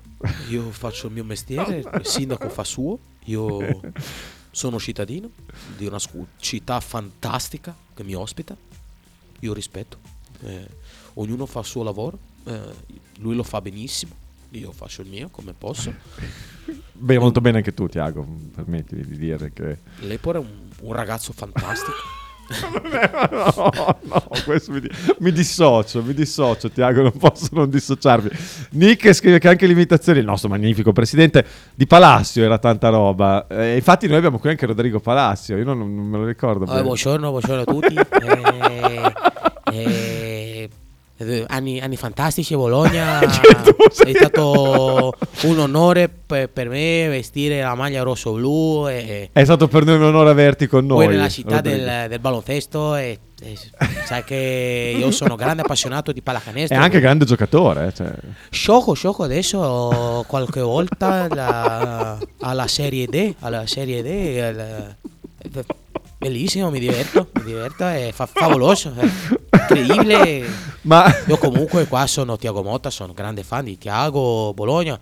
io 0.50 0.70
faccio 0.72 1.08
il 1.08 1.14
mio 1.14 1.24
mestiere, 1.24 1.78
il 1.78 2.06
sindaco 2.06 2.50
fa 2.50 2.64
suo, 2.64 3.00
io 3.26 3.80
sono 4.52 4.80
cittadino 4.80 5.30
di 5.78 5.86
una 5.86 6.00
scu- 6.00 6.28
città 6.38 6.80
fantastica 6.80 7.76
che 7.94 8.04
mi 8.04 8.14
ospita, 8.14 8.56
io 9.40 9.54
rispetto, 9.54 9.98
Eh, 10.42 10.68
ognuno 11.16 11.48
fa 11.48 11.60
il 11.60 11.66
suo 11.66 11.82
lavoro, 11.82 12.20
eh, 12.46 12.62
lui 13.20 13.36
lo 13.36 13.42
fa 13.42 13.60
benissimo, 13.60 14.14
io 14.58 14.72
faccio 14.72 15.02
il 15.02 15.10
mio 15.10 15.30
come 15.30 15.54
posso. 15.58 15.94
Beh, 16.92 17.20
molto 17.20 17.42
bene 17.42 17.58
anche 17.58 17.74
tu, 17.74 17.88
Tiago. 17.88 18.26
Permettimi 18.54 19.06
di 19.06 19.18
dire 19.18 19.52
che. 19.54 19.78
L'Epore 20.00 20.40
è 20.40 20.42
un, 20.42 20.70
un 20.82 20.94
ragazzo 20.94 21.32
fantastico. 21.32 21.96
no, 23.32 23.72
no, 24.04 24.24
questo 24.46 24.72
mi, 24.72 24.80
di- 24.80 24.90
mi 25.20 25.34
dissocio, 25.34 26.02
mi 26.02 26.14
dissocio, 26.14 26.70
Tiago, 26.70 27.02
non 27.02 27.12
posso 27.12 27.50
non 27.52 27.70
dissociarmi. 27.70 28.30
Nick 28.72 29.14
scrive 29.14 29.38
che 29.38 29.50
anche 29.50 29.68
l'imitazione, 29.68 30.20
il 30.20 30.26
nostro 30.26 30.48
magnifico 30.48 30.94
presidente 30.94 31.46
di 31.76 31.86
Palacio 31.86 32.42
era 32.42 32.58
tanta 32.58 32.88
roba. 32.90 33.48
Eh, 33.48 33.76
infatti 33.76 34.08
noi 34.08 34.18
abbiamo 34.18 34.40
qui 34.40 34.50
anche 34.50 34.66
Rodrigo 34.66 35.00
Palacio, 35.00 35.58
io 35.58 35.66
non, 35.66 35.78
non 35.78 36.06
me 36.06 36.18
lo 36.18 36.26
ricordo. 36.26 36.64
Eh, 36.74 36.82
buongiorno, 36.82 37.30
buongiorno 37.30 37.62
a 37.62 37.66
tutti. 37.66 37.96
Eh, 39.70 39.84
eh, 39.84 40.57
anni, 41.48 41.80
anni 41.80 41.96
fantastici 41.98 42.54
a 42.54 42.58
Bologna. 42.58 43.20
è 43.22 44.14
stato 44.14 45.14
un 45.44 45.60
onore 45.60 46.10
per, 46.10 46.50
per 46.50 46.70
me 46.70 47.08
vestire 47.10 47.62
la 47.62 47.76
maglia 47.76 48.02
rosso-blu. 48.04 48.88
E, 48.88 49.30
È 49.32 49.44
stato 49.44 49.68
per 49.68 49.86
noi 49.86 49.96
un 49.96 50.04
onore 50.04 50.30
averti 50.30 50.68
con 50.68 50.86
noi. 50.86 51.06
poi 51.06 51.16
nella 51.16 51.30
città 51.30 51.62
del, 51.62 52.06
del 52.10 52.20
baloncesto. 52.20 52.96
E, 52.96 53.20
e 53.42 53.56
sai 54.06 54.24
che 54.24 54.96
io 54.98 55.12
sono 55.12 55.36
grande 55.36 55.62
appassionato 55.62 56.12
di 56.12 56.20
È 56.20 56.24
pallacanestro. 56.24 56.78
anche 56.80 57.00
grande 57.00 57.26
giocatore. 57.26 57.88
eh, 57.88 57.94
Cioè. 57.94 58.12
Sciocco, 58.50 58.94
sciocco 58.94 59.24
adesso 59.24 60.24
qualche 60.28 60.62
volta 60.62 61.28
la- 61.30 62.18
alla 62.42 62.68
Serie 62.68 63.06
D, 63.08 63.34
alla 63.40 63.66
Serie 63.68 64.02
D, 64.02 64.40
al- 64.42 64.96
bellissimo, 66.18 66.70
mi 66.72 66.80
diverto, 66.80 67.30
mi 67.34 67.44
diverto, 67.44 67.86
è 67.86 68.10
fa- 68.12 68.26
favoloso, 68.26 68.92
è 68.98 69.08
incredibile. 69.60 70.46
Ma 70.88 71.06
io 71.28 71.38
comunque 71.38 71.86
qua 71.88 72.08
sono 72.08 72.38
Tiago 72.38 72.64
Motta, 72.64 72.90
sono 72.90 73.14
grande 73.14 73.44
fan 73.44 73.66
di 73.66 73.78
Tiago 73.78 74.54
Bologna. 74.54 74.98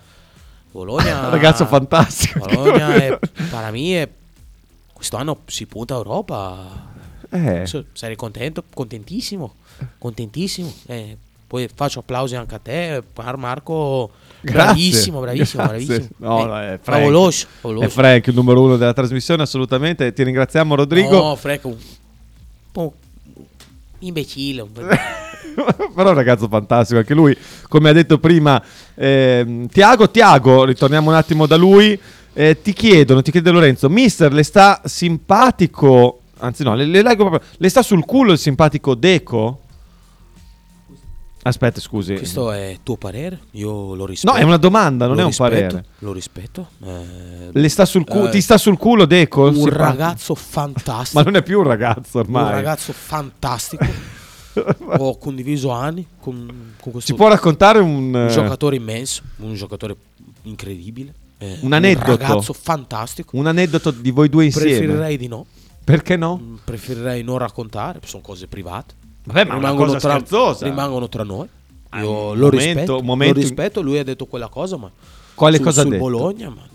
Bologna, 0.71 1.29
Ragazzo 1.29 1.65
fantastico. 1.65 2.39
Bologna 2.39 2.93
è, 2.95 3.17
per 3.19 3.71
me 3.71 4.09
quest'anno 4.93 5.39
si 5.45 5.65
punta 5.65 5.93
a 5.93 5.97
Europa. 5.97 6.93
Eh. 7.29 7.69
Sarei 7.93 8.15
contento, 8.15 8.63
contentissimo, 8.73 9.55
contentissimo. 9.97 10.73
Eh, 10.87 11.17
poi 11.47 11.69
faccio 11.73 11.99
applausi 11.99 12.35
anche 12.35 12.55
a 12.55 12.59
te, 12.59 13.03
Mar- 13.15 13.37
Marco. 13.37 14.11
Grazie. 14.41 14.63
Bravissimo, 14.63 15.19
bravissimo, 15.21 15.63
Grazie. 15.63 15.85
bravissimo. 15.85 16.15
No, 16.17 16.39
Eh, 16.41 16.45
no, 16.45 16.59
è 16.59 16.79
Frank. 16.81 16.99
favoloso, 17.01 17.47
favoloso. 17.61 17.85
È 17.85 17.89
Frank, 17.89 18.27
il 18.27 18.33
numero 18.35 18.61
uno 18.61 18.77
della 18.77 18.93
trasmissione, 18.93 19.43
assolutamente. 19.43 20.11
Ti 20.13 20.23
ringraziamo, 20.23 20.75
Rodrigo. 20.75 21.09
No, 21.09 21.35
Frank, 21.35 21.63
un 21.65 21.75
imbecille. 24.07 24.65
Però 25.55 26.07
è 26.07 26.09
un 26.09 26.13
ragazzo 26.13 26.47
fantastico, 26.47 26.99
anche 26.99 27.13
lui, 27.13 27.35
come 27.69 27.89
ha 27.89 27.93
detto 27.93 28.17
prima 28.17 28.61
ehm, 28.93 29.67
Tiago, 29.67 30.09
Tiago, 30.09 30.65
ritorniamo 30.65 31.09
un 31.09 31.15
attimo 31.15 31.45
da 31.45 31.55
lui, 31.55 31.97
eh, 32.33 32.61
ti 32.61 32.73
chiedono, 32.73 33.21
ti 33.21 33.31
chiede 33.31 33.51
Lorenzo, 33.51 33.89
mister, 33.89 34.33
le 34.33 34.43
sta 34.43 34.81
simpatico, 34.83 36.21
anzi 36.39 36.63
no, 36.63 36.75
le, 36.75 36.85
le 36.85 37.01
leggo 37.01 37.29
proprio, 37.29 37.49
le 37.57 37.69
sta 37.69 37.81
sul 37.81 38.03
culo 38.03 38.33
il 38.33 38.37
simpatico 38.37 38.95
Deco? 38.95 39.61
Aspetta, 41.47 41.79
scusi. 41.79 42.15
Questo 42.15 42.51
è 42.51 42.79
tuo 42.81 42.97
parere, 42.97 43.39
io 43.51 43.93
lo 43.93 44.07
rispetto. 44.07 44.33
No, 44.33 44.39
è 44.39 44.43
una 44.43 44.57
domanda, 44.57 45.05
non 45.05 45.13
Lo 45.15 45.21
è 45.21 45.23
un 45.25 45.29
rispetto, 45.29 45.49
parere. 45.51 45.85
Lo 45.99 46.11
rispetto. 46.11 46.67
eh, 46.83 47.49
Le 47.51 47.69
sta 47.69 47.85
sul 47.85 48.03
cu- 48.03 48.25
eh, 48.25 48.29
ti 48.31 48.41
sta 48.41 48.57
sul 48.57 48.77
culo 48.77 49.05
Deco? 49.05 49.49
Un 49.49 49.69
ragazzo 49.69 50.33
fantastico. 50.33 51.19
Ma 51.21 51.23
non 51.23 51.35
è 51.35 51.43
più 51.43 51.59
un 51.59 51.65
ragazzo 51.65 52.17
ormai. 52.17 52.45
Un 52.45 52.49
ragazzo 52.49 52.93
fantastico. 52.93 53.85
Ho 54.97 55.17
condiviso 55.19 55.69
anni 55.69 56.03
con, 56.19 56.73
con 56.79 56.91
questo 56.93 57.11
Ci 57.11 57.15
può 57.17 57.27
raccontare 57.27 57.77
un, 57.77 58.11
un 58.11 58.25
eh, 58.27 58.31
giocatore 58.31 58.77
immenso, 58.77 59.21
un 59.37 59.53
giocatore 59.53 59.95
incredibile. 60.43 61.13
eh, 61.37 61.57
Un 61.61 61.73
aneddoto. 61.73 62.11
Un 62.11 62.17
ragazzo 62.17 62.53
fantastico. 62.53 63.37
Un 63.37 63.45
aneddoto 63.45 63.91
di 63.91 64.09
voi 64.09 64.29
due 64.29 64.45
insieme? 64.45 64.69
Preferirei 64.77 65.17
di 65.17 65.27
no. 65.27 65.45
Perché 65.83 66.15
no? 66.15 66.39
Mm, 66.41 66.55
Preferirei 66.63 67.21
non 67.23 67.37
raccontare, 67.37 67.99
sono 68.03 68.23
cose 68.23 68.47
private. 68.47 68.93
Vabbè, 69.25 69.45
ma 69.45 69.53
è 69.53 69.57
una 69.57 69.73
cosa 69.73 69.97
tra, 69.99 70.11
scherzosa. 70.15 70.65
rimangono 70.65 71.09
tra 71.09 71.23
noi. 71.23 71.47
Ah, 71.89 71.99
Io 72.01 72.07
lo 72.07 72.49
momento- 72.49 72.49
rispetto, 72.49 73.01
momento 73.01 73.33
lo 73.35 73.39
rispetto, 73.41 73.81
lui 73.81 73.97
ha 73.99 74.03
detto 74.03 74.25
quella 74.25 74.47
cosa, 74.49 74.77
ma 74.77 74.91
Quale 75.33 75.57
su- 75.57 75.63
cosa 75.63 75.79
ha 75.79 75.83
sul 75.83 75.91
detto? 75.91 76.03
Bologna, 76.03 76.49
ma 76.49 76.67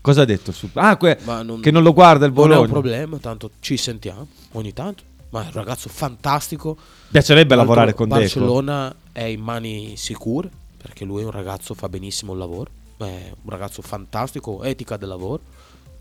Cosa 0.00 0.22
ha 0.22 0.24
detto? 0.24 0.52
Su- 0.52 0.68
Ah, 0.74 0.96
que- 0.96 1.18
non- 1.24 1.60
che 1.60 1.70
non 1.70 1.82
lo 1.82 1.92
guarda 1.92 2.24
il 2.24 2.32
non 2.32 2.44
è 2.44 2.46
Bologna. 2.46 2.64
un 2.66 2.70
problema, 2.72 3.16
tanto 3.18 3.50
ci 3.60 3.76
sentiamo 3.76 4.26
ogni 4.52 4.72
tanto. 4.72 5.02
Ma 5.30 5.42
è 5.42 5.46
un 5.46 5.52
ragazzo 5.52 5.90
fantastico. 5.90 6.76
Piacerebbe 7.10 7.48
Tra 7.48 7.56
l'altro 7.56 7.74
lavorare 7.74 7.94
con 7.94 8.08
Deco. 8.08 8.20
Barcellona 8.20 8.94
è 9.12 9.24
in 9.24 9.40
mani 9.42 9.94
sicure 9.96 10.48
perché 10.80 11.04
lui 11.04 11.20
è 11.20 11.24
un 11.24 11.30
ragazzo 11.32 11.74
fa 11.74 11.88
benissimo 11.90 12.32
il 12.32 12.38
lavoro. 12.38 12.70
È 12.96 13.02
un 13.42 13.50
ragazzo 13.50 13.82
fantastico, 13.82 14.62
etica 14.62 14.96
del 14.96 15.08
lavoro. 15.08 15.42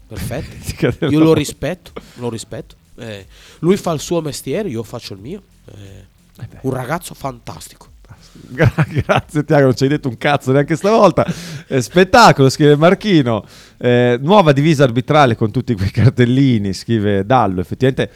Perfetto. 0.08 0.56
Del 0.80 0.96
io 1.02 1.08
lavoro. 1.10 1.24
lo 1.26 1.34
rispetto, 1.34 1.92
lo 2.16 2.30
rispetto. 2.30 2.76
Eh, 2.98 3.26
lui 3.60 3.76
fa 3.76 3.92
il 3.92 4.00
suo 4.00 4.22
mestiere, 4.22 4.70
io 4.70 4.84
faccio 4.84 5.14
il 5.14 5.20
mio. 5.20 5.42
Eh, 5.76 6.06
un 6.62 6.72
ragazzo 6.72 7.14
fantastico. 7.14 7.88
Gra- 8.50 8.72
Grazie 8.88 9.44
Tiago, 9.44 9.66
non 9.66 9.76
ci 9.76 9.84
hai 9.84 9.90
detto 9.90 10.08
un 10.08 10.18
cazzo 10.18 10.52
neanche 10.52 10.76
stavolta. 10.76 11.26
Eh, 11.70 11.82
spettacolo, 11.82 12.50
scrive 12.50 12.78
Marchino. 12.78 13.44
Eh, 13.78 14.18
nuova 14.22 14.54
divisa 14.54 14.86
arbitrale 14.86 15.36
con 15.36 15.52
tutti 15.52 15.76
quei 15.76 15.92
cartellini, 15.92 16.72
scrive 16.74 17.26
Dallo. 17.26 17.60
Effettivamente 17.60 18.10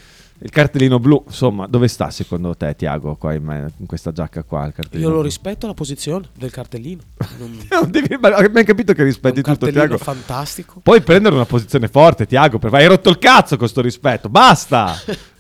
il 0.44 0.50
cartellino 0.50 1.00
blu, 1.00 1.22
insomma, 1.28 1.68
dove 1.68 1.90
sta 1.90 2.10
secondo 2.12 2.56
te 2.56 2.74
Tiago 2.78 3.16
qua 3.16 3.34
in, 3.34 3.70
in 3.78 3.86
questa 3.86 4.14
giacca 4.14 4.44
qua? 4.44 4.72
Io 4.92 5.08
lo 5.10 5.16
blu? 5.16 5.22
rispetto 5.24 5.68
la 5.68 5.74
posizione 5.74 6.30
del 6.38 6.50
cartellino. 6.50 7.02
Non- 7.40 7.60
Non 7.70 7.92
devi- 7.92 8.18
ma 8.22 8.30
abbiamo 8.30 8.64
capito 8.64 8.94
che 8.94 9.04
rispetti 9.04 9.42
tutto 9.42 9.70
Tiago. 9.70 9.98
fantastico. 9.98 10.80
Puoi 10.82 11.02
prendere 11.02 11.36
una 11.36 11.46
posizione 11.46 11.90
forte 11.90 12.26
Tiago, 12.26 12.58
per- 12.58 12.74
hai 12.74 12.88
rotto 12.88 13.10
il 13.10 13.18
cazzo 13.20 13.58
con 13.58 13.68
sto 13.68 13.82
rispetto. 13.82 14.30
Basta! 14.30 14.96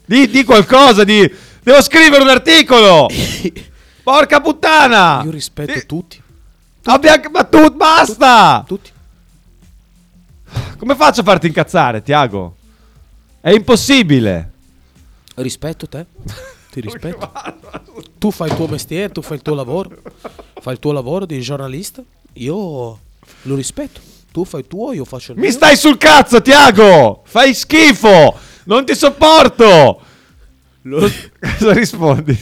di, 0.05 0.27
di 0.27 0.43
qualcosa, 0.43 1.05
di... 1.05 1.31
Devo 1.63 1.81
scrivere 1.83 2.23
un 2.23 2.29
articolo! 2.29 3.07
Porca 4.03 4.41
puttana! 4.41 5.21
Io 5.23 5.29
rispetto 5.29 5.85
tutti. 5.85 6.19
Abbiamo... 6.85 7.29
Ma 7.31 7.43
tu, 7.43 7.71
basta! 7.71 8.63
Tutti. 8.65 8.89
Come 10.77 10.95
faccio 10.95 11.21
a 11.21 11.23
farti 11.23 11.45
incazzare, 11.45 12.01
Tiago? 12.01 12.55
È 13.39 13.51
impossibile. 13.51 14.51
Rispetto 15.35 15.87
te. 15.87 16.07
Ti 16.71 16.81
rispetto. 16.81 17.31
tu 18.17 18.31
fai 18.31 18.49
il 18.49 18.55
tuo 18.55 18.67
mestiere, 18.67 19.11
tu 19.11 19.21
fai 19.21 19.37
il 19.37 19.43
tuo 19.43 19.53
lavoro. 19.53 20.01
Fai 20.59 20.73
il 20.73 20.79
tuo 20.79 20.91
lavoro 20.91 21.27
di 21.27 21.39
giornalista. 21.41 22.01
Io 22.33 22.99
lo 23.43 23.55
rispetto. 23.55 24.01
Tu 24.31 24.45
fai 24.45 24.61
il 24.61 24.67
tuo, 24.67 24.93
io 24.93 25.05
faccio 25.05 25.33
il 25.33 25.37
mio. 25.37 25.47
Mi 25.47 25.53
stai 25.53 25.75
sul 25.75 25.97
cazzo, 25.97 26.41
Tiago! 26.41 27.21
Fai 27.25 27.53
schifo! 27.53 28.35
Non 28.63 28.83
ti 28.83 28.95
sopporto! 28.95 30.09
Cosa 31.39 31.73
rispondi? 31.73 32.37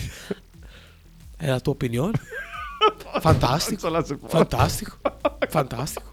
È 1.37 1.47
la 1.47 1.59
tua 1.59 1.73
opinione? 1.73 2.19
Fantastico. 3.19 3.89
Fantastico. 4.27 4.97
Fantastico. 5.49 6.11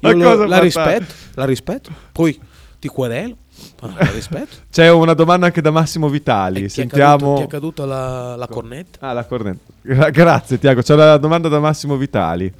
Io 0.00 0.12
lo- 0.12 0.44
la 0.46 0.58
rispetto, 0.58 1.12
la 1.34 1.44
rispetto. 1.44 1.90
Poi 2.12 2.38
ti 2.78 2.88
querelo, 2.88 3.36
Ah, 3.80 4.10
rispetto. 4.10 4.56
C'è 4.72 4.90
una 4.90 5.14
domanda 5.14 5.46
anche 5.46 5.60
da 5.60 5.70
Massimo 5.70 6.08
Vitali. 6.08 6.60
Ti 6.60 6.64
è 6.64 6.68
Sentiamo. 6.68 7.16
caduto- 7.18 7.36
ti 7.38 7.42
è 7.42 7.46
caduta 7.48 7.84
la, 7.86 8.36
la 8.36 8.46
cornetta? 8.48 9.08
Ah, 9.08 9.12
la 9.12 9.24
cornetta. 9.24 9.72
Gra- 9.82 10.10
grazie, 10.10 10.58
Tiago. 10.58 10.82
C'è 10.82 10.94
una 10.94 11.16
domanda 11.16 11.48
da 11.48 11.60
Massimo 11.60 11.96
Vitali. 11.96 12.52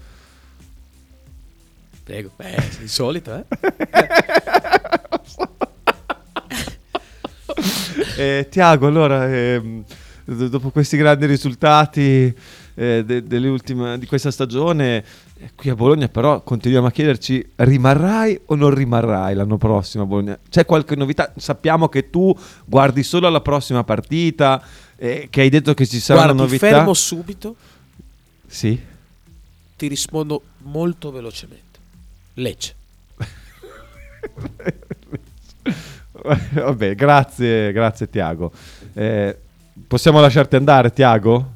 Prego. 2.05 2.31
Eh, 2.39 2.63
il 2.83 2.89
solito, 2.89 3.35
eh? 3.35 3.45
Eh, 8.23 8.47
Tiago, 8.49 8.87
allora, 8.87 9.27
d- 9.59 9.83
dopo 10.49 10.71
questi 10.71 10.97
grandi 10.97 11.27
risultati 11.27 12.33
eh, 12.75 13.03
de- 13.05 13.25
di 13.99 14.07
questa 14.07 14.31
stagione, 14.31 15.05
eh, 15.39 15.51
qui 15.57 15.71
a 15.71 15.75
Bologna 15.75 16.07
però 16.07 16.41
continuiamo 16.43 16.87
a 16.87 16.93
chiederci, 16.93 17.45
rimarrai 17.57 18.43
o 18.47 18.55
non 18.55 18.73
rimarrai 18.73 19.35
l'anno 19.35 19.59
prossimo 19.59 20.05
a 20.05 20.07
Bologna? 20.07 20.39
C'è 20.49 20.65
qualche 20.65 20.95
novità? 20.95 21.33
Sappiamo 21.37 21.89
che 21.89 22.11
tu 22.11 22.33
guardi 22.65 23.03
solo 23.03 23.27
alla 23.27 23.41
prossima 23.41 23.83
partita, 23.83 24.63
eh, 24.97 25.27
che 25.29 25.41
hai 25.41 25.49
detto 25.49 25.75
che 25.75 25.85
ci 25.85 25.99
saranno 25.99 26.35
Guardi, 26.35 26.43
novità. 26.43 26.67
fermo 26.69 26.95
subito, 26.95 27.57
Sì. 28.47 28.81
ti 29.77 29.89
rispondo 29.89 30.43
molto 30.59 31.11
velocemente. 31.11 31.79
Lecce. 32.35 32.75
Vabbè, 36.55 36.95
grazie, 36.95 37.73
grazie 37.73 38.09
Tiago. 38.09 38.53
Eh, 38.95 39.37
possiamo 39.87 40.21
lasciarti 40.21 40.57
andare, 40.57 40.93
Tiago? 40.93 41.53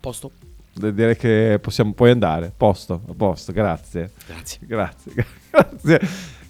Posto? 0.00 0.30
Direi 0.72 1.16
che 1.16 1.58
possiamo, 1.60 1.92
puoi 1.92 2.10
andare. 2.10 2.52
Posto, 2.56 3.00
a 3.08 3.12
posto, 3.16 3.52
grazie. 3.52 4.10
Grazie. 4.26 4.58
Grazie, 4.62 5.12
grazie. 5.50 6.00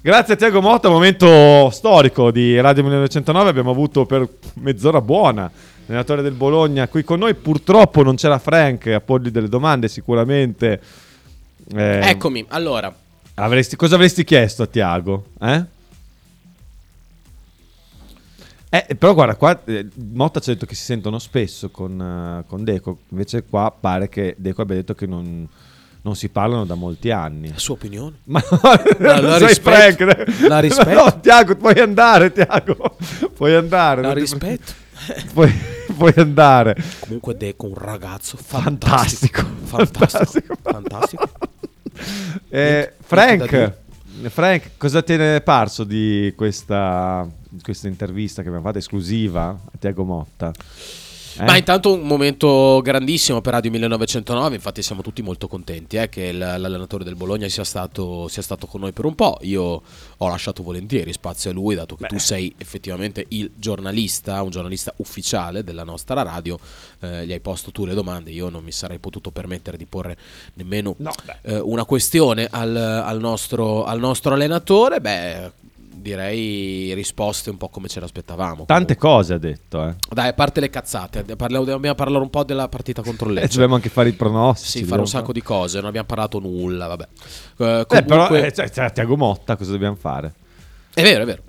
Grazie 0.01 0.35
a 0.35 0.36
Tiago 0.36 0.60
Motta, 0.60 0.90
momento 0.90 1.70
storico 1.70 2.31
di 2.31 2.60
Radio 2.60 2.82
1909. 2.82 3.48
Abbiamo 3.48 3.70
avuto 3.70 4.05
per 4.05 4.28
mezz'ora 4.55 5.01
buona 5.01 5.51
l'allenatore 5.86 6.22
del 6.22 6.32
Bologna 6.32 6.89
qui 6.89 7.05
con 7.05 7.18
noi. 7.18 7.35
Purtroppo 7.35 8.02
non 8.02 8.16
c'era 8.16 8.39
Frank 8.39 8.86
a 8.89 9.01
porgli 9.01 9.28
delle 9.28 9.48
domande, 9.48 9.89
sicuramente. 9.89 10.81
Eh, 11.74 12.09
Eccomi, 12.09 12.44
allora. 12.48 12.94
Avresti, 13.35 13.76
cosa 13.76 13.94
avresti 13.94 14.24
chiesto 14.24 14.62
a 14.62 14.66
Tiago? 14.66 15.24
Eh? 15.40 15.64
Eh, 18.74 18.94
però 18.96 19.14
guarda, 19.14 19.36
qua 19.36 19.60
eh, 19.66 19.86
Motta 20.12 20.40
ci 20.40 20.51
ha 20.51 20.55
detto 20.55 20.66
che 20.66 20.74
si 20.74 20.82
sentono 20.82 21.20
spesso 21.20 21.70
con, 21.70 22.01
eh, 22.01 22.44
con 22.48 22.64
Deco, 22.64 22.98
invece 23.10 23.44
qua 23.44 23.72
pare 23.78 24.09
che 24.09 24.34
Deco 24.36 24.62
abbia 24.62 24.74
detto 24.74 24.94
che 24.94 25.06
non, 25.06 25.46
non 26.02 26.16
si 26.16 26.28
parlano 26.28 26.64
da 26.64 26.74
molti 26.74 27.12
anni. 27.12 27.51
La 27.51 27.59
sua 27.59 27.74
opinione? 27.74 28.16
Ma 28.24 28.42
La- 28.98 29.20
la 29.20 29.38
sei 29.38 29.46
rispetto. 29.46 30.05
Frank, 30.06 30.48
La 30.48 30.59
rispetto. 30.59 31.05
No, 31.05 31.20
Tiago, 31.20 31.55
puoi 31.55 31.78
andare, 31.78 32.32
Tiago. 32.32 32.96
Puoi 33.34 33.55
andare. 33.55 34.02
La 34.02 34.12
ti- 34.12 34.20
rispetto. 34.20 34.72
Puoi, 35.32 35.52
puoi 35.96 36.12
andare. 36.16 36.76
Comunque 37.01 37.36
Deco 37.36 37.66
un 37.66 37.74
ragazzo 37.74 38.36
Fantastico. 38.36 39.42
fantastico. 39.64 40.56
Fantastico. 40.56 40.56
fantastico. 40.62 41.28
Eh, 42.48 42.92
Frank, 43.01 43.72
Frank, 44.30 44.70
cosa 44.76 45.02
ne 45.06 45.36
è 45.36 45.40
parso 45.42 45.84
di 45.84 46.32
questa, 46.36 47.28
questa 47.62 47.89
intervista 47.89 48.43
che 48.43 48.48
abbiamo 48.48 48.66
fatto 48.66 48.78
esclusiva 48.78 49.48
a 49.48 49.78
Tiago 49.78 50.05
Motta? 50.05 50.52
Eh? 51.36 51.43
Ma 51.43 51.56
intanto 51.56 51.93
un 51.93 52.02
momento 52.02 52.81
grandissimo 52.81 53.40
per 53.40 53.55
Radio 53.55 53.72
1909, 53.72 54.55
infatti 54.55 54.82
siamo 54.82 55.02
tutti 55.02 55.20
molto 55.20 55.48
contenti 55.48 55.97
eh, 55.97 56.09
che 56.09 56.31
l'allenatore 56.31 57.02
del 57.02 57.16
Bologna 57.16 57.48
sia 57.48 57.64
stato, 57.64 58.28
sia 58.28 58.40
stato 58.40 58.68
con 58.68 58.81
noi 58.81 58.93
per 58.93 59.05
un 59.05 59.16
po'. 59.16 59.39
Io 59.43 59.82
ho 60.16 60.28
lasciato 60.28 60.62
volentieri 60.62 61.12
spazio 61.12 61.51
a 61.51 61.52
lui, 61.52 61.74
dato 61.74 61.97
che 61.97 62.06
tu 62.06 62.18
sei 62.18 62.55
effettivamente 62.56 63.24
il 63.31 63.51
giornalista, 63.56 64.40
un 64.43 64.51
giornalista 64.51 64.93
ufficiale 64.98 65.64
della 65.64 65.82
nostra 65.82 66.22
radio, 66.22 66.56
eh, 67.01 67.26
gli 67.26 67.32
hai 67.32 67.40
posto 67.40 67.72
tu 67.72 67.85
le 67.85 67.94
domande, 67.94 68.31
io 68.31 68.48
non 68.48 68.62
mi 68.62 68.72
sarei 68.72 68.98
potuto 68.98 69.32
permettere 69.32 69.76
di 69.76 69.86
porre 69.86 70.16
nemmeno 70.55 70.94
eh, 71.43 71.59
una 71.59 71.85
questione 71.85 72.47
al, 72.48 72.76
al 72.76 73.18
nostro, 73.18 73.85
al 73.85 73.98
nostro 73.98 74.35
allenatore. 74.35 75.01
Beh, 75.01 75.51
direi 75.94 76.92
risposte 76.94 77.50
un 77.50 77.56
po' 77.56 77.68
come 77.68 77.88
ce 77.88 78.00
l'aspettavamo. 78.00 78.64
Tante 78.66 78.96
cose 78.96 79.34
ha 79.34 79.38
detto, 79.38 79.86
eh. 79.88 79.94
Dai, 80.10 80.28
a 80.28 80.32
parte 80.32 80.60
le 80.60 80.70
cazzate, 80.70 81.22
parliamo- 81.36 81.64
dobbiamo 81.64 81.94
parlare 81.94 82.22
un 82.22 82.30
po' 82.30 82.44
della 82.44 82.68
partita 82.68 83.02
contro 83.02 83.28
il 83.30 83.36
Eh, 83.36 83.40
Lecce. 83.40 83.52
dobbiamo 83.54 83.74
anche 83.76 83.88
fare 83.88 84.08
i 84.08 84.12
pronostici. 84.12 84.78
Sì, 84.78 84.84
fare 84.84 85.00
un 85.00 85.08
sacco 85.08 85.32
di 85.32 85.42
cose, 85.42 85.78
non 85.78 85.88
abbiamo 85.88 86.06
parlato 86.06 86.38
nulla, 86.38 86.86
vabbè. 86.86 87.08
Eh, 87.58 87.80
Eh, 87.80 87.86
però 87.86 88.26
comunque- 88.26 88.46
eh, 88.46 88.52
cioè, 88.52 88.70
c'è 88.70 88.92
Tiago 88.92 89.16
Motta, 89.16 89.56
cosa 89.56 89.70
dobbiamo 89.72 89.96
fare? 89.96 90.32
È 90.94 91.02
vero, 91.02 91.22
è 91.22 91.26
vero. 91.26 91.42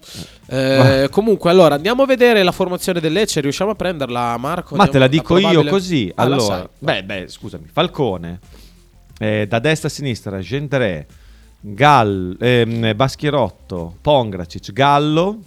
Eh, 0.47 1.07
comunque, 1.11 1.51
allora 1.51 1.75
andiamo 1.75 2.01
a 2.03 2.05
vedere 2.07 2.41
la 2.41 2.51
formazione 2.51 2.99
del 2.99 3.13
Lecce. 3.13 3.41
Riusciamo 3.41 3.71
a 3.71 3.75
prenderla, 3.75 4.35
Marco? 4.37 4.75
Ma 4.75 4.87
te 4.87 4.97
la 4.97 5.07
dico 5.07 5.35
io 5.37 5.47
probabile- 5.49 5.69
così. 5.71 6.11
Ah, 6.15 6.23
allora, 6.23 6.41
sai. 6.41 6.67
beh, 6.79 7.03
beh, 7.03 7.25
scusami, 7.27 7.67
Falcone, 7.71 8.39
eh, 9.19 9.45
da 9.47 9.59
destra 9.59 9.87
a 9.87 9.91
sinistra, 9.91 10.39
Gendré, 10.39 11.05
Gall, 11.67 12.37
ehm, 12.39 12.95
Baschierotto, 12.95 13.95
Pongracic, 13.99 14.71
Gallo. 14.71 15.39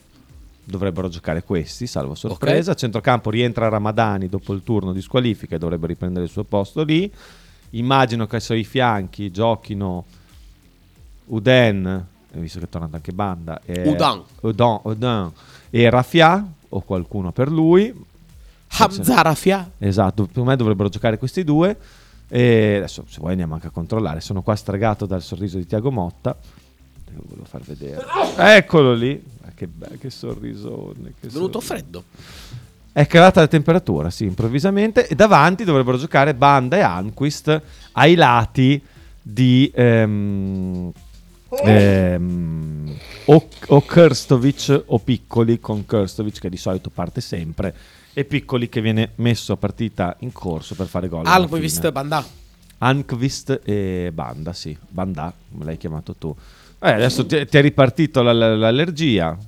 Dovrebbero 0.64 1.08
giocare 1.08 1.44
questi, 1.44 1.86
salvo 1.86 2.14
sorpresa. 2.16 2.72
A 2.72 2.74
centrocampo 2.74 3.30
rientra 3.30 3.68
Ramadani 3.68 4.28
dopo 4.28 4.52
il 4.52 4.62
turno 4.64 4.92
di 4.92 5.00
squalifica 5.00 5.54
e 5.54 5.58
dovrebbe 5.58 5.86
riprendere 5.86 6.24
il 6.24 6.30
suo 6.30 6.42
posto 6.42 6.82
lì. 6.82 7.10
Immagino 7.70 8.26
che 8.26 8.36
ai 8.36 8.42
suoi 8.42 8.64
fianchi 8.64 9.30
giochino 9.30 10.04
Uden, 11.26 11.86
eh, 12.32 12.38
visto 12.40 12.58
che 12.58 12.64
è 12.64 12.68
tornato 12.68 12.96
anche 12.96 13.12
Banda, 13.12 13.60
e 13.64 13.88
Udan. 13.88 14.22
Udan, 14.40 14.80
Udan 14.82 15.32
e 15.70 15.88
Rafia, 15.88 16.44
o 16.68 16.80
qualcuno 16.80 17.30
per 17.30 17.50
lui. 17.50 17.94
Hamza 18.78 19.22
Rafia. 19.22 19.70
Esatto, 19.78 20.26
per 20.26 20.42
me 20.42 20.56
dovrebbero 20.56 20.88
giocare 20.88 21.16
questi 21.16 21.44
due. 21.44 21.76
E 22.28 22.76
adesso, 22.76 23.04
se 23.08 23.18
vuoi, 23.20 23.30
andiamo 23.32 23.54
anche 23.54 23.68
a 23.68 23.70
controllare. 23.70 24.20
Sono 24.20 24.42
qua 24.42 24.54
stragato 24.54 25.06
dal 25.06 25.22
sorriso 25.22 25.56
di 25.56 25.66
Tiago 25.66 25.90
Motta. 25.90 26.36
Lo 27.14 27.22
volevo 27.26 27.46
far 27.46 27.62
vedere. 27.62 28.04
Eccolo 28.36 28.92
lì. 28.94 29.22
Che, 29.54 29.66
be- 29.66 29.98
che 29.98 30.10
sorrisone. 30.10 31.14
Che 31.18 31.26
È 31.26 31.30
venuto 31.30 31.60
sorriso. 31.60 31.60
freddo. 31.60 32.04
È 32.92 33.06
calata 33.06 33.40
la 33.40 33.48
temperatura, 33.48 34.10
sì, 34.10 34.24
improvvisamente. 34.24 35.06
E 35.06 35.14
davanti 35.14 35.64
dovrebbero 35.64 35.98
giocare 35.98 36.34
Banda 36.34 36.76
e 36.76 36.80
Anquist 36.80 37.62
ai 37.92 38.14
lati 38.14 38.80
di 39.22 39.70
ehm, 39.74 40.92
ehm, 41.64 42.96
o, 43.26 43.48
o 43.68 43.82
Krstovic 43.82 44.82
o 44.86 44.98
Piccoli 44.98 45.60
con 45.60 45.84
Krstovic 45.86 46.40
che 46.40 46.48
di 46.48 46.56
solito 46.56 46.90
parte 46.90 47.20
sempre 47.20 47.74
e 48.18 48.24
Piccoli 48.24 48.68
che 48.68 48.80
viene 48.80 49.12
messo 49.16 49.52
a 49.52 49.56
partita 49.56 50.16
in 50.20 50.32
corso 50.32 50.74
per 50.74 50.88
fare 50.88 51.06
gol. 51.06 51.24
fine. 51.82 51.92
Bandà. 51.92 52.26
Anquist 52.78 53.60
e 53.64 54.10
Banda, 54.12 54.52
sì, 54.52 54.76
Banda, 54.88 55.32
come 55.52 55.64
l'hai 55.64 55.76
chiamato 55.76 56.14
tu. 56.16 56.34
Eh, 56.80 56.90
adesso 56.90 57.24
ti, 57.26 57.46
ti 57.46 57.56
è 57.56 57.60
ripartito 57.60 58.20
la- 58.22 58.32
la- 58.32 58.56
l'allergia. 58.56 59.38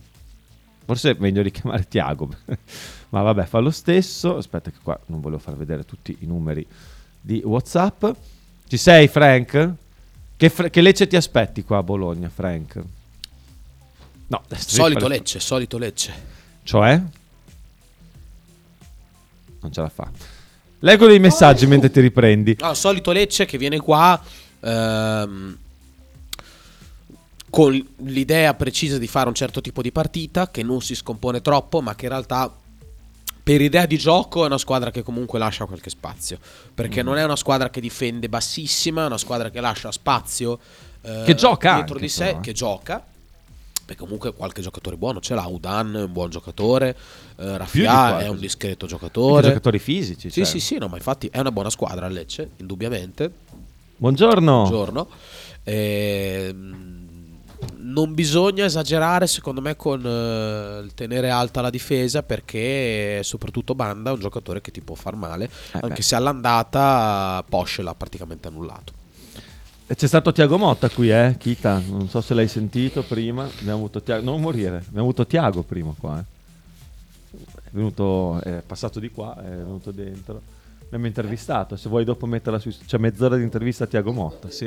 Forse 0.85 1.11
è 1.11 1.17
meglio 1.19 1.43
richiamare 1.43 1.89
Tiago. 1.89 2.29
Ma 3.11 3.23
vabbè, 3.23 3.45
fa 3.47 3.59
lo 3.59 3.71
stesso. 3.73 4.37
Aspetta 4.37 4.71
che 4.71 4.79
qua 4.81 4.97
non 5.07 5.21
volevo 5.21 5.41
far 5.41 5.57
vedere 5.57 5.85
tutti 5.85 6.17
i 6.21 6.27
numeri 6.27 6.65
di 7.21 7.43
WhatsApp. 7.45 8.05
Ci 8.69 8.77
sei, 8.77 9.09
Frank? 9.09 9.73
Che, 10.37 10.49
fre- 10.49 10.71
che 10.71 10.81
Lecce 10.81 11.09
ti 11.09 11.17
aspetti 11.17 11.65
qua 11.65 11.79
a 11.79 11.83
Bologna, 11.83 12.29
Frank? 12.29 12.81
No, 14.29 14.43
Solito 14.57 15.09
Lecce, 15.09 15.41
solito 15.41 15.77
Lecce. 15.77 16.13
Cioè? 16.63 17.03
Non 19.61 19.73
ce 19.73 19.81
la 19.81 19.89
fa. 19.89 20.11
Leggo 20.81 21.07
dei 21.07 21.19
messaggi 21.19 21.67
mentre 21.67 21.91
ti 21.91 22.01
riprendi. 22.01 22.57
No, 22.61 22.73
solito 22.75 23.13
Lecce 23.13 23.45
che 23.45 23.59
viene 23.59 23.79
qua 23.79 24.21
ehm, 24.61 25.57
con 27.51 27.87
l'idea 27.99 28.55
precisa 28.55 28.97
di 28.97 29.07
fare 29.07 29.29
un 29.29 29.35
certo 29.35 29.61
tipo 29.61 29.83
di 29.83 29.91
partita 29.93 30.51
che 30.51 30.63
non 30.63 30.81
si 30.81 30.95
scompone 30.95 31.43
troppo, 31.43 31.81
ma 31.83 31.95
che 31.95 32.05
in 32.07 32.13
realtà 32.13 32.53
per 33.43 33.61
idea 33.61 33.87
di 33.87 33.99
gioco 33.99 34.45
è 34.45 34.47
una 34.47 34.59
squadra 34.59 34.91
che 34.91 35.03
comunque 35.03 35.39
lascia 35.39 35.65
qualche 35.65 35.91
spazio. 35.91 36.39
Perché 36.75 37.03
Mm. 37.03 37.07
non 37.07 37.17
è 37.19 37.25
una 37.25 37.37
squadra 37.37 37.69
che 37.69 37.81
difende 37.81 38.29
bassissima, 38.29 39.03
è 39.03 39.07
una 39.07 39.19
squadra 39.19 39.51
che 39.51 39.61
lascia 39.61 39.91
spazio 39.91 40.59
eh, 41.03 41.23
Che 41.25 41.35
gioca 41.35 41.75
dietro 41.75 41.95
anche, 41.95 42.07
di 42.07 42.09
sé, 42.13 42.25
però, 42.27 42.39
eh. 42.39 42.41
che 42.41 42.53
gioca. 42.53 43.05
Perché 43.91 44.05
comunque 44.05 44.33
qualche 44.33 44.63
giocatore 44.63 44.97
buono 44.97 45.19
ce 45.19 45.35
l'ha. 45.35 45.45
Udan 45.49 45.97
è 45.97 46.03
un 46.05 46.13
buon 46.13 46.31
giocatore. 46.31 46.97
eh, 47.37 47.57
Raffia 47.59 48.21
è 48.21 48.29
un 48.29 48.39
discreto 48.39 48.87
giocatore. 48.87 49.49
giocatori 49.49 49.81
fisici, 49.81 50.31
Sì, 50.31 50.43
cioè. 50.43 50.45
sì, 50.45 50.61
sì, 50.61 50.79
no, 50.79 50.87
ma 50.87 50.97
infatti 50.97 51.27
è 51.27 51.41
una 51.41 51.51
buona 51.51 51.71
squadra 51.71 52.07
a 52.07 52.09
Lecce, 52.09 52.51
indubbiamente. 52.59 53.33
Buongiorno. 53.97 54.59
Buongiorno. 54.61 55.09
Ehm, 55.65 57.09
non 57.79 58.15
bisogna 58.15 58.65
esagerare, 58.65 59.27
secondo 59.27 59.61
me, 59.61 59.75
con 59.75 60.07
eh, 60.07 60.83
il 60.85 60.95
tenere 60.95 61.29
alta 61.31 61.61
la 61.61 61.71
difesa 61.71 62.23
perché 62.23 63.23
soprattutto 63.25 63.75
Banda 63.75 64.11
è 64.11 64.13
un 64.13 64.21
giocatore 64.21 64.61
che 64.61 64.71
ti 64.71 64.83
può 64.83 64.95
far 64.95 65.17
male, 65.17 65.51
anche 65.73 65.89
beh. 65.89 66.03
se 66.03 66.15
all'andata 66.15 67.45
Porsche 67.49 67.83
l'ha 67.83 67.95
praticamente 67.97 68.47
annullato. 68.47 68.99
E 69.91 69.97
C'è 69.97 70.07
stato 70.07 70.31
Tiago 70.31 70.57
Motta 70.57 70.89
qui, 70.89 71.11
eh, 71.11 71.35
Kita, 71.37 71.83
non 71.89 72.09
so 72.09 72.21
se 72.21 72.33
l'hai 72.33 72.47
sentito 72.47 73.03
prima, 73.03 73.43
abbiamo 73.43 73.79
avuto 73.79 74.01
Tiago, 74.01 74.23
non 74.25 74.41
morire, 74.41 74.77
abbiamo 74.87 75.01
avuto 75.01 75.27
Tiago 75.27 75.65
prima 75.65 75.93
qua, 75.99 76.17
eh. 76.21 77.39
È 77.65 77.69
venuto, 77.73 78.41
è 78.41 78.63
passato 78.65 79.01
di 79.01 79.11
qua, 79.11 79.37
è 79.37 79.49
venuto 79.49 79.91
dentro, 79.91 80.41
l'abbiamo 80.83 81.07
intervistato, 81.07 81.75
se 81.75 81.89
vuoi 81.89 82.05
dopo 82.05 82.27
metterla 82.27 82.61
su, 82.61 82.71
c'è 82.87 82.99
mezz'ora 82.99 83.35
di 83.37 83.43
intervista 83.43 83.83
a 83.83 83.87
Tiago 83.89 84.13
Motta, 84.13 84.49
sì. 84.49 84.67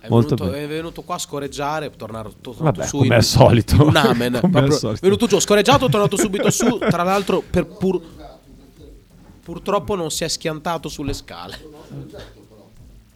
È 0.00 0.08
Molto 0.10 0.34
venuto, 0.34 0.54
è 0.54 0.66
venuto 0.68 1.00
qua 1.00 1.14
a 1.14 1.18
scoreggiare, 1.18 1.86
è 1.86 1.90
tornato, 1.96 2.34
tornato 2.42 2.64
Vabbè, 2.64 2.86
su 2.86 2.96
come 2.96 3.06
in- 3.06 3.12
al 3.14 3.24
solito. 3.24 3.86
un 3.86 3.96
amen. 3.96 4.34
È 4.36 4.98
venuto 5.00 5.26
giù, 5.28 5.38
scoreggiato, 5.40 5.86
è 5.86 5.88
tornato 5.88 6.18
subito 6.18 6.50
su. 6.50 6.76
Tra 6.78 7.04
l'altro, 7.04 7.40
per 7.48 7.64
pur- 7.66 8.02
purtroppo 9.42 9.94
non 9.94 10.10
si 10.10 10.24
è 10.24 10.28
schiantato 10.28 10.88
sulle 10.90 11.14
scale. 11.14 11.56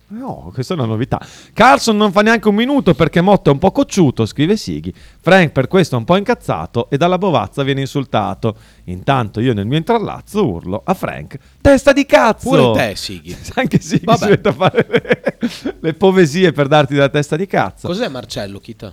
No, 0.08 0.52
questa 0.54 0.74
è 0.74 0.76
una 0.76 0.86
novità. 0.86 1.20
Carlson 1.52 1.96
non 1.96 2.12
fa 2.12 2.22
neanche 2.22 2.46
un 2.46 2.54
minuto 2.54 2.94
perché 2.94 3.20
Motta 3.20 3.50
è 3.50 3.52
un 3.52 3.58
po' 3.58 3.72
cocciuto, 3.72 4.24
scrive 4.24 4.56
Sighi. 4.56 4.94
Frank 4.94 5.50
per 5.50 5.66
questo 5.66 5.96
è 5.96 5.98
un 5.98 6.04
po' 6.04 6.16
incazzato 6.16 6.88
e 6.90 6.96
dalla 6.96 7.18
bovazza 7.18 7.64
viene 7.64 7.80
insultato. 7.80 8.56
Intanto 8.84 9.40
io 9.40 9.52
nel 9.52 9.66
mio 9.66 9.78
intrallazzo 9.78 10.46
urlo 10.46 10.82
a 10.84 10.94
Frank, 10.94 11.38
testa 11.60 11.92
di 11.92 12.06
cazzo! 12.06 12.48
Pure 12.48 12.72
te, 12.72 12.94
Sighi. 12.94 13.36
Anche 13.54 13.80
Sighi 13.80 14.04
Vabbè. 14.04 14.24
si 14.24 14.28
mette 14.30 14.48
a 14.48 14.52
fare 14.52 14.86
le, 14.88 15.76
le 15.80 15.94
poesie 15.94 16.52
per 16.52 16.68
darti 16.68 16.94
della 16.94 17.08
testa 17.08 17.34
di 17.34 17.46
cazzo. 17.48 17.88
Cos'è 17.88 18.06
Marcello, 18.06 18.60
Kita? 18.60 18.92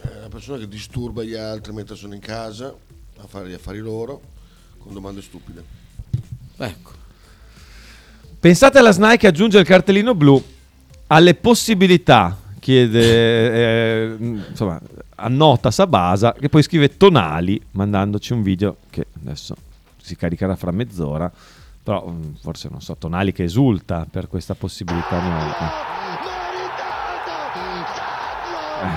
È 0.00 0.16
una 0.18 0.28
persona 0.28 0.58
che 0.58 0.66
disturba 0.66 1.22
gli 1.22 1.34
altri 1.34 1.72
mentre 1.72 1.94
sono 1.94 2.14
in 2.14 2.20
casa 2.20 2.74
a 3.18 3.26
fare 3.28 3.48
gli 3.48 3.52
affari 3.52 3.78
loro 3.78 4.20
con 4.78 4.92
domande 4.92 5.22
stupide. 5.22 5.62
Ecco. 6.56 7.01
Pensate 8.42 8.78
alla 8.80 8.90
SNAI 8.90 9.18
che 9.18 9.28
aggiunge 9.28 9.60
il 9.60 9.64
cartellino 9.64 10.16
blu 10.16 10.42
alle 11.06 11.34
possibilità, 11.36 12.36
chiede, 12.58 13.04
eh, 13.52 14.16
insomma, 14.18 14.80
annota 15.14 15.70
Sabasa, 15.70 16.32
che 16.32 16.48
poi 16.48 16.64
scrive 16.64 16.96
tonali, 16.96 17.62
mandandoci 17.70 18.32
un 18.32 18.42
video 18.42 18.78
che 18.90 19.06
adesso 19.24 19.54
si 19.96 20.16
caricherà 20.16 20.56
fra 20.56 20.72
mezz'ora, 20.72 21.30
però 21.84 22.04
mm, 22.04 22.32
forse 22.40 22.68
non 22.68 22.80
so, 22.80 22.96
tonali 22.96 23.30
che 23.30 23.44
esulta 23.44 24.04
per 24.10 24.26
questa 24.26 24.54
possibilità 24.54 25.20
nuova. 25.20 25.70
Eh. 28.82 28.94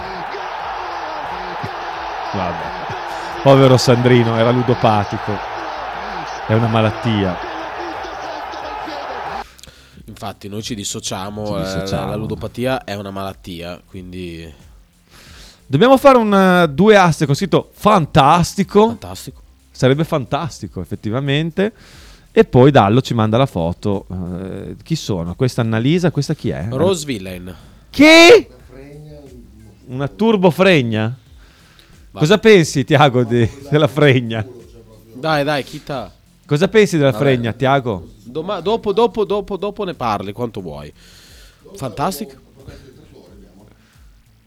Vabbè. 2.35 2.63
Povero 3.43 3.77
Sandrino, 3.77 4.39
era 4.39 4.49
ludopatico. 4.49 5.37
È 6.47 6.53
una 6.53 6.67
malattia. 6.67 7.53
Infatti, 10.05 10.47
noi 10.47 10.61
ci 10.61 10.75
dissociamo. 10.75 11.45
Ci 11.45 11.53
eh, 11.53 11.59
dissociamo. 11.63 12.09
La 12.09 12.15
ludopatia 12.15 12.83
è 12.83 12.95
una 12.95 13.11
malattia, 13.11 13.81
quindi. 13.85 14.51
Dobbiamo 15.67 15.97
fare 15.97 16.17
un 16.17 16.33
eh, 16.33 16.67
due 16.69 16.95
asse 16.95 17.25
con 17.25 17.33
scritto 17.35 17.69
fantastico. 17.73 18.87
Fantastico. 18.87 19.41
Sarebbe 19.71 20.03
fantastico, 20.03 20.79
effettivamente. 20.79 21.73
E 22.31 22.43
poi 22.43 22.69
Dallo 22.69 23.01
ci 23.01 23.13
manda 23.13 23.37
la 23.37 23.45
foto. 23.45 24.05
Eh, 24.11 24.75
chi 24.83 24.95
sono? 24.95 25.35
Questa 25.35 25.61
Annalisa, 25.61 26.11
questa 26.11 26.33
chi 26.33 26.49
è? 26.49 26.67
Rose 26.69 27.05
Villain. 27.05 27.55
Chi? 27.89 28.47
Una 29.87 30.07
turbo 30.07 30.49
fregna? 30.49 31.15
Cosa 32.11 32.37
pensi, 32.37 32.83
Tiago, 32.83 33.23
di- 33.23 33.49
della 33.69 33.87
fregna? 33.87 34.45
Dai, 35.13 35.43
dai, 35.43 35.63
Kita. 35.63 36.11
Cosa 36.45 36.67
pensi 36.67 36.97
della 36.97 37.11
Vabbè. 37.11 37.23
fregna, 37.23 37.53
Tiago? 37.53 38.07
Doma- 38.23 38.59
dopo, 38.59 38.93
dopo, 38.93 39.23
dopo, 39.25 39.57
dopo 39.57 39.83
ne 39.83 39.93
parli 39.95 40.31
quanto 40.31 40.61
vuoi. 40.61 40.91
Fantastico. 41.75 42.43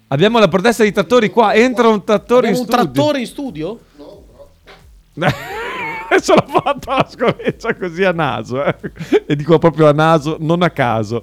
Abbiamo 0.09 0.39
la 0.39 0.49
protesta 0.49 0.83
dei 0.85 0.93
trattori 0.93 1.29
qua. 1.31 1.55
Entra 1.55 1.89
un 1.89 2.03
trattore 2.05 2.49
Abbiamo 2.49 2.57
in 2.57 2.63
un 2.63 2.67
studio. 2.73 2.93
trattore 2.93 3.19
in 3.21 3.27
studio? 3.27 3.79
Adesso 6.11 6.35
l'ho 6.35 6.47
fatto 6.47 6.91
la 6.91 7.07
scoreccia 7.11 7.75
così 7.75 8.05
a 8.05 8.13
naso. 8.13 8.65
eh. 8.65 8.75
E 9.27 9.37
dico 9.37 9.59
proprio 9.59 9.89
a 9.89 9.93
naso, 9.93 10.37
non 10.41 10.63
a 10.63 10.71
caso. 10.71 11.23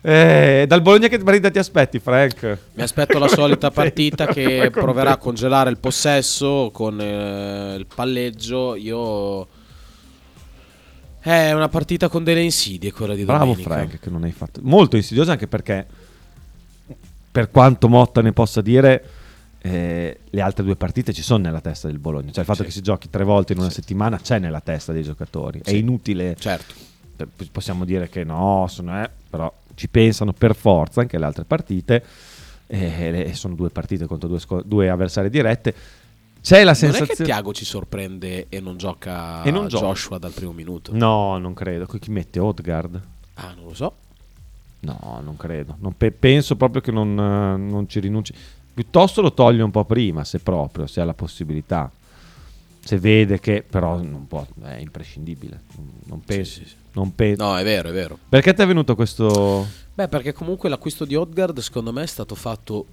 Eh, 0.00 0.64
dal 0.66 0.80
Bologna 0.82 1.08
che 1.08 1.18
partita 1.18 1.50
ti 1.50 1.58
aspetti, 1.58 1.98
Frank? 1.98 2.58
Mi 2.72 2.82
aspetto 2.82 3.18
la 3.18 3.28
solita 3.28 3.70
partita 3.72 4.26
che 4.26 4.70
proverà 4.72 5.12
a 5.12 5.16
congelare 5.18 5.68
il 5.70 5.78
possesso 5.78 6.70
con 6.72 6.98
eh, 7.00 7.74
il 7.76 7.86
palleggio. 7.92 8.74
Io. 8.76 9.46
È 11.24 11.52
una 11.52 11.68
partita 11.68 12.08
con 12.08 12.24
delle 12.24 12.42
insidie 12.42 12.90
quella 12.92 13.14
di 13.14 13.24
Bravo 13.24 13.44
domenica. 13.44 13.70
Frank 13.74 13.98
che 14.00 14.10
non 14.10 14.24
hai 14.24 14.32
fatto. 14.32 14.60
Molto 14.64 14.96
insidiosa 14.96 15.32
anche 15.32 15.46
perché, 15.46 15.86
per 17.30 17.50
quanto 17.50 17.88
Motta 17.88 18.20
ne 18.22 18.32
possa 18.32 18.60
dire, 18.60 19.04
eh, 19.60 20.18
le 20.28 20.40
altre 20.40 20.64
due 20.64 20.74
partite 20.74 21.12
ci 21.12 21.22
sono 21.22 21.44
nella 21.44 21.60
testa 21.60 21.86
del 21.86 21.98
Bologna. 22.00 22.30
Cioè 22.32 22.40
il 22.40 22.46
fatto 22.46 22.64
che 22.64 22.72
si 22.72 22.80
giochi 22.82 23.08
tre 23.08 23.22
volte 23.22 23.52
in 23.52 23.60
una 23.60 23.70
settimana 23.70 24.18
c'è 24.18 24.40
nella 24.40 24.60
testa 24.60 24.92
dei 24.92 25.04
giocatori. 25.04 25.60
È 25.62 25.68
Sì. 25.70 25.78
inutile. 25.78 26.34
Certo. 26.36 26.74
Eh, 27.16 27.26
Possiamo 27.52 27.84
dire 27.84 28.08
che 28.08 28.24
no, 28.24 28.66
sono, 28.68 29.00
eh, 29.00 29.08
però 29.30 29.52
ci 29.74 29.88
pensano 29.88 30.32
per 30.32 30.56
forza 30.56 31.02
anche 31.02 31.18
le 31.18 31.24
altre 31.24 31.44
partite. 31.44 32.04
E 32.66 33.24
e 33.28 33.34
sono 33.34 33.54
due 33.54 33.68
partite 33.70 34.06
contro 34.06 34.28
due, 34.28 34.40
due 34.64 34.88
avversari 34.88 35.30
dirette. 35.30 35.72
C'è 36.42 36.58
la 36.58 36.62
Non 36.64 36.70
è 36.72 36.74
sensazione. 36.74 37.14
che 37.14 37.22
Tiago 37.24 37.52
ci 37.52 37.64
sorprende 37.64 38.46
e 38.48 38.60
non 38.60 38.76
gioca 38.76 39.42
E 39.44 39.50
non. 39.50 39.68
Joshua 39.68 40.18
dal 40.18 40.32
primo 40.32 40.52
minuto. 40.52 40.90
No, 40.94 41.38
non 41.38 41.54
credo. 41.54 41.86
Chi 41.86 42.10
mette 42.10 42.40
Odgard? 42.40 43.00
Ah, 43.34 43.54
non 43.56 43.66
lo 43.66 43.74
so. 43.74 43.94
No, 44.80 45.20
non 45.22 45.36
credo. 45.36 45.76
Non 45.78 45.96
pe- 45.96 46.10
penso 46.10 46.56
proprio 46.56 46.80
che 46.82 46.90
non, 46.90 47.14
non 47.14 47.88
ci 47.88 48.00
rinunci. 48.00 48.34
Piuttosto 48.74 49.20
lo 49.20 49.32
toglie 49.32 49.62
un 49.62 49.70
po' 49.70 49.84
prima, 49.84 50.24
se 50.24 50.40
proprio, 50.40 50.86
se 50.88 51.00
ha 51.00 51.04
la 51.04 51.14
possibilità. 51.14 51.90
Se 52.84 52.98
vede 52.98 53.38
che 53.38 53.62
però 53.68 54.02
non 54.02 54.26
può, 54.26 54.44
è 54.64 54.78
imprescindibile. 54.78 55.60
Non 56.06 56.20
penso. 56.24 56.60
Non 56.94 57.14
pe- 57.14 57.36
No, 57.38 57.56
è 57.56 57.62
vero, 57.62 57.90
è 57.90 57.92
vero. 57.92 58.18
Perché 58.28 58.52
ti 58.52 58.62
è 58.62 58.66
venuto 58.66 58.96
questo... 58.96 59.64
Beh, 59.94 60.08
perché 60.08 60.32
comunque 60.32 60.68
l'acquisto 60.68 61.04
di 61.04 61.14
Odgard 61.14 61.58
secondo 61.60 61.92
me 61.92 62.02
è 62.02 62.06
stato 62.06 62.34
fatto 62.34 62.84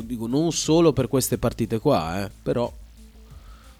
lo 0.00 0.06
dico 0.06 0.26
non 0.26 0.52
solo 0.52 0.92
per 0.92 1.08
queste 1.08 1.38
partite 1.38 1.78
qua, 1.78 2.24
eh, 2.24 2.30
però 2.42 2.72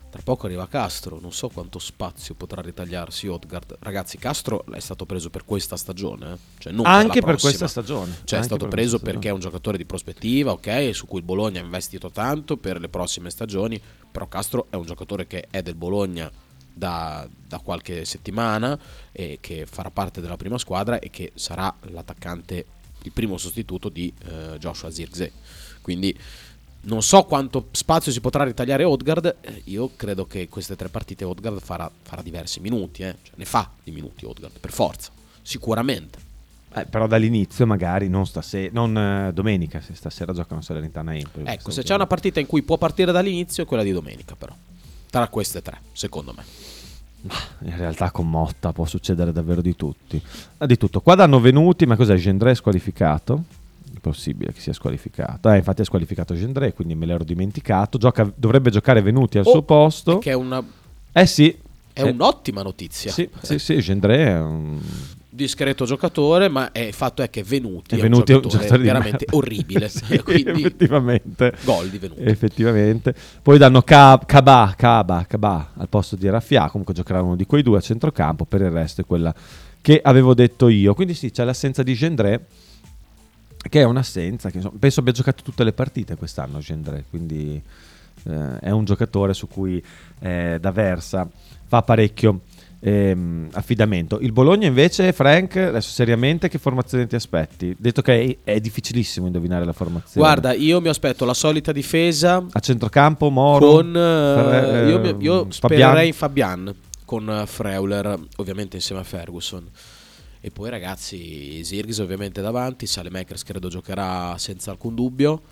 tra 0.09 0.23
poco 0.25 0.47
arriva 0.47 0.67
Castro, 0.67 1.19
non 1.21 1.33
so 1.33 1.49
quanto 1.49 1.79
spazio 1.79 2.35
potrà 2.35 2.63
ritagliarsi 2.63 3.27
Odgard. 3.27 3.77
Ragazzi, 3.81 4.17
Castro 4.17 4.65
è 4.73 4.81
stato 4.81 5.05
preso 5.05 5.29
per 5.29 5.45
questa 5.45 5.77
stagione, 5.77 6.33
eh, 6.33 6.37
cioè 6.59 6.73
non 6.73 6.87
Anche 6.87 7.21
per, 7.21 7.33
per 7.33 7.41
questa 7.41 7.69
stagione. 7.69 8.21
Cioè 8.25 8.39
è 8.39 8.43
stato 8.43 8.67
preso 8.69 8.99
perché 8.99 9.29
è 9.29 9.33
un 9.33 9.41
giocatore 9.41 9.77
di 9.77 9.85
prospettiva, 9.85 10.53
ok, 10.53 10.95
su 10.95 11.07
cui 11.07 11.19
il 11.19 11.25
Bologna 11.25 11.61
ha 11.61 11.65
investito 11.65 12.11
tanto 12.11 12.57
per 12.57 12.81
le 12.81 12.89
prossime 12.89 13.29
stagioni, 13.31 13.81
però 14.11 14.27
Castro 14.27 14.67
è 14.71 14.77
un 14.77 14.87
giocatore 14.87 15.27
che 15.27 15.49
è 15.51 15.61
del 15.61 15.75
Bologna 15.75 16.31
da, 16.73 17.29
da 17.47 17.59
qualche 17.59 18.05
settimana 18.05 18.79
e 19.13 19.39
che 19.41 19.67
farà 19.67 19.91
parte 19.91 20.21
della 20.21 20.37
prima 20.37 20.57
squadra 20.57 20.99
e 20.99 21.11
che 21.11 21.33
sarà 21.35 21.75
l'attaccante, 21.91 22.65
il 23.03 23.13
primo 23.13 23.37
sostituto 23.37 23.89
di 23.89 24.13
eh, 24.25 24.57
Joshua 24.59 24.91
Zirkzee. 24.91 25.33
Quindi 25.87 26.19
non 26.81 27.01
so 27.01 27.23
quanto 27.23 27.69
spazio 27.71 28.11
si 28.11 28.21
potrà 28.21 28.43
ritagliare 28.43 28.83
Odgard, 28.83 29.37
eh, 29.41 29.63
io 29.67 29.93
credo 29.95 30.27
che 30.27 30.49
queste 30.49 30.75
tre 30.75 30.89
partite 30.89 31.25
Odgard 31.25 31.61
farà, 31.61 31.89
farà 32.03 32.23
diversi 32.23 32.59
minuti, 32.59 33.03
eh. 33.03 33.15
Cioè, 33.23 33.35
ne 33.37 33.45
fa 33.45 33.71
di 33.85 33.93
minuti 33.93 34.25
Odgard, 34.25 34.59
per 34.59 34.73
forza, 34.73 35.13
sicuramente. 35.43 36.19
Eh, 36.75 36.87
però 36.87 37.07
dall'inizio 37.07 37.69
magari, 37.69 38.09
non 38.09 38.27
stasera, 38.27 38.69
non 38.73 38.99
eh, 38.99 39.33
domenica, 39.33 39.81
se 39.81 39.95
stasera 39.95 40.33
giocano 40.33 40.61
Salernitana 40.61 41.13
e 41.13 41.19
Empoli. 41.19 41.47
Ecco, 41.47 41.71
se 41.71 41.85
c'è 41.85 41.95
una 41.95 42.09
partita 42.09 42.41
in 42.41 42.47
cui 42.47 42.63
può 42.63 42.79
partire 42.79 43.13
dall'inizio 43.13 43.63
è 43.63 43.67
quella 43.67 43.85
di 43.85 43.93
domenica 43.93 44.35
però. 44.35 44.53
Tra 45.09 45.29
queste 45.29 45.63
tre, 45.63 45.79
secondo 45.93 46.35
me. 46.37 46.43
In 47.61 47.77
realtà 47.77 48.11
con 48.11 48.29
Motta 48.29 48.73
può 48.73 48.87
succedere 48.87 49.31
davvero 49.31 49.61
di 49.61 49.77
tutti. 49.77 50.21
Ah, 50.59 50.67
Di 50.67 50.77
tutto. 50.77 51.01
Qua 51.01 51.15
danno 51.15 51.39
venuti, 51.39 51.87
ma 51.87 51.95
cos'è? 51.95 52.17
Gendré 52.17 52.57
squalificato? 52.57 53.45
Possibile 54.11 54.53
che 54.53 54.61
sia 54.61 54.73
squalificato. 54.73 55.51
Eh, 55.51 55.57
infatti 55.57 55.83
è 55.83 55.85
squalificato 55.85 56.35
Gendré, 56.37 56.73
quindi 56.73 56.95
me 56.95 57.07
l'ero 57.07 57.25
dimenticato. 57.25 57.99
Gioca- 57.99 58.31
dovrebbe 58.37 58.71
giocare 58.71 59.03
venuti 59.03 59.37
al 59.39 59.45
Oh, 59.47 59.51
suo 59.51 59.63
posto. 59.63 60.19
Che 60.19 60.31
è 60.31 60.35
una 60.35 60.63
Eh 61.13 61.27
sì. 61.27 61.57
È 61.93 62.03
Sì. 62.03 62.09
un'ottima 62.09 62.63
notizia. 62.63 63.11
Sì, 63.11 63.29
sì, 63.43 63.59
sì, 63.59 63.79
Gendré 63.81 64.27
è 64.27 64.39
un... 64.41 64.79
Discreto 65.29 65.85
giocatore, 65.87 66.49
ma 66.49 66.71
il 66.75 66.93
fatto 66.93 67.21
è 67.23 67.29
che 67.29 67.43
Venuti 67.43 67.95
È 67.97 67.99
venuti 67.99 68.33
un 68.33 68.43
giocatore 68.43 68.79
di 68.79 68.85
veramente 68.85 69.27
orribile. 69.33 69.89
Sì, 69.91 70.19
Quindi 70.23 70.51
effettivamente. 70.51 71.53
gol 71.65 71.89
di 71.89 71.99
Venuti. 71.99 72.23
Effettivamente. 72.23 73.15
Poi 73.43 73.59
danno 73.59 73.83
Ca- 73.83 74.21
Cabà, 74.25 74.73
Cabà, 74.77 75.25
Cabà 75.29 75.73
al 75.77 75.89
posto 75.89 76.17
di 76.17 76.29
Raffia. 76.29 76.69
Comunque 76.71 76.95
giocherà 76.95 77.21
uno 77.23 77.35
di 77.37 77.45
quei 77.45 77.63
due 77.63 77.79
a 77.79 77.81
centrocampo. 77.81 78.45
Per 78.45 78.61
il 78.61 78.71
resto 78.71 79.01
è 79.01 79.05
quella 79.05 79.35
che 79.81 80.01
avevo 80.03 80.33
detto 80.33 80.69
io. 80.69 80.95
Quindi 80.95 81.13
sì, 81.15 81.31
c'è 81.31 81.45
l'assenza 81.45 81.83
di 81.83 81.95
Gendré. 81.95 82.47
Che 83.69 83.81
è 83.81 83.85
un'assenza 83.85 84.51
che 84.51 84.57
insomma, 84.59 84.77
penso 84.79 85.01
abbia 85.01 85.13
giocato 85.13 85.43
tutte 85.43 85.65
le 85.65 85.73
partite 85.73 86.17
quest'anno. 86.17 86.59
Gendré. 86.59 87.05
Quindi 87.09 87.61
eh, 88.25 88.59
è 88.61 88.71
un 88.71 88.85
giocatore 88.85 89.35
su 89.35 89.49
cui 89.49 89.83
eh, 90.21 90.59
da 90.61 90.71
Versa 90.71 91.29
fa 91.67 91.83
parecchio 91.83 92.41
ehm, 92.81 93.49
affidamento. 93.53 94.21
Il 94.21 94.33
Bologna 94.33 94.67
invece, 94.67 95.13
Frank, 95.13 95.57
adesso 95.57 95.91
seriamente 95.91 96.49
che 96.49 96.59
formazione 96.59 97.07
ti 97.07 97.15
aspetti? 97.15 97.75
Detto 97.79 98.03
che 98.03 98.39
è, 98.45 98.53
è 98.53 98.61
difficilissimo 98.61 99.27
indovinare 99.27 99.65
la 99.65 99.73
formazione. 99.73 100.27
Guarda, 100.27 100.53
io 100.53 100.81
mi 100.81 100.89
aspetto 100.89 101.25
la 101.25 101.35
solita 101.35 101.73
difesa 101.73 102.45
a 102.51 102.61
centrocampo 102.61 103.31
Moro 103.31 103.67
con 103.67 103.89
eh, 103.89 103.93
Ferre- 103.93 104.89
io, 104.89 105.01
mi- 105.01 105.25
io 105.25 105.43
ehm, 105.43 105.51
spererei 105.51 106.09
in 106.09 106.15
Fabian 106.15 106.75
con 107.05 107.45
Freuler 107.47 108.19
ovviamente 108.37 108.77
insieme 108.77 109.01
a 109.01 109.05
Ferguson 109.05 109.69
e 110.47 110.51
poi 110.53 110.71
ragazzi 110.71 111.65
Zirgis 111.65 111.99
ovviamente 111.99 112.41
davanti 112.41 112.87
Salemakers 112.87 113.43
credo 113.43 113.67
giocherà 113.67 114.39
senza 114.39 114.71
alcun 114.71 114.95
dubbio 114.95 115.43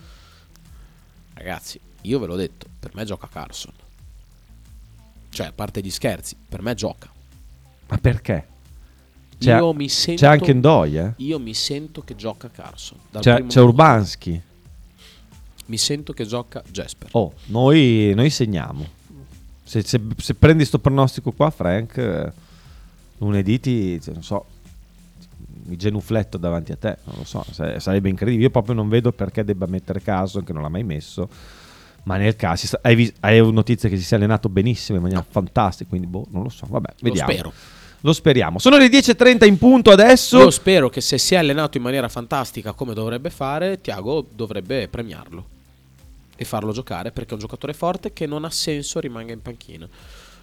ragazzi 1.35 1.81
io 2.03 2.21
ve 2.21 2.27
l'ho 2.27 2.37
detto 2.37 2.69
per 2.79 2.95
me 2.95 3.05
gioca 3.05 3.27
Carson 3.27 3.73
cioè 5.31 5.47
a 5.47 5.53
parte 5.53 5.81
gli 5.81 5.91
scherzi 5.91 6.37
per 6.49 6.63
me 6.63 6.75
gioca 6.75 7.11
Ma 7.89 7.99
perché? 7.99 8.47
C'è, 9.37 9.57
io 9.57 9.73
mi 9.73 9.89
sento 9.89 10.21
c'è 10.21 10.29
anche 10.29 10.53
Ndoi, 10.53 10.97
eh? 10.97 11.13
io 11.17 11.41
mi 11.41 11.55
sento 11.55 12.03
che 12.03 12.15
gioca 12.15 12.49
Carson 12.49 12.99
C'è, 13.19 13.45
c'è. 13.47 13.61
Urbanski. 13.61 14.41
mi 15.67 15.77
sento 15.77 16.13
che 16.13 16.25
gioca 16.25 16.63
Jesper 16.71 17.09
Oh, 17.15 17.33
noi, 17.47 18.13
noi 18.15 18.31
segniamo. 18.31 18.87
Se, 19.65 19.83
se- 19.83 20.01
se 20.19 20.35
prendi 20.35 20.65
sto 20.65 20.79
pronostico 20.79 21.33
qua, 21.33 21.51
Frank, 21.51 21.97
eh, 21.97 22.33
lunedì 23.19 23.59
ti, 23.59 24.01
cioè, 24.01 24.15
non 24.15 24.23
so, 24.23 24.47
mi 25.67 25.77
genufletto 25.77 26.37
davanti 26.39 26.73
a 26.73 26.77
te, 26.77 26.99
non 27.05 27.17
lo 27.19 27.25
so, 27.25 27.45
sa- 27.51 27.79
sarebbe 27.81 28.09
incredibile. 28.09 28.45
Io 28.45 28.51
proprio 28.51 28.75
non 28.75 28.89
vedo 28.89 29.13
perché 29.13 29.45
debba 29.45 29.67
mettere 29.67 30.01
caso, 30.01 30.43
che 30.43 30.53
non 30.53 30.63
l'ha 30.63 30.69
mai 30.69 30.85
messo. 30.85 31.29
Ma 32.05 32.17
nel 32.17 32.37
caso, 32.37 32.79
hai, 32.83 32.95
vis- 32.95 33.13
hai 33.21 33.41
notizie 33.53 33.89
che 33.89 33.97
si 33.97 34.03
sia 34.03 34.17
allenato 34.17 34.49
benissimo, 34.49 34.97
in 34.99 35.03
maniera 35.05 35.25
fantastica, 35.29 35.89
quindi 35.89 36.07
boh, 36.07 36.27
non 36.31 36.43
lo 36.43 36.49
so, 36.51 36.67
vabbè, 36.69 36.89
Lo 36.99 37.09
vediamo. 37.09 37.31
spero. 37.33 37.53
Lo 38.01 38.13
speriamo. 38.13 38.59
Sono 38.59 38.77
le 38.77 38.89
10.30 38.89 39.47
in 39.47 39.57
punto 39.57 39.91
adesso. 39.91 40.39
Io 40.39 40.51
spero 40.51 40.91
che 40.91 41.01
se 41.01 41.17
si 41.17 41.35
è 41.35 41.39
allenato 41.39 41.79
in 41.79 41.83
maniera 41.83 42.11
fantastica 42.11 42.73
come 42.73 42.93
dovrebbe 42.93 43.31
fare, 43.31 43.81
Tiago 43.81 44.27
dovrebbe 44.31 44.89
premiarlo 44.89 45.47
e 46.37 46.45
farlo 46.45 46.73
giocare 46.73 47.13
perché 47.13 47.31
è 47.31 47.33
un 47.35 47.39
giocatore 47.39 47.73
forte 47.73 48.13
che 48.13 48.27
non 48.27 48.45
ha 48.45 48.51
senso 48.51 49.01
rimanga 49.01 49.33
in 49.33 49.41
panchina 49.41 49.89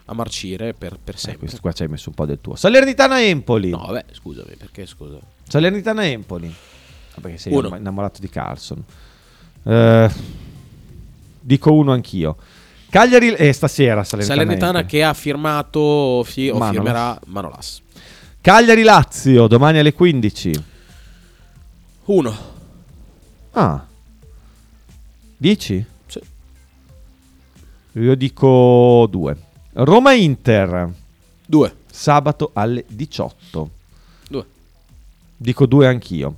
a 0.06 0.14
marcire 0.14 0.73
per, 0.73 0.98
per 1.03 1.15
Eh, 1.15 1.18
sempre. 1.18 1.40
questo 1.40 1.60
qua 1.61 1.72
ci 1.72 1.84
hai 1.84 1.88
messo 1.90 2.10
un 2.10 2.15
po' 2.15 2.26
del 2.26 2.40
tuo. 2.41 2.56
Salernitana 2.56 3.22
Empoli. 3.22 3.69
No, 3.69 3.84
vabbè, 3.86 4.06
scusami, 4.11 4.56
perché 4.57 4.86
scusa? 4.86 5.18
Salernitana 5.48 6.06
Empoli. 6.06 6.53
Ah, 7.14 7.22
Perché 7.22 7.38
sei 7.38 7.53
Uno. 7.53 7.76
innamorato 7.76 8.19
di 8.22 8.30
Carlson. 8.30 8.84
Eh, 9.64 10.10
dico 11.40 11.73
uno 11.73 11.91
anch'io. 11.91 12.38
Cagliari 12.90 13.34
e 13.34 13.53
stasera 13.53 14.03
Salernitana, 14.03 14.41
Salernitana 14.41 14.86
che 14.86 15.03
ha 15.03 15.14
firmato 15.14 16.23
fi- 16.26 16.49
o 16.49 16.57
Manolas. 16.57 16.72
firmerà 16.73 17.19
Manolas. 17.28 17.82
Cagliari 18.41 18.84
Lazio 18.84 19.48
domani 19.48 19.80
alle 19.80 19.94
15. 19.94 20.52
Uno. 22.06 22.38
Ah. 23.52 23.86
10? 25.38 25.86
Sì. 26.07 26.19
Io 27.94 28.15
dico 28.15 29.07
2. 29.10 29.38
Roma 29.73 30.14
Inter. 30.14 30.91
2. 31.45 31.76
Sabato 31.89 32.52
alle 32.53 32.85
18. 32.88 33.69
Due. 34.27 34.45
Dico 35.38 35.65
2 35.65 35.88
anch'io. 35.88 36.35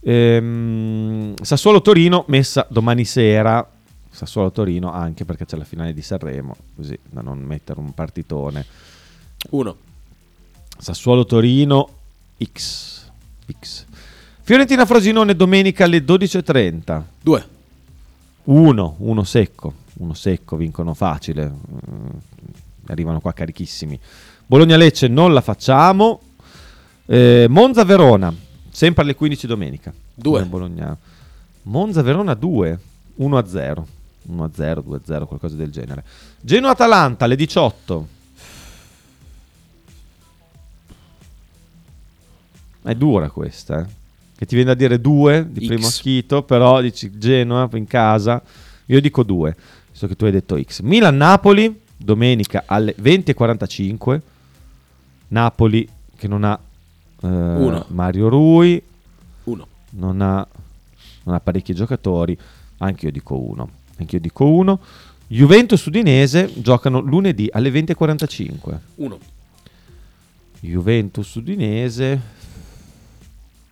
Ehm, 0.00 1.34
Sassuolo 1.42 1.82
Torino 1.82 2.24
messa 2.28 2.66
domani 2.68 3.04
sera. 3.04 3.68
Sassuolo 4.10 4.50
Torino 4.50 4.92
anche 4.92 5.24
perché 5.24 5.46
c'è 5.46 5.56
la 5.56 5.64
finale 5.64 5.94
di 5.94 6.02
Sanremo, 6.02 6.56
così 6.74 6.98
da 7.02 7.20
non 7.20 7.38
mettere 7.38 7.78
un 7.78 7.92
partitone. 7.92 8.64
1. 9.50 9.76
Sassuolo 10.78 11.24
Torino 11.24 11.88
X. 12.42 13.08
X. 13.58 13.84
Fiorentina 14.42 14.84
Frosinone 14.84 15.36
domenica 15.36 15.84
alle 15.84 15.98
12.30. 15.98 17.02
2. 17.20 17.48
1, 18.42 18.96
uno 18.98 19.24
secco, 19.24 19.72
uno 19.98 20.14
secco, 20.14 20.56
vincono 20.56 20.94
facile. 20.94 21.52
Arrivano 22.90 23.20
qua 23.20 23.32
carichissimi. 23.32 23.98
Bologna 24.46 24.76
Lecce 24.76 25.08
non 25.08 25.32
la 25.32 25.40
facciamo. 25.40 26.20
Eh, 27.06 27.46
Monza 27.48 27.84
Verona, 27.84 28.34
sempre 28.70 29.02
alle 29.02 29.14
15 29.14 29.46
domenica. 29.46 29.92
Due. 30.14 30.38
Come 30.38 30.50
Bologna. 30.50 30.96
Monza 31.62 32.02
Verona 32.02 32.34
2, 32.34 32.78
1 33.16 33.38
a 33.38 33.46
0. 33.46 33.86
1 34.22 34.44
a 34.44 34.50
0, 34.52 34.80
2 34.82 34.96
a 34.96 35.00
0, 35.04 35.26
qualcosa 35.26 35.56
del 35.56 35.70
genere. 35.70 36.04
Genoa 36.40 36.70
Atalanta 36.70 37.24
alle 37.24 37.36
18. 37.36 38.08
È 42.82 42.94
dura 42.94 43.30
questa, 43.30 43.80
eh. 43.80 43.98
Che 44.36 44.46
ti 44.46 44.54
viene 44.54 44.70
da 44.70 44.76
dire 44.76 45.00
2 45.00 45.48
di 45.50 45.66
X. 45.66 45.66
primo 45.66 45.86
acchito, 45.86 46.42
però 46.42 46.80
dici 46.80 47.18
Genoa 47.18 47.68
in 47.74 47.86
casa. 47.86 48.42
Io 48.86 49.00
dico 49.00 49.22
2, 49.22 49.56
visto 49.90 50.06
che 50.06 50.16
tu 50.16 50.24
hai 50.24 50.30
detto 50.30 50.58
X. 50.60 50.80
Milan-Napoli, 50.80 51.80
domenica 52.02 52.64
alle 52.66 52.94
20.45. 52.98 54.20
Napoli 55.28 55.88
che 56.16 56.26
non 56.28 56.44
ha 56.44 56.58
eh, 57.22 57.26
Uno. 57.26 57.84
Mario 57.88 58.28
Rui, 58.28 58.82
Uno. 59.44 59.66
non 59.90 60.20
ha, 60.20 60.46
non 61.24 61.34
ha 61.34 61.40
parecchi 61.40 61.74
giocatori. 61.74 62.36
Anche 62.78 63.06
io 63.06 63.12
dico 63.12 63.36
1. 63.38 63.70
Anche 63.98 64.16
io 64.16 64.20
dico 64.20 64.46
1. 64.46 64.80
Juventus 65.28 65.84
Udinese 65.84 66.50
giocano 66.56 67.00
lunedì 67.00 67.48
alle 67.52 67.70
20.45. 67.70 68.78
1. 68.96 69.18
Juventus 70.60 71.34
Udinese. 71.34 72.38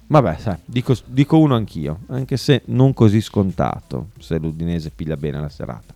Vabbè, 0.06 0.36
sai, 0.38 0.56
dico, 0.64 0.96
dico 1.04 1.38
uno 1.38 1.54
anch'io, 1.54 2.00
anche 2.06 2.38
se 2.38 2.62
non 2.66 2.94
così 2.94 3.20
scontato, 3.20 4.08
se 4.18 4.38
l'Udinese 4.38 4.88
piglia 4.88 5.18
bene 5.18 5.38
la 5.38 5.50
serata. 5.50 5.92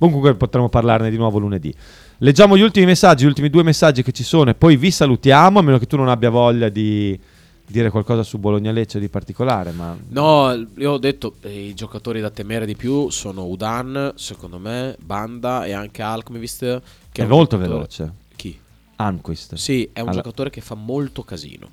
Comunque 0.00 0.34
potremo 0.34 0.70
parlarne 0.70 1.10
di 1.10 1.18
nuovo 1.18 1.38
lunedì. 1.38 1.74
Leggiamo 2.18 2.56
gli 2.56 2.62
ultimi 2.62 2.86
messaggi, 2.86 3.24
gli 3.24 3.28
ultimi 3.28 3.50
due 3.50 3.62
messaggi 3.62 4.02
che 4.02 4.12
ci 4.12 4.22
sono 4.24 4.48
e 4.48 4.54
poi 4.54 4.76
vi 4.76 4.90
salutiamo, 4.90 5.58
a 5.58 5.62
meno 5.62 5.78
che 5.78 5.86
tu 5.86 5.96
non 5.96 6.08
abbia 6.08 6.30
voglia 6.30 6.70
di 6.70 7.18
dire 7.66 7.90
qualcosa 7.90 8.22
su 8.22 8.38
Bologna 8.38 8.72
Lecce 8.72 8.98
di 8.98 9.08
particolare, 9.08 9.72
ma 9.72 9.94
No, 10.08 10.52
io 10.76 10.92
ho 10.92 10.98
detto 10.98 11.34
eh, 11.42 11.66
i 11.68 11.74
giocatori 11.74 12.20
da 12.22 12.30
temere 12.30 12.64
di 12.64 12.74
più 12.76 13.10
sono 13.10 13.44
Udan, 13.44 14.12
secondo 14.16 14.58
me, 14.58 14.96
Banda 15.04 15.66
e 15.66 15.72
anche 15.72 16.00
Alkmevist. 16.00 16.80
Che 17.12 17.20
è 17.20 17.24
un 17.24 17.30
molto 17.30 17.56
giocatore- 17.56 17.76
veloce. 17.78 18.12
Chi? 18.36 18.58
Anquist. 18.96 19.54
Sì, 19.56 19.88
è 19.92 20.00
un 20.00 20.08
Alla- 20.08 20.16
giocatore 20.16 20.48
che 20.48 20.62
fa 20.62 20.74
molto 20.74 21.22
casino. 21.24 21.68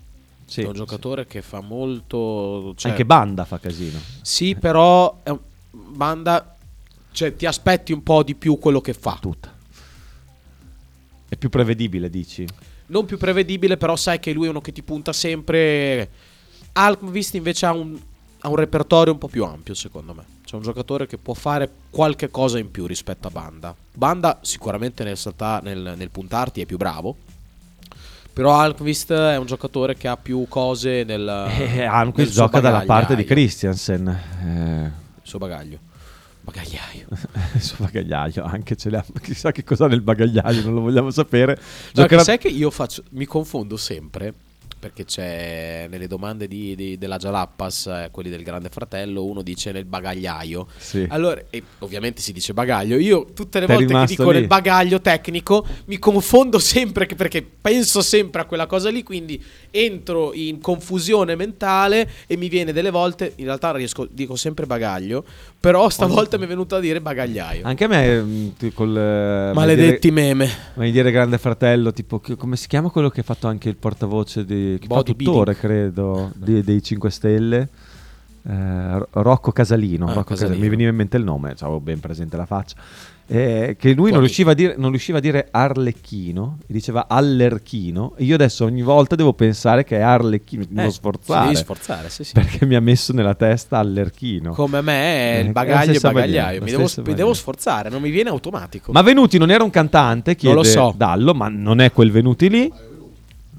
Sì, 0.45 0.61
è 0.61 0.65
un 0.67 0.73
giocatore 0.73 1.25
che 1.27 1.41
fa 1.41 1.61
molto. 1.61 2.73
cioè- 2.75 2.91
Anche 2.91 3.05
Banda 3.05 3.45
fa 3.45 3.57
casino. 3.57 3.97
Sì, 4.21 4.53
però 4.55 5.19
è 5.23 5.29
un- 5.29 5.39
Banda. 5.71 6.51
Cioè, 7.17 7.35
ti 7.35 7.47
aspetti 7.47 7.93
un 7.93 8.03
po' 8.03 8.21
di 8.21 8.35
più 8.35 8.59
quello 8.59 8.79
che 8.79 8.93
fa. 8.93 9.17
Tutta. 9.19 9.51
È 11.27 11.35
più 11.35 11.49
prevedibile, 11.49 12.11
dici? 12.11 12.45
Non 12.87 13.05
più 13.05 13.17
prevedibile, 13.17 13.75
però 13.75 13.95
sai 13.95 14.19
che 14.19 14.31
lui 14.33 14.45
è 14.45 14.49
uno 14.51 14.61
che 14.61 14.71
ti 14.71 14.83
punta 14.83 15.11
sempre. 15.13 16.11
Alkvist 16.73 17.33
invece 17.33 17.65
ha 17.65 17.73
un, 17.73 17.99
ha 18.41 18.49
un 18.49 18.55
repertorio 18.55 19.13
un 19.13 19.17
po' 19.17 19.29
più 19.29 19.43
ampio, 19.45 19.73
secondo 19.73 20.13
me. 20.13 20.25
C'è 20.45 20.57
un 20.57 20.61
giocatore 20.61 21.07
che 21.07 21.17
può 21.17 21.33
fare 21.33 21.67
qualche 21.89 22.29
cosa 22.29 22.59
in 22.59 22.69
più 22.69 22.85
rispetto 22.85 23.29
a 23.29 23.31
Banda. 23.31 23.75
Banda 23.93 24.37
sicuramente 24.43 25.03
nel, 25.03 25.17
salta- 25.17 25.59
nel, 25.63 25.95
nel 25.97 26.11
puntarti 26.11 26.61
è 26.61 26.67
più 26.67 26.77
bravo. 26.77 27.15
Però 28.31 28.53
Alkvist 28.59 29.11
è 29.11 29.37
un 29.37 29.47
giocatore 29.47 29.95
che 29.95 30.07
ha 30.07 30.17
più 30.17 30.45
cose 30.47 31.03
nel. 31.03 31.25
Eh, 31.57 32.11
suo 32.13 32.25
gioca 32.25 32.59
dalla 32.59 32.81
parte 32.81 33.15
di. 33.15 33.23
Christiansen. 33.23 34.07
Eh, 34.07 34.85
Il 34.85 35.21
suo 35.23 35.39
bagaglio. 35.39 35.86
Bagagliaio. 36.47 37.07
il 37.55 37.61
suo 37.61 37.75
bagagliaio, 37.79 38.43
anche 38.43 38.77
ce 38.77 38.89
l'ha. 38.89 39.03
Chissà 39.21 39.51
che 39.51 39.65
cosa 39.65 39.85
ha 39.85 39.87
nel 39.89 40.01
bagagliaio, 40.01 40.61
non 40.63 40.75
lo 40.75 40.79
vogliamo 40.81 41.11
sapere. 41.11 41.55
No, 41.55 41.61
che 41.61 42.01
Giocherà- 42.01 42.23
sai 42.23 42.37
che 42.37 42.47
io 42.47 42.71
faccio, 42.71 43.03
mi 43.11 43.25
confondo 43.25 43.75
sempre 43.75 44.33
perché 44.79 45.05
c'è 45.05 45.87
nelle 45.89 46.05
domande 46.05 46.47
di, 46.47 46.75
di- 46.75 46.97
della 46.99 47.17
Jalappas, 47.17 47.87
eh, 47.87 48.09
quelli 48.11 48.29
del 48.29 48.43
Grande 48.43 48.69
Fratello, 48.69 49.25
uno 49.25 49.41
dice 49.41 49.71
nel 49.71 49.85
bagagliaio. 49.85 50.67
Sì. 50.77 51.03
Allora, 51.09 51.41
e 51.49 51.63
ovviamente 51.79 52.21
si 52.21 52.31
dice 52.31 52.53
bagaglio. 52.53 52.97
Io 52.97 53.25
tutte 53.33 53.59
le 53.59 53.65
T'è 53.65 53.73
volte 53.73 53.93
che 53.93 54.05
dico 54.05 54.29
lì? 54.29 54.37
nel 54.39 54.47
bagaglio 54.47 55.01
tecnico 55.01 55.65
mi 55.85 55.97
confondo 55.97 56.59
sempre 56.59 57.07
perché 57.07 57.41
penso 57.41 58.01
sempre 58.01 58.41
a 58.41 58.45
quella 58.45 58.67
cosa 58.67 58.89
lì, 58.91 59.01
quindi 59.01 59.43
entro 59.71 60.31
in 60.33 60.61
confusione 60.61 61.35
mentale 61.35 62.07
e 62.27 62.37
mi 62.37 62.47
viene 62.47 62.71
delle 62.71 62.91
volte, 62.91 63.33
in 63.37 63.45
realtà 63.45 63.71
riesco, 63.71 64.07
dico 64.09 64.35
sempre 64.35 64.67
bagaglio, 64.67 65.25
però 65.67 65.89
stavolta 65.89 66.37
mi 66.37 66.45
è 66.45 66.47
venuto 66.47 66.77
a 66.77 66.79
dire 66.79 67.01
bagagliaio. 67.01 67.65
Anche 67.65 67.83
a 67.83 67.87
me, 67.89 68.53
ti- 68.57 68.71
col. 68.71 68.95
eh, 68.97 69.51
Maledetti 69.53 70.09
dire- 70.09 70.21
meme. 70.21 70.49
Mai 70.75 70.91
dire 70.93 71.11
Grande 71.11 71.37
Fratello, 71.37 71.91
tipo, 71.91 72.21
come 72.37 72.55
si 72.55 72.67
chiama 72.69 72.87
quello 72.89 73.09
che 73.09 73.19
ha 73.19 73.23
fatto 73.23 73.47
anche 73.47 73.67
il 73.67 73.75
portavoce 73.75 74.45
di. 74.45 74.77
Che 74.79 74.87
fa 74.87 74.95
Bodybuilding. 74.95 75.27
tuttora, 75.29 75.53
credo, 75.53 76.31
di- 76.35 76.63
dei 76.63 76.81
5 76.81 77.09
Stelle. 77.09 77.67
Eh, 78.47 79.05
Rocco 79.11 79.51
Casalino, 79.51 80.05
Ah, 80.07 80.13
Rocco 80.13 80.29
Casalino, 80.29 80.35
Casalino. 80.55 80.63
mi 80.63 80.69
veniva 80.69 80.89
in 80.89 80.95
mente 80.95 81.17
il 81.17 81.23
nome, 81.23 81.53
avevo 81.59 81.79
ben 81.79 81.99
presente 81.99 82.37
la 82.37 82.45
faccia. 82.45 82.75
eh, 83.29 83.75
che 83.77 83.93
lui 83.93 84.09
non 84.11 84.21
riusciva, 84.21 84.51
a 84.51 84.53
dire, 84.53 84.75
non 84.77 84.89
riusciva 84.91 85.17
a 85.17 85.21
dire 85.21 85.49
Arlecchino, 85.51 86.59
diceva 86.65 87.07
Allerchino. 87.09 88.13
Io 88.19 88.35
adesso 88.35 88.63
ogni 88.63 88.81
volta 88.81 89.15
devo 89.15 89.33
pensare 89.33 89.83
che 89.83 89.97
è 89.97 90.01
Arlecchino, 90.01 90.63
mi 90.69 90.73
devo 90.75 90.87
Eh, 90.87 90.91
sforzare. 90.91 91.55
sforzare, 91.55 92.09
sì, 92.09 92.23
sì. 92.23 92.31
Perché 92.31 92.65
mi 92.65 92.75
ha 92.75 92.79
messo 92.79 93.11
nella 93.11 93.35
testa 93.35 93.79
Allerchino. 93.79 94.53
Come 94.53 94.79
me 94.81 94.93
è 94.93 95.35
Eh, 95.35 95.39
il 95.41 95.45
la 95.47 95.51
bagaglio 95.51 95.91
e 95.97 95.99
bagagliaio. 95.99 96.61
Mi 96.63 96.71
devo, 96.71 96.87
mi 97.05 97.13
devo 97.13 97.33
sforzare, 97.33 97.89
non 97.89 98.01
mi 98.01 98.11
viene 98.11 98.29
automatico. 98.29 98.93
Ma 98.93 99.01
Venuti 99.01 99.37
non 99.37 99.51
era 99.51 99.61
un 99.63 99.71
cantante, 99.71 100.37
chiede 100.37 100.55
Non 100.55 100.63
lo 100.63 100.69
so. 100.69 100.93
Dallo, 100.95 101.33
ma 101.33 101.49
non 101.49 101.81
è 101.81 101.91
quel 101.91 102.11
Venuti 102.11 102.49
lì. 102.49 102.71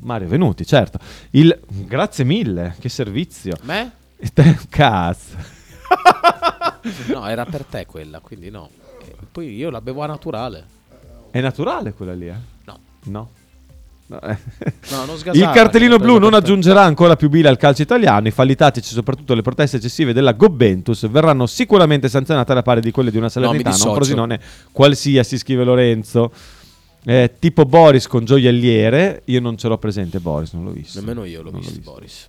Mario 0.00 0.28
Venuti, 0.28 0.64
certo. 0.64 0.98
Il... 1.32 1.58
Grazie 1.68 2.24
mille, 2.24 2.74
che 2.78 2.88
servizio. 2.88 3.54
Me? 3.64 3.90
Un 4.36 4.58
cazzo. 4.68 5.36
No, 7.08 7.26
era 7.26 7.44
per 7.44 7.64
te 7.64 7.86
quella, 7.86 8.20
quindi 8.20 8.50
no. 8.50 8.70
E 9.04 9.14
poi 9.30 9.54
io 9.54 9.68
la 9.68 9.80
bevo 9.80 10.02
a 10.02 10.06
naturale. 10.06 10.64
È 11.30 11.40
naturale 11.40 11.92
quella 11.92 12.14
lì, 12.14 12.28
eh? 12.28 12.34
No. 12.64 12.78
No. 13.04 13.30
No, 14.06 14.20
eh. 14.22 14.38
No, 14.90 15.04
non 15.04 15.16
Il 15.34 15.50
cartellino 15.52 15.96
l'ho 15.96 16.02
blu 16.02 16.18
non 16.18 16.32
aggiungerà 16.32 16.82
ancora 16.82 17.16
più 17.16 17.28
bile 17.28 17.48
al 17.48 17.58
calcio 17.58 17.82
italiano. 17.82 18.26
I 18.28 18.30
falli 18.30 18.54
tattici, 18.54 18.92
soprattutto 18.94 19.34
le 19.34 19.42
proteste 19.42 19.76
eccessive 19.76 20.14
della 20.14 20.32
Gobbentus, 20.32 21.08
verranno 21.08 21.46
sicuramente 21.46 22.08
sanzionate 22.08 22.52
alla 22.52 22.62
pari 22.62 22.80
di 22.80 22.90
quelle 22.90 23.10
di 23.10 23.18
una 23.18 23.28
Salernitana. 23.28 23.68
un 23.68 23.74
dissocio. 23.74 23.94
Frosinone 23.94 24.40
qualsiasi, 24.72 25.36
scrive 25.36 25.64
Lorenzo. 25.64 26.32
Eh, 27.04 27.34
tipo 27.38 27.64
Boris 27.64 28.06
con 28.06 28.24
gioielliere. 28.24 29.22
Io 29.26 29.40
non 29.40 29.58
ce 29.58 29.68
l'ho 29.68 29.78
presente, 29.78 30.20
Boris, 30.20 30.52
non 30.52 30.64
l'ho 30.64 30.70
visto. 30.70 30.98
Nemmeno 31.00 31.24
io 31.24 31.42
l'ho 31.42 31.50
Non 31.50 31.60
visto, 31.60 31.80
Boris. 31.82 32.28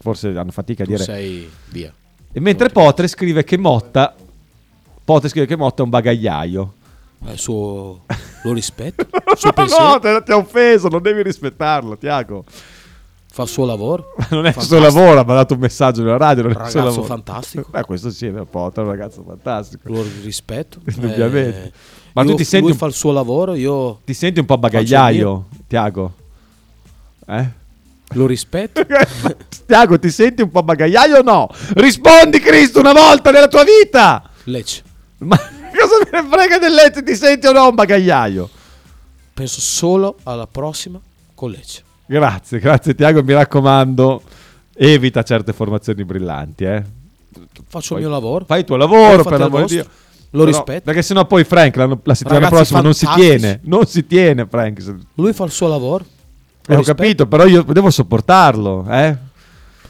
Forse 0.00 0.28
hanno 0.28 0.50
fatica 0.50 0.82
a 0.82 0.86
dire. 0.86 1.02
sei 1.02 1.48
via. 1.70 1.92
E 2.32 2.40
mentre 2.40 2.68
Potre 2.68 3.06
scrive 3.08 3.44
che 3.44 3.56
Motta. 3.56 4.14
Potre 5.04 5.28
scrive 5.28 5.46
che 5.46 5.56
Motta 5.56 5.82
è 5.82 5.84
un 5.84 5.90
bagagliaio. 5.90 6.72
Eh, 7.26 7.36
suo... 7.36 8.00
Lo 8.42 8.52
rispetto. 8.52 9.06
no, 9.10 9.98
te- 10.00 10.22
ti 10.24 10.32
ha 10.32 10.36
offeso, 10.36 10.88
non 10.88 11.00
devi 11.00 11.22
rispettarlo, 11.22 11.96
Tiago. 11.96 12.44
Fa 13.32 13.42
il 13.42 13.48
suo 13.48 13.64
lavoro. 13.64 14.14
Non 14.30 14.44
è 14.46 14.48
il 14.48 14.54
suo 14.54 14.62
Fantastico. 14.62 14.80
lavoro, 14.80 15.20
ha 15.20 15.24
dato 15.24 15.54
un 15.54 15.60
messaggio 15.60 16.02
nella 16.02 16.16
radio. 16.16 16.42
Non 16.42 16.52
è 16.52 16.54
il 16.54 16.60
suo 16.70 16.78
Ragazzo 16.80 16.84
lavoro. 17.00 17.02
fantastico. 17.14 17.68
Eh, 17.72 17.82
questo 17.84 18.10
sì, 18.10 18.26
è 18.26 18.30
Potre 18.44 18.82
è 18.82 18.84
un 18.84 18.90
ragazzo 18.92 19.22
fantastico. 19.26 19.92
Lo 19.92 20.04
rispetto. 20.22 20.80
Indubbiamente. 20.86 21.64
Eh, 21.64 21.72
Ma 22.12 22.24
tu 22.24 22.34
ti 22.34 22.44
senti 22.44 22.64
lui 22.66 22.72
un- 22.72 22.78
fa 22.78 22.86
il 22.86 22.92
suo 22.92 23.10
lavoro, 23.12 23.54
io 23.54 24.00
Ti 24.04 24.14
senti 24.14 24.38
un 24.40 24.46
po' 24.46 24.54
il 24.54 24.60
bagagliaio, 24.60 25.46
Tiago? 25.66 26.12
Eh? 27.26 27.62
Lo 28.12 28.26
rispetto. 28.26 28.84
Tiago, 29.66 29.98
ti 29.98 30.10
senti 30.10 30.42
un 30.42 30.50
po' 30.50 30.62
bagagliaio 30.62 31.18
o 31.18 31.22
no? 31.22 31.48
Rispondi, 31.74 32.38
Cristo, 32.40 32.80
una 32.80 32.92
volta 32.92 33.30
nella 33.30 33.48
tua 33.48 33.64
vita! 33.64 34.28
Lecce. 34.44 34.82
Ma 35.18 35.36
cosa 35.38 36.08
me 36.10 36.20
ne 36.22 36.28
frega 36.28 36.58
del 36.58 36.72
letto? 36.74 37.02
Ti 37.02 37.14
senti 37.14 37.46
o 37.46 37.52
no 37.52 37.68
un 37.68 37.74
bagagliaio? 37.74 38.48
Penso 39.32 39.60
solo 39.60 40.16
alla 40.24 40.46
prossima 40.46 41.00
con 41.34 41.50
Lecce. 41.50 41.82
Grazie, 42.06 42.58
grazie 42.58 42.94
Tiago, 42.94 43.22
mi 43.22 43.32
raccomando, 43.32 44.22
evita 44.76 45.22
certe 45.22 45.52
formazioni 45.52 46.04
brillanti, 46.04 46.64
eh. 46.64 46.82
Faccio 47.66 47.94
Poi 47.94 48.02
il 48.02 48.08
mio 48.08 48.14
lavoro. 48.14 48.44
Fai 48.44 48.60
il 48.60 48.64
tuo 48.64 48.76
lavoro, 48.76 49.24
per 49.24 49.38
l'amor 49.40 49.64
di. 49.64 49.74
Dio. 49.74 49.86
Lo 50.30 50.44
Però- 50.44 50.56
rispetto. 50.56 50.82
Perché 50.84 51.02
sennò 51.02 51.24
poi 51.26 51.44
Frank 51.44 51.76
la, 51.76 51.86
la 52.02 52.14
settimana 52.14 52.40
Ragazzi 52.40 52.54
prossima 52.54 52.80
non 52.80 52.94
si 52.94 53.04
fantastici. 53.06 53.36
tiene, 53.38 53.60
non 53.64 53.86
si 53.86 54.06
tiene 54.06 54.46
Frank. 54.48 54.94
Lui 55.14 55.32
fa 55.32 55.44
il 55.44 55.50
suo 55.50 55.68
lavoro. 55.68 56.04
Eh, 56.66 56.74
ho 56.74 56.78
rispetto. 56.78 56.84
capito, 57.02 57.26
però 57.26 57.44
io 57.46 57.62
devo 57.62 57.90
sopportarlo, 57.90 58.86
eh. 58.90 59.16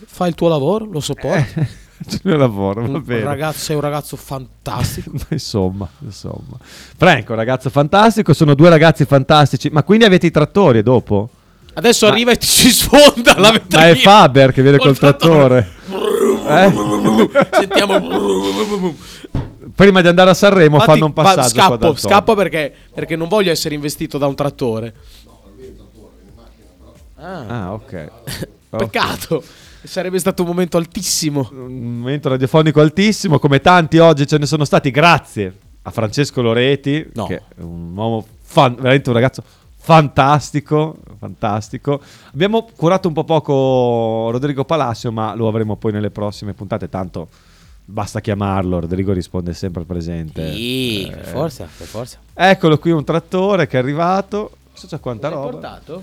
Fai 0.06 0.28
il 0.28 0.34
tuo 0.34 0.48
lavoro, 0.48 0.84
lo 0.90 1.00
sopporti. 1.00 1.52
C'è 1.54 1.64
il 2.14 2.20
mio 2.24 2.36
lavoro, 2.36 2.82
va 2.82 2.88
Un 2.98 3.02
bene. 3.04 3.22
ragazzo, 3.24 3.58
sei 3.58 3.76
un 3.76 3.82
ragazzo 3.82 4.16
fantastico. 4.16 5.10
insomma, 5.30 5.88
insomma. 6.00 6.56
Franco, 6.96 7.32
un 7.32 7.38
ragazzo 7.38 7.70
fantastico, 7.70 8.32
sono 8.32 8.54
due 8.54 8.68
ragazzi 8.68 9.04
fantastici. 9.04 9.68
Ma 9.70 9.82
quindi 9.82 10.04
avete 10.04 10.26
i 10.26 10.30
trattori 10.30 10.82
dopo? 10.82 11.28
Adesso 11.76 12.06
Ma- 12.06 12.12
arriva 12.12 12.30
e 12.32 12.38
ci 12.38 12.70
sfonda 12.70 13.34
la 13.36 13.48
Ma 13.48 13.50
vetrina. 13.52 13.88
è 13.88 13.94
Faber 13.96 14.52
che 14.52 14.62
viene 14.62 14.76
Col 14.78 14.86
col 14.88 14.98
trattore. 14.98 15.72
Eh? 16.46 16.70
Sentiamo. 17.52 18.94
Prima 19.74 20.02
di 20.02 20.08
andare 20.08 20.30
a 20.30 20.34
Sanremo 20.34 20.74
Infatti, 20.76 20.92
fanno 20.92 21.06
un 21.06 21.12
passaggio. 21.14 21.48
Scappo, 21.48 21.96
scappo 21.96 22.34
perché, 22.34 22.72
perché 22.92 23.16
non 23.16 23.28
voglio 23.28 23.50
essere 23.50 23.74
investito 23.74 24.18
da 24.18 24.26
un 24.26 24.34
trattore. 24.34 24.94
Ah, 27.24 27.46
Ah, 27.64 27.72
ok. 27.74 28.10
peccato. 28.70 29.42
Sarebbe 29.82 30.18
stato 30.18 30.42
un 30.42 30.48
momento 30.48 30.76
altissimo. 30.76 31.48
Un 31.52 31.98
momento 31.98 32.28
radiofonico 32.28 32.80
altissimo, 32.80 33.38
come 33.38 33.60
tanti 33.60 33.98
oggi 33.98 34.26
ce 34.26 34.38
ne 34.38 34.46
sono 34.46 34.64
stati. 34.64 34.90
Grazie 34.90 35.56
a 35.82 35.90
Francesco 35.90 36.40
Loreti, 36.42 37.06
No. 37.14 37.26
che 37.26 37.36
è 37.36 37.60
un 37.60 37.92
uomo 37.94 38.26
fan- 38.42 38.74
veramente 38.76 39.08
un 39.10 39.14
ragazzo 39.14 39.42
fantastico, 39.76 40.96
fantastico. 41.18 42.00
Abbiamo 42.32 42.66
curato 42.76 43.08
un 43.08 43.14
po' 43.14 43.24
poco 43.24 44.30
Rodrigo 44.30 44.64
Palacio, 44.64 45.12
ma 45.12 45.34
lo 45.34 45.48
avremo 45.48 45.76
poi 45.76 45.92
nelle 45.92 46.10
prossime 46.10 46.54
puntate, 46.54 46.88
tanto 46.88 47.28
basta 47.84 48.20
chiamarlo, 48.20 48.80
Rodrigo 48.80 49.12
risponde 49.12 49.52
sempre 49.52 49.80
al 49.82 49.86
presente. 49.86 50.52
Sì, 50.54 51.04
Eh, 51.06 51.10
per 51.10 51.24
forza, 51.26 51.68
per 51.76 51.86
forza. 51.86 52.18
Eccolo 52.32 52.78
qui 52.78 52.90
un 52.92 53.04
trattore 53.04 53.66
che 53.66 53.76
è 53.76 53.80
arrivato. 53.80 54.52
So 54.72 54.86
già 54.86 54.98
quanta 54.98 55.28
L'hai 55.28 55.36
roba. 55.36 55.50
portato? 55.50 56.02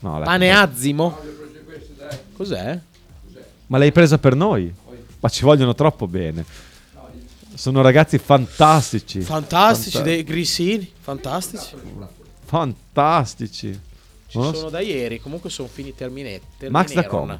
No, 0.00 0.18
l'hai- 0.18 0.24
Pane 0.24 0.50
azimo? 0.52 1.18
Cos'è? 2.36 2.78
Ma 3.66 3.78
l'hai 3.78 3.92
presa 3.92 4.18
per 4.18 4.34
noi? 4.34 4.72
Ma 5.20 5.28
ci 5.28 5.42
vogliono 5.42 5.74
troppo 5.74 6.06
bene. 6.06 6.44
Sono 7.54 7.80
ragazzi 7.82 8.18
fantastici. 8.18 9.20
Fantastici, 9.20 9.90
Fanta- 9.96 10.08
dei 10.08 10.22
grissini, 10.22 10.90
fantastici. 11.00 11.74
fantastici. 12.44 13.80
Ci 14.28 14.38
sono 14.52 14.68
da 14.70 14.80
ieri, 14.80 15.20
comunque 15.20 15.50
sono 15.50 15.68
finiti 15.68 15.96
terminati. 15.96 16.40
Max 16.68 16.92
da 16.92 17.04
Com. 17.06 17.36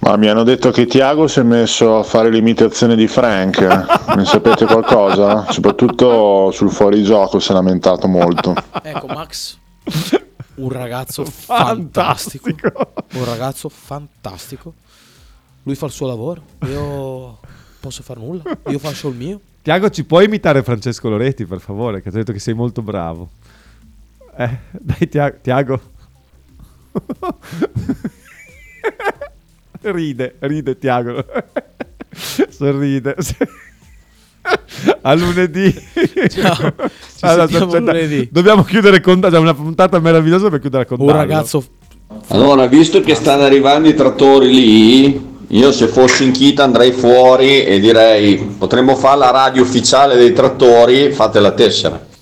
Ma 0.00 0.16
mi 0.16 0.28
hanno 0.28 0.42
detto 0.42 0.70
che 0.70 0.84
Tiago 0.84 1.26
si 1.28 1.38
è 1.40 1.42
messo 1.42 1.98
a 1.98 2.02
fare 2.02 2.28
l'imitazione 2.28 2.94
di 2.94 3.06
Frank. 3.08 3.60
ne 4.14 4.24
sapete 4.26 4.66
qualcosa? 4.66 5.50
Soprattutto 5.50 6.50
sul 6.50 6.70
fuorigioco 6.70 7.38
si 7.40 7.50
è 7.50 7.54
lamentato 7.54 8.06
molto. 8.06 8.54
Ecco, 8.82 9.06
Max, 9.06 9.56
un 10.56 10.70
ragazzo 10.70 11.24
fantastico. 11.24 12.48
Un 13.12 13.24
ragazzo 13.24 13.68
fantastico. 13.68 14.74
Lui 15.64 15.74
fa 15.74 15.86
il 15.86 15.92
suo 15.92 16.06
lavoro. 16.06 16.42
Io 16.66 17.38
posso 17.80 18.02
fare 18.02 18.20
nulla. 18.20 18.42
Io 18.68 18.78
faccio 18.78 19.08
il 19.08 19.16
mio. 19.16 19.40
Tiago, 19.62 19.90
ci 19.90 20.04
puoi 20.04 20.26
imitare 20.26 20.62
Francesco 20.62 21.08
Loretti, 21.08 21.46
per 21.46 21.60
favore? 21.60 22.02
Che 22.02 22.10
ti 22.10 22.16
ho 22.16 22.18
detto 22.18 22.32
che 22.32 22.38
sei 22.38 22.54
molto 22.54 22.82
bravo. 22.82 23.30
Eh, 24.36 24.58
dai, 24.72 25.08
Tia- 25.08 25.30
Tiago. 25.30 25.80
ride, 29.80 30.36
ride 30.40 30.78
Tiago. 30.78 31.24
Sorride. 32.50 33.16
A 35.02 35.14
lunedì. 35.14 35.72
Ciao. 36.28 36.74
Ci 37.16 37.24
Allora, 37.24 37.64
lunedì. 37.64 38.28
Dobbiamo 38.30 38.62
chiudere 38.62 39.00
con 39.00 39.20
c'è 39.20 39.38
una 39.38 39.54
puntata 39.54 39.98
meravigliosa 39.98 40.50
per 40.50 40.60
chiudere 40.60 40.86
con 40.86 41.00
Un 41.00 41.10
ragazzo 41.10 41.64
Allora, 42.28 42.66
visto 42.66 43.00
che 43.00 43.14
stanno 43.14 43.42
arrivando 43.44 43.88
i 43.88 43.94
trattori 43.94 44.52
lì, 44.52 45.32
io 45.48 45.72
se 45.72 45.86
fossi 45.88 46.24
in 46.24 46.32
Kita 46.32 46.64
andrei 46.64 46.92
fuori 46.92 47.64
e 47.64 47.80
direi 47.80 48.36
potremmo 48.36 48.94
fare 48.96 49.18
la 49.18 49.30
radio 49.30 49.62
ufficiale 49.62 50.16
dei 50.16 50.32
trattori, 50.32 51.12
fate 51.12 51.40
la 51.40 51.52
tessera. 51.52 52.12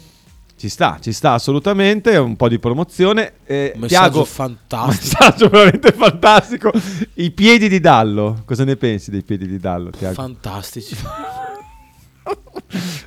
Ci 0.57 0.69
sta, 0.69 0.99
ci 1.01 1.11
sta 1.13 1.33
assolutamente, 1.33 2.17
un 2.17 2.37
po' 2.37 2.49
di 2.49 2.61
promozione. 2.61 3.33
Eh, 3.45 3.73
Messaggio 3.75 3.89
Tiago, 3.89 4.25
fantastico. 4.27 5.17
messaggio 5.19 5.49
veramente 5.49 5.91
fantastico. 5.93 6.71
I 7.15 7.33
piedi 7.33 7.69
di 7.69 7.81
Dallo, 7.81 8.43
cosa 8.45 8.63
ne 8.63 8.77
pensi 8.77 9.11
dei 9.11 9.23
piedi 9.23 9.49
di 9.49 9.59
Dallo, 9.59 9.91
Tiago? 9.91 10.15
fantastici. 10.15 10.97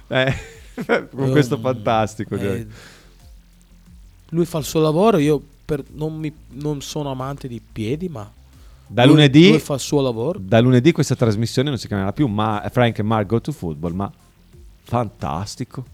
Eh, 0.08 0.34
con 1.16 1.32
questo 1.32 1.58
fantastico. 1.58 2.36
eh, 2.36 2.40
direi. 2.40 2.68
lui 4.30 4.46
fa 4.46 4.58
il 4.60 4.66
suo 4.66 4.82
lavoro, 4.82 5.18
io 5.18 5.42
per- 5.66 5.84
non, 5.94 6.16
mi- 6.18 6.34
non 6.52 6.82
sono 6.82 7.10
amante 7.12 7.48
di 7.48 7.60
piedi, 7.62 8.08
ma 8.10 8.30
Da 8.88 9.04
lui- 9.06 9.14
lunedì, 9.16 9.50
lui 9.50 9.60
fa 9.60 9.74
il 9.76 9.80
suo 9.80 10.02
lavoro. 10.02 10.40
da 10.40 10.60
lunedì 10.60 10.92
questa 10.92 11.16
trasmissione 11.16 11.70
non 11.70 11.78
si 11.78 11.88
chiamerà 11.88 12.12
più 12.14 12.28
ma 12.28 12.64
Frank 12.72 13.00
e 13.00 13.04
Mark 13.04 13.26
Go 13.28 13.42
to 13.42 13.52
Football, 13.52 13.94
ma 13.94 14.12
fantastico. 14.84 15.86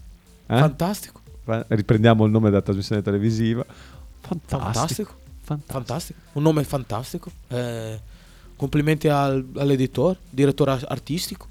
Eh? 0.46 0.58
Fantastico. 0.58 1.20
Fa- 1.44 1.64
Riprendiamo 1.68 2.24
il 2.24 2.30
nome 2.30 2.50
della 2.50 2.62
trasmissione 2.62 3.02
televisiva. 3.02 3.64
Fantastico. 4.20 5.14
Fantastico. 5.42 5.70
Fantastico. 5.72 6.18
Un 6.32 6.42
nome 6.42 6.64
fantastico. 6.64 7.30
Eh, 7.48 7.98
complimenti 8.56 9.08
al- 9.08 9.44
all'editore, 9.56 10.18
direttore 10.28 10.70
ar- 10.72 10.84
artistico 10.88 11.48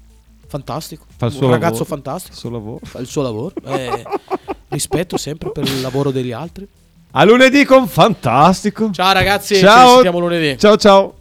fantastico, 0.52 1.04
fa 1.16 1.26
un 1.26 1.32
lavoro, 1.32 1.50
ragazzo 1.52 1.84
fantastico, 1.84 2.34
il 2.34 2.38
suo 2.38 2.50
lavoro, 2.50 2.80
fa 2.82 2.98
il 2.98 3.06
suo 3.06 3.22
lavoro. 3.22 3.54
Eh, 3.64 4.04
rispetto 4.68 5.16
sempre 5.16 5.50
per 5.50 5.64
il 5.64 5.80
lavoro 5.80 6.10
degli 6.10 6.32
altri. 6.32 6.68
A 7.12 7.24
lunedì 7.24 7.64
con 7.64 7.88
Fantastico. 7.88 8.90
Ciao 8.92 9.12
ragazzi, 9.12 9.56
ciao. 9.56 9.88
ci 9.88 9.96
vediamo 9.96 10.18
lunedì. 10.18 10.58
Ciao 10.58 10.76
ciao. 10.76 11.14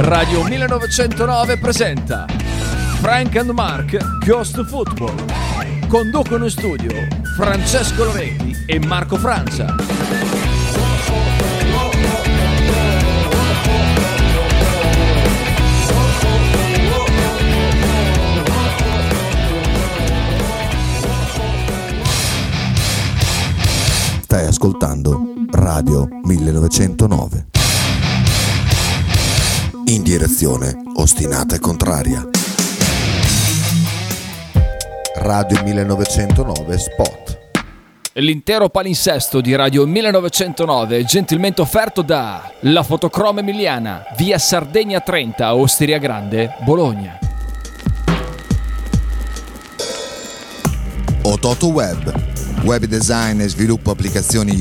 Radio 0.00 0.42
1909 0.44 1.58
presenta 1.58 2.26
Frank 3.00 3.36
and 3.36 3.50
Mark 3.50 4.24
Ghost 4.24 4.64
Football. 4.64 5.14
Conducono 5.86 6.44
in 6.44 6.50
studio 6.50 6.90
Francesco 7.36 8.04
Loretti 8.04 8.64
e 8.66 8.78
Marco 8.80 9.16
Francia. 9.16 10.07
Stai 24.30 24.46
ascoltando 24.46 25.22
Radio 25.52 26.06
1909. 26.22 27.46
In 29.86 30.02
direzione 30.02 30.82
ostinata 30.96 31.54
e 31.54 31.58
contraria. 31.58 32.28
Radio 35.14 35.62
1909 35.62 36.78
Spot. 36.78 37.38
L'intero 38.16 38.68
palinsesto 38.68 39.40
di 39.40 39.54
Radio 39.54 39.86
1909 39.86 41.04
gentilmente 41.04 41.62
offerto 41.62 42.02
da 42.02 42.52
La 42.60 42.82
Fotocroma 42.82 43.40
Emiliana, 43.40 44.04
via 44.18 44.36
Sardegna 44.36 45.00
30, 45.00 45.54
Osteria 45.54 45.96
Grande, 45.96 46.54
Bologna. 46.66 47.27
Ototo 51.22 51.68
Web. 51.68 52.12
Web 52.64 52.86
design 52.86 53.40
e 53.40 53.48
sviluppo 53.48 53.90
applicazioni 53.90 54.54